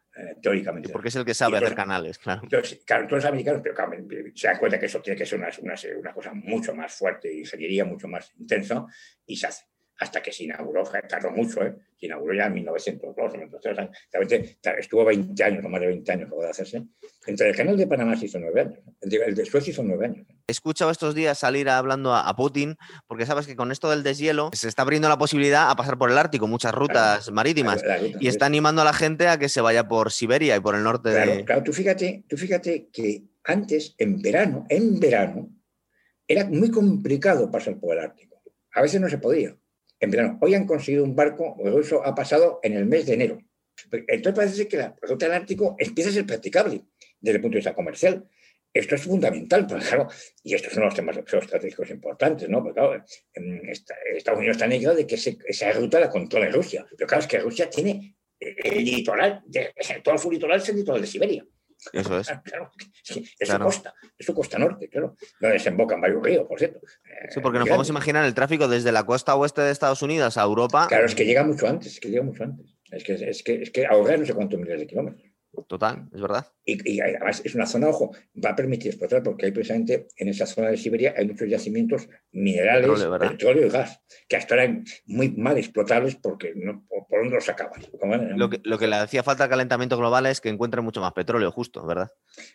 teóricamente. 0.41 0.89
Porque 0.89 1.09
es 1.09 1.15
el 1.15 1.25
que 1.25 1.33
sabe 1.33 1.57
hacer 1.57 1.75
canales, 1.75 2.17
claro. 2.17 2.41
Entonces, 2.43 2.83
claro, 2.85 3.07
todos 3.07 3.23
los 3.23 3.25
americanos, 3.25 3.61
pero 3.63 3.75
se 4.35 4.47
dan 4.47 4.57
cuenta 4.57 4.79
que 4.79 4.85
eso 4.85 5.01
tiene 5.01 5.17
que 5.17 5.25
ser 5.25 5.39
una, 5.39 5.49
una, 5.61 5.75
una 5.99 6.13
cosa 6.13 6.33
mucho 6.33 6.75
más 6.75 6.93
fuerte, 6.93 7.33
ingeniería 7.33 7.85
mucho 7.85 8.07
más 8.07 8.31
intensa, 8.37 8.85
y 9.25 9.35
se 9.35 9.47
hace 9.47 9.63
hasta 9.99 10.21
que 10.21 10.31
se 10.31 10.45
inauguró, 10.45 10.83
tardó 11.07 11.31
mucho, 11.31 11.65
¿eh? 11.65 11.75
se 11.97 12.07
inauguró 12.07 12.33
ya 12.33 12.47
en 12.47 12.53
1902, 12.53 13.33
entonces, 13.35 14.57
estuvo 14.79 15.05
20 15.05 15.43
años, 15.43 15.63
no 15.63 15.69
más 15.69 15.81
de 15.81 15.87
20 15.87 16.11
años 16.11 16.29
de 16.29 16.49
hacerse. 16.49 16.83
Entre 17.25 17.49
el 17.49 17.55
canal 17.55 17.77
de 17.77 17.87
Panamá 17.87 18.15
se 18.15 18.25
hizo 18.25 18.39
nueve 18.39 18.61
años, 18.61 18.79
el 19.01 19.35
de 19.35 19.45
Suecia 19.45 19.71
hizo 19.71 19.83
nueve 19.83 20.05
años. 20.07 20.27
He 20.45 20.51
escuchado 20.51 20.91
estos 20.91 21.15
días 21.15 21.39
salir 21.39 21.69
hablando 21.69 22.13
a, 22.13 22.35
Putin, 22.35 22.75
porque 23.07 23.25
sabes 23.25 23.47
que 23.47 23.55
con 23.55 23.71
esto 23.71 23.89
del 23.89 24.03
deshielo 24.03 24.49
se 24.51 24.67
está 24.67 24.81
abriendo 24.81 25.07
la 25.07 25.17
posibilidad 25.17 25.69
a 25.69 25.75
pasar 25.77 25.97
por 25.97 26.11
el 26.11 26.17
Ártico, 26.17 26.47
muchas 26.47 26.73
rutas 26.73 27.31
marítimas, 27.31 27.81
y 28.19 28.27
está 28.27 28.45
animando 28.45 28.81
a 28.81 28.85
la 28.85 28.91
gente 28.91 29.29
a 29.29 29.39
que 29.39 29.47
se 29.47 29.61
vaya 29.61 29.87
por 29.87 30.11
Siberia 30.11 30.57
y 30.57 30.59
por 30.59 30.75
el 30.75 30.83
norte 30.83 31.11
de... 31.11 31.45
Claro, 31.45 31.63
tú 31.63 31.71
fíjate, 31.71 32.25
tú 32.27 32.35
fíjate 32.35 32.89
que 32.91 33.23
antes, 33.45 33.95
en 33.97 34.21
verano, 34.21 34.65
en 34.67 34.99
verano, 34.99 35.49
era 36.27 36.43
muy 36.43 36.69
complicado 36.69 37.49
pasar 37.49 37.79
por 37.79 37.95
el 37.95 38.03
Ártico. 38.03 38.41
A 38.73 38.81
veces 38.81 38.99
no 38.99 39.09
se 39.09 39.19
podía 39.19 39.55
en 40.01 40.11
verano. 40.11 40.37
Hoy 40.41 40.55
han 40.55 40.67
conseguido 40.67 41.05
un 41.05 41.15
barco, 41.15 41.55
o 41.57 41.79
eso 41.79 42.05
ha 42.05 42.13
pasado 42.13 42.59
en 42.63 42.73
el 42.73 42.85
mes 42.85 43.05
de 43.05 43.13
enero. 43.13 43.39
Entonces 43.91 44.35
parece 44.35 44.67
que 44.67 44.75
la 44.75 44.95
ruta 45.01 45.25
del 45.25 45.35
Ártico 45.35 45.77
empieza 45.79 46.09
a 46.09 46.13
ser 46.13 46.25
practicable 46.25 46.83
desde 47.21 47.37
el 47.37 47.41
punto 47.41 47.55
de 47.55 47.59
vista 47.59 47.73
comercial. 47.73 48.27
Esto 48.73 48.95
es 48.95 49.03
fundamental, 49.03 49.67
porque 49.67 49.85
claro, 49.85 50.07
y 50.43 50.55
estos 50.55 50.73
son 50.73 50.83
los 50.83 50.95
temas 50.95 51.15
estratégicos 51.17 51.89
importantes, 51.91 52.49
¿no? 52.49 52.63
Porque 52.63 52.79
claro, 52.79 53.03
Estados 54.15 54.39
Unidos 54.39 54.57
está 54.57 54.67
negado 54.67 54.95
de 54.95 55.05
que 55.05 55.15
esa 55.15 55.71
ruta 55.73 55.99
la 55.99 56.09
controla 56.09 56.49
Rusia. 56.49 56.85
Pero 56.97 57.07
claro, 57.07 57.21
es 57.21 57.27
que 57.27 57.39
Rusia 57.39 57.69
tiene 57.69 58.15
el 58.39 58.83
litoral, 58.83 59.43
todo 60.03 60.17
su 60.17 60.31
litoral 60.31 60.59
es 60.59 60.69
el 60.69 60.77
litoral 60.77 61.01
de 61.01 61.07
Siberia. 61.07 61.45
Eso 61.91 62.17
es. 62.17 62.27
Claro, 62.43 62.71
eso 63.39 63.59
costa, 63.59 63.93
eso 64.17 64.33
costa 64.33 64.57
norte, 64.57 64.89
claro. 64.89 65.15
No 65.39 65.49
desembocan 65.49 65.99
varios 65.99 66.23
ríos, 66.23 66.47
por 66.47 66.57
cierto. 66.57 66.79
Sí, 67.29 67.39
porque 67.41 67.59
nos 67.59 67.67
podemos 67.67 67.89
imaginar 67.89 68.25
el 68.25 68.33
tráfico 68.33 68.67
desde 68.67 68.91
la 68.91 69.05
costa 69.05 69.35
oeste 69.35 69.61
de 69.61 69.71
Estados 69.71 70.01
Unidos 70.01 70.37
a 70.37 70.43
Europa. 70.43 70.87
Claro, 70.87 71.05
es 71.05 71.15
que 71.15 71.25
llega 71.25 71.43
mucho 71.43 71.67
antes, 71.67 71.93
es 71.93 71.99
que 71.99 72.09
llega 72.09 72.23
mucho 72.23 72.43
antes. 72.43 72.75
Es 72.91 73.03
que, 73.03 73.13
es 73.13 73.43
que, 73.43 73.61
es 73.63 73.71
que 73.71 73.85
ahorrar 73.85 74.19
no 74.19 74.25
sé 74.25 74.33
cuántos 74.33 74.59
miles 74.59 74.79
de 74.79 74.87
kilómetros. 74.87 75.32
Total, 75.67 76.09
es 76.11 76.19
verdad. 76.19 76.47
Y, 76.65 76.99
además 76.99 77.41
es 77.45 77.53
una 77.53 77.67
zona, 77.67 77.89
ojo, 77.89 78.11
va 78.43 78.51
a 78.51 78.55
permitir 78.55 78.87
explotar 78.87 79.21
porque 79.21 79.45
hay 79.45 79.51
precisamente 79.51 80.07
en 80.17 80.27
esa 80.29 80.47
zona 80.47 80.69
de 80.69 80.77
Siberia 80.77 81.13
hay 81.15 81.27
muchos 81.27 81.47
yacimientos 81.47 82.09
minerales, 82.31 82.89
petróleo, 83.19 83.67
y 83.67 83.69
gas, 83.69 84.01
que 84.27 84.35
hasta 84.35 84.55
ahora 84.55 84.63
eran 84.63 84.83
muy 85.05 85.29
mal 85.29 85.57
explotables 85.57 86.15
porque 86.15 86.53
no, 86.55 86.83
por, 86.87 87.19
dónde 87.19 87.35
los 87.35 87.45
sacaban. 87.45 87.81
Lo 88.35 88.49
que, 88.49 88.61
lo 88.63 88.79
que 88.79 88.87
le 88.87 88.95
hacía 88.95 89.21
falta 89.21 89.43
al 89.43 89.49
calentamiento 89.49 89.95
global 89.95 90.25
es 90.25 90.41
que 90.41 90.49
encuentren 90.49 90.83
mucho 90.83 91.01
más 91.01 91.13
petróleo, 91.13 91.51
justo, 91.51 91.85
¿verdad? 91.85 92.09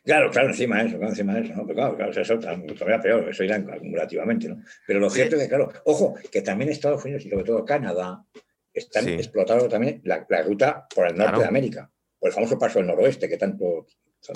Claro, 0.05 0.31
claro, 0.31 0.49
encima 0.49 0.83
de 0.83 0.89
eso, 0.89 0.97
encima 1.01 1.35
de 1.35 1.43
eso, 1.43 1.55
¿no? 1.55 1.67
Pero 1.67 1.75
claro, 1.77 1.97
claro, 1.97 2.21
eso 2.21 2.39
todavía 2.39 3.01
peor, 3.01 3.29
eso 3.29 3.45
irá 3.45 3.57
acumulativamente, 3.57 4.49
¿no? 4.49 4.61
Pero 4.87 4.99
lo 4.99 5.09
cierto 5.09 5.37
es 5.37 5.43
que, 5.43 5.49
claro, 5.49 5.71
ojo, 5.85 6.17
que 6.33 6.43
también 6.43 6.71
Estados 6.71 7.05
Unidos 7.05 7.25
y 7.25 7.31
sobre 7.31 7.45
todo 7.45 7.65
Canadá 7.65 8.25
están 8.73 9.09
explotando 9.09 9.69
también 9.69 10.01
la, 10.05 10.27
ruta 10.43 10.87
por 10.95 11.07
el 11.07 11.17
norte 11.17 11.41
de 11.41 11.47
América 11.47 11.91
o 12.21 12.27
el 12.27 12.33
famoso 12.33 12.59
paso 12.59 12.79
del 12.79 12.89
noroeste, 12.89 13.29
que 13.29 13.37
tanto, 13.37 13.87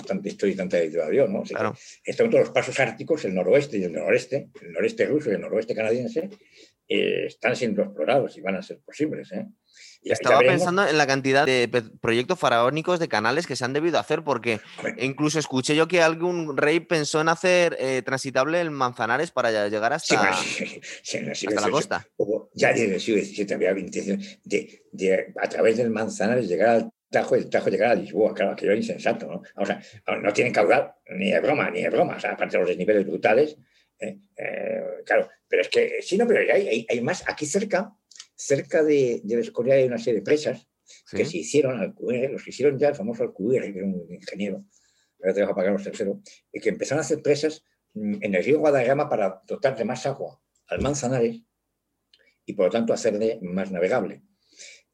tanta 0.07 0.27
historia 0.27 0.53
y 0.53 0.57
tanta 0.57 0.79
literatura 0.79 1.27
¿no? 1.27 1.43
claro. 1.43 1.75
Están 2.03 2.29
todos 2.29 2.45
los 2.45 2.53
pasos 2.53 2.79
árticos, 2.79 3.25
el 3.25 3.35
noroeste 3.35 3.77
y 3.77 3.83
el 3.83 3.93
noreste, 3.93 4.49
el 4.61 4.71
noreste 4.71 5.05
ruso 5.05 5.29
y 5.29 5.33
el 5.33 5.41
noroeste 5.41 5.75
canadiense, 5.75 6.29
eh, 6.87 7.25
están 7.27 7.55
siendo 7.55 7.81
explorados 7.81 8.37
y 8.37 8.41
van 8.41 8.55
a 8.55 8.61
ser 8.61 8.79
posibles. 8.79 9.31
¿eh? 9.31 9.47
Estaba 10.03 10.39
pensando 10.39 10.85
en 10.85 10.97
la 10.97 11.07
cantidad 11.07 11.45
de 11.45 11.69
proyectos 12.01 12.37
faraónicos 12.37 12.99
de 12.99 13.07
canales 13.07 13.47
que 13.47 13.55
se 13.55 13.63
han 13.63 13.71
debido 13.71 13.97
hacer, 13.99 14.23
porque 14.23 14.59
incluso 14.97 15.39
escuché 15.39 15.75
yo 15.75 15.87
que 15.87 16.01
algún 16.01 16.57
rey 16.57 16.81
pensó 16.81 17.21
en 17.21 17.29
hacer 17.29 17.77
eh, 17.79 18.01
transitable 18.03 18.59
el 18.59 18.69
Manzanares 18.71 19.31
para 19.31 19.69
llegar 19.69 19.93
hasta, 19.93 20.35
la 21.51 21.69
costa. 21.71 22.05
ya 22.53 22.73
desde 22.73 22.95
el 22.95 23.01
siglo 23.01 23.23
XVII 23.23 23.53
había 23.53 23.71
intención 23.79 24.21
de, 24.43 24.83
de, 24.91 25.33
a 25.41 25.47
través 25.47 25.77
del 25.77 25.89
Manzanares 25.89 26.49
llegar 26.49 26.69
al 26.69 26.91
Tajo, 27.13 27.35
el 27.35 27.49
Tajo 27.49 27.69
llegar 27.69 27.91
a 27.91 27.95
Lisboa, 27.95 28.33
claro, 28.33 28.51
aquello 28.51 28.71
era 28.71 28.79
insensato, 28.79 29.27
¿no? 29.27 29.41
O 29.55 29.65
sea, 29.65 29.81
no 30.21 30.33
tienen 30.33 30.51
caudal, 30.51 30.93
ni 31.17 31.31
de 31.31 31.39
broma, 31.39 31.69
ni 31.69 31.81
de 31.81 31.89
broma, 31.89 32.17
o 32.17 32.19
sea, 32.19 32.31
aparte 32.31 32.57
de 32.57 32.59
los 32.59 32.67
desniveles 32.67 33.05
brutales, 33.05 33.57
¿eh? 33.99 34.19
Eh, 34.35 34.81
claro, 35.05 35.29
pero 35.47 35.61
es 35.61 35.69
que, 35.69 36.01
sí, 36.01 36.17
no, 36.17 36.27
pero 36.27 36.41
hay, 36.53 36.85
hay, 36.89 37.01
más, 37.01 37.23
aquí 37.29 37.45
cerca, 37.45 37.95
cerca 38.35 38.83
de, 38.83 39.21
de 39.23 39.35
la 39.35 39.41
Escoria 39.41 39.75
hay 39.75 39.85
una 39.85 39.97
serie 39.97 40.19
de 40.19 40.25
presas 40.25 40.67
que 41.09 41.25
se 41.25 41.37
hicieron, 41.37 41.79
al 41.79 41.95
los 42.31 42.43
que 42.43 42.49
hicieron 42.49 42.77
ya 42.77 42.89
el 42.89 42.95
famoso 42.95 43.23
Alcubierre, 43.23 43.71
que 43.71 43.79
era 43.79 43.87
un 43.87 44.05
ingeniero, 44.09 44.65
que 45.21 45.33
trabaja 45.33 45.55
para 45.55 45.73
Carlos 45.73 45.99
III, 45.99 46.13
y 46.51 46.59
que 46.59 46.69
empezaron 46.69 46.99
a 46.99 47.01
hacer 47.05 47.21
presas 47.21 47.63
mm, 47.93 48.15
en 48.21 48.35
el 48.35 48.43
río 48.43 48.59
Guadarrama 48.59 49.07
para 49.07 49.41
dotar 49.45 49.77
de 49.77 49.85
más 49.85 50.05
agua 50.05 50.41
al 50.67 50.81
Manzanares 50.81 51.41
y 52.45 52.53
por 52.53 52.65
lo 52.65 52.71
tanto 52.71 52.93
hacerle 52.93 53.39
más 53.41 53.71
navegable. 53.71 54.23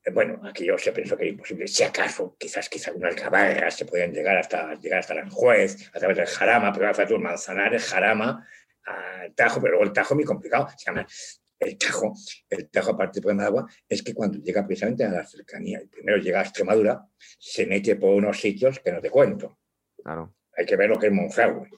Eh, 0.04 0.12
bueno, 0.12 0.40
aquí 0.44 0.66
yo 0.66 0.78
se 0.78 0.92
pensó 0.92 1.18
que 1.18 1.24
era 1.24 1.32
imposible. 1.32 1.68
Si 1.68 1.84
acaso, 1.84 2.36
quizás, 2.38 2.70
quizás 2.70 2.90
algunas 2.90 3.16
gabarras 3.16 3.76
se 3.76 3.86
podían 3.86 4.14
llegar 4.14 4.38
hasta, 4.38 4.76
llegar 4.76 5.00
hasta 5.00 5.14
Aranjuez, 5.14 5.90
a 5.94 6.00
través 6.00 6.18
del 6.18 6.28
Jarama, 6.28 6.72
pero 6.74 6.90
hace 6.90 7.04
el 7.04 7.20
Manzanares, 7.20 7.86
Jarama, 7.86 8.48
al 8.86 9.34
Tajo, 9.36 9.62
pero 9.62 9.74
luego 9.74 9.86
el 9.86 9.94
Tajo 9.94 10.14
es 10.14 10.16
muy 10.16 10.26
complicado. 10.26 10.68
Se 10.78 10.86
llama 10.86 11.06
el 11.60 11.78
Tajo, 11.78 12.14
el 12.50 12.70
Tajo, 12.70 12.92
aparte 12.92 13.16
del 13.16 13.24
problema 13.24 13.44
de 13.44 13.48
agua, 13.48 13.68
es 13.88 14.02
que 14.02 14.14
cuando 14.14 14.40
llega 14.40 14.66
precisamente 14.66 15.04
a 15.04 15.10
la 15.10 15.26
cercanía, 15.26 15.82
primero 15.92 16.18
llega 16.18 16.40
a 16.40 16.44
Extremadura, 16.44 17.06
se 17.18 17.66
mete 17.66 17.98
por 17.98 18.12
unos 18.12 18.40
sitios 18.40 18.80
que 18.80 18.92
no 18.92 19.02
te 19.02 19.10
cuento. 19.10 19.60
Claro. 20.02 20.36
Hay 20.58 20.66
que 20.66 20.76
ver 20.76 20.90
lo 20.90 20.98
que 20.98 21.08
es 21.08 21.14
Monfragüe. 21.14 21.70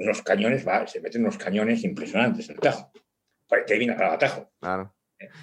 Unos 0.00 0.22
cañones, 0.22 0.66
va, 0.66 0.86
se 0.86 1.00
meten 1.00 1.22
unos 1.22 1.38
cañones 1.38 1.84
impresionantes 1.84 2.48
en 2.48 2.54
el 2.54 2.60
Tajo. 2.60 2.90
Que 3.66 3.78
viene 3.78 3.94
para 3.94 4.14
el 4.14 4.18
Tajo. 4.18 4.50
Claro. 4.60 4.94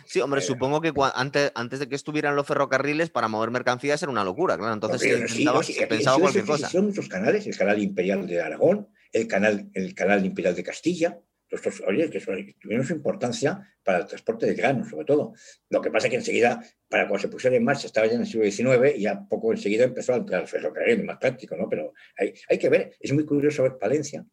Sí, 0.06 0.22
hombre, 0.22 0.42
eh, 0.42 0.44
supongo 0.44 0.82
que 0.82 0.94
antes, 1.16 1.52
antes 1.56 1.80
de 1.80 1.90
que 1.90 1.96
estuvieran 1.96 2.36
los 2.36 2.48
ferrocarriles, 2.48 3.10
para 3.10 3.28
mover 3.28 3.52
mercarías 3.52 4.02
era 4.02 4.12
una 4.12 4.24
locura, 4.24 4.58
claro. 4.58 4.74
Entonces 4.74 5.02
se, 5.02 5.88
pensaba 5.88 6.20
cualquier 6.20 6.46
cosa. 6.46 6.70
Son 6.70 6.86
muchos 6.86 7.08
canales, 7.08 7.46
el 7.48 7.58
canal 7.58 7.82
imperial 7.82 8.26
de 8.26 8.42
Aragón, 8.42 8.90
el 9.12 9.28
canal, 9.28 9.70
el 9.74 9.94
canal 9.94 10.26
imperial 10.26 10.56
de 10.56 10.64
Castilla, 10.64 11.20
estos, 11.50 11.82
oye, 11.88 12.10
que 12.10 12.20
tuvieron 12.60 12.86
su 12.86 12.94
importancia 12.94 13.62
para 13.84 14.00
el 14.00 14.06
transporte 14.06 14.46
de 14.46 14.56
granos, 14.56 14.90
sobre 14.90 15.06
todo. 15.06 15.34
Lo 15.70 15.82
que 15.82 15.92
pasa 15.92 16.08
es 16.08 16.12
que 16.12 16.18
enseguida, 16.18 16.62
para 16.90 17.08
cuando 17.08 17.22
se 17.22 17.28
pusieron 17.30 17.58
en 17.58 17.64
marcha, 17.64 17.88
estaba 17.88 18.08
ya 18.08 18.14
en 18.14 18.22
el 18.22 18.28
siglo 18.28 18.50
XIX 18.50 18.98
y 18.98 19.02
ya 19.02 19.26
poco 19.28 19.52
enseguida 19.52 19.86
empezó 19.86 20.14
a 20.14 20.18
entrar 20.18 20.42
el 20.42 20.48
ferrocarril, 20.48 21.04
más 21.04 21.18
práctico, 21.18 21.56
¿no? 21.56 21.70
Pero 21.70 21.94
hay, 22.18 22.34
hay 22.50 22.58
que 22.58 22.70
ver, 22.70 22.96
es 23.00 23.14
muy 23.14 23.26
curioso 23.26 23.64
ver 23.64 23.78
Palencia. 23.78 24.26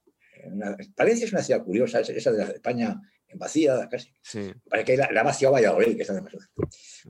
Palencia 0.97 1.26
es 1.26 1.32
una 1.32 1.43
ciudad 1.43 1.62
curiosa, 1.62 2.01
esa 2.01 2.32
de 2.32 2.38
la 2.38 2.45
España 2.51 3.01
vacía 3.35 3.89
casi. 3.91 4.12
Sí. 4.22 4.53
Parece 4.68 4.93
que 4.93 4.97
la, 4.97 5.11
la 5.12 5.22
vaciado 5.22 5.55
Valladolid, 5.55 5.97
que 5.97 6.03
está 6.03 6.14
demasiado. 6.14 6.47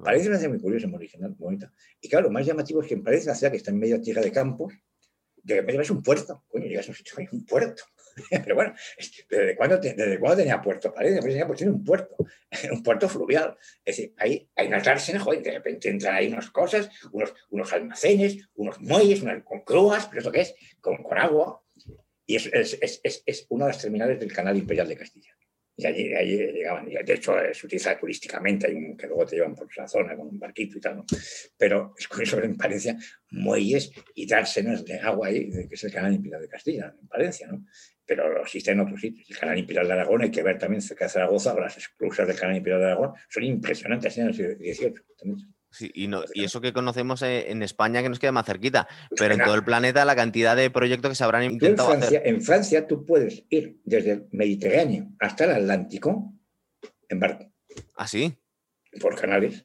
Parece 0.03 0.29
una 0.29 0.39
ciudad 0.39 0.53
muy 0.53 0.61
curiosa, 0.61 0.87
muy 0.87 0.97
original, 0.97 1.31
muy 1.31 1.39
bonita. 1.39 1.73
Y 2.01 2.09
claro, 2.09 2.27
lo 2.27 2.33
más 2.33 2.47
llamativo 2.47 2.83
es 2.83 2.89
que 2.89 2.97
parece 2.97 3.25
una 3.25 3.35
ciudad 3.35 3.51
que 3.51 3.59
está 3.59 3.70
en 3.70 3.79
medio 3.79 3.97
de 3.97 4.03
tierra 4.03 4.23
de 4.23 4.33
campos, 4.33 4.73
de 5.43 5.57
repente 5.57 5.83
es 5.83 5.91
un 5.91 6.03
puerto. 6.03 6.45
Coño, 6.49 6.66
llegas 6.66 6.87
a 6.89 6.91
un 6.91 6.97
sitio, 6.97 7.14
hay 7.18 7.29
un 7.33 7.45
puerto. 7.45 7.85
Pero 8.31 8.55
bueno, 8.55 8.75
¿desde 9.31 9.57
cuándo, 9.57 9.79
¿desde 9.79 10.18
cuándo 10.18 10.37
tenía 10.37 10.61
puerto? 10.61 10.93
Parece 10.93 11.16
que 11.16 11.29
tenía 11.29 11.47
pues 11.47 11.59
tiene 11.59 11.73
un 11.73 11.83
puerto, 11.83 12.14
un 12.73 12.83
puerto 12.83 13.09
fluvial. 13.09 13.57
Es 13.85 13.97
decir, 13.97 14.14
hay, 14.18 14.51
hay 14.55 14.66
unas 14.66 14.85
dársenas, 14.85 15.23
joder, 15.23 15.43
de 15.43 15.53
repente 15.53 15.89
entran 15.89 16.14
ahí 16.14 16.29
unas 16.29 16.51
cosas, 16.51 16.91
unos, 17.11 17.35
unos 17.51 17.73
almacenes, 17.73 18.49
unos 18.55 18.81
muelles, 18.81 19.23
unas, 19.23 19.43
con 19.45 19.62
grúas, 19.66 20.07
pero 20.07 20.18
¿esto 20.18 20.33
qué 20.33 20.43
es? 20.43 20.55
Con, 20.81 21.03
con 21.03 21.18
agua. 21.18 21.62
Y 22.27 22.37
es, 22.37 22.47
es, 22.47 23.01
es, 23.03 23.23
es, 23.27 23.47
una 23.49 23.66
de 23.66 23.73
las 23.73 23.83
terminales 23.83 24.20
del 24.20 24.33
canal 24.33 24.57
imperial 24.57 24.89
de 24.89 24.97
Castilla. 24.97 25.35
Y 25.75 25.87
allí, 25.87 26.14
allí 26.14 26.37
llegaban, 26.37 26.91
y 26.91 26.95
de 26.95 27.14
hecho 27.14 27.39
eh, 27.41 27.55
se 27.55 27.66
utiliza 27.66 27.99
turísticamente, 27.99 28.66
hay 28.66 28.75
un, 28.75 28.97
que 28.97 29.07
luego 29.07 29.25
te 29.25 29.37
llevan 29.37 29.55
por 29.55 29.68
esa 29.70 29.89
zona 29.89 30.14
con 30.14 30.29
un 30.29 30.39
barquito 30.39 30.77
y 30.77 30.81
tal, 30.81 30.97
¿no? 30.97 31.05
Pero 31.57 31.95
es 31.99 32.07
curioso 32.09 32.39
en 32.43 32.57
Palencia, 32.57 32.97
muelles 33.31 33.91
y 34.14 34.27
dársenas 34.27 34.85
de 34.85 34.99
agua 35.01 35.29
ahí, 35.29 35.51
que 35.51 35.75
es 35.75 35.85
el 35.85 35.93
canal 35.93 36.12
imperial 36.12 36.43
de 36.43 36.49
Castilla, 36.49 36.95
en 37.01 37.09
Palencia, 37.09 37.47
¿no? 37.47 37.64
Pero 38.05 38.43
existe 38.43 38.73
en 38.73 38.81
otros 38.81 39.01
sitios. 39.01 39.31
El 39.31 39.39
canal 39.39 39.59
imperial 39.59 39.87
de 39.87 39.93
Aragón, 39.95 40.23
hay 40.23 40.31
que 40.31 40.43
ver 40.43 40.59
también 40.59 40.83
cerca 40.83 41.07
de 41.07 41.11
Zaragoza, 41.11 41.59
las 41.59 41.79
esclusas 41.79 42.27
del 42.27 42.39
canal 42.39 42.57
imperial 42.57 42.81
de 42.81 42.87
Aragón 42.87 43.12
son 43.29 43.45
impresionantes 43.45 44.18
en 44.18 44.27
el 44.27 44.35
siglo 44.35 44.57
XVIII. 44.57 44.95
Sí, 45.73 45.91
y, 45.95 46.07
no, 46.07 46.23
y, 46.35 46.45
eso 46.45 46.61
que 46.61 46.75
conocemos 46.75 47.23
eh, 47.23 47.51
en 47.51 47.62
España 47.62 48.03
que 48.03 48.11
nos 48.11 48.18
queda 48.18 48.31
más 48.31 48.45
cerquita, 48.45 48.87
pero 49.16 49.35
en 49.35 49.43
todo 49.43 49.55
el 49.55 49.64
planeta 49.64 50.05
la 50.05 50.14
cantidad 50.14 50.55
de 50.55 50.70
proyectos 50.70 51.11
que 51.11 51.14
se 51.14 51.25
habrán 51.25 51.45
intentado 51.45 51.95
en 51.95 51.99
Francia, 51.99 52.18
hacer. 52.18 52.35
En 52.35 52.43
Francia 52.43 52.87
tú 52.87 53.07
puedes 53.07 53.45
ir 53.49 53.81
desde 53.85 54.12
el 54.12 54.29
Mediterráneo 54.33 55.09
hasta 55.18 55.45
el 55.45 55.51
Atlántico 55.53 56.35
en 57.09 57.20
barco. 57.20 57.51
¿Ah, 57.97 58.07
sí? 58.07 58.35
Por 59.01 59.18
canales. 59.18 59.64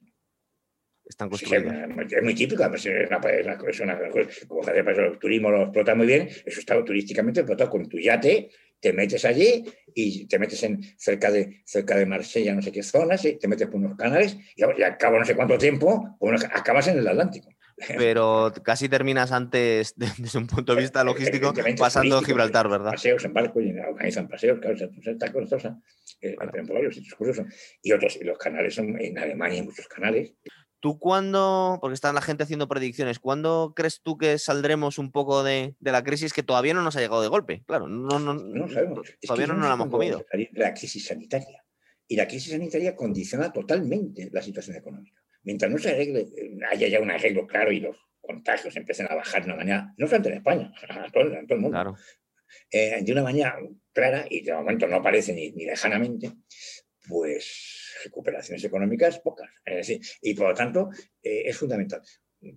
Están 1.06 1.30
construidos. 1.30 1.74
es 2.12 2.24
muy 2.24 2.36
típico, 2.36 2.64
es 2.64 2.86
una, 2.86 3.18
es 3.70 3.80
una, 3.80 3.98
como 4.48 4.62
el 4.70 5.20
turismo 5.20 5.50
lo 5.50 5.64
explota 5.64 5.96
muy 5.96 6.06
bien, 6.06 6.28
eso 6.46 6.60
está 6.60 6.84
turísticamente 6.84 7.42
explotado 7.42 7.70
con 7.70 7.88
tu 7.88 7.98
yate 7.98 8.50
te 8.80 8.94
metes 8.94 9.26
allí 9.26 9.64
y 9.94 10.28
te 10.28 10.40
metes 10.40 10.62
en, 10.64 10.82
cerca, 10.98 11.32
de, 11.32 11.62
cerca 11.66 11.96
de 11.96 12.06
Marsella, 12.06 12.54
no 12.54 12.62
sé 12.62 12.72
qué 12.72 12.84
zonas, 12.84 13.24
y 13.26 13.38
te 13.38 13.48
metes 13.48 13.68
por 13.68 13.78
unos 13.78 13.98
canales 13.98 14.38
y, 14.56 14.62
y 14.62 14.84
al 14.84 14.98
cabo 14.98 15.20
no 15.20 15.26
sé 15.26 15.36
cuánto 15.36 15.58
tiempo, 15.58 16.16
pues, 16.20 16.44
acabas 16.46 16.88
en 16.88 17.00
el 17.00 17.08
Atlántico. 17.08 17.50
Pero 17.98 18.52
casi 18.64 18.90
terminas 18.90 19.32
antes, 19.32 19.94
desde 19.96 20.40
un 20.40 20.48
punto 20.48 20.74
de 20.74 20.82
vista 20.82 21.04
logístico, 21.04 21.54
pasando 21.78 22.22
Gibraltar, 22.22 22.68
¿verdad? 22.70 22.92
Paseos 22.92 23.24
en 23.26 23.34
barco 23.34 23.62
y 23.62 23.78
organizan 23.78 24.28
paseos, 24.28 24.60
claro, 24.60 24.76
está 24.76 25.32
costosa. 25.32 25.80
Eh, 26.22 26.36
bueno. 26.36 26.52
Y 27.84 27.92
otros, 27.92 28.18
y 28.20 28.24
los 28.24 28.38
canales 28.38 28.74
son 28.74 29.00
en 29.00 29.18
Alemania 29.18 29.60
hay 29.60 29.66
muchos 29.66 29.88
canales. 29.88 30.34
¿Tú 30.80 31.00
cuándo, 31.00 31.80
porque 31.82 31.96
está 31.96 32.14
la 32.14 32.22
gente 32.22 32.44
haciendo 32.44 32.68
predicciones, 32.68 33.20
cuándo 33.20 33.74
crees 33.76 34.02
tú 34.02 34.18
que 34.18 34.38
saldremos 34.38 35.00
un 35.00 35.12
poco 35.12 35.44
de, 35.44 35.76
la 35.80 36.04
crisis 36.04 36.34
que 36.34 36.44
todavía 36.44 36.74
no 36.74 36.84
nos 36.84 36.96
ha 36.96 37.00
llegado 37.00 37.22
de 37.22 37.30
golpe? 37.30 37.64
Claro, 37.66 37.88
no, 37.88 38.20
no, 38.20 38.36
no 38.36 38.68
sabemos. 38.70 39.08
Todavía 39.22 39.48
no 39.48 39.56
nos 39.56 39.68
la 39.68 39.74
hemos 39.74 39.90
comido. 39.90 40.24
La 40.54 40.74
crisis 40.74 41.06
sanitaria. 41.06 41.64
Y 42.08 42.16
la 42.16 42.28
crisis 42.28 42.52
sanitaria 42.52 42.96
condiciona 42.96 43.52
totalmente 43.52 44.30
la 44.32 44.42
situación 44.42 44.78
económica. 44.78 45.20
Mientras 45.44 45.72
no 45.72 45.78
se 45.78 45.90
arregle, 45.90 46.28
haya 46.70 46.88
ya 46.88 47.00
un 47.00 47.10
arreglo 47.10 47.48
claro 47.48 47.72
y 47.72 47.80
los 47.80 47.98
contagios 48.22 48.76
empiecen 48.76 49.08
a 49.10 49.16
bajar 49.16 49.44
de 49.44 49.48
una 49.48 49.56
manera, 49.56 49.94
no 49.98 50.06
solamente 50.06 50.30
en 50.30 50.38
España, 50.38 50.74
a 50.90 51.10
todo, 51.12 51.24
todo 51.24 51.56
el 51.56 51.60
mundo, 51.60 51.70
claro. 51.70 51.96
eh, 52.70 53.02
de 53.02 53.12
una 53.12 53.24
manera 53.24 53.58
clara 53.94 54.26
y 54.30 54.42
de 54.42 54.54
momento 54.54 54.88
no 54.88 54.98
aparece 54.98 55.34
ni, 55.34 55.52
ni 55.52 55.66
lejanamente, 55.66 56.34
pues 57.08 57.96
recuperaciones 58.04 58.64
económicas 58.64 59.20
pocas. 59.20 59.50
y 60.22 60.34
por 60.34 60.50
lo 60.50 60.54
tanto, 60.54 60.90
eh, 61.22 61.44
es 61.46 61.58
fundamental. 61.58 62.02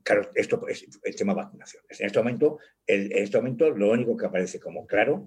Claro, 0.02 0.30
esto 0.34 0.66
es 0.68 0.86
el 1.02 1.16
tema 1.16 1.32
vacunación. 1.32 1.82
En 1.88 2.06
este 2.06 2.18
momento, 2.18 2.58
en 2.86 3.12
este 3.12 3.38
momento, 3.38 3.70
lo 3.70 3.90
único 3.90 4.16
que 4.16 4.26
aparece 4.26 4.60
como 4.60 4.86
claro 4.86 5.26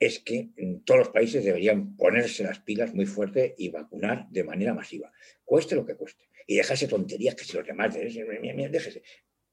es 0.00 0.18
que 0.18 0.50
todos 0.84 0.98
los 0.98 1.08
países 1.10 1.44
deberían 1.44 1.96
ponerse 1.96 2.42
las 2.42 2.58
pilas 2.60 2.92
muy 2.94 3.06
fuerte 3.06 3.54
y 3.56 3.70
vacunar 3.70 4.26
de 4.30 4.44
manera 4.44 4.74
masiva, 4.74 5.12
cueste 5.44 5.76
lo 5.76 5.86
que 5.86 5.96
cueste. 5.96 6.28
Y 6.46 6.56
dejarse 6.56 6.88
tonterías 6.88 7.34
que 7.34 7.44
si 7.44 7.56
los 7.56 7.66
demás, 7.66 7.94
déjese. 7.94 9.02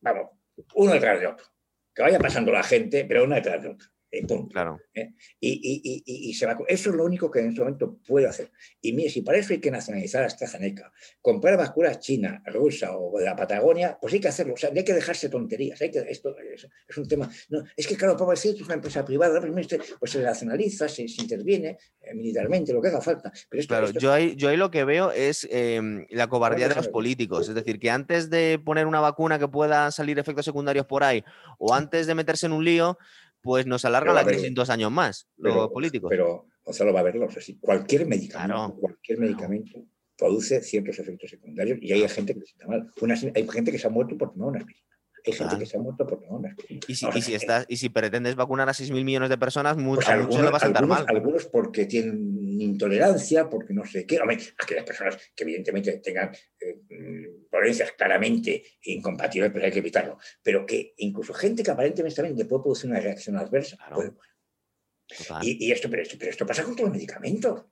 Vamos, 0.02 0.32
uno 0.76 0.92
detrás 0.92 1.20
de 1.20 1.28
otro. 1.28 1.46
Que 1.94 2.02
vaya 2.02 2.20
pasando 2.20 2.52
la 2.52 2.64
gente, 2.64 3.06
pero 3.06 3.24
uno 3.24 3.36
detrás 3.36 3.62
de 3.62 3.70
otro. 4.24 4.48
Claro. 4.50 4.80
Y, 5.40 6.34
se 6.34 6.46
va, 6.46 6.58
eso 6.68 6.90
es 6.90 6.96
lo 6.96 7.06
único 7.06 7.30
que 7.32 7.40
en 7.40 7.50
este 7.50 7.62
momento 7.62 7.98
puede 8.08 8.28
hacer. 8.28 8.52
Y 8.82 8.94
mire, 8.94 9.10
si 9.10 9.22
para 9.22 9.38
eso 9.38 9.54
hay 9.54 9.60
que 9.60 9.72
nacionalizar 9.72 10.24
a 10.24 10.28
AstraZeneca, 10.28 10.92
comprar 11.22 11.58
vacunas 11.58 12.00
china, 12.00 12.42
rusa 12.46 12.98
o 12.98 13.18
de 13.18 13.26
la 13.26 13.36
Patagonia, 13.36 13.98
pues 14.00 14.14
hay 14.14 14.20
que 14.20 14.28
hacerlo. 14.28 14.54
O 14.54 14.58
sea, 14.58 14.72
hay 14.76 14.84
que 14.84 14.94
dejarse 14.94 15.30
tonterías. 15.30 15.82
Hay 15.82 15.92
que, 15.92 16.00
esto 16.00 16.36
es, 16.38 16.98
un 16.98 17.08
tema. 17.08 17.30
No, 17.50 17.64
es 17.76 17.88
que, 17.88 17.96
claro, 17.96 18.18
para 18.18 18.32
decir 18.32 18.56
es 18.56 18.62
una 18.62 18.76
empresa 18.76 19.06
privada, 19.06 19.40
pues, 19.40 19.68
pues 20.00 20.12
se 20.12 20.22
nacionaliza, 20.22 20.88
se, 20.88 21.04
interviene 21.04 21.78
eh, 22.02 22.14
militarmente, 22.14 22.74
lo 22.74 22.82
que 22.82 22.90
haga 22.90 23.02
falta. 23.02 23.32
Pero 23.50 23.68
claro, 23.68 23.92
yo, 23.92 24.12
ahí, 24.12 24.36
yo 24.36 24.50
ahí 24.50 24.58
lo 24.58 24.72
que 24.72 24.84
veo 24.84 25.12
es 25.12 25.48
em, 25.50 26.06
la 26.10 26.28
cobardía 26.28 26.68
de 26.68 26.76
los 26.76 26.88
políticos. 26.88 27.48
Es 27.48 27.56
decir, 27.56 27.80
que 27.80 27.90
antes 27.90 28.30
de 28.30 28.60
poner 28.64 28.88
una 28.88 29.00
vacuna 29.00 29.40
que 29.40 29.48
pueda 29.48 29.92
salir 29.92 30.20
efectos 30.20 30.46
secundarios 30.46 30.86
por 30.86 31.04
ahí, 31.04 31.24
o 31.58 31.74
antes 31.74 32.08
de 32.08 32.16
meterse 32.16 32.46
en 32.46 32.54
un 32.54 32.66
lío, 32.66 32.98
pues 33.42 33.66
nos 33.66 33.86
alarga 33.86 34.14
la 34.14 34.24
crisis 34.24 34.54
dos 34.54 34.70
años 34.70 34.92
más, 34.92 35.28
los 35.38 35.70
políticos. 35.70 36.10
Pero 36.10 36.48
Gonzalo 36.64 36.94
va 36.94 37.00
a 37.00 37.04
verlo, 37.04 37.28
cualquier 37.60 38.06
medicamento, 38.06 38.76
cualquier 38.80 39.20
medicamento 39.20 39.86
produce 40.18 40.62
ciertos 40.62 41.00
efectos 41.00 41.32
secundarios 41.32 41.80
y 41.82 41.92
hay 41.92 42.08
gente 42.08 42.36
que 42.36 42.42
se 42.42 42.46
siente 42.48 42.68
mal. 42.68 42.92
hay 43.36 43.48
gente 43.48 43.72
que 43.72 43.80
se 43.80 43.88
ha 43.88 43.90
muerto 43.90 44.16
por 44.18 44.32
tomar 44.32 44.50
una 44.50 44.60
aspirina. 44.60 44.86
Hay 45.26 45.34
gente 45.34 45.58
que 45.58 45.66
se 45.66 45.78
ha 45.78 45.80
muerto 45.80 46.06
por 46.08 46.20
tomar 46.20 46.56
Y 46.88 46.96
si, 46.96 47.08
y 47.14 47.22
si, 47.22 47.34
estás, 47.34 47.66
y 47.68 47.78
si 47.78 47.90
pretendes 47.90 48.36
vacunar 48.36 48.70
a 48.70 48.74
6.000 48.74 49.04
millones 49.04 49.30
de 49.30 49.38
personas, 49.38 49.76
pues 49.76 50.08
a 50.08 50.18
muchos 50.18 50.42
le 50.42 50.50
va 50.50 50.58
a 50.58 50.60
sentar 50.60 50.84
algunos, 50.84 51.06
mal. 51.06 51.16
Algunos 51.16 51.46
porque 51.46 51.86
tienen 51.86 52.51
intolerancia, 52.62 53.50
porque 53.50 53.74
no 53.74 53.86
sé 53.86 54.06
qué. 54.06 54.20
Hombre, 54.20 54.38
aquellas 54.58 54.86
personas 54.86 55.18
que 55.36 55.44
evidentemente 55.44 55.98
tengan 56.00 56.32
eh, 56.60 56.82
claramente 57.98 58.64
incompatibles, 58.84 59.52
pero 59.52 59.66
hay 59.66 59.72
que 59.72 59.80
evitarlo. 59.80 60.18
Pero 60.42 60.66
que 60.66 60.94
incluso 60.98 61.34
gente 61.34 61.64
que 61.64 61.72
aparentemente 61.72 62.16
también 62.16 62.38
le 62.38 62.46
puede 62.46 62.64
producir 62.64 62.90
una 62.90 63.00
reacción 63.00 63.38
adversa. 63.38 63.78
y, 65.42 65.72
esto, 65.72 65.90
pero 65.90 66.02
esto, 66.02 66.16
pero 66.18 66.32
esto 66.32 66.46
pasa 66.46 66.64
con 66.64 66.76
todos 66.76 66.90
los 66.90 66.98
medicamentos. 66.98 67.66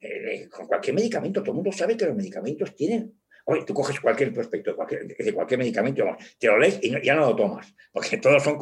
Eh, 0.00 0.48
con 0.50 0.66
cualquier 0.66 0.94
medicamento, 0.94 1.40
todo 1.40 1.52
el 1.52 1.56
mundo 1.56 1.72
sabe 1.72 1.96
que 1.96 2.04
los 2.04 2.16
medicamentos 2.16 2.74
tienen 2.74 3.23
Oye, 3.46 3.64
tú 3.64 3.74
coges 3.74 4.00
cualquier 4.00 4.32
prospecto 4.32 4.74
cualquier, 4.74 5.34
cualquier 5.34 5.58
medicamento, 5.58 6.16
te 6.38 6.46
lo 6.46 6.58
lees 6.58 6.78
y 6.82 6.90
ya 7.02 7.14
no 7.14 7.26
lo 7.26 7.36
tomas, 7.36 7.74
porque 7.92 8.16
todos 8.16 8.42
son 8.42 8.58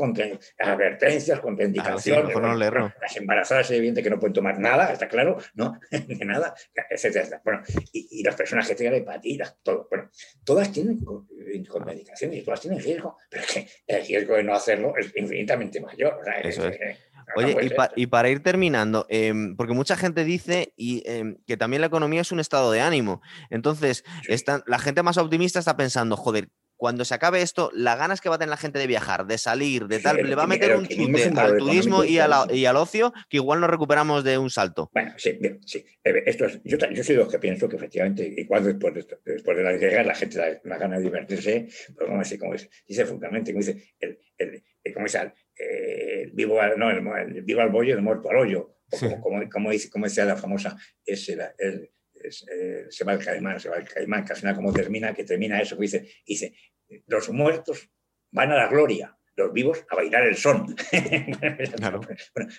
advertencias, 0.59 1.41
contraindicaciones. 1.41 2.35
las 2.35 3.17
embarazadas 3.17 3.71
es 3.71 3.79
evidente 3.79 4.03
que 4.03 4.11
no 4.11 4.19
pueden 4.19 4.35
tomar 4.35 4.59
nada, 4.59 4.93
está 4.93 5.09
claro, 5.09 5.39
¿no? 5.55 5.79
de 5.91 6.25
nada, 6.25 6.55
etcétera. 6.91 7.41
Bueno, 7.45 7.63
y, 7.93 8.23
las 8.23 8.35
personas 8.35 8.69
que 8.69 8.75
tengan 8.75 8.95
hepatitis, 8.95 9.57
todo. 9.63 9.87
Bueno, 9.91 10.11
todas 10.45 10.71
tienen 10.73 10.99
contraindicaciones 11.69 12.39
y 12.39 12.43
todas 12.43 12.61
tienen 12.61 12.81
riesgo, 12.81 13.17
pero 13.29 13.45
es 13.45 13.53
que 13.53 13.69
el 13.87 14.07
riesgo 14.07 14.35
de 14.35 14.45
no 14.45 14.55
hacerlo 14.55 14.95
es 14.97 15.13
infinitamente 15.17 15.81
mayor. 15.81 16.21
Eso 16.43 16.69
es. 16.69 17.12
Oye, 17.37 17.57
y, 17.97 18.07
para 18.07 18.29
ir 18.29 18.43
terminando, 18.43 19.07
em, 19.09 19.57
porque 19.57 19.75
mucha 19.75 19.97
gente 19.97 20.25
dice 20.25 20.73
y, 20.77 21.03
em, 21.07 21.37
que 21.47 21.57
también 21.57 21.81
la 21.81 21.87
economía 21.87 22.21
es 22.21 22.33
un 22.33 22.41
estado 22.41 22.71
de 22.71 22.81
ánimo. 22.81 23.23
Entonces, 23.51 24.05
la 24.67 24.79
gente 24.79 25.03
más 25.03 25.19
optimista 25.19 25.59
está 25.59 25.77
pensando, 25.77 26.17
joder, 26.17 26.49
cuando 26.83 27.05
se 27.05 27.15
acabe 27.15 27.43
esto, 27.43 27.71
las 27.75 27.97
ganas 27.97 28.21
que 28.21 28.29
va 28.29 28.35
a 28.35 28.39
tener 28.39 28.51
la 28.51 28.57
gente 28.57 28.81
de 28.81 28.89
viajar, 28.89 29.25
de 29.25 29.39
salir, 29.39 29.87
de 29.87 30.01
tal, 30.01 30.17
le 30.17 30.35
va 30.35 30.43
a 30.43 30.47
meter 30.49 30.75
un 30.75 30.89
chute 30.89 31.31
al 31.37 31.57
turismo 31.57 32.03
y, 32.03 32.19
al 32.19 32.77
ocio 32.77 33.13
que 33.29 33.37
igual 33.37 33.61
nos 33.61 33.71
recuperamos 33.71 34.25
de 34.25 34.37
un 34.37 34.51
salto. 34.51 34.91
Bueno, 34.93 35.13
sí, 35.17 35.39
bien, 35.41 35.61
sí. 35.65 35.79
Eh, 36.03 36.25
esto 36.27 36.47
es, 36.47 36.61
yo, 36.65 36.77
yo, 36.91 37.05
soy 37.05 37.15
de 37.15 37.23
los 37.23 37.31
que 37.31 37.39
pienso 37.39 37.69
que 37.69 37.77
efectivamente, 37.77 38.35
igual 38.37 38.65
después 38.65 38.95
de, 38.95 39.07
después 39.25 39.57
de 39.57 39.63
la 39.63 39.75
guerra, 39.75 40.03
la 40.03 40.17
gente 40.17 40.37
da 40.37 40.61
la 40.65 40.77
gana 40.77 40.97
de 40.97 41.05
divertirse, 41.05 41.69
pues 41.95 42.09
como 42.09 42.19
dice, 42.19 42.37
como 42.37 42.55
dice 42.55 43.05
fundamentalmente, 43.05 43.53
como 43.53 43.65
dice, 43.65 43.95
el, 44.01 44.19
el, 44.39 44.93
como 44.93 45.07
dice, 45.07 45.33
eh, 45.59 46.31
vivo, 46.33 46.61
al, 46.61 46.79
no, 46.79 46.91
el, 46.91 47.43
vivo 47.43 47.61
al 47.61 47.71
bollo, 47.71 47.95
el 47.95 48.03
muerto 48.03 48.31
al 48.31 48.37
hoyo, 48.37 48.77
como, 49.23 49.49
como, 49.49 49.71
dice, 49.71 49.91
como 49.91 50.07
decía 50.07 50.25
la 50.25 50.37
famosa, 50.37 50.77
es 51.05 51.29
el, 51.29 51.41
eh, 51.41 52.87
se 52.89 53.05
va 53.05 53.15
el 53.15 53.25
caimán, 53.25 53.59
se 53.59 53.69
va 53.69 53.77
el 53.77 53.89
caimán, 53.89 54.25
casi 54.25 54.45
nada 54.45 54.57
como 54.57 54.73
termina, 54.73 55.15
que 55.15 55.25
termina 55.25 55.61
eso, 55.61 55.77
que 55.77 55.83
dice, 55.83 56.09
dice, 56.27 56.55
los 57.07 57.31
muertos 57.31 57.91
van 58.31 58.53
a 58.53 58.57
la 58.57 58.69
gloria, 58.69 59.17
los 59.37 59.53
vivos 59.53 59.85
a 59.89 59.97
bailar 59.97 60.27
el 60.27 60.37
son. 60.37 60.67
bueno, 61.81 62.01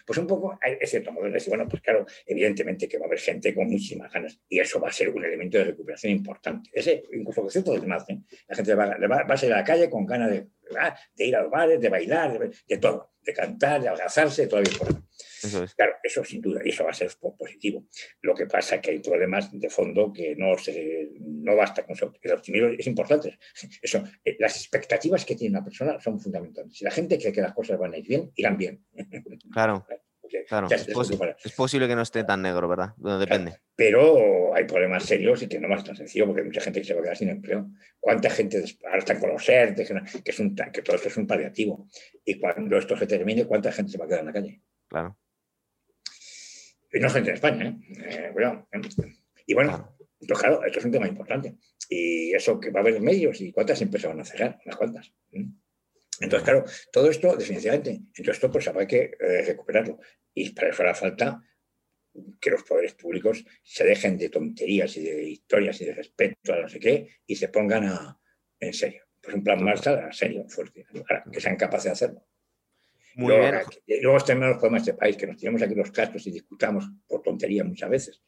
pues 0.06 0.20
un 0.20 0.28
poco 0.28 0.60
es 0.64 0.90
cierto 0.90 1.12
modelo. 1.12 1.38
Bueno, 1.48 1.68
pues 1.68 1.82
claro, 1.82 2.06
evidentemente 2.26 2.88
que 2.88 2.98
va 2.98 3.06
a 3.06 3.08
haber 3.08 3.20
gente 3.20 3.54
con 3.54 3.68
muchísimas 3.68 4.12
ganas 4.12 4.40
y 4.50 4.60
eso 4.60 4.80
va 4.80 4.90
a 4.90 4.92
ser 4.92 5.10
un 5.10 5.24
elemento 5.24 5.58
de 5.58 5.66
recuperación 5.66 6.12
importante. 6.14 6.70
Ese, 6.74 7.04
incluso 7.14 7.50
cierto 7.50 7.74
demás, 7.80 8.06
¿eh? 8.10 8.20
la 8.48 8.56
gente 8.56 8.76
va, 8.76 8.98
va, 9.08 9.18
a 9.28 9.38
salir 9.38 9.54
a 9.54 9.58
la 9.58 9.64
calle 9.64 9.90
con 9.90 10.06
ganas 10.06 10.32
de, 10.32 10.48
de 11.16 11.26
ir 11.26 11.36
a 11.36 11.44
los 11.44 11.52
bares, 11.52 11.80
de 11.80 11.90
bailar, 11.90 12.40
de, 12.68 12.78
todo, 12.78 13.14
de 13.22 13.34
cantar, 13.34 13.82
de 13.82 13.90
abrazarse, 13.90 14.48
todo 14.48 14.62
por 14.78 14.88
Claro, 15.76 15.94
eso 16.02 16.24
sin 16.24 16.42
duda, 16.42 16.62
y 16.64 16.70
eso 16.70 16.84
va 16.84 16.92
a 16.92 16.94
ser 16.94 17.12
positivo. 17.38 17.86
Lo 18.22 18.34
que 18.34 18.46
pasa 18.46 18.76
es 18.76 18.82
que 18.82 18.92
hay 18.92 19.00
problemas 19.00 19.50
de 19.52 19.70
fondo 19.70 20.12
que 20.12 20.36
no, 20.36 20.58
se, 20.58 21.10
no 21.20 21.56
basta 21.56 21.86
con 21.86 21.96
eso. 21.96 22.14
El 22.22 22.34
optimismo 22.34 22.70
es 22.78 22.88
importante. 22.88 23.38
Eso, 23.82 24.04
eh, 24.24 24.38
las 24.40 24.58
expectativas 24.58 25.26
que 25.26 25.36
tiene 25.36 25.58
una 25.58 25.64
persona 25.64 26.00
son 26.00 26.20
fundamentales. 26.20 26.78
Si 26.78 26.86
la 26.86 26.92
gente 26.92 27.18
cree 27.18 27.34
que 27.34 27.42
las 27.42 27.54
cosas 27.54 27.78
van 27.78 27.94
a 27.94 27.98
ir 27.98 28.08
bien, 28.08 28.32
irán 28.36 28.58
bien. 28.58 28.86
Claro. 29.52 29.86
Claro, 30.48 30.68
es, 30.70 31.54
posible 31.56 31.88
que 31.88 31.96
no 31.96 32.02
esté 32.02 32.24
tan 32.24 32.42
negro, 32.42 32.68
¿verdad? 32.68 32.96
depende. 32.98 33.60
pero 33.76 34.54
hay 34.56 34.66
problemas 34.66 35.04
serios 35.04 35.42
y 35.44 35.48
que 35.48 35.60
no 35.60 35.68
más 35.68 35.84
tan 35.84 35.96
sencillo 35.96 36.26
porque 36.26 36.42
hay 36.42 36.48
mucha 36.48 36.62
gente 36.62 36.82
que 36.82 36.88
se 36.88 36.94
va 36.94 37.02
a 37.02 37.04
quedar 37.04 37.18
sin 37.18 37.30
empleo. 37.30 37.70
¿Cuánta 38.00 38.30
gente 38.30 38.64
ahora 38.86 38.98
están 38.98 39.20
con 39.20 39.30
los 39.32 39.46
que, 39.46 39.74
es 40.26 40.40
un, 40.40 40.56
que 40.56 40.82
todo 40.82 40.96
esto 40.96 41.08
es 41.08 41.18
un 41.18 41.28
paliativo? 41.28 41.88
Y 42.26 42.40
cuando 42.40 42.78
esto 42.78 42.98
se 42.98 43.08
termine, 43.08 43.46
¿cuánta 43.46 43.72
gente 43.72 43.92
se 43.92 43.98
va 43.98 44.06
a 44.06 44.08
quedar 44.08 44.22
en 44.22 44.26
la 44.26 44.34
calle? 44.34 44.62
Claro. 44.88 45.18
Y 46.94 47.00
no 47.00 47.10
gente 47.10 47.32
en 47.32 47.36
España, 47.36 47.66
¿eh? 47.66 47.76
eh 48.06 48.30
bueno, 48.32 48.68
y 49.48 49.54
bueno, 49.56 49.98
claro. 50.28 50.64
esto 50.64 50.80
es 50.80 50.86
un 50.86 50.92
tema 50.92 51.08
importante. 51.08 51.56
Y 51.90 52.34
eso 52.34 52.60
que 52.60 52.70
va 52.70 52.80
a 52.80 52.84
haber 52.84 53.02
medios 53.02 53.42
y 53.42 53.52
cuántas 53.52 53.82
empresas 53.82 54.12
van 54.12 54.22
a 54.22 54.26
cerrar, 54.26 54.60
unas 54.64 54.78
cuantas. 54.78 55.14
Entonces, 55.32 56.44
claro, 56.44 56.64
todo 56.92 57.10
esto, 57.10 57.36
definitivamente, 57.36 57.92
entonces 57.92 58.36
esto 58.36 58.52
pues 58.52 58.68
habrá 58.68 58.88
que 58.88 59.16
eh, 59.20 59.42
recuperarlo. 59.46 60.00
Y 60.34 60.52
para 60.52 60.70
eso 60.70 60.84
hará 60.84 60.94
falta 60.94 61.42
que 62.40 62.52
los 62.52 62.64
poderes 62.64 62.94
públicos 62.94 63.44
se 63.64 63.84
dejen 63.84 64.18
de 64.18 64.30
tonterías 64.30 64.96
y 64.98 65.04
de 65.04 65.24
historias 65.30 65.82
y 65.82 65.86
de 65.86 65.96
respeto 65.96 66.54
a 66.54 66.62
no 66.62 66.70
sé 66.70 66.80
qué 66.80 67.08
y 67.26 67.36
se 67.36 67.50
pongan 67.50 67.86
a, 67.86 68.20
en 68.60 68.74
serio. 68.74 69.04
Pues 69.20 69.36
un 69.36 69.44
plan 69.44 69.64
Marshall, 69.64 70.14
serio, 70.14 70.46
fuerte, 70.48 70.86
para 71.08 71.24
que 71.32 71.40
sean 71.42 71.56
capaces 71.56 71.86
de 71.86 71.92
hacerlo. 71.92 72.28
Muy 73.16 73.28
luego, 73.28 73.44
bien. 73.86 74.04
luego 74.04 74.20
tenemos 74.20 74.50
los 74.50 74.58
problemas 74.58 74.86
de 74.86 74.92
este 74.92 75.00
país, 75.00 75.18
que 75.18 75.28
nos 75.28 75.38
tenemos 75.38 75.62
aquí 75.62 75.76
los 75.76 75.92
cascos 75.92 76.26
y 76.28 76.32
discutamos 76.32 76.90
por 77.08 77.22
tontería 77.22 77.64
muchas 77.64 77.90
veces. 77.90 78.22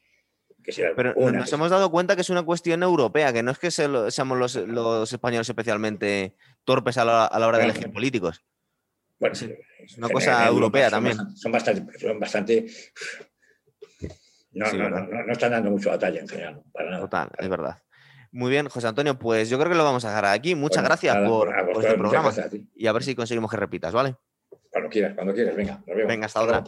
Pero 0.96 1.14
nos 1.30 1.52
hemos 1.52 1.70
dado 1.70 1.90
cuenta 1.90 2.16
que 2.16 2.22
es 2.22 2.30
una 2.30 2.42
cuestión 2.42 2.82
europea, 2.82 3.32
que 3.32 3.42
no 3.42 3.52
es 3.52 3.58
que 3.58 3.70
seamos 3.70 4.38
los, 4.38 4.56
los 4.56 5.12
españoles 5.12 5.48
especialmente 5.48 6.34
torpes 6.64 6.98
a 6.98 7.04
la, 7.04 7.26
a 7.26 7.38
la 7.38 7.46
hora 7.46 7.58
de 7.58 7.64
elegir 7.64 7.92
políticos. 7.92 8.44
Bueno, 9.18 9.34
es 9.34 9.96
una 9.96 10.08
cosa 10.08 10.46
europea 10.46 10.90
también. 10.90 11.16
Son 11.36 11.52
bastante, 11.52 11.98
son 11.98 12.18
bastante 12.18 12.66
no, 14.56 14.72
no, 14.72 14.88
no, 14.88 15.24
no, 15.24 15.32
están 15.32 15.50
dando 15.50 15.70
mucho 15.70 15.90
batalla 15.90 16.20
en 16.20 16.28
general. 16.28 16.62
Para 16.72 16.90
nada. 16.90 17.02
Total, 17.02 17.30
es 17.38 17.48
verdad. 17.48 17.78
Muy 18.32 18.50
bien, 18.50 18.68
José 18.68 18.88
Antonio, 18.88 19.18
pues 19.18 19.48
yo 19.48 19.58
creo 19.58 19.70
que 19.70 19.76
lo 19.76 19.84
vamos 19.84 20.04
a 20.04 20.08
dejar 20.08 20.26
aquí. 20.26 20.54
Muchas 20.54 20.82
gracias 20.82 21.16
por, 21.28 21.54
este 21.78 21.94
programa. 21.94 22.32
Y 22.74 22.86
a 22.86 22.92
ver 22.92 23.02
si 23.02 23.14
conseguimos 23.14 23.50
que 23.50 23.56
repitas, 23.56 23.92
¿vale? 23.92 24.16
Cuando 24.76 24.90
quieras, 24.90 25.14
cuando 25.14 25.32
quieras, 25.32 25.56
venga. 25.56 25.82
Venga, 25.86 26.26
hasta 26.26 26.42
otra. 26.42 26.64